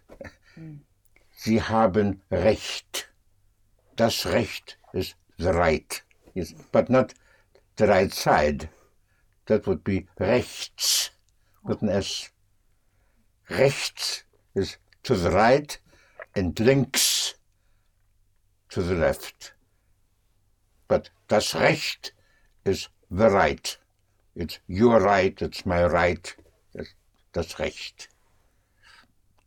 Sie 1.37 1.59
haben 1.59 2.21
Recht. 2.31 3.09
Das 3.97 4.25
Recht 4.25 4.77
is 4.93 5.15
the 5.37 5.53
right, 5.53 6.01
yes, 6.33 6.53
but 6.71 6.89
not 6.89 7.13
the 7.75 7.87
right 7.87 8.13
side. 8.13 8.69
That 9.47 9.67
would 9.67 9.83
be 9.83 10.07
rechts 10.19 11.11
with 11.63 11.81
an 11.81 11.89
S. 11.89 12.29
Rechts 13.49 14.23
is 14.55 14.77
to 15.03 15.15
the 15.15 15.29
right 15.29 15.77
and 16.35 16.59
links 16.59 17.14
to 18.75 18.81
the 18.81 18.93
left. 18.93 19.53
But 20.89 21.09
das 21.29 21.55
Recht 21.55 22.11
is 22.65 22.89
the 23.09 23.29
right. 23.29 23.77
It's 24.35 24.59
your 24.67 24.99
right, 24.99 25.41
it's 25.41 25.65
my 25.65 25.85
right, 25.85 26.35
das 27.31 27.57
Recht. 27.57 28.09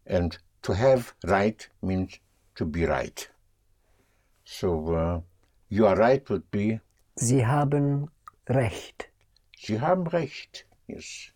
And 0.06 0.38
to 0.62 0.72
have 0.72 1.12
right 1.24 1.68
means 1.82 2.18
to 2.55 2.64
be 2.64 2.86
right. 2.86 3.28
So 4.46 4.94
uh, 4.94 5.20
you 5.68 5.86
are 5.86 5.96
right 5.96 6.26
would 6.30 6.50
be 6.50 6.80
Sie 7.16 7.44
haben 7.44 8.09
Recht. 8.48 9.10
Sie 9.59 9.78
haben 9.78 10.06
Recht, 10.06 10.64
yes. 10.86 11.32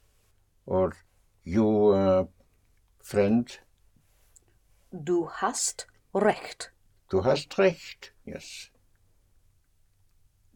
Or 0.65 0.95
you, 1.45 1.93
uh, 1.93 2.25
friend, 3.03 3.61
Du 4.93 5.29
hast 5.29 5.87
Recht. 6.15 6.72
Du 7.13 7.23
hast 7.23 7.59
Recht, 7.59 8.15
yes. 8.25 8.71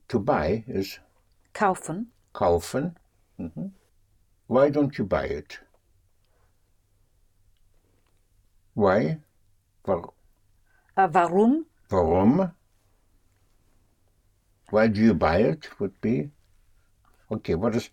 To 0.08 0.18
buy 0.18 0.64
is 0.66 0.98
Kaufen. 1.52 2.12
kaufen. 2.32 2.96
Mhm. 3.38 3.72
Why 4.48 4.70
don't 4.70 4.96
you 4.96 5.04
buy 5.04 5.26
it? 5.26 5.60
Why? 8.74 9.18
Wa- 9.84 10.12
Äh, 10.96 11.08
warum? 11.12 11.66
Warum? 11.90 12.52
Why 14.70 14.88
do 14.88 15.00
you 15.00 15.14
buy 15.14 15.42
it? 15.42 15.68
Would 15.78 16.00
be 16.00 16.30
okay. 17.30 17.54
What 17.54 17.74
is 17.76 17.90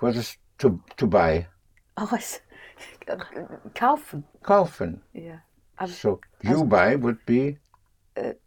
what 0.00 0.16
is 0.16 0.36
to 0.58 0.80
to 0.96 1.06
buy? 1.06 1.46
Oh, 1.96 2.08
äh, 2.14 3.16
kaufen. 3.74 4.24
Kaufen. 4.42 5.02
Ja. 5.14 5.40
Aber 5.76 5.88
So 5.88 6.20
you 6.42 6.64
buy 6.64 6.96
would 6.96 7.24
be, 7.26 7.58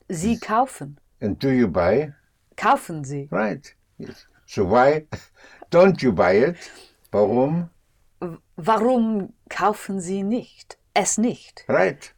Sie 0.09 0.37
kaufen. 0.37 0.97
and 1.21 1.37
do 1.39 1.49
you 1.51 1.67
buy? 1.67 2.13
Kaufen 2.55 3.03
Sie. 3.03 3.27
Right. 3.31 3.73
Yes. 3.97 4.25
So 4.45 4.63
why 4.65 5.05
don't 5.71 6.01
you 6.01 6.11
buy 6.11 6.33
it? 6.33 6.57
Warum? 7.11 7.69
Warum 8.57 9.33
kaufen 9.49 10.01
Sie 10.01 10.23
nicht? 10.23 10.77
Es 10.93 11.17
nicht. 11.17 11.63
Right. 11.67 12.13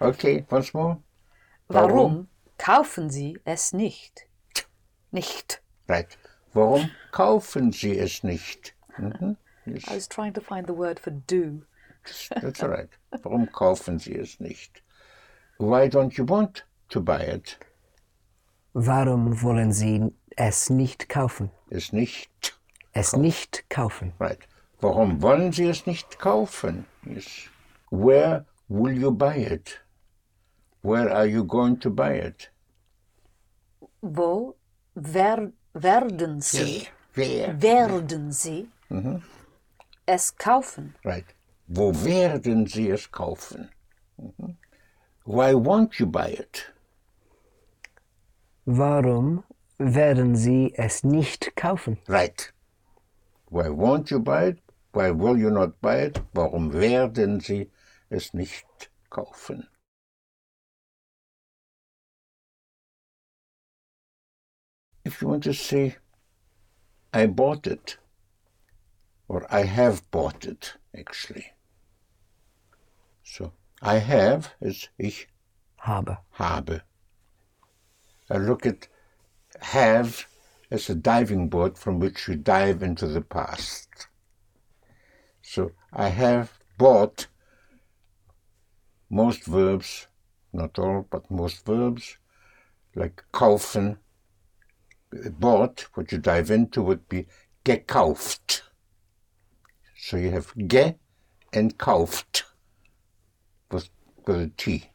Okay. 0.00 0.44
Once 0.50 0.72
more. 0.74 0.98
Warum 1.68 2.28
kaufen 2.58 3.10
Sie 3.10 3.36
es 3.44 3.72
nicht? 3.72 4.26
Nicht. 5.12 5.60
Right. 5.88 6.16
Warum 6.54 6.90
kaufen 7.12 7.72
Sie 7.72 7.98
es 7.98 8.24
nicht? 8.24 8.74
Mhm. 8.98 9.36
Yes. 9.66 9.86
I 9.88 9.94
was 9.94 10.08
trying 10.08 10.32
to 10.32 10.40
find 10.40 10.66
the 10.66 10.72
word 10.74 10.98
for 10.98 11.10
do. 11.10 11.62
That's 12.40 12.62
all 12.62 12.70
right. 12.70 12.88
Warum 13.22 13.46
kaufen 13.52 13.98
Sie 13.98 14.14
es 14.14 14.40
nicht? 14.40 14.82
Why 15.58 15.88
don't 15.88 16.16
you 16.16 16.24
want 16.24 16.64
to 16.88 17.00
buy 17.00 17.20
it? 17.22 17.58
Warum 18.74 19.42
wollen 19.42 19.72
Sie 19.72 20.12
es 20.36 20.70
nicht 20.70 21.08
kaufen? 21.08 21.50
Es 21.70 21.92
nicht. 21.92 22.58
Es 22.92 23.14
nicht 23.16 23.68
kaufen. 23.68 24.12
Right. 24.18 24.38
Warum 24.80 25.20
wollen 25.22 25.52
Sie 25.52 25.66
es 25.68 25.86
nicht 25.86 26.18
kaufen? 26.18 26.86
Yes. 27.04 27.48
Where 27.90 28.44
will 28.68 28.96
you 28.96 29.10
buy 29.10 29.36
it? 29.36 29.80
Where 30.82 31.10
are 31.12 31.26
you 31.26 31.44
going 31.44 31.78
to 31.80 31.90
buy 31.90 32.12
it? 32.18 32.50
Wo 34.00 34.54
wer, 34.94 35.52
werden 35.74 36.40
Sie, 36.40 36.86
Where? 37.14 37.60
werden 37.60 38.30
Sie 38.32 38.68
es 40.06 40.36
kaufen? 40.36 40.94
Right. 41.04 41.26
Wo 41.66 41.92
werden 42.04 42.66
Sie 42.66 42.90
es 42.90 43.10
kaufen? 43.10 43.70
Mhm. 44.16 44.56
Why 45.24 45.52
won't 45.52 45.98
you 45.98 46.06
buy 46.06 46.28
it? 46.28 46.72
Warum 48.70 49.44
werden 49.78 50.36
Sie 50.36 50.74
es 50.76 51.02
nicht 51.02 51.56
kaufen? 51.56 51.96
Right. 52.06 52.52
Why 53.48 53.70
won't 53.70 54.10
you 54.10 54.20
buy 54.20 54.48
it? 54.48 54.58
Why 54.92 55.10
will 55.10 55.38
you 55.38 55.48
not 55.48 55.80
buy 55.80 56.02
it? 56.08 56.20
Warum 56.34 56.74
werden 56.74 57.40
Sie 57.40 57.70
es 58.10 58.34
nicht 58.34 58.90
kaufen? 59.08 59.66
If 65.02 65.22
you 65.22 65.28
want 65.28 65.44
to 65.44 65.54
say, 65.54 65.96
I 67.14 67.24
bought 67.26 67.66
it, 67.66 67.96
or 69.28 69.46
I 69.50 69.62
have 69.62 70.02
bought 70.10 70.44
it, 70.44 70.74
actually. 70.94 71.54
So, 73.22 73.50
I 73.80 73.96
have 73.96 74.50
is 74.60 74.90
ich 74.98 75.26
Habe. 75.78 76.18
habe. 76.32 76.82
I 78.30 78.36
look 78.36 78.66
at 78.66 78.88
have 79.60 80.26
as 80.70 80.90
a 80.90 80.94
diving 80.94 81.48
board 81.48 81.78
from 81.78 81.98
which 81.98 82.28
you 82.28 82.36
dive 82.36 82.82
into 82.82 83.06
the 83.06 83.22
past. 83.22 84.08
So 85.40 85.72
I 85.92 86.08
have 86.08 86.58
bought 86.76 87.26
most 89.08 89.44
verbs, 89.44 90.06
not 90.52 90.78
all, 90.78 91.06
but 91.10 91.30
most 91.30 91.64
verbs, 91.64 92.18
like 92.94 93.24
kaufen, 93.32 93.96
bought, 95.38 95.86
what 95.94 96.12
you 96.12 96.18
dive 96.18 96.50
into 96.50 96.82
would 96.82 97.08
be 97.08 97.26
gekauft. 97.64 98.60
So 99.96 100.18
you 100.18 100.30
have 100.32 100.52
ge 100.54 100.94
and 101.52 101.78
kauft 101.78 102.42
with, 103.70 103.88
with 104.26 104.36
a 104.36 104.50
T. 104.56 104.90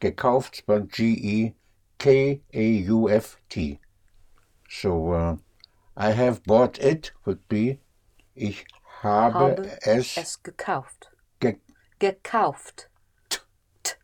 Gekauft 0.00 0.54
spelled 0.54 0.92
G 0.92 1.04
E 1.06 1.54
K 1.98 2.40
A 2.52 2.62
U 2.90 3.08
F 3.10 3.36
T. 3.48 3.78
So 4.68 5.12
uh, 5.12 5.36
I 5.96 6.10
have 6.10 6.42
bought 6.44 6.78
it 6.78 7.12
would 7.24 7.46
be 7.48 7.78
ich 8.34 8.64
habe, 9.02 9.34
Habe 9.56 9.78
es, 9.82 10.16
es 10.18 10.42
gekauft. 10.42 11.10
ge 11.40 11.56
Gekauft. 11.98 12.88
T. 13.82 13.94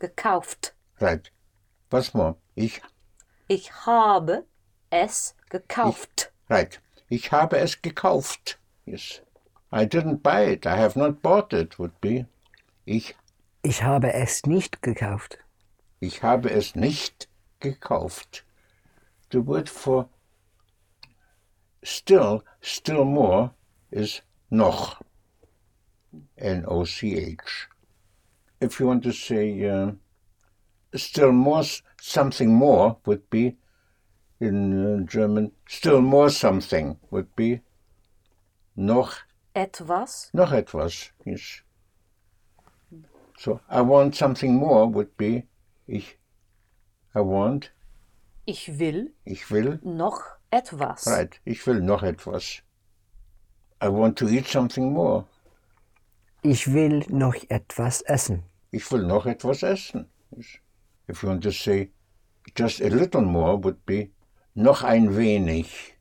Gekauft. 0.00 0.74
right. 1.00 1.30
Was 1.90 2.12
more? 2.14 2.36
Ich 2.56 2.80
Ich 3.48 3.70
habe 3.86 4.44
es 4.90 5.34
gekauft. 5.50 6.32
right. 6.50 6.80
Ich 7.08 7.30
habe 7.32 7.56
es 7.58 7.80
gekauft. 7.80 8.58
Yes. 8.84 9.20
I 9.72 9.84
didn't 9.86 10.22
buy 10.22 10.44
it. 10.52 10.66
I 10.66 10.76
have 10.76 10.96
not 10.98 11.22
bought 11.22 11.52
it 11.52 11.78
would 11.78 12.00
be 12.00 12.26
ich 12.86 13.14
Ich 13.62 13.82
habe 13.82 14.12
es 14.12 14.44
nicht 14.46 14.82
gekauft. 14.82 15.38
Ich 16.00 16.22
habe 16.22 16.50
es 16.50 16.74
nicht 16.76 17.28
gekauft. 17.60 18.44
The 19.30 19.46
word 19.46 19.68
for 19.68 20.08
still, 21.82 22.42
still 22.60 23.04
more 23.04 23.52
is 23.90 24.22
noch. 24.50 25.02
N-O-C-H. 26.38 27.68
If 28.60 28.80
you 28.80 28.86
want 28.86 29.02
to 29.04 29.12
say 29.12 29.68
uh, 29.68 29.92
still 30.94 31.32
more, 31.32 31.64
something 32.00 32.54
more 32.54 32.96
would 33.04 33.28
be 33.30 33.56
in 34.40 35.02
uh, 35.02 35.04
German, 35.04 35.52
still 35.68 36.00
more 36.00 36.30
something 36.30 36.96
would 37.10 37.34
be 37.36 37.60
noch, 38.76 39.16
Etwas. 39.54 40.30
noch 40.32 40.52
etwas. 40.52 41.10
Yes. 41.24 41.62
So 43.36 43.60
I 43.68 43.80
want 43.82 44.14
something 44.14 44.54
more 44.54 44.86
would 44.86 45.16
be 45.16 45.44
ich, 45.88 46.18
I 47.14 47.18
want, 47.20 47.72
Ich 48.44 48.78
will 48.78 49.12
ich 49.24 49.50
will, 49.50 49.80
noch 49.82 50.20
etwas. 50.50 51.06
right, 51.06 51.40
ich 51.44 51.66
will 51.66 51.80
noch 51.80 52.02
etwas. 52.02 52.62
I 53.82 53.88
want 53.88 54.18
to 54.18 54.28
eat 54.28 54.46
something 54.46 54.92
more. 54.92 55.26
Ich 56.42 56.72
will 56.72 57.04
noch 57.08 57.34
etwas 57.48 58.02
essen. 58.02 58.42
Ich 58.70 58.90
will 58.92 59.04
noch 59.06 59.26
etwas 59.26 59.62
essen. 59.62 60.06
If 61.08 61.22
you 61.22 61.28
want 61.28 61.42
to 61.44 61.50
say 61.50 61.90
just 62.56 62.80
a 62.80 62.88
little 62.88 63.22
more 63.22 63.56
would 63.62 63.84
be 63.86 64.10
noch 64.54 64.82
ein 64.82 65.16
wenig. 65.16 65.96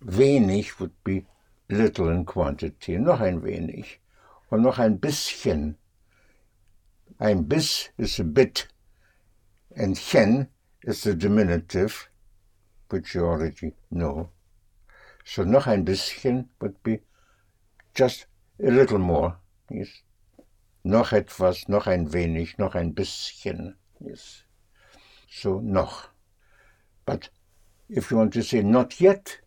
Wenig 0.00 0.78
would 0.80 0.92
be 1.04 1.24
little 1.68 2.10
in 2.10 2.24
quantity. 2.24 2.98
Noch 2.98 3.20
ein 3.20 3.42
wenig. 3.42 4.00
Und 4.50 4.62
noch 4.62 4.78
ein 4.78 4.98
bisschen. 4.98 5.76
Ein 7.18 7.46
bis 7.48 7.90
is 7.96 8.18
a 8.20 8.24
bit. 8.24 8.68
And 9.80 9.96
chen 9.96 10.48
is 10.82 11.04
the 11.04 11.14
diminutive, 11.14 12.08
which 12.90 13.14
you 13.14 13.24
already 13.24 13.74
know. 13.92 14.30
So 15.24 15.44
noch 15.44 15.68
ein 15.68 15.84
bisschen 15.84 16.48
would 16.60 16.82
be 16.82 17.02
just 17.94 18.26
a 18.60 18.70
little 18.72 18.98
more. 18.98 19.36
Yes. 19.70 19.88
Noch 20.82 21.12
etwas, 21.12 21.68
noch 21.68 21.86
ein 21.86 22.12
wenig, 22.12 22.58
noch 22.58 22.74
ein 22.74 22.92
bisschen. 22.92 23.76
Yes. 24.00 24.42
So 25.30 25.60
noch. 25.60 26.08
But 27.06 27.30
if 27.88 28.10
you 28.10 28.16
want 28.16 28.32
to 28.32 28.42
say 28.42 28.62
not 28.62 29.00
yet, 29.00 29.38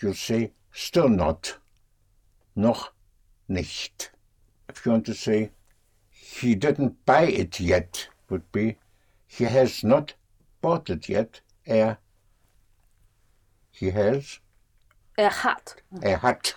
you 0.00 0.14
say 0.14 0.54
still 0.70 1.10
not. 1.10 1.60
Noch 2.54 2.92
nicht. 3.48 4.12
If 4.70 4.86
you 4.86 4.92
want 4.92 5.04
to 5.06 5.14
say 5.14 5.50
he 6.08 6.54
didn't 6.54 7.04
buy 7.04 7.24
it 7.24 7.60
yet, 7.60 8.08
would 8.30 8.50
be 8.50 8.78
he 9.28 9.44
has 9.44 9.84
not 9.84 10.14
bought 10.60 10.90
it 10.90 11.08
yet. 11.08 11.40
Er, 11.68 11.98
he 13.70 13.90
has, 13.90 14.40
Er 15.16 15.30
hat 15.30 15.76
er 16.02 16.18
hat. 16.22 16.56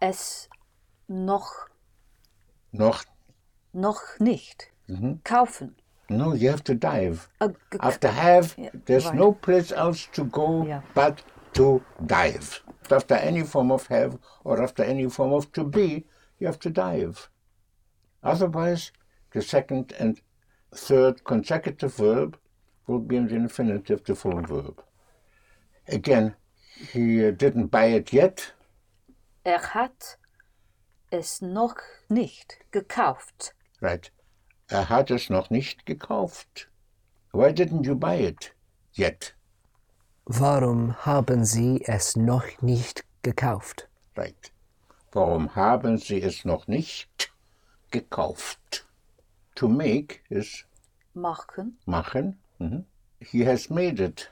es 0.00 0.48
noch, 1.08 1.50
Noch, 2.72 3.04
noch 3.72 4.00
nicht 4.18 4.70
mhm. 4.88 5.20
kaufen. 5.24 5.74
no, 6.08 6.34
you 6.34 6.50
have 6.50 6.62
to 6.64 6.74
dive. 6.74 7.28
Ge- 7.40 7.80
After 7.80 8.08
have, 8.10 8.54
Yeah, 8.58 8.70
there's 8.84 9.06
right. 9.06 9.14
no 9.14 9.32
place 9.32 9.72
else 9.72 10.06
to 10.12 10.24
go 10.24 10.66
Yeah. 10.66 10.82
but 10.94 11.22
to 11.54 11.82
dive. 12.04 12.60
After 12.90 13.14
any 13.14 13.42
form 13.44 13.70
of 13.72 13.86
have 13.86 14.18
or 14.44 14.62
after 14.62 14.82
any 14.84 15.08
form 15.08 15.32
of 15.32 15.50
to 15.52 15.64
be, 15.64 16.04
you 16.38 16.46
have 16.46 16.58
to 16.60 16.70
dive. 16.70 17.30
Otherwise, 18.22 18.92
the 19.30 19.40
second 19.40 19.92
and 19.98 20.20
third 20.74 21.24
consecutive 21.24 21.94
verb 21.94 22.36
will 22.86 22.98
be 22.98 23.16
in 23.16 23.28
the 23.28 23.34
infinitive, 23.36 24.04
the 24.04 24.14
full 24.14 24.40
verb. 24.42 24.82
Again, 25.88 26.34
he 26.92 27.26
uh, 27.26 27.30
didn't 27.30 27.68
buy 27.68 27.86
it 27.86 28.12
yet. 28.12 28.52
Er 29.44 29.74
hat 29.74 30.18
es 31.10 31.42
noch 31.42 31.76
nicht 32.08 32.58
gekauft. 32.70 33.54
Right. 33.80 34.10
Er 34.68 34.88
hat 34.88 35.10
es 35.10 35.30
noch 35.30 35.50
nicht 35.50 35.86
gekauft. 35.86 36.68
Why 37.32 37.52
didn't 37.52 37.84
you 37.84 37.94
buy 37.94 38.16
it 38.16 38.52
yet? 38.96 39.34
Warum 40.26 40.94
haben 41.04 41.44
Sie 41.44 41.82
es 41.86 42.16
noch 42.16 42.62
nicht 42.62 43.04
gekauft? 43.22 43.88
Right. 44.16 44.52
Warum 45.12 45.54
haben 45.54 45.98
Sie 45.98 46.22
es 46.22 46.44
noch 46.44 46.66
nicht 46.66 47.32
gekauft? 47.90 48.83
To 49.56 49.68
make 49.68 50.20
is 50.30 50.64
Machen. 51.14 51.78
machen. 51.86 52.38
Mhm. 52.58 52.84
He 53.20 53.44
has 53.46 53.68
made 53.70 54.00
it. 54.02 54.30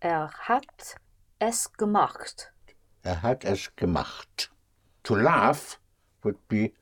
Er 0.00 0.30
hat 0.48 0.96
es 1.38 1.70
gemacht. 1.72 2.52
Er 3.02 3.22
hat 3.22 3.44
es 3.44 3.74
gemacht. 3.76 4.50
To 5.02 5.14
laugh 5.14 5.78
would 6.22 6.38
be 6.48 6.72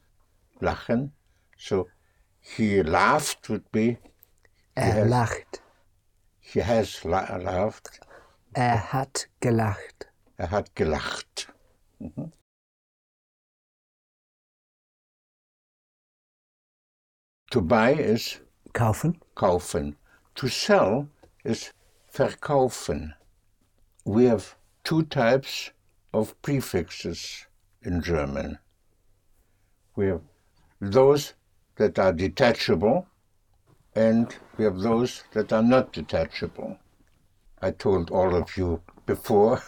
lachen. 0.60 1.12
So 1.56 1.88
he 2.40 2.82
laughed 2.82 3.48
would 3.48 3.70
be 3.72 3.98
Er 4.74 4.94
has- 4.94 5.08
lacht. 5.08 5.62
he 6.40 6.60
has 6.62 7.02
la 7.04 7.36
laughed. 7.36 8.00
Er 8.54 8.92
hat 8.92 9.28
gelacht. 9.40 10.08
Er 10.36 10.50
hat 10.50 10.74
gelacht. 10.76 11.52
Mhm. 11.98 12.32
To 17.52 17.62
buy 17.62 17.94
is 17.94 18.40
Kaufen. 18.74 19.16
kaufen. 19.34 19.96
To 20.34 20.48
sell 20.48 21.08
is 21.44 21.72
verkaufen. 22.12 23.14
We 24.04 24.26
have 24.26 24.54
two 24.84 25.04
types 25.04 25.70
of 26.12 26.40
prefixes 26.42 27.46
in 27.82 28.02
German. 28.02 28.58
We 29.96 30.08
have 30.08 30.20
those 30.78 31.32
that 31.76 31.98
are 31.98 32.12
detachable 32.12 33.06
and 33.94 34.36
we 34.58 34.64
have 34.64 34.80
those 34.80 35.24
that 35.32 35.50
are 35.50 35.62
not 35.62 35.92
detachable. 35.92 36.78
I 37.62 37.70
told 37.70 38.10
all 38.10 38.34
of 38.34 38.58
you 38.58 38.82
before, 39.06 39.62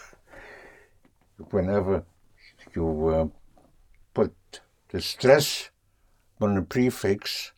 whenever 1.49 2.05
you 2.75 3.07
uh, 3.07 3.27
put 4.13 4.61
the 4.89 5.01
stress 5.01 5.71
on 6.39 6.57
a 6.57 6.61
prefix, 6.61 7.53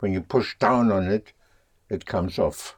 when 0.00 0.12
you 0.12 0.20
push 0.20 0.58
down 0.58 0.90
on 0.92 1.08
it, 1.08 1.32
it 1.88 2.06
comes 2.06 2.38
off. 2.38 2.76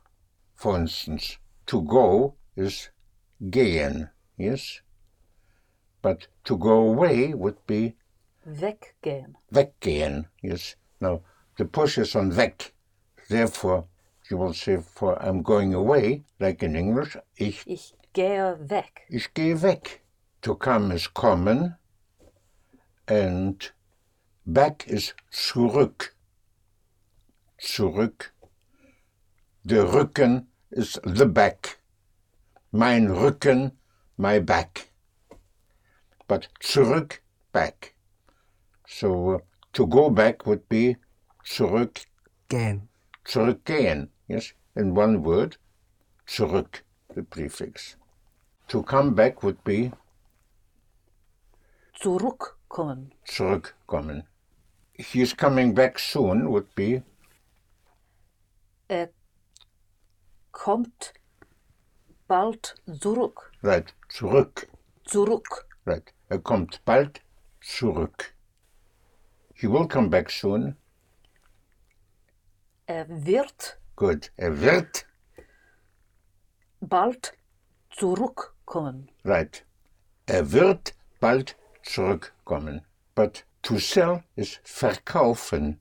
For 0.55 0.77
instance, 0.79 1.39
to 1.67 1.83
go 1.83 2.35
is 2.57 2.91
gehen, 3.51 4.11
yes? 4.37 4.81
But 6.03 6.27
to 6.45 6.57
go 6.57 6.81
away 6.89 7.35
would 7.35 7.65
be 7.67 7.97
Weggehen. 8.47 9.35
weggehen, 9.53 10.27
yes? 10.43 10.77
Now, 11.01 11.23
the 11.57 11.65
push 11.65 11.99
is 11.99 12.15
on 12.17 12.35
weg. 12.35 12.73
Therefore, 13.29 13.85
you 14.31 14.37
will 14.37 14.55
say, 14.55 14.79
for 14.79 15.21
I'm 15.23 15.43
going 15.43 15.75
away, 15.75 16.25
like 16.41 16.63
in 16.63 16.77
English, 16.77 17.17
ich, 17.37 17.63
Ich 17.67 17.93
gehe 18.15 18.57
weg. 18.71 19.03
ich 19.11 19.33
gehe 19.35 19.61
weg. 19.63 20.01
To 20.43 20.55
come 20.55 20.93
is 20.93 21.09
kommen, 21.09 21.77
and 23.09 23.71
back 24.47 24.87
is 24.87 25.15
zurück. 25.33 26.11
Zurück. 27.61 28.33
Der 29.65 29.93
Rücken 29.93 30.47
is 30.71 31.01
the 31.05 31.27
back. 31.27 31.79
Mein 32.73 33.09
Rücken, 33.09 33.73
my 34.17 34.39
back. 34.41 34.89
but 36.29 36.49
zurück, 36.61 37.21
back. 37.53 37.95
So 38.87 39.41
to 39.73 39.87
go 39.87 40.11
back 40.11 40.47
would 40.47 40.69
be 40.69 40.97
zurück, 41.45 42.05
Gehen. 42.51 42.89
zurückgehen. 43.25 44.09
Yes, 44.29 44.53
in 44.77 44.95
one 44.95 45.23
word, 45.25 45.57
zurück, 46.27 46.83
the 47.15 47.23
prefix. 47.23 47.97
To 48.69 48.83
come 48.83 49.15
back 49.15 49.43
would 49.43 49.65
be 49.65 49.91
Zurückkommen. 51.99 53.13
zurückkommen. 53.27 54.25
He's 54.93 55.33
coming 55.33 55.73
back 55.75 55.99
soon 55.99 56.51
would 56.51 56.75
be 56.75 57.03
Er 58.89 59.11
kommt 60.53 61.13
bald 62.27 62.75
zurück. 63.01 63.53
right, 63.63 63.95
zurück. 64.09 64.69
Zurück. 65.05 65.67
Right. 65.87 66.13
Er 66.29 66.39
kommt 66.39 66.85
bald 66.85 67.23
zurück. 67.63 68.35
He 69.55 69.67
will 69.69 69.89
come 69.89 70.09
back 70.09 70.31
soon. 70.31 70.77
Er 72.87 73.07
wird 73.09 73.79
Good. 73.97 74.31
Er 74.37 74.61
wird. 74.61 75.07
bald 76.81 77.33
zurückkommen. 77.91 79.11
Right. 79.25 79.65
Er 80.27 80.53
wird 80.53 80.95
bald 81.21 81.57
zurückkommen. 81.83 82.85
But 83.15 83.45
to 83.63 83.79
sell 83.79 84.23
is 84.37 84.61
verkaufen. 84.63 85.81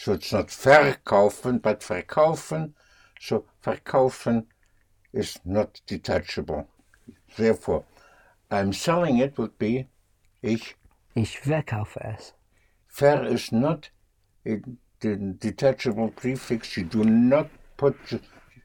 So 0.00 0.12
it's 0.12 0.32
not 0.32 0.46
verkaufen, 0.46 1.60
but 1.60 1.80
verkaufen. 1.80 2.72
So 3.18 3.46
verkaufen 3.64 4.46
is 5.12 5.40
not 5.44 5.80
detachable. 5.88 6.68
Therefore, 7.36 7.84
I'm 8.48 8.72
selling 8.72 9.18
it 9.18 9.36
would 9.38 9.58
be 9.58 9.88
ich 10.40 10.76
Ich 11.16 11.40
verkaufe 11.40 11.98
es. 12.00 12.32
Ver 12.86 13.24
is 13.24 13.50
not 13.50 13.90
a 14.46 14.60
detachable 15.00 16.10
prefix. 16.10 16.76
You 16.76 16.84
do 16.84 17.02
not 17.02 17.50
put 17.76 17.96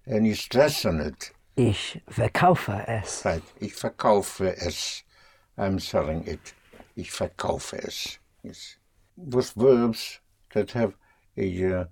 any 0.05 0.35
stress 0.35 0.85
on 0.85 1.01
it. 1.01 1.31
Ich 1.55 1.99
verkaufe 2.11 2.87
es. 2.87 3.25
Right. 3.25 3.43
Ich 3.59 3.73
verkaufe 3.73 4.55
es. 4.55 5.01
I'm 5.57 5.79
selling 5.79 6.27
it. 6.27 6.53
Ich 6.95 7.09
verkaufe 7.09 7.83
es. 7.83 8.19
Yes. 8.43 8.77
With 9.17 9.51
verbs 9.53 10.19
that 10.53 10.73
have 10.73 10.93
a 11.37 11.73
uh, 11.73 11.85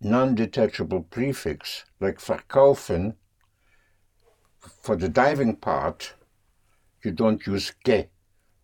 non-detachable 0.00 1.02
prefix, 1.02 1.84
like 2.00 2.18
verkaufen, 2.18 3.14
for 4.82 4.96
the 4.96 5.08
diving 5.08 5.56
part, 5.56 6.14
you 7.02 7.10
don't 7.10 7.46
use 7.46 7.72
ge. 7.84 8.08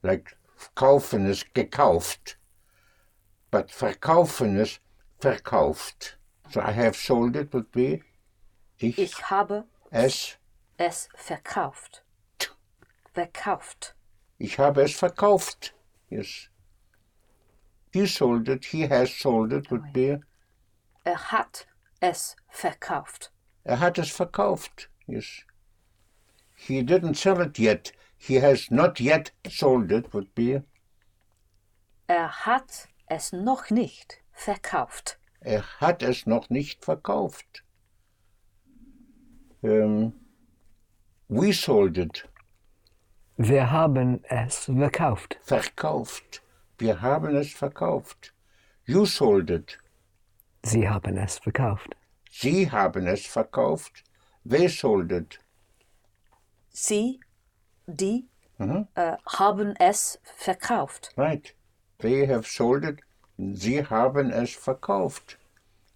Like 0.02 0.36
kaufen 0.74 1.26
is 1.26 1.44
gekauft. 1.54 2.36
But 3.50 3.68
verkaufen 3.70 4.58
is 4.58 4.78
verkauft. 5.20 6.14
So 6.50 6.60
I 6.60 6.72
have 6.72 6.96
sold 6.96 7.36
it 7.36 7.52
would 7.52 7.70
be 7.70 8.02
ich, 8.78 8.98
Ich 8.98 9.30
habe 9.30 9.64
es 9.90 10.36
es 10.78 11.08
verkauft. 11.14 12.02
Verkauft. 13.12 13.94
Ich 14.38 14.58
habe 14.58 14.82
es 14.82 14.94
verkauft. 14.94 15.74
Yes. 16.08 16.49
He 17.92 18.06
sold 18.06 18.48
it. 18.48 18.66
He 18.66 18.82
has 18.82 19.12
sold 19.12 19.52
it 19.52 19.70
would 19.70 19.92
be. 19.92 20.20
Er 21.04 21.16
hat 21.16 21.66
es 22.00 22.36
verkauft. 22.48 23.30
Er 23.64 23.76
hat 23.76 23.98
es 23.98 24.10
verkauft. 24.10 24.88
Yes. 25.06 25.44
He 26.54 26.82
didn't 26.82 27.16
sell 27.16 27.40
it 27.40 27.58
yet. 27.58 27.92
He 28.16 28.36
has 28.36 28.70
not 28.70 29.00
yet 29.00 29.32
sold 29.48 29.90
it 29.90 30.12
would 30.12 30.34
be. 30.34 30.62
Er 32.06 32.28
hat 32.28 32.88
es 33.08 33.32
noch 33.32 33.70
nicht 33.70 34.20
verkauft. 34.32 35.18
Er 35.40 35.62
hat 35.80 36.02
es 36.02 36.26
noch 36.26 36.50
nicht 36.50 36.84
verkauft. 36.84 37.62
Um, 39.62 40.12
we 41.28 41.52
sold 41.52 41.98
it. 41.98 42.28
Wir 43.36 43.70
haben 43.70 44.22
es 44.24 44.66
verkauft. 44.66 45.38
Verkauft. 45.42 46.42
Wir 46.80 47.02
haben 47.02 47.36
es 47.36 47.52
verkauft. 47.52 48.32
You 48.86 49.04
sold 49.04 49.50
it. 49.50 49.78
Sie 50.64 50.88
haben 50.88 51.16
es 51.18 51.38
verkauft. 51.38 51.94
Sie 52.30 52.70
haben 52.70 53.06
es 53.06 53.26
verkauft. 53.26 54.02
They 54.48 54.66
sold 54.68 55.12
it. 55.12 55.38
Sie, 56.70 57.20
die, 57.86 58.28
Mhm. 58.58 58.88
äh, 58.94 59.16
haben 59.26 59.74
es 59.76 60.18
verkauft. 60.24 61.12
Right. 61.18 61.54
They 61.98 62.26
have 62.26 62.44
sold 62.48 62.84
it. 62.84 63.00
Sie 63.36 63.84
haben 63.84 64.30
es 64.30 64.54
verkauft. 64.54 65.38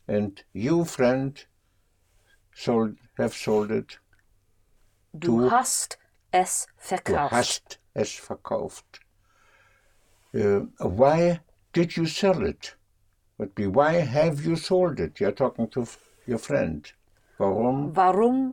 And 0.07 0.45
you, 0.53 0.85
friend, 0.85 1.47
sold, 2.55 2.99
have 3.17 3.35
sold 3.35 3.71
it. 3.71 4.01
Du, 5.15 5.41
Du- 5.41 5.51
hast 5.51 5.99
es 6.31 6.67
Du 6.67 6.73
verkauft. 6.89 7.33
hast 7.33 7.81
es 7.95 8.13
verkauft. 8.13 9.01
Uh, 10.35 10.67
why 10.81 11.41
did 11.73 11.97
you 11.97 12.07
sell 12.07 12.45
it? 12.45 12.75
Would 13.39 13.55
be 13.55 13.67
why 13.67 13.95
have 13.95 14.45
you 14.45 14.57
sold 14.57 14.99
it? 15.01 15.21
You're 15.21 15.33
talking 15.33 15.69
to 15.69 15.83
f- 15.83 15.99
your 16.27 16.39
friend. 16.39 16.91
Warum? 17.39 17.93
Warum 17.95 18.53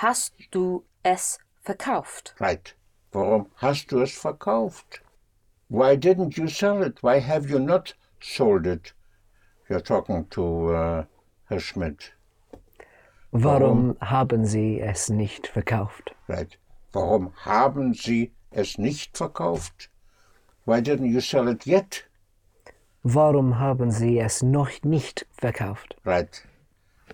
hast 0.00 0.32
du 0.50 0.84
es 1.04 1.38
verkauft? 1.64 2.34
Right. 2.40 2.74
Warum 3.12 3.46
hast 3.56 3.90
du 3.90 4.00
es 4.02 4.12
verkauft? 4.12 5.00
Why 5.68 5.96
didn't 5.96 6.36
you 6.36 6.48
sell 6.48 6.82
it? 6.82 7.02
Why 7.02 7.18
have 7.20 7.48
you 7.50 7.58
not 7.58 7.94
sold 8.20 8.66
it? 8.66 8.92
You're 9.68 9.80
talking 9.80 10.26
to 10.30 10.74
uh, 10.74 11.04
Herr 11.48 11.60
Schmidt. 11.60 12.12
Warum 13.32 13.96
haben 14.00 14.44
Sie 14.44 14.80
es 14.80 15.08
nicht 15.08 15.46
verkauft? 15.46 16.14
Right. 16.28 16.58
Warum 16.92 17.32
haben 17.46 17.94
Sie 17.94 18.32
es 18.50 18.76
nicht 18.76 19.16
verkauft? 19.16 19.88
Why 20.64 20.80
didn't 20.80 21.10
you 21.10 21.20
sell 21.20 21.48
it 21.48 21.66
yet? 21.66 22.04
Warum 23.02 23.58
haben 23.58 23.90
Sie 23.90 24.20
es 24.20 24.42
noch 24.42 24.84
nicht 24.84 25.26
verkauft? 25.32 25.96
Right. 26.04 26.42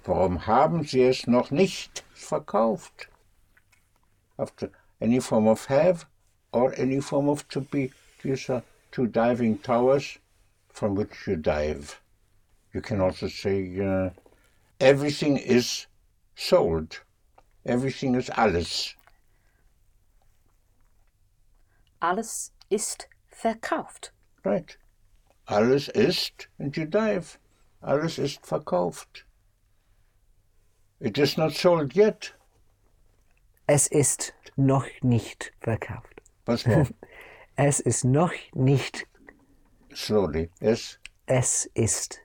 Warum 0.04 0.46
haben 0.46 0.84
Sie 0.84 1.02
es 1.02 1.26
noch 1.26 1.50
nicht 1.50 2.04
verkauft? 2.14 3.08
After 4.36 4.70
any 5.00 5.20
form 5.20 5.48
of 5.48 5.66
have 5.68 6.04
or 6.52 6.74
any 6.78 7.00
form 7.00 7.28
of 7.28 7.48
to 7.48 7.60
be. 7.62 7.90
These 8.22 8.50
are 8.50 8.62
two 8.92 9.06
diving 9.06 9.58
towers 9.58 10.18
from 10.68 10.94
which 10.94 11.26
you 11.26 11.36
dive. 11.36 12.00
You 12.74 12.82
can 12.82 13.00
also 13.00 13.28
say 13.28 13.80
uh, 13.80 14.10
everything 14.78 15.38
is 15.38 15.86
sold. 16.36 17.00
Everything 17.64 18.14
is 18.14 18.28
alles. 18.30 18.94
Alles 22.00 22.52
ist 22.70 23.08
verkauft. 23.38 24.12
Right. 24.44 24.78
Alles 25.46 25.88
ist 25.88 26.48
and 26.58 26.76
you 26.76 26.84
dive. 26.84 27.38
Alles 27.80 28.18
ist 28.18 28.44
verkauft. 28.44 29.24
It 31.00 31.16
is 31.18 31.36
not 31.36 31.52
sold 31.52 31.94
yet. 31.94 32.34
Es 33.66 33.86
ist 33.86 34.34
noch 34.56 34.86
nicht 35.02 35.52
verkauft. 35.60 36.22
What's 36.46 36.66
more? 36.66 36.88
Es 37.60 37.80
ist 37.80 38.04
noch 38.04 38.32
nicht, 38.54 39.04
Slowly. 39.92 40.48
Es 40.60 40.98
es 41.26 41.68
ist 41.74 42.20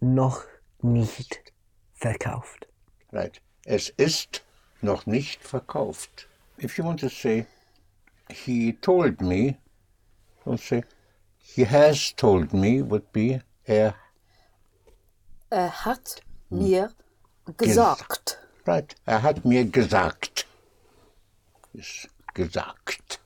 noch 0.00 0.46
nicht 0.80 1.52
verkauft. 1.92 2.66
Right. 3.12 3.40
Es 3.66 3.90
ist 3.90 4.42
noch 4.80 5.04
nicht 5.04 5.44
verkauft. 5.44 6.26
If 6.58 6.78
you 6.78 6.84
want 6.84 7.00
to 7.00 7.08
say, 7.08 7.46
he 8.30 8.72
told 8.72 9.20
me, 9.20 9.58
don't 10.48 10.60
say, 10.60 10.82
he 11.38 11.64
has 11.64 12.12
told 12.12 12.52
me 12.54 12.80
would 12.80 13.12
be, 13.12 13.40
er, 13.68 13.94
Er 15.50 15.68
hat 15.84 16.22
mir 16.50 16.90
gesagt. 17.56 18.38
right, 18.66 18.94
er 19.06 19.22
hat 19.22 19.44
mir 19.44 19.64
gesagt. 19.64 20.46
Yes, 21.74 22.08
gesagt. 22.34 23.20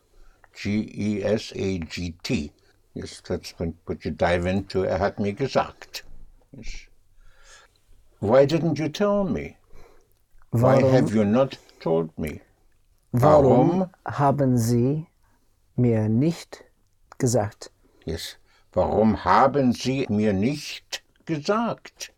G-E-S-A-G-T. 0.54 2.52
Yes, 2.94 3.22
that's 3.22 3.54
when, 3.58 3.74
what 3.86 4.04
you 4.04 4.10
dive 4.10 4.46
into, 4.46 4.82
er 4.84 4.98
hat 4.98 5.18
mir 5.18 5.32
gesagt. 5.32 6.02
Yes. 6.56 6.88
Why 8.20 8.46
didn't 8.46 8.78
you 8.78 8.88
tell 8.88 9.24
me? 9.24 9.56
Why 10.50 10.82
Warum, 10.82 10.92
have 10.92 11.14
you 11.14 11.24
not 11.24 11.58
told 11.80 12.16
me? 12.18 12.40
warum 13.14 13.90
haben 14.06 14.56
Sie 14.56 15.06
mir 15.76 16.08
nicht 16.08 16.64
gesagt? 17.22 17.70
Yes. 18.04 18.36
Warum 18.72 19.24
haben 19.24 19.72
Sie 19.72 20.06
mir 20.10 20.32
nicht 20.32 21.04
gesagt? 21.24 22.12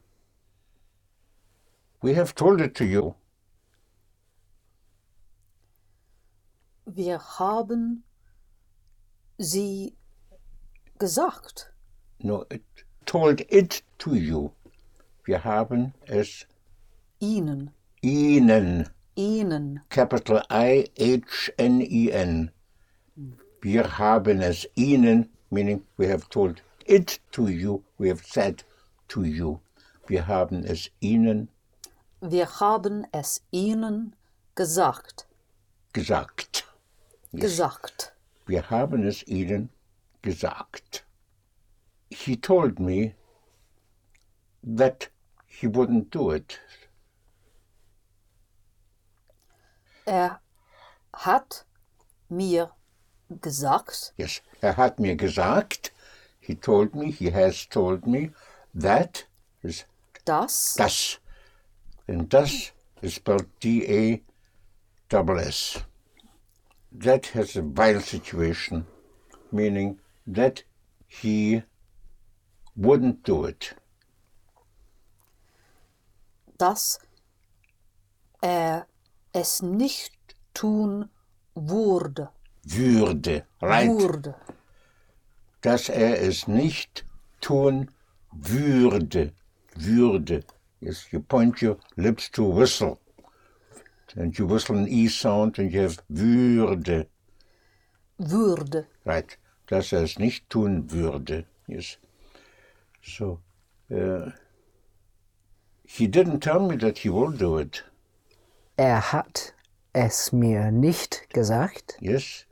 We 2.00 2.16
have 2.16 2.34
told 2.34 2.62
it 2.62 2.74
to 2.76 2.84
you. 2.84 3.14
Wir 6.86 7.18
haben 7.38 8.04
sie 9.38 9.94
gesagt? 10.98 11.72
No, 12.18 12.44
it 12.50 12.62
told 13.04 13.40
it 13.50 13.82
to 13.98 14.14
you. 14.14 14.50
Wir 15.24 15.44
haben 15.44 15.92
es 16.06 16.46
Ihnen, 17.20 17.70
Ihnen, 18.00 18.88
Ihnen, 19.16 19.80
capital 19.88 20.44
I-H-N-E-N. 20.50 22.50
Wir 23.64 23.96
haben 23.96 24.42
es 24.42 24.68
Ihnen, 24.74 25.30
meaning 25.50 25.82
we 25.96 26.06
have 26.06 26.28
told 26.28 26.62
it 26.84 27.18
to 27.32 27.48
you, 27.48 27.82
we 27.98 28.10
have 28.10 28.22
said 28.22 28.62
to 29.08 29.24
you. 29.24 29.58
Wir 30.06 30.26
haben 30.26 30.64
es 30.64 30.90
Ihnen 31.00 31.48
wir 32.20 32.46
haben 32.60 33.06
es 33.12 33.42
Ihnen 33.50 34.16
gesagt, 34.54 35.26
gesagt. 35.92 36.66
gesagt. 37.32 38.14
Wir 38.46 38.70
haben 38.70 39.06
es 39.06 39.26
Ihnen 39.26 39.70
gesagt. 40.22 41.04
He 42.10 42.36
told 42.36 42.78
me 42.78 43.14
that 44.62 45.10
he 45.46 45.66
wouldn't 45.66 46.10
do 46.10 46.32
it. 46.32 46.60
Er 50.06 50.40
hat 51.12 51.66
mir 52.28 52.70
gesagt, 53.40 54.14
Yes, 54.16 54.42
er 54.60 54.76
hat 54.76 54.98
mir 54.98 55.16
gesagt, 55.16 55.92
he 56.40 56.54
told 56.54 56.94
me, 56.94 57.10
he 57.10 57.32
has 57.32 57.68
told 57.68 58.06
me, 58.06 58.32
that 58.74 59.26
is 59.62 59.84
dass 60.24 60.74
das. 60.76 61.20
And 62.06 62.32
das 62.32 62.72
is 63.02 63.14
spelled 63.14 63.46
D-A-S-S. 63.60 64.22
That 66.92 67.26
has 67.34 67.56
a 67.56 67.62
vile 67.62 68.00
situation, 68.00 68.86
meaning 69.50 69.98
that 70.26 70.64
he 71.06 71.62
wouldn't 72.76 73.22
do 73.24 73.44
it. 73.46 73.74
dass 76.58 77.00
er 78.40 78.86
es 79.32 79.60
nicht 79.62 80.14
tun 80.54 81.10
würde, 81.54 82.30
Würde, 82.66 83.44
right? 83.60 83.88
würde, 83.90 84.34
Dass 85.60 85.88
er 85.88 86.20
es 86.22 86.48
nicht 86.48 87.04
tun 87.40 87.90
würde. 88.32 89.32
Würde. 89.76 90.44
Yes, 90.80 91.06
you 91.12 91.20
point 91.20 91.62
your 91.62 91.78
lips 91.96 92.30
to 92.30 92.44
whistle. 92.44 92.98
And 94.16 94.38
you 94.38 94.46
whistle 94.46 94.76
an 94.76 94.86
E 94.88 95.08
sound 95.08 95.58
and 95.58 95.72
you 95.72 95.82
have 95.82 95.98
würde. 96.08 97.06
würde. 98.18 98.86
Right. 99.04 99.38
Dass 99.66 99.92
er 99.92 100.02
es 100.02 100.18
nicht 100.18 100.48
tun 100.50 100.90
würde. 100.90 101.46
Yes. 101.66 101.98
So, 103.02 103.40
uh, 103.90 104.30
he 105.84 106.06
didn't 106.06 106.40
tell 106.40 106.60
me 106.60 106.76
that 106.78 106.98
he 106.98 107.10
will 107.10 107.32
do 107.32 107.58
it. 107.58 107.84
Er 108.76 109.12
hat 109.12 109.54
es 109.92 110.32
mir 110.32 110.70
nicht 110.70 111.28
gesagt. 111.30 111.96
Yes. 112.00 112.46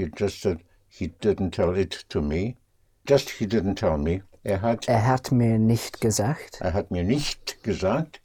He 0.00 0.06
just 0.08 0.40
said 0.40 0.64
he 0.88 1.08
didn't 1.20 1.50
tell 1.50 1.76
it 1.76 2.06
to 2.08 2.22
me. 2.22 2.56
Just 3.04 3.28
he 3.28 3.44
didn't 3.44 3.74
tell 3.74 3.98
me. 3.98 4.22
Er 4.42 4.62
hat, 4.62 4.88
Er 4.88 5.06
hat 5.06 5.30
mir 5.30 5.58
nicht 5.58 6.00
gesagt, 6.00 6.58
er 6.62 6.72
hat 6.72 6.90
mir 6.90 7.04
nicht 7.04 7.62
gesagt, 7.62 8.22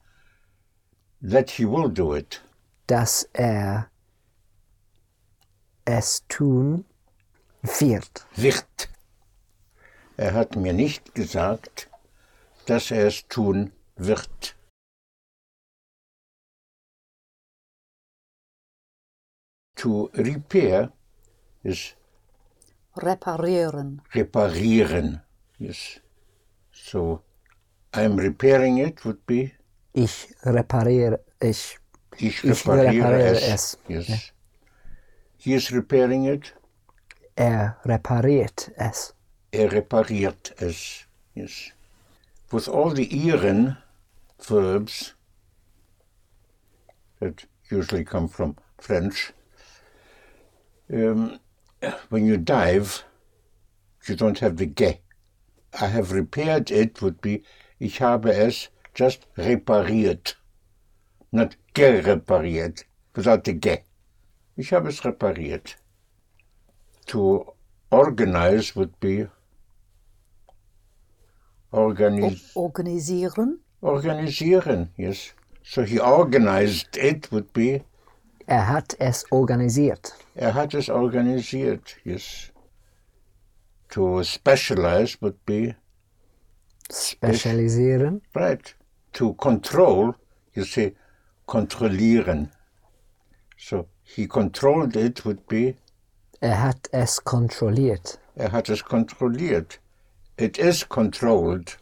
that 1.22 1.49
he 1.49 1.65
will 1.65 1.89
do 1.89 2.14
it. 2.15 2.41
dass 2.88 3.23
er 3.34 3.89
es 5.84 6.23
tun 6.30 6.85
wird. 7.61 8.26
Wird. 8.38 8.88
Er 10.15 10.34
hat 10.34 10.56
mir 10.56 10.72
nicht 10.72 11.14
gesagt, 11.14 11.89
dass 12.68 12.89
er 12.91 13.07
es 13.07 13.27
tun 13.27 13.73
wird. 13.97 14.56
To 19.76 20.10
repair 20.14 20.93
is 21.66 21.96
reparieren. 22.96 24.02
reparieren. 24.14 25.22
Yes. 25.60 26.00
So 26.72 27.22
I'm 27.94 28.16
repairing 28.18 28.78
it 28.78 29.04
would 29.06 29.26
be 29.26 29.52
Ich 29.94 30.28
repariere, 30.46 31.20
ich, 31.42 31.78
ich 32.18 32.44
Ich 32.44 32.44
repariere, 32.44 33.08
repariere 33.08 33.36
es. 33.36 33.44
es. 33.44 33.78
Yes. 33.88 34.32
He 35.38 35.54
is 35.54 35.72
repairing 35.72 36.26
it. 36.26 36.54
er 37.38 37.78
repariert 37.86 38.70
es. 38.78 39.14
Er 39.52 39.70
repariert 39.72 40.54
es. 40.62 41.06
Yes. 41.36 41.72
With 42.52 42.68
all 42.68 42.92
the 42.94 43.08
ieren 43.08 43.78
verbs 44.40 45.14
that 47.20 47.46
usually 47.72 48.04
come 48.04 48.28
from 48.28 48.56
French, 48.78 49.34
um, 50.94 51.40
when 52.10 52.26
you 52.26 52.38
dive, 52.38 53.03
you 54.07 54.16
don't 54.16 54.40
have 54.40 54.57
the 54.57 54.66
ge. 54.68 54.99
I 55.82 55.88
have 55.88 56.12
repaired 56.12 56.72
it 56.72 57.02
would 57.02 57.22
be 57.22 57.44
ich 57.80 57.99
habe 57.99 58.30
es 58.30 58.70
just 58.94 59.26
repariert. 59.38 60.36
Not 61.32 61.57
gerepariert, 61.74 62.86
without 63.16 63.44
the 63.44 63.53
ge. 63.53 63.84
Ich 64.57 64.72
habe 64.72 64.90
es 64.90 65.03
repariert. 65.03 65.76
To 67.07 67.53
organize 67.91 68.76
would 68.76 68.99
be 68.99 69.28
organize, 71.72 72.52
Organisieren. 72.56 73.60
organisieren, 73.82 74.90
yes. 74.98 75.34
So 75.64 75.84
he 75.84 75.99
organized 75.99 76.95
it 76.95 77.32
would 77.32 77.52
be 77.53 77.84
Er 78.47 78.67
hat 78.67 78.95
es 78.99 79.26
organisiert. 79.31 80.13
er 80.35 80.53
hat 80.53 80.73
es 80.73 80.89
organisiert, 80.89 81.95
yes. 82.03 82.51
To 83.89 84.23
specialize 84.23 85.17
would 85.22 85.43
be 85.45 85.76
Spezialisieren. 86.91 88.22
right. 88.35 88.76
To 89.13 89.34
control, 89.34 90.13
you 90.53 90.63
say 90.65 90.93
kontrollieren. 91.47 92.51
So 93.57 93.88
he 94.03 94.27
controlled 94.27 94.95
it 94.95 95.23
would 95.26 95.47
be 95.47 95.76
Er 96.41 96.61
hat 96.61 96.88
es 96.91 97.23
kontrolliert. 97.23 98.19
er 98.35 98.51
hat 98.51 98.69
es 98.69 98.84
kontrolliert. 98.84 99.80
It 100.38 100.57
is 100.59 100.88
controlled. 100.88 101.77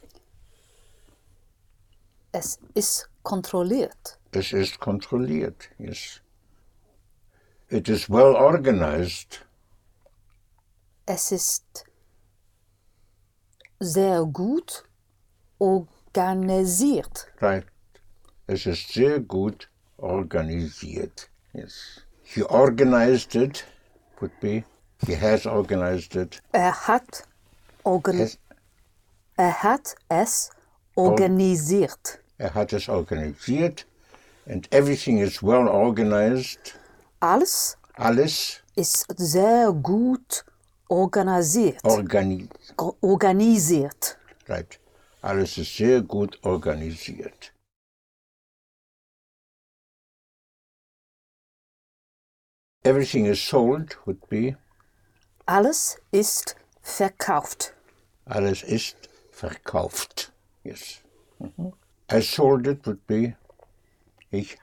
Es 2.32 2.60
ist 2.74 3.10
kontrolliert. 3.24 4.20
Es 4.32 4.54
ist 4.54 4.80
kontrolliert, 4.80 5.70
yes. 5.78 6.22
It 7.74 7.90
is 7.90 8.08
well 8.08 8.36
organized. 8.36 9.40
Es 11.08 11.32
ist 11.32 11.86
sehr 13.80 14.26
gut 14.26 14.84
organisiert. 15.58 17.26
Right. 17.42 17.66
Es 18.46 18.68
ist 18.68 18.94
sehr 18.94 19.20
gut 19.22 19.68
organisiert. 19.98 21.32
Yes. 21.54 22.02
He 22.22 22.44
organized 22.44 23.34
it 23.36 23.66
would 24.22 24.40
be 24.40 24.64
he 25.08 25.16
has 25.16 25.48
organized 25.48 26.16
it. 26.16 26.40
Er 26.52 26.74
hat, 26.88 27.24
organ 27.84 28.20
Has, 28.20 28.38
er 29.36 29.64
hat 29.64 29.96
es 30.10 30.52
organisiert. 30.96 32.20
er 32.38 32.54
hat 32.54 32.72
es 32.72 32.88
organisiert 32.88 33.88
and 34.46 34.68
everything 34.72 35.18
is 35.18 35.42
well 35.42 35.68
organized. 35.68 36.76
Alles 37.34 37.78
Alles 37.96 38.62
ist 38.76 39.06
sehr 39.18 39.72
gut 39.72 40.44
organisiert. 40.90 41.80
organi 41.86 42.50
organisiert. 43.02 44.18
right. 44.50 44.78
Alles 45.22 45.58
ist 45.58 45.78
sehr 45.78 46.02
gut 46.02 46.38
organisiert. 46.44 47.54
Everything 52.84 53.26
is 53.28 53.40
sold 53.40 53.96
would 54.06 54.28
be 54.30 54.58
Alles 55.46 55.98
ist 56.12 56.56
verkauft. 56.82 57.74
Alles 58.26 58.64
ist 58.64 58.98
verkauft. 59.32 60.34
Yes. 60.66 61.02
Mhm. 61.40 61.72
I 62.12 62.20
sold 62.22 62.68
it 62.68 62.86
would 62.86 63.06
be 63.08 63.36
ich, 64.32 64.58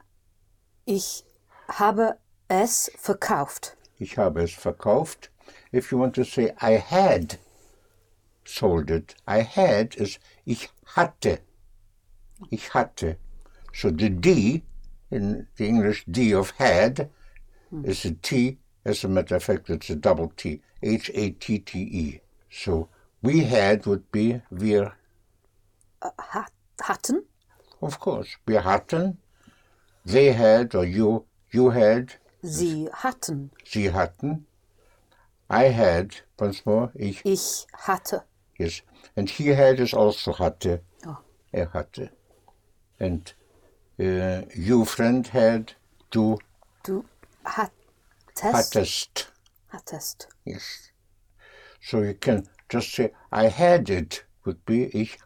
Ich 0.85 1.25
habe 1.69 2.19
es 2.51 2.91
verkauft. 2.99 3.77
ich 3.99 4.19
habe 4.19 4.43
es 4.43 4.53
verkauft. 4.53 5.31
If 5.73 5.93
you 5.93 5.99
want 5.99 6.15
to 6.17 6.25
say 6.25 6.53
I 6.61 6.79
had 6.79 7.39
sold 8.45 8.91
it, 8.91 9.15
I 9.27 9.43
had 9.43 9.95
is 9.95 10.19
ich 10.45 10.69
hatte. 10.97 11.39
Ich 12.51 12.75
hatte. 12.75 13.17
So 13.73 13.91
the 13.91 14.11
D 14.11 14.63
in 15.11 15.47
the 15.57 15.69
English 15.69 16.05
D 16.11 16.35
of 16.35 16.53
had 16.59 17.09
is 17.85 18.05
a 18.05 18.13
T 18.13 18.59
As 18.85 19.05
a 19.05 19.09
matter 19.09 19.37
of 19.37 19.45
fact, 19.45 19.69
it's 19.69 19.91
a 19.91 19.95
double 19.95 20.33
T, 20.37 20.63
H 20.83 21.11
A 21.15 21.31
T 21.31 21.59
T 21.59 21.79
E. 21.79 22.21
So 22.51 22.89
we 23.21 23.41
had 23.41 23.87
would 23.87 24.11
be 24.11 24.41
wir, 24.51 24.93
uh, 26.01 26.11
Hat, 26.19 26.51
hatten. 26.81 27.25
of 27.83 28.01
course. 28.01 28.37
Wir 28.47 28.63
hatten, 28.63 29.19
they 30.07 30.33
had, 30.33 30.75
or 30.75 30.85
you, 30.85 31.27
you 31.53 31.71
had, 31.71 32.15
Sie 32.43 32.89
hatten. 32.93 33.51
sie 33.65 33.93
hatten. 33.93 34.47
I 35.51 35.65
had, 35.73 36.23
once 36.39 36.65
more, 36.65 36.91
ich, 36.95 37.25
Ich 37.25 37.67
hatte. 37.73 38.23
yes. 38.59 38.83
And 39.17 39.29
he 39.29 39.49
had 39.55 39.81
is 39.81 39.93
also 39.95 40.33
hatte. 40.39 40.81
Oh. 41.07 41.17
Er 41.53 41.73
hatte. 41.73 42.11
And 43.01 43.33
uh, 43.99 44.43
you, 44.55 44.85
friend, 44.85 45.27
had, 45.29 45.75
du 46.11 46.39
Du 46.85 47.05
hattest. 47.45 47.73
hattest. 48.43 49.33
Hattest. 49.69 50.29
Yes. 50.45 50.91
So 51.81 52.03
you 52.03 52.15
can 52.15 52.47
just 52.69 52.93
say, 52.95 53.13
I 53.33 53.49
had 53.49 53.91
it, 53.91 54.25
would 54.45 54.65
be, 54.65 54.85
ich, 54.95 55.19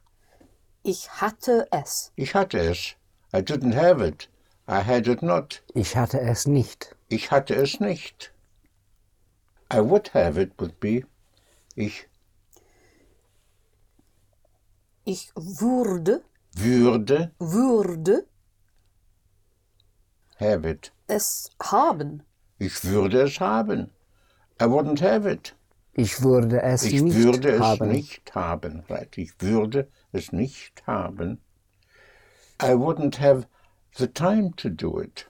Ich 0.82 1.08
hatte 1.20 1.66
es. 1.70 2.12
ich 2.16 2.34
hatte 2.34 2.58
es. 2.58 2.94
I 3.32 3.40
didn't 3.40 3.74
have 3.74 4.00
it. 4.00 4.28
I 4.68 4.80
had 4.80 5.06
it 5.08 5.22
not. 5.22 5.62
Ich 5.74 5.96
hatte 5.96 6.20
es 6.20 6.46
nicht. 6.46 6.94
Ich 7.14 7.30
hatte 7.30 7.54
es 7.54 7.78
nicht. 7.78 8.32
I 9.72 9.78
would 9.78 10.12
have 10.14 10.36
it 10.36 10.50
would 10.58 10.80
be, 10.80 11.04
ich 11.76 12.08
Ich 15.04 15.30
würde, 15.36 16.24
würde 16.56 17.30
würde 17.38 18.26
have 20.40 20.68
it. 20.68 20.92
es 21.06 21.50
haben. 21.62 22.24
Ich 22.58 22.82
würde 22.84 23.22
es 23.22 23.38
haben. 23.38 23.90
I 24.60 24.64
wouldn't 24.64 25.00
have 25.00 25.24
it. 25.30 25.54
Ich 25.92 26.20
würde 26.20 26.62
es 26.62 26.82
Ich 26.82 27.00
nicht 27.00 27.16
würde 27.16 27.50
es 27.52 27.60
haben. 27.60 27.90
nicht 27.92 28.34
haben. 28.34 28.82
Right. 28.88 29.16
Ich 29.18 29.40
würde 29.40 29.88
es 30.10 30.32
nicht 30.32 30.84
haben. 30.88 31.38
I 32.60 32.72
wouldn't 32.74 33.20
have 33.20 33.46
the 33.96 34.08
time 34.08 34.50
to 34.56 34.68
do 34.68 35.00
it. 35.00 35.28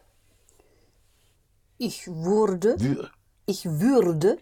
Ich 1.78 2.06
würde, 2.06 2.76
Wür 2.80 3.10
ich 3.46 3.64
würde 3.66 4.38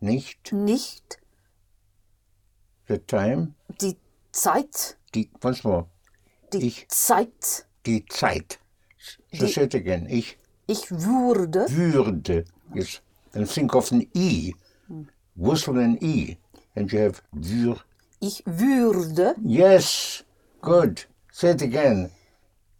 nicht 0.00 0.52
nicht 0.52 1.18
the 2.88 2.98
time. 2.98 3.54
die 3.80 3.96
Zeit, 4.32 4.96
Die, 5.14 5.30
once 5.42 5.64
more. 5.64 5.86
die 6.52 6.66
Ich- 6.66 6.88
Zeit, 6.88 7.66
Die 7.86 8.04
Zeit. 8.06 8.58
So 9.32 9.46
Die- 9.46 9.60
it 9.60 9.74
again. 9.74 10.06
Ich 10.08 10.38
ich 10.66 10.90
würde, 10.90 11.66
würde. 11.70 12.44
Yes. 12.74 13.00
And 13.34 13.48
think 13.48 13.74
of 13.74 13.90
an 13.92 14.06
E. 14.14 14.52
Whistle 15.34 15.82
an 15.82 15.96
E. 16.00 16.36
And 16.76 16.92
you 16.92 16.98
have 17.00 17.22
wür. 17.32 17.80
ich 18.20 18.42
würde, 18.46 19.34
Yes. 19.42 20.24
Good. 20.60 21.08
Say 21.32 21.52
it 21.52 21.62
again. 21.62 22.10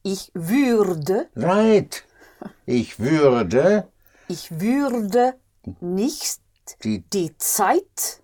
Ich 0.02 0.30
würde, 0.34 1.28
Right. 1.36 2.04
Ich 2.66 2.98
würde 2.98 3.88
ich 4.28 4.50
würde 4.60 5.34
nicht 5.80 6.40
die 6.84 7.00
die 7.00 7.36
Zeit 7.36 8.22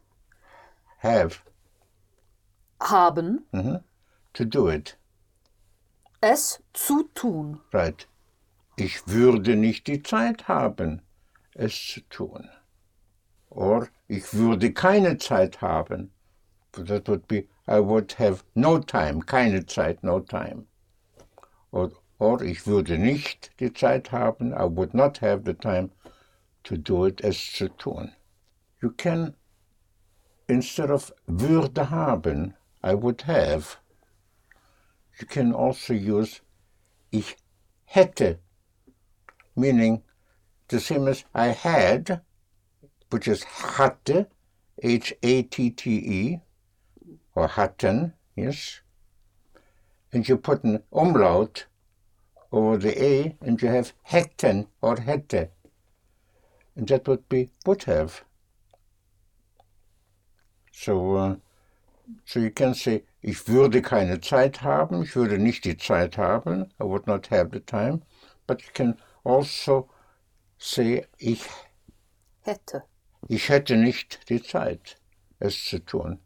have 1.03 1.41
haben, 2.81 3.45
to 4.33 4.45
do 4.45 4.69
it. 4.71 4.97
es 6.21 6.63
zu 6.73 7.03
tun. 7.15 7.61
Right. 7.73 8.09
Ich 8.77 9.07
würde 9.09 9.57
nicht 9.57 9.87
die 9.87 10.03
Zeit 10.03 10.49
haben, 10.49 11.03
es 11.55 11.75
zu 11.75 12.01
tun. 12.09 12.49
Or 13.51 13.89
ich 14.09 14.33
würde 14.35 14.73
keine 14.73 15.19
Zeit 15.19 15.61
haben. 15.61 16.13
That 16.73 17.09
would 17.09 17.27
be, 17.27 17.49
I 17.67 17.81
would 17.81 18.19
have 18.19 18.45
no 18.55 18.79
time, 18.79 19.21
keine 19.25 19.65
Zeit, 19.67 20.03
no 20.03 20.21
time. 20.21 20.67
Or, 21.77 21.93
or 22.19 22.41
ich 22.41 22.67
würde 22.67 22.97
nicht 22.97 23.51
die 23.61 23.71
Zeit 23.71 24.11
haben, 24.11 24.55
I 24.55 24.65
would 24.65 24.95
not 24.95 25.21
have 25.21 25.43
the 25.45 25.53
time 25.53 25.91
to 26.65 26.79
do 26.79 27.05
it, 27.05 27.23
es 27.23 27.53
zu 27.53 27.69
tun. 27.69 28.13
You 28.81 28.93
can, 28.93 29.37
instead 30.49 30.91
of 30.91 31.13
würde 31.27 31.91
haben, 31.91 32.55
I 32.83 32.95
would 32.95 33.27
have, 33.27 33.77
you 35.21 35.27
can 35.27 35.53
also 35.53 35.93
use 35.93 36.41
ich 37.13 37.37
hätte, 37.85 38.39
meaning 39.55 40.03
the 40.71 40.81
same 40.81 41.07
as 41.09 41.27
I 41.35 41.49
had, 41.49 42.23
which 43.11 43.29
is 43.29 43.45
hatte, 43.45 44.29
H-A-T-T-E, 44.83 46.41
or 47.35 47.49
hatten, 47.49 48.15
yes. 48.35 48.81
And 50.13 50.29
you 50.29 50.37
put 50.37 50.65
an 50.65 50.83
umlaut 50.93 51.67
over 52.53 52.79
the 52.79 53.03
A 53.03 53.37
and 53.41 53.61
you 53.61 53.69
have 53.69 53.93
hätten 54.03 54.67
or 54.81 54.97
hätte. 54.97 55.51
And 56.77 56.87
that 56.89 57.07
would 57.09 57.29
be 57.29 57.51
would 57.65 57.85
have. 57.85 58.23
So, 60.73 61.17
uh, 61.17 61.37
so 62.25 62.39
you 62.41 62.51
can 62.51 62.75
say, 62.75 63.03
ich 63.23 63.49
würde 63.49 63.83
keine 63.83 64.21
Zeit 64.21 64.63
haben, 64.63 65.03
ich 65.03 65.17
würde 65.17 65.39
nicht 65.39 65.65
die 65.65 65.77
Zeit 65.77 66.17
haben, 66.19 66.71
I 66.79 66.85
would 66.85 67.07
not 67.07 67.27
have 67.29 67.51
the 67.51 67.61
time. 67.61 68.03
But 68.47 68.63
you 68.63 68.69
can 68.73 68.97
also 69.25 69.89
say, 70.59 71.07
ich, 71.19 71.43
Hätte. 72.43 72.83
ich 73.29 73.49
hätte 73.49 73.77
nicht 73.77 74.29
die 74.29 74.43
Zeit, 74.43 74.97
es 75.41 75.65
zu 75.65 75.79
tun. 75.85 76.21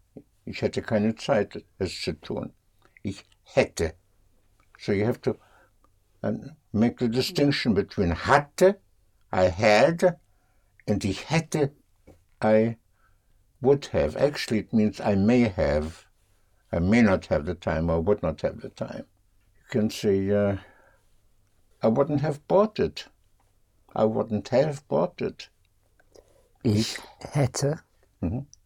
Ich 0.44 0.61
hätte 0.62 0.82
keine 0.82 1.15
Zeit, 1.15 1.65
es 1.78 2.01
zu 2.01 2.20
tun. 2.20 2.52
Hätte. 3.55 3.93
So 4.79 4.93
you 4.93 5.05
have 5.05 5.21
to 5.23 5.37
uh, 6.23 6.33
make 6.73 6.99
the 6.99 7.09
distinction 7.09 7.75
between 7.75 8.11
hatte, 8.11 8.77
I 9.33 9.45
had, 9.45 10.17
and 10.87 11.05
ich 11.05 11.27
hätte, 11.27 11.71
I 12.41 12.77
would 13.61 13.87
have. 13.87 14.17
Actually, 14.17 14.59
it 14.61 14.73
means 14.73 15.01
I 15.01 15.15
may 15.15 15.49
have. 15.49 16.07
I 16.73 16.79
may 16.79 17.03
not 17.03 17.27
have 17.27 17.47
the 17.47 17.55
time 17.55 17.91
or 17.91 18.01
would 18.01 18.23
not 18.23 18.41
have 18.43 18.61
the 18.61 18.71
time. 18.71 19.05
You 19.57 19.81
can 19.81 19.91
say, 19.91 20.31
uh, 20.31 20.57
I 21.83 21.89
wouldn't 21.89 22.21
have 22.21 22.47
bought 22.47 22.79
it. 22.79 23.07
I 23.95 24.05
wouldn't 24.05 24.49
have 24.49 24.87
bought 24.89 25.21
it. 25.21 25.49
Ich 26.63 26.99
hätte 27.21 27.81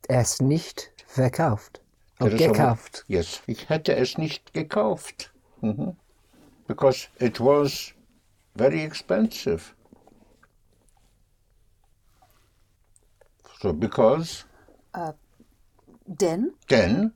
es 0.09 0.41
nicht 0.41 0.91
verkauft. 1.07 1.81
A- 2.19 2.29
gekauft. 2.29 3.05
Yes, 3.09 3.43
ich 3.47 3.69
hätte 3.69 3.97
es 3.97 4.19
nicht 4.19 4.53
gekauft. 4.55 5.33
Mhm. 5.61 5.97
Because 6.67 7.09
it 7.19 7.41
was 7.41 7.93
very 8.55 8.83
expensive. 8.83 9.75
So 13.61 13.73
because 13.73 14.45
Denn 16.07 16.53
then 16.69 17.13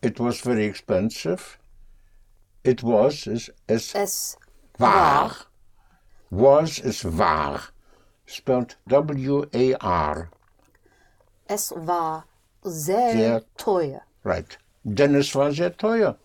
it 0.00 0.18
was 0.18 0.40
very 0.40 0.64
expensive. 0.64 1.58
It 2.62 2.82
was 2.82 3.26
is 3.26 3.52
es 3.66 3.94
es 3.94 4.36
war. 4.78 5.32
Was 6.30 6.78
is 6.78 7.04
war. 7.04 7.60
Spelled 8.26 8.78
W-A-R. 8.86 10.30
Es 11.46 11.72
war 11.76 12.24
sehr, 12.62 13.12
Sehr 13.12 13.42
teuer. 13.56 14.02
Right. 14.24 14.58
Denn 14.84 15.14
es 15.14 15.34
war 15.34 15.52
sehr 15.52 15.76
teuer. 15.76 16.18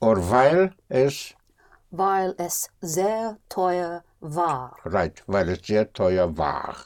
Or 0.00 0.16
weil 0.30 0.74
es 0.88 1.34
Weil 1.90 2.34
es 2.38 2.68
sehr 2.80 3.38
teuer 3.48 4.02
war. 4.20 4.76
Right, 4.84 5.22
weil 5.26 5.50
es 5.50 5.66
sehr 5.66 5.92
teuer 5.92 6.36
war. 6.36 6.76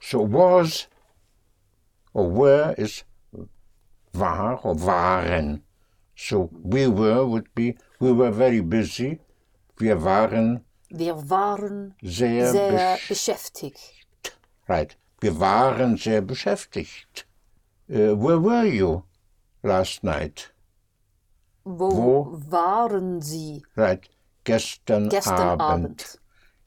So 0.00 0.26
was 0.26 0.88
or 2.12 2.30
were 2.30 2.74
is 2.78 3.04
war 4.12 4.64
or 4.64 4.74
waren. 4.76 5.62
So 6.14 6.50
we 6.52 6.86
were 6.88 7.26
would 7.26 7.54
be 7.54 7.76
we 7.98 8.12
were 8.12 8.32
very 8.32 8.60
busy. 8.60 9.20
Wir 9.76 10.02
waren 10.02 10.64
Wir 10.88 11.14
waren 11.30 11.94
sehr, 12.02 12.50
sehr 12.50 12.72
besch 12.72 13.08
beschäftigt. 13.08 13.99
Right. 14.70 14.96
Wir 15.20 15.38
waren 15.38 15.96
sehr 15.96 16.22
beschäftigt. 16.22 17.26
Uh, 17.88 18.14
where 18.16 18.42
were 18.42 18.64
you 18.64 19.02
last 19.62 20.02
night? 20.02 20.52
Wo, 21.64 21.90
Wo? 21.90 22.40
waren 22.50 23.20
Sie 23.20 23.62
Right. 23.76 24.08
Gestern, 24.44 25.08
gestern 25.10 25.60
Abend. 25.60 25.60
Abend? 25.60 26.20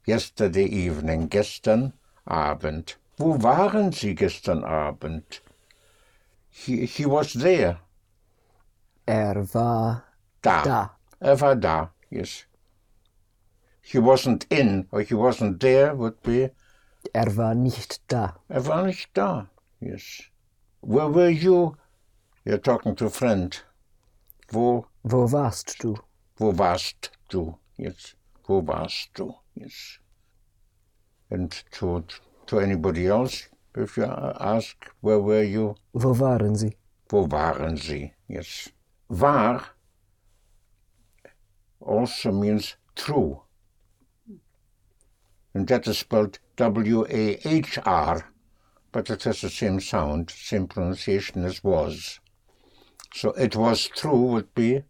Yesterday 0.06 0.66
evening, 0.66 1.30
gestern 1.30 1.94
Abend. 2.26 2.98
Wo 3.18 3.42
waren 3.42 3.92
Sie 3.92 4.14
gestern 4.14 4.64
Abend? 4.64 5.42
He, 6.50 6.86
he 6.86 7.06
was 7.06 7.34
there. 7.34 7.80
Er 9.08 9.36
war 9.54 10.04
Da. 10.42 10.62
da. 10.64 10.98
er 11.20 11.40
war 11.42 11.56
da, 11.56 11.92
yes. 12.10 12.46
He 13.82 13.98
wasn't 13.98 14.46
in 14.50 14.88
or 14.92 15.02
he 15.02 15.16
wasn't 15.16 15.60
there 15.60 15.96
would 15.96 16.22
be 16.22 16.50
Er 17.14 17.36
war 17.38 17.54
nicht 17.56 18.02
da. 18.12 18.36
er 18.50 18.66
war 18.66 18.86
nicht 18.86 19.10
da, 19.14 19.48
yes. 19.80 20.24
Where 20.82 21.14
were 21.14 21.30
you? 21.30 21.76
You're 22.46 22.58
talking 22.62 22.96
to 22.96 23.06
a 23.06 23.10
friend. 23.10 23.64
Wo, 24.52 24.86
Wo 25.04 25.32
warst 25.32 25.82
du? 25.84 25.96
wo 26.38 26.52
warst 26.58 27.12
du? 27.30 27.58
Yes. 27.78 28.16
Wo 28.48 28.62
warst 28.68 29.12
du? 29.14 29.34
Yes. 29.56 30.00
And 31.30 31.52
to, 31.72 32.04
to 32.48 32.60
anybody 32.60 33.08
else, 33.08 33.48
if 33.76 33.96
you 33.98 34.06
ask, 34.06 34.76
where 35.02 35.20
were 35.20 35.44
you? 35.44 35.76
Wo 35.94 36.14
waren 36.20 36.56
sie? 36.56 36.76
Wo 37.10 37.28
waren 37.28 37.78
sie? 37.78 38.12
Yes. 38.28 38.70
War 39.10 39.62
also 41.80 42.32
means 42.32 42.76
true. 42.96 43.42
And 45.54 45.68
that 45.68 45.88
is 45.88 46.00
spelled 46.00 46.40
W 46.58 47.06
A 47.10 47.40
H 47.48 47.80
R, 47.86 48.32
but 48.92 49.10
it 49.10 49.24
has 49.24 49.42
the 49.42 49.50
same 49.50 49.80
sound, 49.80 50.30
same 50.30 50.68
pronunciation 50.68 51.44
as 51.46 51.64
was. 51.64 52.20
So 53.14 53.32
it 53.32 53.56
was 53.56 53.88
true 53.88 54.22
would 54.34 54.54
be 54.54 54.84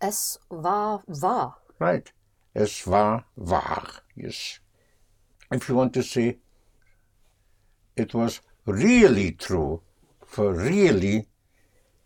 Es 0.00 0.38
war 0.50 1.02
wahr. 1.06 1.56
right. 1.78 2.12
Es 2.54 2.86
war 2.86 3.24
wahr. 3.36 3.86
Yes. 4.16 4.58
If 5.52 5.68
you 5.68 5.74
want 5.74 5.92
to 5.94 6.02
say 6.02 6.38
it 7.96 8.14
was 8.14 8.40
really 8.66 9.32
true, 9.32 9.82
for 10.24 10.52
really, 10.54 11.26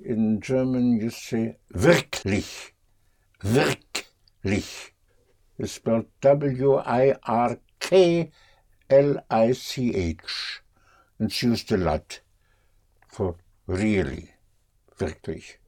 in 0.00 0.40
German 0.40 0.98
you 1.00 1.10
say 1.10 1.56
wirklich. 1.72 2.72
Wirklich. 3.42 4.90
It's 5.58 5.72
spelled 5.72 6.06
W 6.20 6.76
I 6.76 7.14
R 7.26 7.58
K 7.86 8.31
L 8.89 9.19
I 9.31 9.52
C 9.52 9.94
H. 9.94 10.62
It's 11.20 11.43
used 11.43 11.70
a 11.70 11.77
lot 11.77 12.20
for 13.09 13.36
really. 13.66 14.31
Wirklich. 14.98 15.59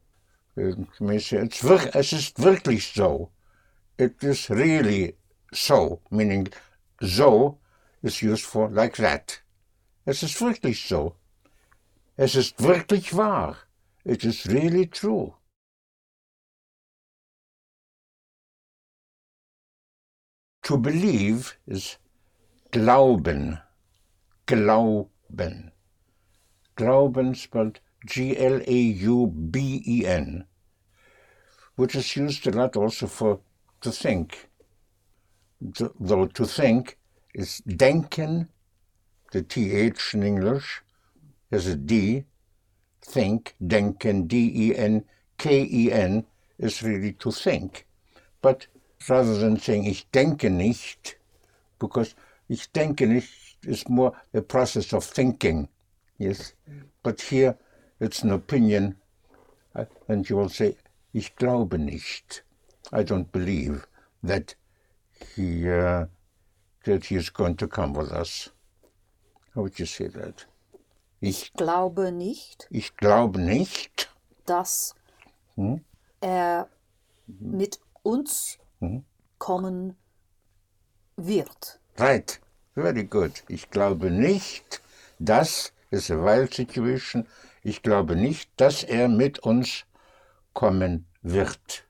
Es 0.56 2.12
ist 2.12 2.38
wirklich 2.38 2.86
so. 2.94 3.32
It 3.98 4.24
is 4.24 4.48
really 4.48 5.16
so, 5.52 6.00
meaning 6.10 6.48
so 7.02 7.58
is 8.02 8.22
used 8.22 8.44
for 8.44 8.70
like 8.70 8.96
that. 8.96 9.42
Es 10.06 10.22
ist 10.22 10.40
wirklich 10.40 10.88
so. 10.88 11.16
Es 12.16 12.34
ist 12.34 12.58
wirklich 12.62 13.12
wahr. 13.14 13.58
It 14.06 14.24
is 14.24 14.46
really 14.46 14.86
true. 14.86 15.34
To 20.62 20.78
believe 20.78 21.58
is 21.66 21.98
glauben. 22.70 23.58
Glauben. 24.46 25.72
Glauben 26.76 27.34
spelled 27.34 27.80
G 28.04 28.36
L 28.36 28.60
A 28.66 28.80
U 29.10 29.26
B 29.26 29.82
E 29.84 30.04
N, 30.06 30.44
which 31.76 31.94
is 31.94 32.14
used 32.14 32.46
a 32.46 32.50
lot 32.50 32.76
also 32.76 33.06
for 33.06 33.40
to 33.80 33.90
think. 33.90 34.48
Th- 35.74 35.90
Though 35.98 36.26
to 36.26 36.46
think 36.46 36.98
is 37.34 37.62
denken, 37.66 38.48
the 39.32 39.42
TH 39.42 40.14
in 40.14 40.22
English 40.22 40.82
is 41.50 41.66
a 41.66 41.76
D. 41.76 42.24
Think, 43.02 43.54
denken, 43.60 44.28
D 44.28 44.52
E 44.54 44.76
N 44.76 45.04
K 45.38 45.62
E 45.70 45.92
N 45.92 46.26
is 46.58 46.82
really 46.82 47.12
to 47.14 47.30
think. 47.30 47.86
But 48.42 48.66
rather 49.08 49.38
than 49.38 49.58
saying 49.58 49.84
ich 49.84 50.10
denke 50.12 50.50
nicht, 50.50 51.16
because 51.78 52.14
ich 52.48 52.70
denke 52.72 53.06
nicht 53.06 53.58
is 53.64 53.88
more 53.88 54.12
a 54.34 54.40
process 54.40 54.92
of 54.92 55.04
thinking. 55.04 55.68
Yes. 56.18 56.54
But 57.02 57.20
here 57.20 57.56
it's 58.00 58.22
an 58.22 58.30
opinion, 58.30 58.96
uh, 59.74 59.84
and 60.08 60.28
you 60.28 60.36
will 60.36 60.48
say, 60.48 60.76
ich 61.12 61.34
glaube 61.36 61.78
nicht. 61.78 62.42
I 62.92 63.02
don't 63.02 63.30
believe 63.32 63.86
that 64.22 64.54
he 65.34 65.68
uh, 65.68 66.06
that 66.84 67.04
he 67.06 67.16
is 67.16 67.30
going 67.30 67.56
to 67.56 67.66
come 67.66 67.92
with 67.94 68.12
us. 68.12 68.50
How 69.54 69.62
would 69.62 69.78
you 69.78 69.86
say 69.86 70.08
that? 70.08 70.46
Ich, 71.20 71.52
Glaube 71.54 72.12
nicht, 72.12 72.68
ich 72.70 72.94
glaube 72.96 73.40
nicht. 73.40 74.08
dass 74.44 74.94
er 76.20 76.68
mit 77.26 77.80
uns 78.02 78.58
kommen 79.38 79.96
wird. 81.16 81.80
Right. 81.98 82.38
Very 82.74 83.04
good. 83.04 83.42
Ich 83.48 83.70
glaube 83.70 84.10
nicht, 84.10 84.82
dass 85.18 85.72
is 85.90 86.10
a 86.10 86.16
wild 86.16 86.52
situation. 86.54 87.26
Ich 87.62 87.82
glaube 87.82 88.16
nicht, 88.16 88.50
dass 88.56 88.84
er 88.84 89.08
mit 89.08 89.38
uns 89.40 89.84
kommen 90.52 91.06
wird. 91.22 91.84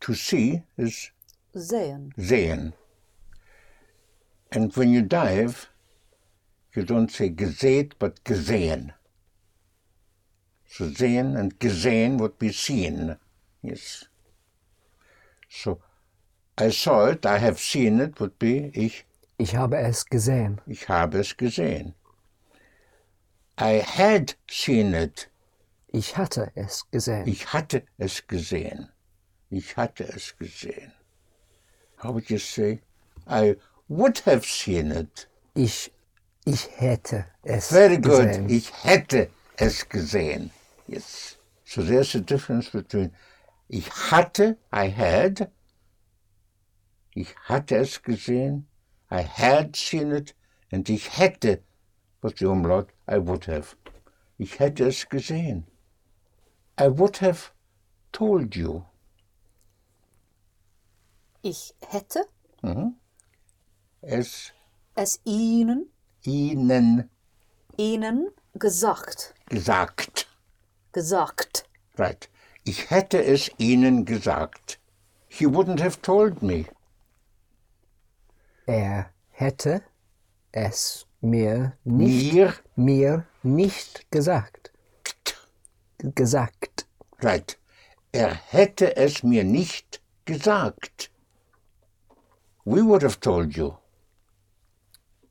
To 0.00 0.14
see 0.14 0.62
is 0.76 1.10
Sehen. 1.52 2.14
sehen. 2.16 2.72
And 4.50 4.74
when 4.76 4.92
you 4.92 5.02
dive, 5.02 5.68
you 6.74 6.82
don't 6.82 7.10
say 7.10 7.30
gesät, 7.30 7.98
but 7.98 8.24
gesehen. 8.24 8.92
So 10.66 10.88
sehen 10.88 11.36
and 11.36 11.58
gesehen 11.58 12.18
would 12.20 12.38
be 12.38 12.52
seen. 12.52 13.16
Yes. 13.62 14.08
So 15.48 15.80
I 16.58 16.70
saw 16.70 17.06
it, 17.06 17.24
I 17.26 17.38
have 17.38 17.58
seen 17.58 18.00
it 18.00 18.18
would 18.20 18.38
be 18.38 18.70
ich, 18.74 19.04
Ich 19.38 19.54
habe 19.54 19.76
es 19.78 20.04
gesehen. 20.04 20.60
ich 20.66 20.88
habe 20.88 21.18
es 21.18 21.36
gesehen. 21.36 21.94
I 23.60 23.80
had 23.80 24.34
seen 24.48 24.94
it, 24.94 25.28
Ich 25.92 26.16
hatte 26.16 26.50
es 26.54 26.84
gesehen. 26.90 27.26
ich 27.26 27.46
hatte 27.52 27.82
es 27.98 28.26
gesehen. 28.26 28.88
Ich 29.50 29.76
hatte 29.76 30.04
es 30.04 30.36
gesehen. 30.36 30.92
How 32.02 32.12
would 32.12 32.28
you 32.30 32.38
say? 32.38 32.80
I 33.26 33.56
would 33.88 34.18
have 34.26 34.44
seen 34.46 34.92
it. 34.92 35.26
Ich, 35.54 35.90
ich 36.44 36.68
hätte 36.76 37.24
es 37.42 37.68
Very 37.68 37.96
good. 37.98 38.26
gesehen. 38.28 38.48
Ich 38.50 38.72
hätte 38.84 39.30
es 39.56 39.88
gesehen. 39.88 40.50
Yes. 40.86 41.36
So 41.64 41.82
there's 41.82 42.14
a 42.14 42.20
difference 42.20 42.68
between 42.70 43.10
ich 43.68 43.90
hatte, 44.10 44.58
I 44.72 44.90
had, 44.90 45.50
ich 47.14 47.36
hatte 47.48 47.76
es 47.76 48.02
gesehen, 48.02 48.66
I 49.10 49.22
had 49.22 49.76
seen 49.76 50.12
it, 50.12 50.34
and 50.72 50.88
ich 50.88 51.18
hätte, 51.18 51.62
was 52.20 52.34
die 52.34 52.46
Umlaut, 52.46 52.88
I 53.10 53.16
would 53.16 53.46
have. 53.48 53.76
Ich 54.38 54.58
hätte 54.58 54.86
es 54.86 55.08
gesehen. 55.08 55.66
I 56.80 56.88
would 56.88 57.20
have 57.20 57.50
told 58.12 58.54
you. 58.54 58.84
Ich 61.42 61.74
hätte 61.80 62.24
Es 64.00 64.52
es 64.94 65.20
ihnen, 65.24 65.90
ihnen 66.22 67.10
ihnen 67.76 68.28
gesagt. 68.54 69.34
gesagt. 69.48 70.28
Gesagt. 70.92 71.68
Right. 71.96 72.28
Ich 72.64 72.90
hätte 72.90 73.22
es 73.24 73.50
ihnen 73.58 74.04
gesagt. 74.04 74.78
He 75.28 75.46
wouldn't 75.46 75.80
have 75.80 76.00
told 76.02 76.42
me. 76.42 76.66
Er 78.66 79.10
hätte 79.30 79.82
es 80.52 81.06
mir 81.20 81.76
nicht, 81.84 82.32
Mir 82.34 82.54
mir 82.76 83.26
nicht 83.42 84.10
gesagt. 84.10 84.72
Gesagt. 85.98 86.86
Right. 87.20 87.58
Er 88.12 88.34
hätte 88.34 88.96
es 88.96 89.22
mir 89.22 89.44
nicht 89.44 90.00
gesagt. 90.24 91.10
We 92.64 92.82
would 92.84 93.02
have 93.02 93.18
told 93.20 93.56
you. 93.56 93.72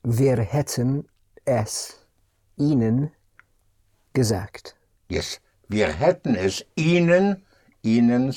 Wir 0.04 0.38
hätten 0.38 1.08
es 1.46 2.00
ihnen 2.58 3.12
gesagt. 4.14 4.76
Yes. 5.10 5.40
Wir 5.68 5.92
hätten 5.92 6.36
es 6.36 6.64
Ihnen, 6.76 7.46
Ihnen, 7.84 8.34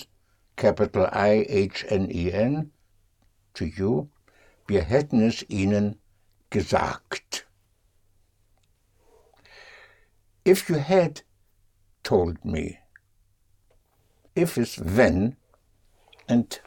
capital 0.56 1.08
I-H-N-E-N, 1.12 2.72
to 3.54 3.64
you, 3.64 4.08
wir 4.66 4.82
hätten 4.82 5.22
es 5.22 5.44
Ihnen 5.48 6.00
gesagt. 6.50 7.46
If 10.44 10.68
you 10.68 10.78
had 10.78 11.22
told 12.02 12.44
me, 12.44 12.78
if 14.34 14.58
is 14.58 14.78
when, 14.78 15.36
and 16.28 16.60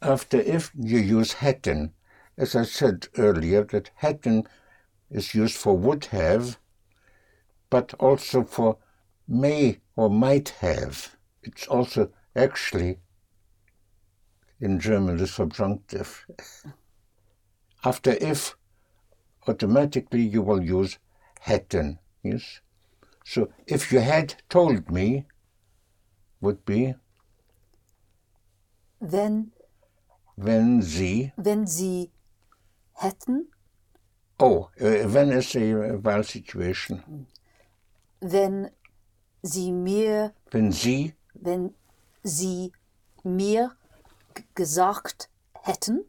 after 0.00 0.38
if 0.38 0.70
you 0.74 0.98
use 0.98 1.34
hätten, 1.34 1.92
as 2.36 2.54
I 2.54 2.64
said 2.64 3.08
earlier, 3.16 3.64
that 3.64 3.90
hätten 3.96 4.46
is 5.10 5.34
used 5.34 5.56
for 5.56 5.76
would 5.76 6.06
have, 6.06 6.58
but 7.70 7.94
also 7.94 8.44
for 8.44 8.78
may 9.28 9.78
or 9.96 10.10
might 10.10 10.50
have. 10.60 11.16
It's 11.42 11.66
also 11.66 12.10
actually 12.36 12.98
in 14.60 14.78
German 14.78 15.16
the 15.16 15.26
subjunctive. 15.26 16.24
After 17.84 18.12
if, 18.12 18.56
automatically 19.48 20.22
you 20.22 20.42
will 20.42 20.62
use 20.62 20.98
hätten. 21.40 21.98
Yes. 22.22 22.60
So 23.24 23.48
if 23.66 23.92
you 23.92 24.00
had 24.00 24.34
told 24.48 24.90
me, 24.90 25.26
would 26.40 26.64
be 26.64 26.94
Wenn, 29.00 29.50
wenn 30.36 30.80
sie. 30.82 31.32
wenn 31.36 31.66
Sie 31.66 32.10
hätten, 32.92 33.48
Oh, 34.38 34.70
uh, 34.80 35.08
when 35.08 35.30
is 35.32 35.54
a 35.56 35.96
while 35.98 36.22
situation. 36.24 37.26
wenn 38.20 38.70
Sie 39.42 39.72
mir, 39.72 40.32
Wenn 40.50 40.72
sie 40.72 41.14
wenn 41.34 41.74
Sie 42.22 42.72
mir 43.24 43.76
gesagt 44.54 45.28
hätten, 45.52 46.04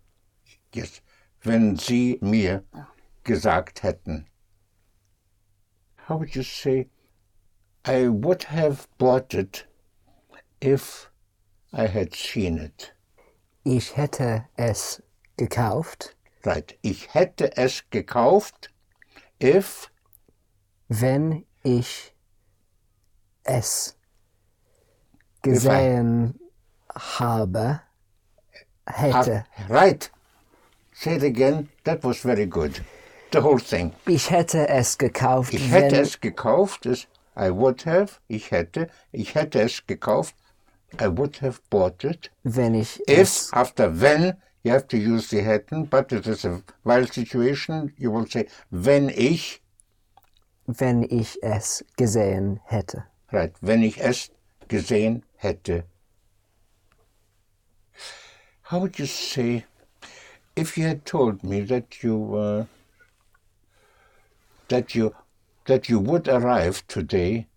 Yes. 0.74 1.02
Wenn 1.42 1.76
Sie 1.76 2.18
mir 2.22 2.64
gesagt 3.24 3.84
hätten. 3.84 4.28
How 6.08 6.20
would 6.20 6.36
you 6.36 6.44
say? 6.44 6.90
I 7.86 8.08
would 8.08 8.44
have 8.46 8.88
bought 8.98 9.34
it 9.34 9.68
if 10.62 11.10
I 11.72 11.88
had 11.88 12.14
seen 12.16 12.58
it. 12.58 12.94
Ich 13.64 13.96
hätte 13.98 14.46
es 14.56 15.02
gekauft, 15.38 16.16
Right. 16.46 16.78
Ich 16.82 17.14
hätte 17.14 17.56
es 17.58 17.90
gekauft, 17.90 18.70
if 19.42 19.90
wenn 20.90 21.46
ich 21.64 22.13
es 23.44 23.96
gesehen 25.42 26.40
habe, 26.96 27.82
hätte. 28.86 29.46
right. 29.70 30.10
Say 30.94 31.16
it 31.16 31.24
again. 31.24 31.70
That 31.84 32.04
was 32.04 32.18
very 32.18 32.46
good. 32.46 32.82
The 33.32 33.42
whole 33.42 33.60
thing. 33.60 33.94
Ich 34.06 34.30
hätte 34.30 34.68
es 34.70 34.98
gekauft, 34.98 35.54
Ich 35.54 35.72
hätte 35.72 36.00
es 36.00 36.20
gekauft 36.22 36.86
ist 36.86 37.08
I 37.36 37.50
would 37.50 37.86
have. 37.86 38.20
Ich 38.28 38.52
hätte. 38.52 38.90
Ich 39.12 39.34
hätte 39.34 39.62
es 39.62 39.86
gekauft. 39.88 40.36
I 41.02 41.08
would 41.08 41.42
have 41.42 41.60
bought 41.70 42.04
it. 42.04 42.30
wenn 42.44 42.76
ich 42.76 43.00
If 43.08 43.20
es 43.20 43.54
after 43.54 43.90
when 44.00 44.38
you 44.62 44.72
have 44.72 44.88
to 44.88 44.98
use 44.98 45.30
the 45.30 45.42
hätten, 45.42 45.88
but 45.90 46.12
it 46.12 46.28
is 46.28 46.46
a 46.46 46.62
while 46.84 47.08
situation, 47.08 47.92
you 47.98 48.12
will 48.12 48.28
say 48.30 48.48
wenn 48.70 49.10
ich, 49.10 49.64
wenn 50.68 51.02
ich 51.02 51.42
es 51.42 51.84
gesehen 51.98 52.60
hätte. 52.66 53.06
Right, 53.34 53.54
wenn 53.62 53.84
ich 53.84 54.00
es 54.00 54.32
gesehen 54.68 55.24
hätte. 55.36 55.84
How 58.72 58.80
would 58.80 58.98
you 58.98 59.06
say 59.06 59.66
if 60.56 60.78
you 60.78 60.88
had 60.88 61.06
told 61.06 61.44
me 61.44 61.62
that 61.62 62.02
you 62.02 62.36
uh, 62.36 62.66
that 64.70 64.96
you 64.96 65.14
that 65.66 65.90
you 65.90 66.00
would 66.00 66.28
arrive 66.28 66.86
today? 66.88 67.48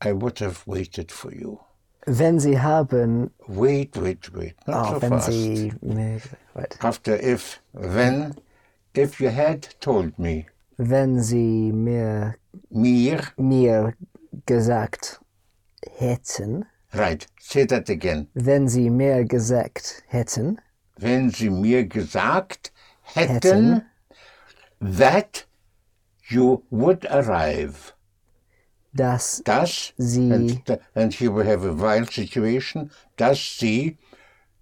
I 0.00 0.12
would 0.12 0.40
have 0.40 0.66
waited 0.66 1.12
for 1.12 1.32
you. 1.32 1.60
Wenn 2.06 2.40
Sie 2.40 2.58
haben, 2.58 3.30
Wait, 3.46 3.96
wait, 3.96 4.34
wait. 4.34 4.56
Not 4.66 4.86
oh, 4.86 4.94
so 4.94 5.00
wenn 5.00 5.10
fast. 5.10 5.30
Sie 5.30 5.72
after 6.80 7.14
if, 7.14 7.60
when, 7.70 8.34
if 8.94 9.20
you 9.20 9.28
had 9.28 9.62
told 9.80 10.18
me, 10.18 10.46
wenn 10.76 11.20
Sie 11.22 11.72
mir, 11.72 12.34
mir, 12.70 13.20
mir 13.36 13.94
gesagt 14.46 15.20
hätten, 15.98 16.64
right, 16.94 17.26
say 17.40 17.66
that 17.66 17.88
again, 17.90 18.28
wenn 18.34 18.68
Sie 18.68 18.90
mir 18.90 19.24
gesagt 19.24 20.02
hätten, 20.08 20.58
wenn 20.98 21.30
sie 21.30 21.50
mir 21.50 21.84
gesagt 21.86 22.70
hätten, 23.02 23.32
Hätten. 23.74 23.82
that 24.80 25.46
you 26.28 26.62
would 26.70 27.04
arrive, 27.10 27.92
dass 28.94 29.42
dass, 29.44 29.92
Sie- 29.96 30.32
and, 30.32 30.80
and 30.94 31.12
here 31.14 31.30
we 31.34 31.44
have 31.44 31.64
a 31.64 31.72
while 31.74 32.06
situation, 32.06 32.90
dass 33.16 33.38
sie, 33.58 33.96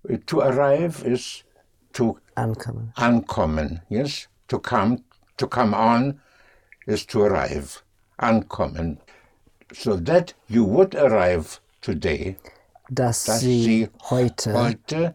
uh, 0.09 0.17
to 0.27 0.41
arrive 0.41 1.05
is 1.05 1.45
to 1.93 2.17
ankommen. 2.37 2.93
ankommen, 2.97 3.83
yes, 3.89 4.29
to 4.49 4.59
come, 4.59 5.03
to 5.41 5.49
come 5.49 5.75
on 5.75 6.21
is 6.87 7.07
to 7.07 7.23
arrive, 7.23 7.83
ankommen. 8.19 8.99
So 9.73 9.97
that 9.97 10.35
you 10.49 10.65
would 10.65 10.95
arrive 10.95 11.61
today, 11.81 12.37
Dass, 12.91 13.25
dass 13.25 13.41
Sie 13.41 13.63
sie 13.63 13.89
heute 14.11 14.53
heute 14.53 15.15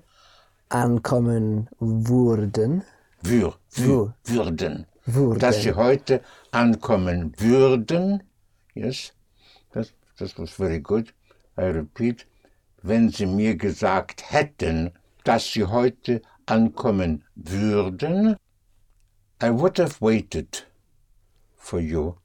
ankommen 0.70 1.68
würden, 1.80 2.84
wür, 3.22 3.54
wür, 3.72 4.14
Wür. 4.24 4.46
würden. 4.46 4.86
Würden. 5.06 5.40
Dass 5.40 5.62
sie 5.62 5.74
heute 5.74 6.22
ankommen 6.52 7.34
würden. 7.38 8.24
Yes, 8.74 9.12
that, 9.74 9.92
that 10.18 10.38
was 10.40 10.52
very 10.52 10.80
good. 10.80 11.14
I 11.58 11.66
repeat. 11.66 12.26
Wenn 12.82 13.10
sie 13.10 13.26
mir 13.26 13.56
gesagt 13.56 14.32
hätten, 14.32 14.92
dass 15.24 15.52
sie 15.52 15.66
heute 15.66 16.22
ankommen 16.48 17.24
würden, 17.36 18.38
I 19.42 19.50
would 19.50 19.78
have 19.78 20.00
waited 20.02 20.64
for 21.58 21.80
you, 21.80 22.18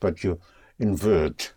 but 0.00 0.22
you 0.24 0.38
invert. 0.78 1.54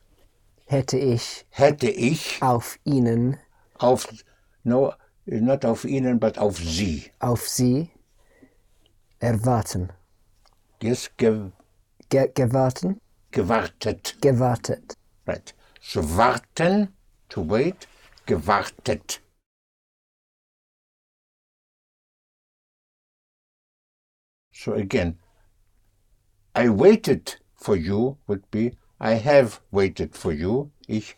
hätte 0.66 0.98
ich 0.98 1.46
Hätte 1.50 1.90
ich 1.90 2.42
auf 2.42 2.78
Ihnen, 2.84 3.38
auf, 3.80 4.08
no, 4.64 4.94
not 5.26 5.66
auf 5.66 5.86
ihnen, 5.86 6.20
but 6.20 6.38
auf 6.38 6.58
sie. 6.58 7.12
auf 7.20 7.48
Sie 7.48 7.90
erwarten, 9.20 9.90
Yes, 10.82 11.10
ge, 11.18 11.52
ge 12.10 12.30
gewarten, 12.34 13.00
gewartet. 13.32 14.16
gewartet. 14.22 14.96
Right. 15.26 15.54
So 15.82 16.02
warten, 16.18 16.90
to 17.30 17.42
wait, 17.42 17.88
gewartet. 18.26 19.22
So 24.54 24.74
again, 24.74 25.18
I 26.56 26.70
waited 26.70 27.36
for 27.56 27.76
you 27.76 28.18
would 28.28 28.50
be 28.52 28.78
I 29.00 29.16
have 29.16 29.60
waited 29.72 30.16
for 30.16 30.32
you. 30.32 30.72
Ich, 30.88 31.16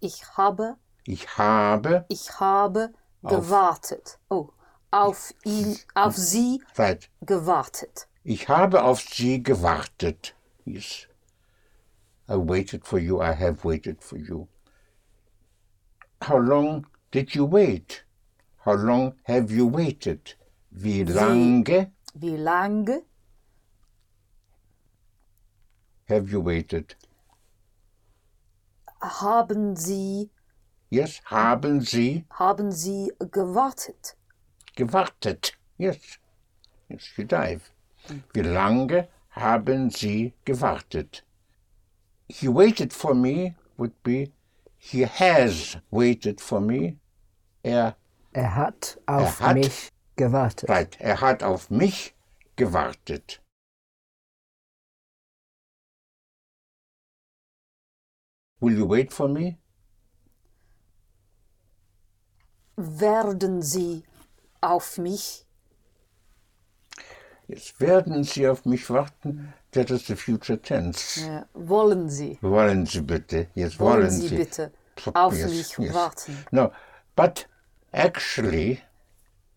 ich 0.00 0.22
habe, 0.38 0.76
ich 1.06 1.26
habe, 1.36 2.06
ich 2.08 2.40
habe 2.40 2.94
gewartet. 3.22 4.18
Oh, 4.30 4.50
auf 4.90 5.34
ihn, 5.44 5.76
auf 5.94 6.16
Sie 6.16 6.62
right. 6.78 7.10
gewartet. 7.20 8.08
Ich 8.24 8.48
habe 8.48 8.82
auf 8.82 9.00
sie 9.00 9.42
gewartet. 9.42 10.34
Yes. 10.64 11.06
I 12.28 12.36
waited 12.36 12.84
for 12.84 12.98
you. 12.98 13.20
I 13.20 13.32
have 13.32 13.64
waited 13.64 14.02
for 14.02 14.18
you. 14.18 14.48
How 16.22 16.38
long 16.38 16.86
did 17.12 17.34
you 17.34 17.44
wait? 17.44 18.04
How 18.64 18.74
long 18.74 19.14
have 19.24 19.52
you 19.52 19.66
waited? 19.66 20.34
Wie 20.70 21.04
lange 21.04 21.92
Wie 22.18 22.36
lange 22.36 23.02
have 26.08 26.30
you 26.30 26.40
waited? 26.40 26.96
haben 29.02 29.76
Sie, 29.76 30.30
Yes, 30.90 31.20
haben 31.26 31.80
Sie 31.80 32.24
haben 32.30 32.72
Sie 32.72 33.12
gewartet? 33.30 34.16
gewartet? 34.74 35.52
Yes. 35.78 35.98
Yes, 36.88 37.04
you 37.16 37.24
dive. 37.24 37.60
Wie 38.32 38.40
lange 38.42 39.08
haben 39.30 39.90
Sie 39.90 40.32
gewartet? 40.44 41.22
He 42.28 42.48
waited 42.48 42.92
for 42.92 43.14
me 43.14 43.54
would 43.76 43.92
be 44.02 44.32
he 44.78 45.02
has 45.04 45.76
waited 45.90 46.40
for 46.40 46.60
me. 46.60 46.96
Er 47.62 47.94
Er 48.32 48.54
hat 48.54 48.98
auf 49.06 49.40
hat- 49.40 49.54
mich 49.56 49.92
gewartet. 50.16 50.68
Right, 50.68 51.00
er 51.00 51.20
hat 51.20 51.42
auf 51.42 51.70
mich 51.70 52.14
gewartet. 52.56 53.42
Will 58.60 58.78
you 58.78 58.88
wait 58.88 59.12
for 59.12 59.28
me? 59.28 59.58
Werden 62.76 63.62
Sie 63.62 64.04
auf 64.60 64.98
mich? 64.98 65.46
Jetzt 67.48 67.80
werden 67.80 68.24
Sie 68.24 68.48
auf 68.48 68.64
mich 68.64 68.90
warten. 68.90 69.52
That 69.70 69.90
is 69.90 70.06
the 70.06 70.16
future 70.16 70.60
tense. 70.60 71.20
Äh, 71.20 71.42
wollen 71.54 72.08
Sie? 72.08 72.38
Wollen 72.40 72.86
Sie 72.86 73.02
bitte? 73.02 73.48
Jetzt 73.54 73.78
Wollen 73.78 73.98
wollen 74.02 74.10
Sie 74.10 74.28
Sie. 74.28 74.36
bitte 74.36 74.72
auf 75.14 75.34
yes, 75.34 75.50
mich 75.50 75.78
yes. 75.78 75.94
warten? 75.94 76.44
No, 76.50 76.72
but 77.14 77.46
actually, 77.92 78.80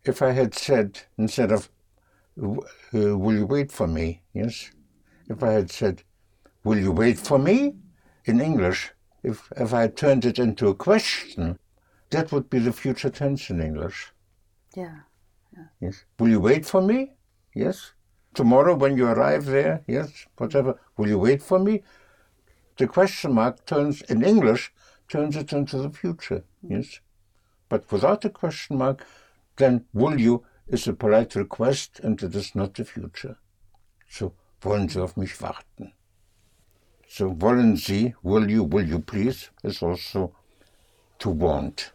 if 0.03 0.21
I 0.21 0.31
had 0.31 0.53
said 0.53 1.01
instead 1.17 1.51
of 1.51 1.69
uh, 2.41 2.57
"Will 2.91 3.35
you 3.35 3.45
wait 3.45 3.71
for 3.71 3.87
me?" 3.87 4.21
Yes, 4.33 4.71
if 5.29 5.43
I 5.43 5.51
had 5.51 5.71
said, 5.71 6.03
will 6.63 6.77
you 6.77 6.91
wait 6.91 7.19
for 7.19 7.39
me? 7.39 7.75
In 8.25 8.41
English, 8.41 8.91
if, 9.23 9.51
if 9.55 9.73
I 9.73 9.87
turned 9.87 10.25
it 10.25 10.39
into 10.39 10.67
a 10.67 10.75
question, 10.75 11.57
that 12.09 12.31
would 12.31 12.49
be 12.49 12.59
the 12.59 12.73
future 12.73 13.09
tense 13.09 13.49
in 13.49 13.61
English. 13.61 14.11
Yeah. 14.75 14.99
Yes. 15.79 16.05
Will 16.17 16.29
you 16.29 16.39
wait 16.39 16.65
for 16.65 16.81
me? 16.81 17.13
Yes. 17.55 17.93
Tomorrow 18.33 18.75
when 18.75 18.97
you 18.97 19.07
arrive 19.07 19.45
there, 19.45 19.83
yes, 19.87 20.25
whatever, 20.37 20.79
will 20.97 21.07
you 21.07 21.17
wait 21.17 21.41
for 21.41 21.59
me? 21.59 21.83
The 22.77 22.87
question 22.87 23.33
mark 23.33 23.65
turns, 23.65 24.01
in 24.03 24.23
English, 24.23 24.71
turns 25.07 25.35
it 25.35 25.51
into 25.51 25.77
the 25.77 25.89
future, 25.89 26.43
yes. 26.61 26.99
But 27.67 27.91
without 27.91 28.21
the 28.21 28.29
question 28.29 28.77
mark, 28.77 29.05
then 29.59 29.85
will 29.93 30.19
you 30.19 30.43
is 30.67 30.87
a 30.87 30.93
polite 30.93 31.35
request 31.35 31.99
and 32.03 32.21
it 32.23 32.35
is 32.35 32.55
not 32.55 32.73
the 32.73 32.83
future. 32.85 33.37
So, 34.09 34.33
wollen 34.61 34.89
Sie 34.89 34.99
auf 35.01 35.15
mich 35.17 35.39
warten? 35.41 35.93
So, 37.07 37.29
wollen 37.39 37.75
Sie, 37.75 38.13
will 38.23 38.49
you, 38.49 38.63
will 38.63 38.87
you 38.87 38.99
please, 38.99 39.49
is 39.63 39.81
also 39.83 40.33
to 41.19 41.29
want. 41.29 41.91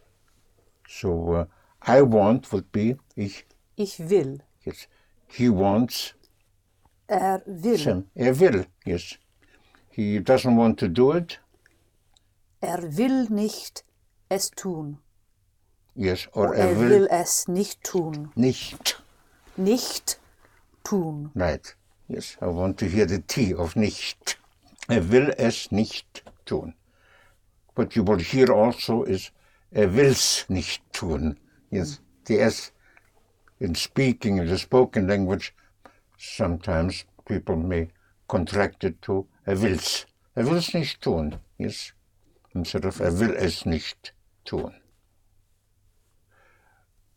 So, 0.87 1.33
uh, 1.33 1.45
I 1.81 2.01
want 2.01 2.51
would 2.51 2.71
be, 2.71 2.95
ich, 3.15 3.45
Ich 3.77 3.99
will. 3.99 4.39
yes. 4.65 4.87
He 5.27 5.49
wants, 5.49 6.13
Er 7.09 7.41
will. 7.45 7.77
Sam. 7.77 8.05
Er 8.15 8.33
will, 8.39 8.65
yes. 8.85 9.17
He 9.89 10.19
doesn't 10.19 10.55
want 10.57 10.77
to 10.79 10.87
do 10.87 11.11
it, 11.11 11.39
Er 12.61 12.81
will 12.97 13.27
nicht 13.29 13.83
es 14.29 14.49
tun. 14.49 14.97
Yes. 15.95 16.27
Or 16.33 16.53
Er 16.55 16.69
er 16.69 16.79
will 16.79 16.89
will 16.89 17.07
es 17.09 17.47
nicht 17.47 17.83
tun. 17.83 18.31
nicht. 18.35 19.01
Nicht 19.57 20.19
tun. 20.83 21.31
Right. 21.35 21.75
Yes, 22.07 22.37
I 22.41 22.45
want 22.45 22.77
to 22.79 22.85
hear 22.85 23.07
the 23.07 23.19
T 23.19 23.53
of 23.53 23.75
nicht. 23.75 24.37
Er 24.87 25.09
will 25.11 25.33
es 25.37 25.71
nicht 25.71 26.23
tun. 26.45 26.73
What 27.75 27.95
you 27.95 28.03
will 28.03 28.19
hear 28.19 28.51
also 28.53 29.03
is 29.03 29.31
er 29.71 29.93
will's 29.95 30.45
nicht 30.49 30.81
tun. 30.93 31.37
Yes, 31.71 31.99
the 32.25 32.39
S 32.39 32.71
in 33.59 33.73
speaking, 33.73 34.37
in 34.37 34.47
the 34.47 34.57
spoken 34.57 35.07
language, 35.07 35.53
sometimes 36.17 37.05
people 37.25 37.55
may 37.55 37.89
contract 38.27 38.83
it 38.83 39.01
to 39.01 39.25
er 39.47 39.55
will's. 39.55 40.05
Er 40.35 40.45
will's 40.45 40.73
nicht 40.73 41.01
tun. 41.01 41.37
Yes, 41.57 41.93
instead 42.53 42.85
of 42.85 42.99
er 42.99 43.11
will 43.19 43.35
es 43.35 43.65
nicht 43.65 44.13
tun. 44.45 44.73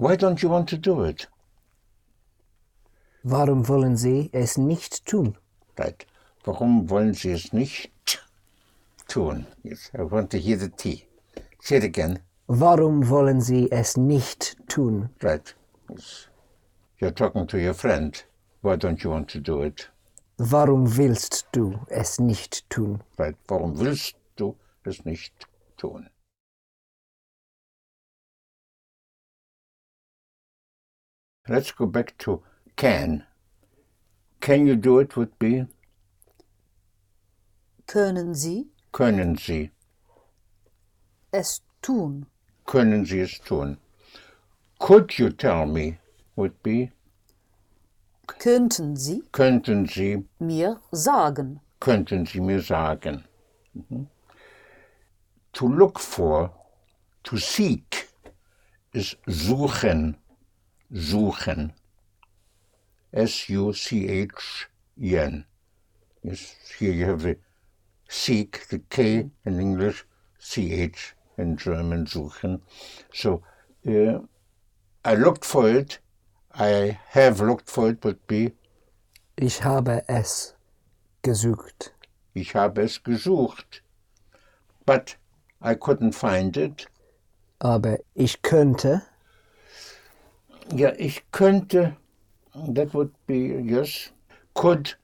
Why 0.00 0.14
don't 0.14 0.40
you 0.42 0.48
want 0.48 0.68
to 0.68 0.76
do 0.76 1.02
it? 1.02 1.26
Warum 3.24 3.66
wollen 3.66 3.96
Sie 3.96 4.30
es 4.32 4.56
nicht 4.56 5.04
tun? 5.04 5.36
Right. 5.76 6.06
Warum 6.44 6.88
wollen 6.88 7.14
Sie 7.14 7.32
es 7.32 7.52
nicht 7.52 7.90
tun? 9.08 9.46
Yes, 9.64 9.90
I 9.98 10.02
want 10.02 10.30
to 10.30 10.38
hear 10.38 10.56
the 10.56 10.68
T. 10.68 11.04
Say 11.60 11.78
it 11.78 11.84
again. 11.84 12.20
Warum 12.46 13.08
wollen 13.10 13.40
Sie 13.40 13.68
es 13.72 13.96
nicht 13.96 14.56
tun? 14.68 15.10
Right. 15.20 15.52
Yes. 15.90 16.28
You're 17.00 17.10
talking 17.10 17.48
to 17.48 17.58
your 17.58 17.74
friend. 17.74 18.22
Why 18.62 18.76
don't 18.76 19.02
you 19.02 19.10
want 19.10 19.28
to 19.30 19.40
do 19.40 19.62
it? 19.62 19.88
Warum 20.38 20.96
willst 20.96 21.46
du 21.50 21.80
es 21.90 22.20
nicht 22.20 22.70
tun? 22.70 23.02
Right. 23.18 23.34
Warum 23.48 23.76
willst 23.80 24.14
du 24.36 24.54
es 24.84 25.04
nicht 25.04 25.32
tun? 25.76 26.08
Let's 31.48 31.72
go 31.72 31.86
back 31.86 32.16
to 32.18 32.42
can. 32.76 33.24
Can 34.40 34.66
you 34.66 34.76
do 34.76 34.98
it 35.00 35.16
would 35.16 35.38
be 35.38 35.66
Können 37.86 38.34
Sie 38.34 38.66
können 38.92 39.36
Sie. 39.36 39.70
es 41.32 41.62
tun? 41.82 42.26
Können 42.66 43.04
Sie 43.06 43.20
es 43.20 43.38
tun? 43.40 43.78
Could 44.78 45.18
you 45.18 45.30
tell 45.30 45.66
me 45.66 45.98
would 46.36 46.62
be 46.62 46.90
Könnten 48.26 48.94
Sie 48.96 49.22
könnten 49.32 49.86
Sie 49.86 50.24
mir 50.38 50.80
sagen? 50.92 51.60
könnten 51.80 52.26
Sie 52.26 52.40
mir 52.40 52.60
sagen. 52.60 53.24
Mhm. 53.74 54.06
To 55.54 55.66
look 55.66 55.98
for, 55.98 56.52
to 57.24 57.36
seek, 57.38 58.08
is 58.92 59.16
suchen, 59.26 60.16
suchen. 60.92 61.72
S-U-C-H-E-N. 63.12 64.64
Yes, 66.22 66.54
here 66.78 66.92
you 66.92 67.06
have 67.06 67.22
the 67.22 67.36
seek, 68.08 68.66
the 68.68 68.80
K 68.90 69.30
in 69.44 69.60
English, 69.60 70.04
C-H 70.38 71.14
in 71.36 71.56
German, 71.56 72.06
suchen. 72.06 72.60
So, 73.14 73.42
uh, 73.86 74.18
I 75.04 75.14
looked 75.14 75.44
for 75.44 75.68
it, 75.68 75.98
I 76.52 76.98
have 77.10 77.40
looked 77.40 77.70
for 77.70 77.90
it 77.90 78.04
would 78.04 78.26
be, 78.26 78.52
Ich 79.40 79.62
habe 79.62 80.02
es 80.08 80.56
gesucht. 81.22 81.94
Ich 82.34 82.56
habe 82.56 82.82
es 82.82 83.04
gesucht. 83.04 83.84
But 84.84 85.16
I 85.62 85.74
couldn't 85.74 86.12
find 86.12 86.56
it. 86.56 86.88
Aber 87.60 87.98
ich 88.14 88.42
könnte, 88.42 89.02
Ja, 90.74 90.92
ich 90.96 91.22
könnte, 91.32 91.96
that 92.74 92.92
would 92.94 93.10
be, 93.26 93.62
yes, 93.64 94.10
could, 94.54 94.96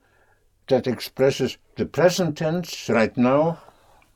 that 0.68 0.86
expresses 0.86 1.58
the 1.76 1.86
present 1.86 2.38
tense 2.38 2.88
right 2.88 3.16
now 3.16 3.58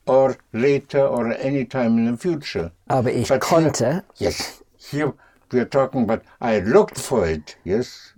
or 0.07 0.37
later 0.53 1.07
or 1.07 1.33
any 1.33 1.65
time 1.65 1.99
in 1.99 2.13
the 2.13 2.17
future. 2.17 2.71
aber 2.89 3.13
ich 3.13 3.29
But 3.29 3.41
konnte, 3.41 4.05
Yes, 4.17 4.63
here 4.77 5.15
we 5.51 5.61
are 5.61 5.69
talking 5.69 6.03
about 6.03 6.23
I 6.41 6.61
looked 6.61 6.99
for 6.99 7.27
it, 7.27 7.57
yes. 7.65 8.15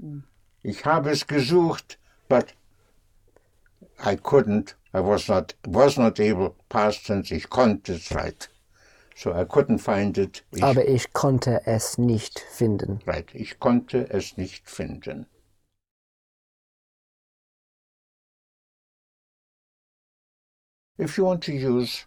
Ich 0.62 0.84
habe 0.84 1.10
es 1.10 1.26
gesucht, 1.26 1.96
but 2.28 2.52
I 4.04 4.16
couldn't, 4.16 4.74
I 4.92 5.00
was 5.00 5.28
not, 5.28 5.54
was 5.66 5.98
not 5.98 6.18
able, 6.20 6.54
past 6.68 7.06
tense, 7.06 7.32
ich 7.34 7.48
konnte 7.48 7.94
es, 7.94 8.12
right. 8.12 8.48
So 9.22 9.34
I 9.34 9.44
couldn't 9.44 9.80
find 9.80 10.16
it. 10.16 10.44
Ich, 10.50 10.62
aber 10.62 10.88
ich 10.88 11.12
konnte 11.12 11.66
es 11.66 11.98
nicht 11.98 12.40
finden. 12.40 13.00
right, 13.06 13.28
ich 13.34 13.60
konnte 13.60 14.08
es 14.08 14.38
nicht 14.38 14.66
finden. 14.66 15.26
If 20.98 21.18
you 21.18 21.26
want 21.26 21.42
to 21.44 21.52
use, 21.52 22.06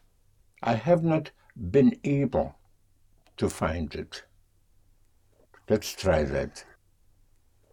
I 0.64 0.74
have 0.74 1.03
not 1.03 1.32
been 1.56 2.00
able 2.03 2.56
to 3.38 3.48
find 3.48 3.93
it. 3.93 4.24
Let's 5.69 5.93
try 5.93 6.24
that. 6.24 6.66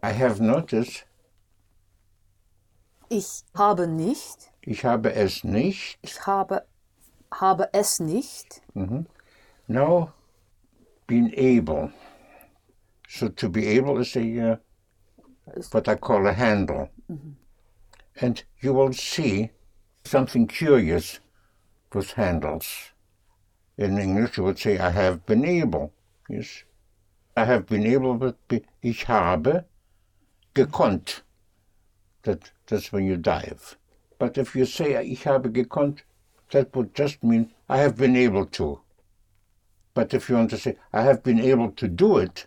I 0.02 0.12
have 0.12 0.38
noticed, 0.42 1.06
Ich 3.08 3.42
habe 3.54 3.86
nicht. 3.86 4.50
ich 4.60 4.84
habe 4.84 5.14
es 5.14 5.44
nicht. 5.44 5.98
Ich 6.02 6.26
habe, 6.26 6.66
habe 7.32 7.70
es 7.72 8.00
nicht. 8.00 8.60
Mhm. 8.74 9.06
Now, 9.70 10.14
been 11.06 11.32
able. 11.36 11.92
So 13.06 13.28
to 13.28 13.48
be 13.48 13.68
able 13.68 13.98
is 14.00 14.16
a, 14.16 14.50
uh, 14.50 14.56
what 15.70 15.86
I 15.86 15.94
call 15.94 16.26
a 16.26 16.32
handle. 16.32 16.90
And 18.20 18.42
you 18.58 18.74
will 18.74 18.92
see 18.92 19.50
something 20.04 20.48
curious 20.48 21.20
with 21.94 22.14
handles. 22.14 22.90
In 23.78 23.96
English, 23.96 24.38
you 24.38 24.42
would 24.42 24.58
say, 24.58 24.76
I 24.76 24.90
have 24.90 25.24
been 25.24 25.44
able. 25.44 25.92
Yes. 26.28 26.64
I 27.36 27.44
have 27.44 27.66
been 27.66 27.86
able 27.86 28.34
be, 28.48 28.64
ich 28.82 29.04
habe 29.04 29.66
gekonnt. 30.52 31.20
That, 32.24 32.50
that's 32.66 32.90
when 32.90 33.06
you 33.06 33.16
dive. 33.16 33.76
But 34.18 34.36
if 34.36 34.56
you 34.56 34.66
say, 34.66 35.00
ich 35.00 35.22
habe 35.26 35.48
gekonnt, 35.52 36.00
that 36.50 36.74
would 36.74 36.92
just 36.92 37.22
mean, 37.22 37.52
I 37.68 37.78
have 37.78 37.96
been 37.96 38.16
able 38.16 38.46
to. 38.46 38.80
But 39.94 40.14
if 40.14 40.28
you 40.28 40.36
want 40.36 40.50
to 40.50 40.58
say, 40.58 40.76
I 40.92 41.02
have 41.02 41.22
been 41.22 41.40
able 41.40 41.72
to 41.72 41.88
do 41.88 42.18
it, 42.18 42.46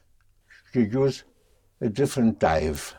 you 0.74 0.82
use 0.82 1.24
a 1.82 1.90
different 1.90 2.40
dive. 2.40 2.96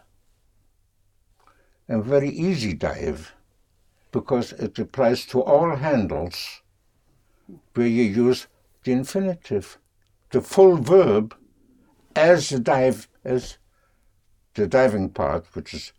A 1.89 2.01
very 2.01 2.31
easy 2.31 2.75
dive, 2.75 3.35
because 4.13 4.53
it 4.53 4.79
applies 4.79 5.27
to 5.27 5.43
all 5.43 5.77
handles 5.77 6.63
where 7.75 7.87
you 7.87 8.05
use 8.05 8.47
the 8.85 8.93
infinitive, 8.93 9.79
the 10.31 10.41
full 10.41 10.77
verb 10.77 11.35
as 12.15 12.49
the 12.51 12.59
dive, 12.59 13.09
as 13.25 13.59
the 14.55 14.67
diving 14.67 15.09
part, 15.11 15.47
which 15.55 15.75
is 15.75 15.93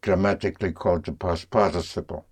grammatically 0.00 0.72
called 0.72 1.04
the 1.04 1.12
past 1.12 1.50
participle. 1.50 2.26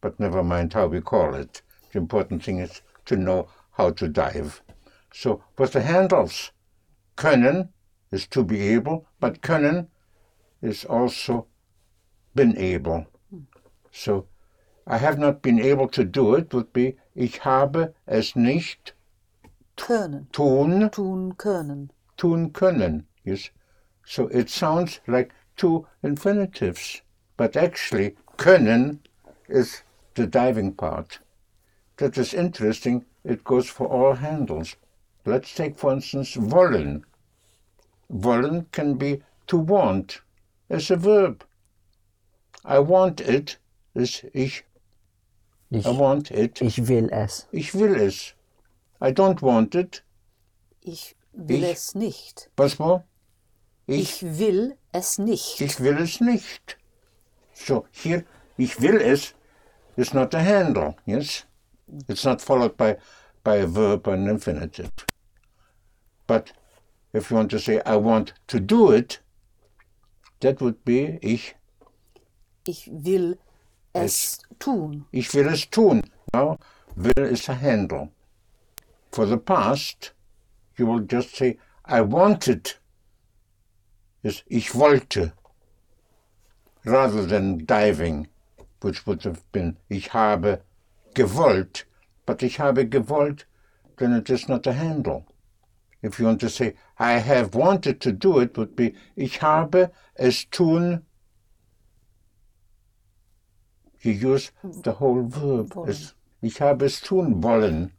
But 0.00 0.20
never 0.20 0.42
mind 0.42 0.72
how 0.72 0.86
we 0.86 1.00
call 1.00 1.34
it. 1.34 1.62
The 1.92 1.98
important 1.98 2.44
thing 2.44 2.58
is 2.58 2.82
to 3.06 3.16
know 3.16 3.48
how 3.72 3.90
to 3.90 4.08
dive. 4.08 4.62
So 5.12 5.42
with 5.58 5.72
the 5.72 5.82
handles, 5.82 6.52
können 7.16 7.68
is 8.10 8.26
to 8.28 8.44
be 8.44 8.60
able, 8.74 9.06
but 9.20 9.42
können 9.42 9.88
is 10.62 10.84
also 10.84 11.46
been 12.34 12.56
able. 12.56 13.06
So 13.90 14.26
I 14.86 14.96
have 14.98 15.18
not 15.18 15.42
been 15.42 15.60
able 15.60 15.88
to 15.88 16.04
do 16.04 16.34
it 16.34 16.52
would 16.54 16.72
be 16.72 16.96
ich 17.14 17.40
habe 17.44 17.94
es 18.06 18.34
nicht 18.34 18.94
Können. 19.76 20.28
tun, 20.32 20.90
Tun 20.90 21.34
können. 21.36 21.90
tun 22.16 22.52
können. 22.52 23.06
Yes. 23.24 23.50
So 24.04 24.28
it 24.28 24.48
sounds 24.50 25.00
like 25.06 25.32
two 25.56 25.86
infinitives, 26.02 27.02
but 27.36 27.56
actually 27.56 28.16
können 28.36 29.00
is 29.48 29.82
the 30.14 30.26
diving 30.26 30.72
part. 30.72 31.20
That 31.98 32.18
is 32.18 32.34
interesting. 32.34 33.04
It 33.24 33.44
goes 33.44 33.68
for 33.68 33.86
all 33.86 34.14
handles. 34.14 34.76
Let's 35.24 35.54
take, 35.54 35.76
for 35.76 35.92
instance, 35.92 36.36
wollen. 36.36 37.04
Wollen 38.10 38.66
can 38.72 38.94
be 38.94 39.22
to 39.46 39.56
want 39.56 40.20
as 40.68 40.90
a 40.90 40.96
verb. 40.96 41.44
I 42.64 42.78
want 42.78 43.20
it 43.20 43.56
is 43.94 44.24
ich. 44.34 44.64
Ich, 45.70 45.86
I 45.86 45.90
want 45.90 46.30
it. 46.30 46.60
ich 46.60 46.86
will 46.88 47.08
es. 47.12 47.46
Ich 47.52 47.72
will 47.74 47.94
es. 47.96 48.34
I 49.00 49.10
don't 49.12 49.40
want 49.40 49.74
it. 49.74 50.02
Ich 50.82 51.14
will 51.32 51.64
Ich- 51.64 51.72
es 51.72 51.94
nicht. 51.94 52.48
Was 52.56 52.78
more? 52.78 53.04
Ich, 53.86 54.22
Ich 54.22 54.38
will 54.38 54.76
es 54.92 55.18
nicht. 55.18 55.60
ich 55.60 55.80
will 55.80 55.98
es 55.98 56.20
nicht. 56.20 56.76
So 57.54 57.86
here, 57.90 58.24
ich 58.58 58.80
will 58.80 59.00
es 59.00 59.34
is 59.96 60.12
not 60.14 60.34
a 60.34 60.40
handle, 60.40 60.94
yes? 61.06 61.44
It's 62.08 62.24
not 62.24 62.40
followed 62.40 62.76
by, 62.76 62.96
by 63.44 63.56
a 63.56 63.66
verb 63.66 64.06
or 64.06 64.14
an 64.14 64.28
infinitive. 64.28 64.90
But 66.32 66.52
if 67.12 67.30
you 67.30 67.36
want 67.36 67.50
to 67.50 67.58
say, 67.58 67.82
I 67.84 67.96
want 67.96 68.32
to 68.46 68.58
do 68.58 68.90
it, 68.90 69.18
that 70.40 70.62
would 70.62 70.82
be 70.82 71.18
ich, 71.20 71.54
Ich 72.64 72.88
will 72.90 73.34
es 73.94 74.38
tun. 74.58 75.04
ich 75.12 75.34
will 75.34 75.50
es 75.50 75.66
tun. 75.66 76.04
Now, 76.32 76.58
will 76.96 77.26
is 77.26 77.50
a 77.50 77.54
handle. 77.54 78.12
For 79.10 79.26
the 79.26 79.36
past, 79.36 80.12
you 80.78 80.86
will 80.86 81.00
just 81.00 81.36
say, 81.36 81.58
I 81.84 82.00
wanted. 82.00 82.76
Yes, 84.22 84.42
ich 84.46 84.70
wollte. 84.72 85.34
Rather 86.86 87.26
than 87.26 87.66
diving, 87.66 88.28
which 88.80 89.06
would 89.06 89.22
have 89.24 89.42
been, 89.52 89.76
ich 89.90 90.08
habe 90.14 90.62
gewollt. 91.14 91.84
But 92.24 92.42
ich 92.42 92.56
habe 92.56 92.86
gewollt, 92.86 93.44
then 93.98 94.14
it 94.14 94.30
is 94.30 94.48
not 94.48 94.66
a 94.66 94.72
handle. 94.72 95.26
If 96.02 96.18
you 96.18 96.26
want 96.26 96.40
to 96.40 96.50
say, 96.50 96.74
I 96.98 97.12
have 97.12 97.54
wanted 97.54 98.00
to 98.00 98.12
do 98.12 98.40
it, 98.40 98.58
would 98.58 98.74
be, 98.74 98.94
ich 99.16 99.40
habe 99.40 99.92
es 100.16 100.44
tun 100.44 101.02
you 104.00 104.12
use 104.12 104.50
the 104.62 104.92
whole 104.92 105.22
verb 105.22 105.72
as 105.86 106.14
ich 106.42 106.60
habe 106.60 106.84
es 106.86 107.00
tun 107.00 107.42
wollen. 107.42 107.92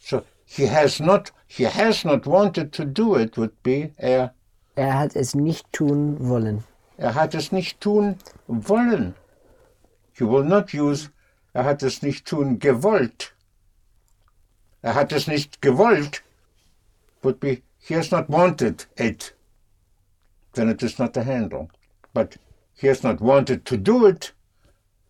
So 0.00 0.22
he 0.44 0.66
has 0.66 1.00
not 1.00 1.32
he 1.46 1.64
has 1.64 2.04
not 2.04 2.26
wanted 2.26 2.72
to 2.74 2.84
do 2.84 3.14
it 3.14 3.38
would 3.38 3.62
be 3.62 3.94
er 3.96 4.32
Er 4.76 4.92
hat 4.92 5.16
es 5.16 5.34
nicht 5.34 5.72
tun 5.72 6.18
wollen. 6.20 6.64
er 6.98 7.14
hat 7.14 7.34
es 7.34 7.52
nicht 7.52 7.80
tun 7.80 8.16
wollen. 8.46 9.14
You 10.18 10.28
will 10.28 10.44
not 10.44 10.74
use 10.74 11.10
er 11.54 11.64
hat 11.64 11.82
es 11.82 12.02
nicht 12.02 12.26
tun 12.26 12.58
gewollt. 12.58 13.32
Er 14.82 14.94
hat 14.94 15.12
es 15.12 15.26
nicht 15.26 15.62
gewollt 15.62 16.22
would 17.26 17.40
be 17.40 17.62
he 17.78 17.94
has 17.94 18.12
not 18.12 18.30
wanted 18.30 18.86
it. 18.96 19.32
Then 20.54 20.68
it 20.68 20.82
is 20.82 20.98
not 20.98 21.16
a 21.16 21.24
handle. 21.24 21.70
But 22.14 22.36
he 22.72 22.86
has 22.86 23.02
not 23.02 23.20
wanted 23.20 23.64
to 23.66 23.76
do 23.76 24.06
it, 24.06 24.32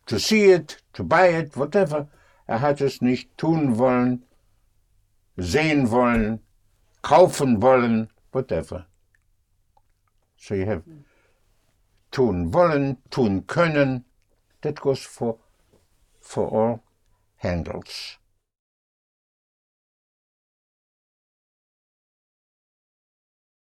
to 0.07 0.19
see 0.19 0.45
it, 0.45 0.79
to 0.95 1.05
buy 1.05 1.27
it, 1.29 1.57
whatever. 1.57 2.09
Er 2.49 2.59
hat 2.59 2.81
es 2.81 3.03
nicht 3.03 3.37
tun 3.37 3.77
wollen, 3.79 4.23
sehen 5.37 5.91
wollen, 5.91 6.41
kaufen 7.03 7.61
wollen, 7.61 8.09
whatever. 8.33 8.87
So 10.39 10.55
you 10.55 10.65
have 10.65 10.85
tun 12.11 12.53
wollen, 12.55 12.97
tun 13.11 13.43
können. 13.43 14.05
That 14.63 14.81
goes 14.81 15.03
for, 15.05 15.39
for 16.21 16.49
all 16.49 16.85
handles. 17.37 18.17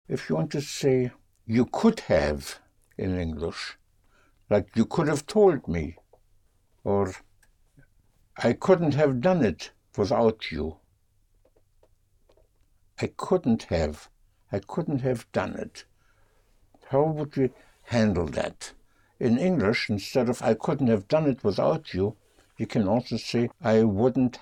If 0.09 0.29
you 0.29 0.37
want 0.37 0.51
to 0.53 0.61
say 0.61 1.13
you 1.47 1.67
could 1.67 2.01
have 2.01 2.59
in 2.99 3.19
English, 3.19 3.79
like 4.51 4.77
you 4.77 4.85
could 4.85 5.09
have 5.09 5.27
told 5.27 5.69
me, 5.69 5.97
or 6.85 7.15
I 8.37 8.53
couldn't 8.53 8.95
have 8.95 9.21
done 9.21 9.45
it 9.45 9.71
without 9.97 10.51
you. 10.51 10.79
I 13.01 13.09
couldn't 13.17 13.65
have. 13.65 14.09
I 14.51 14.59
couldn't 14.59 15.01
have 15.01 15.31
done 15.33 15.55
it. 15.55 15.85
How 16.89 17.05
would 17.05 17.37
we 17.37 17.51
handle 17.83 18.27
that? 18.27 18.73
In 19.19 19.39
English, 19.39 19.89
instead 19.89 20.29
of 20.29 20.43
I 20.43 20.55
couldn't 20.55 20.89
have 20.89 21.09
done 21.09 21.27
it 21.27 21.45
without 21.45 21.95
you, 21.95 22.17
you 22.59 22.67
can 22.67 22.89
also 22.89 23.17
say 23.17 23.51
I 23.63 23.85
wouldn't. 23.85 24.39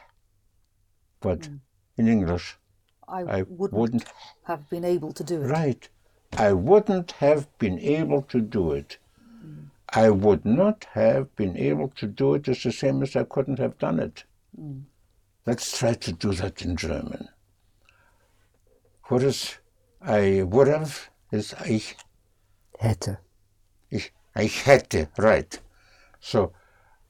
But 1.21 1.41
mm. 1.43 1.61
in 1.97 2.09
English, 2.09 2.57
I, 3.11 3.21
I 3.21 3.43
wouldn't, 3.43 3.79
wouldn't. 3.79 4.05
have 4.45 4.69
been 4.71 4.85
able 4.85 5.13
to 5.13 5.25
do 5.25 5.43
it. 5.43 5.47
Right. 5.47 5.89
I 6.37 6.53
wouldn't 6.53 7.13
have 7.13 7.47
been 7.59 7.79
able 7.79 8.23
to 8.23 8.41
do 8.41 8.73
it. 8.73 8.99
I 9.93 10.11
would 10.11 10.45
not 10.45 10.87
have 10.93 11.35
been 11.35 11.57
able 11.57 11.89
to 11.97 12.07
do 12.07 12.35
it. 12.35 12.47
it 12.47 12.53
is 12.57 12.63
the 12.63 12.73
same 12.73 13.03
as 13.03 13.17
I 13.17 13.25
couldn't 13.25 13.59
have 13.59 13.77
done 13.79 13.99
it. 13.99 14.25
Mm. 14.59 14.83
Let's 15.47 15.77
try 15.77 15.95
to 15.95 16.13
do 16.13 16.33
that 16.35 16.63
in 16.63 16.77
German. 16.77 17.29
What 19.05 19.25
is 19.25 19.57
I 20.01 20.43
would 20.45 20.69
have 20.69 21.11
is 21.33 21.55
ich, 21.67 21.97
Hätte. 22.79 23.19
ich, 23.91 24.13
ich 24.37 24.65
hätte, 24.65 25.09
right. 25.19 25.59
So 26.21 26.53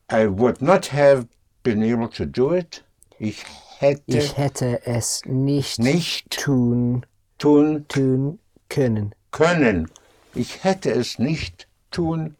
I 0.08 0.26
would 0.26 0.62
not 0.62 0.86
have 0.86 1.28
been 1.62 1.82
able 1.82 2.08
to 2.08 2.24
do 2.24 2.52
it. 2.52 2.82
Ich 3.18 3.44
hätte 3.80 4.02
Ich 4.06 4.36
hätte 4.36 4.86
es 4.86 5.22
nicht, 5.24 5.78
nicht 5.78 6.30
tun, 6.30 7.06
tun 7.38 7.86
tun 7.88 8.38
können. 8.68 9.14
können. 9.30 9.90
Ich 10.34 10.62
hätte 10.64 10.90
es 10.90 11.18
nicht 11.18 11.66
tun 11.90 12.36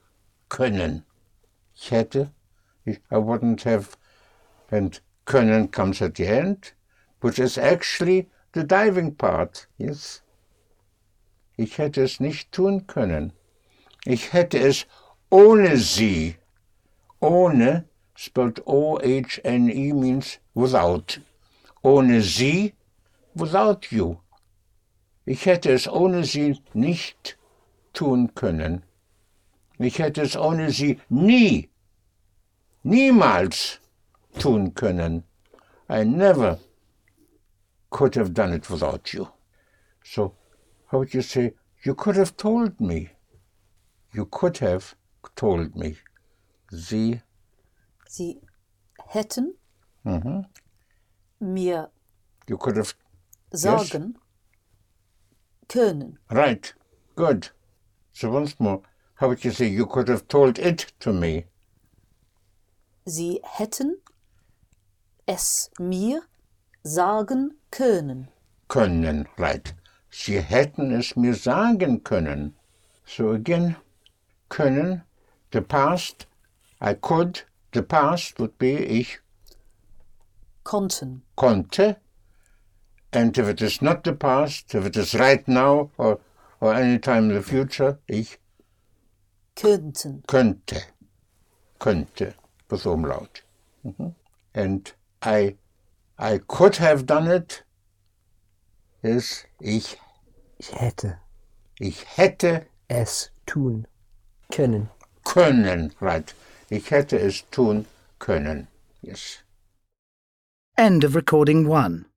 können. 0.49 1.05
Ich 1.75 1.91
hätte, 1.91 2.31
I 2.87 2.99
wouldn't 3.11 3.65
have, 3.65 3.97
and 4.71 5.01
können 5.25 5.71
comes 5.71 6.03
at 6.03 6.17
the 6.17 6.27
end, 6.27 6.75
which 7.23 7.39
is 7.39 7.57
actually 7.57 8.29
the 8.53 8.65
diving 8.65 9.17
part, 9.17 9.67
yes. 9.79 10.23
Ich 11.57 11.79
hätte 11.79 12.03
es 12.03 12.21
nicht 12.21 12.53
tun 12.53 12.87
können. 12.87 13.33
Ich 14.05 14.33
hätte 14.33 14.59
es 14.59 14.87
ohne 15.31 15.77
sie, 15.79 16.37
ohne, 17.21 17.85
spelled 18.15 18.61
O-H-N-E 18.67 19.93
means 19.93 20.39
without. 20.55 21.21
Ohne 21.83 22.21
sie, 22.23 22.75
without 23.35 23.91
you. 23.91 24.17
Ich 25.25 25.47
hätte 25.47 25.73
es 25.73 25.89
ohne 25.89 26.25
sie 26.25 26.61
nicht 26.75 27.39
tun 27.93 28.35
können. 28.35 28.83
Ich 29.79 29.99
hätte 29.99 30.23
es 30.23 30.37
ohne 30.37 30.71
sie 30.71 31.01
nie, 31.09 31.71
niemals 32.83 33.81
tun 34.39 34.75
können. 34.75 35.25
I 35.89 36.05
never 36.05 36.59
could 37.91 38.15
have 38.15 38.33
done 38.33 38.53
it 38.53 38.69
without 38.71 39.13
you. 39.13 39.29
So, 40.05 40.35
how 40.87 40.99
would 40.99 41.15
you 41.15 41.23
say, 41.23 41.55
you 41.83 41.95
could 41.95 42.17
have 42.17 42.37
told 42.37 42.81
me? 42.81 43.11
You 44.13 44.27
could 44.27 44.59
have 44.59 44.95
told 45.35 45.77
me. 45.77 45.97
Sie, 46.71 47.21
Sie 48.09 48.41
hätten 49.09 49.55
mhm. 50.05 50.47
Mir 51.41 51.91
you 52.49 52.57
could 52.57 52.77
have, 52.77 52.95
sagen 53.53 54.15
können. 55.69 56.19
right, 56.31 56.75
good. 57.17 57.51
So 58.13 58.31
once 58.31 58.59
more, 58.59 58.83
how 59.15 59.29
would 59.29 59.45
you 59.45 59.51
say, 59.51 59.67
you 59.67 59.87
could 59.87 60.09
have 60.09 60.27
told 60.29 60.59
it 60.59 60.93
to 61.01 61.13
me? 61.13 61.47
Sie 63.07 63.41
hätten 63.43 63.97
es 65.27 65.71
mir 65.79 66.23
sagen 66.83 67.57
können. 67.71 68.29
können, 68.69 69.27
right. 69.39 69.75
Sie 70.11 70.41
hätten 70.41 70.93
es 70.93 71.17
mir 71.17 71.35
sagen 71.35 72.03
können. 72.03 72.55
So 73.07 73.31
again, 73.31 73.77
können, 74.49 75.03
the 75.53 75.61
past, 75.61 76.27
I 76.81 76.95
could, 76.95 77.45
the 77.73 77.83
past 77.83 78.39
would 78.41 78.59
be 78.59 78.85
ich 78.85 79.20
Konnten. 80.71 81.23
konnte. 81.37 81.97
And 83.13 83.37
if 83.37 83.49
it 83.49 83.61
is 83.61 83.83
not 83.83 84.05
the 84.05 84.13
past, 84.13 84.73
if 84.73 84.87
it 84.87 84.97
is 84.97 85.17
right 85.17 85.47
now 85.49 85.91
or, 85.99 86.21
or 86.61 86.75
any 86.75 86.97
time 87.01 87.29
in 87.31 87.35
the 87.35 87.43
future, 87.43 87.99
ich 88.09 88.39
Könnten. 89.57 90.23
könnte. 90.29 90.81
Könnte. 91.81 92.35
with 92.71 92.87
umlaut. 92.87 93.43
Mhm. 93.85 94.15
And 94.55 94.93
I, 95.23 95.57
I 96.17 96.39
could 96.39 96.77
have 96.77 97.05
done 97.05 97.27
it 97.27 97.65
is 99.03 99.45
ich, 99.61 99.97
Ich 100.59 100.71
hätte 100.73 101.19
ich 101.81 102.05
hätte 102.17 102.67
es 102.89 103.31
tun 103.45 103.89
können. 104.53 104.89
können, 105.25 105.93
right. 106.01 106.33
Ich 106.69 106.93
hätte 106.93 107.19
es 107.19 107.43
tun 107.51 107.87
können. 108.21 108.69
Yes. 109.03 109.39
End 110.81 111.05
of 111.05 111.15
recording 111.15 111.69
1. 111.69 112.10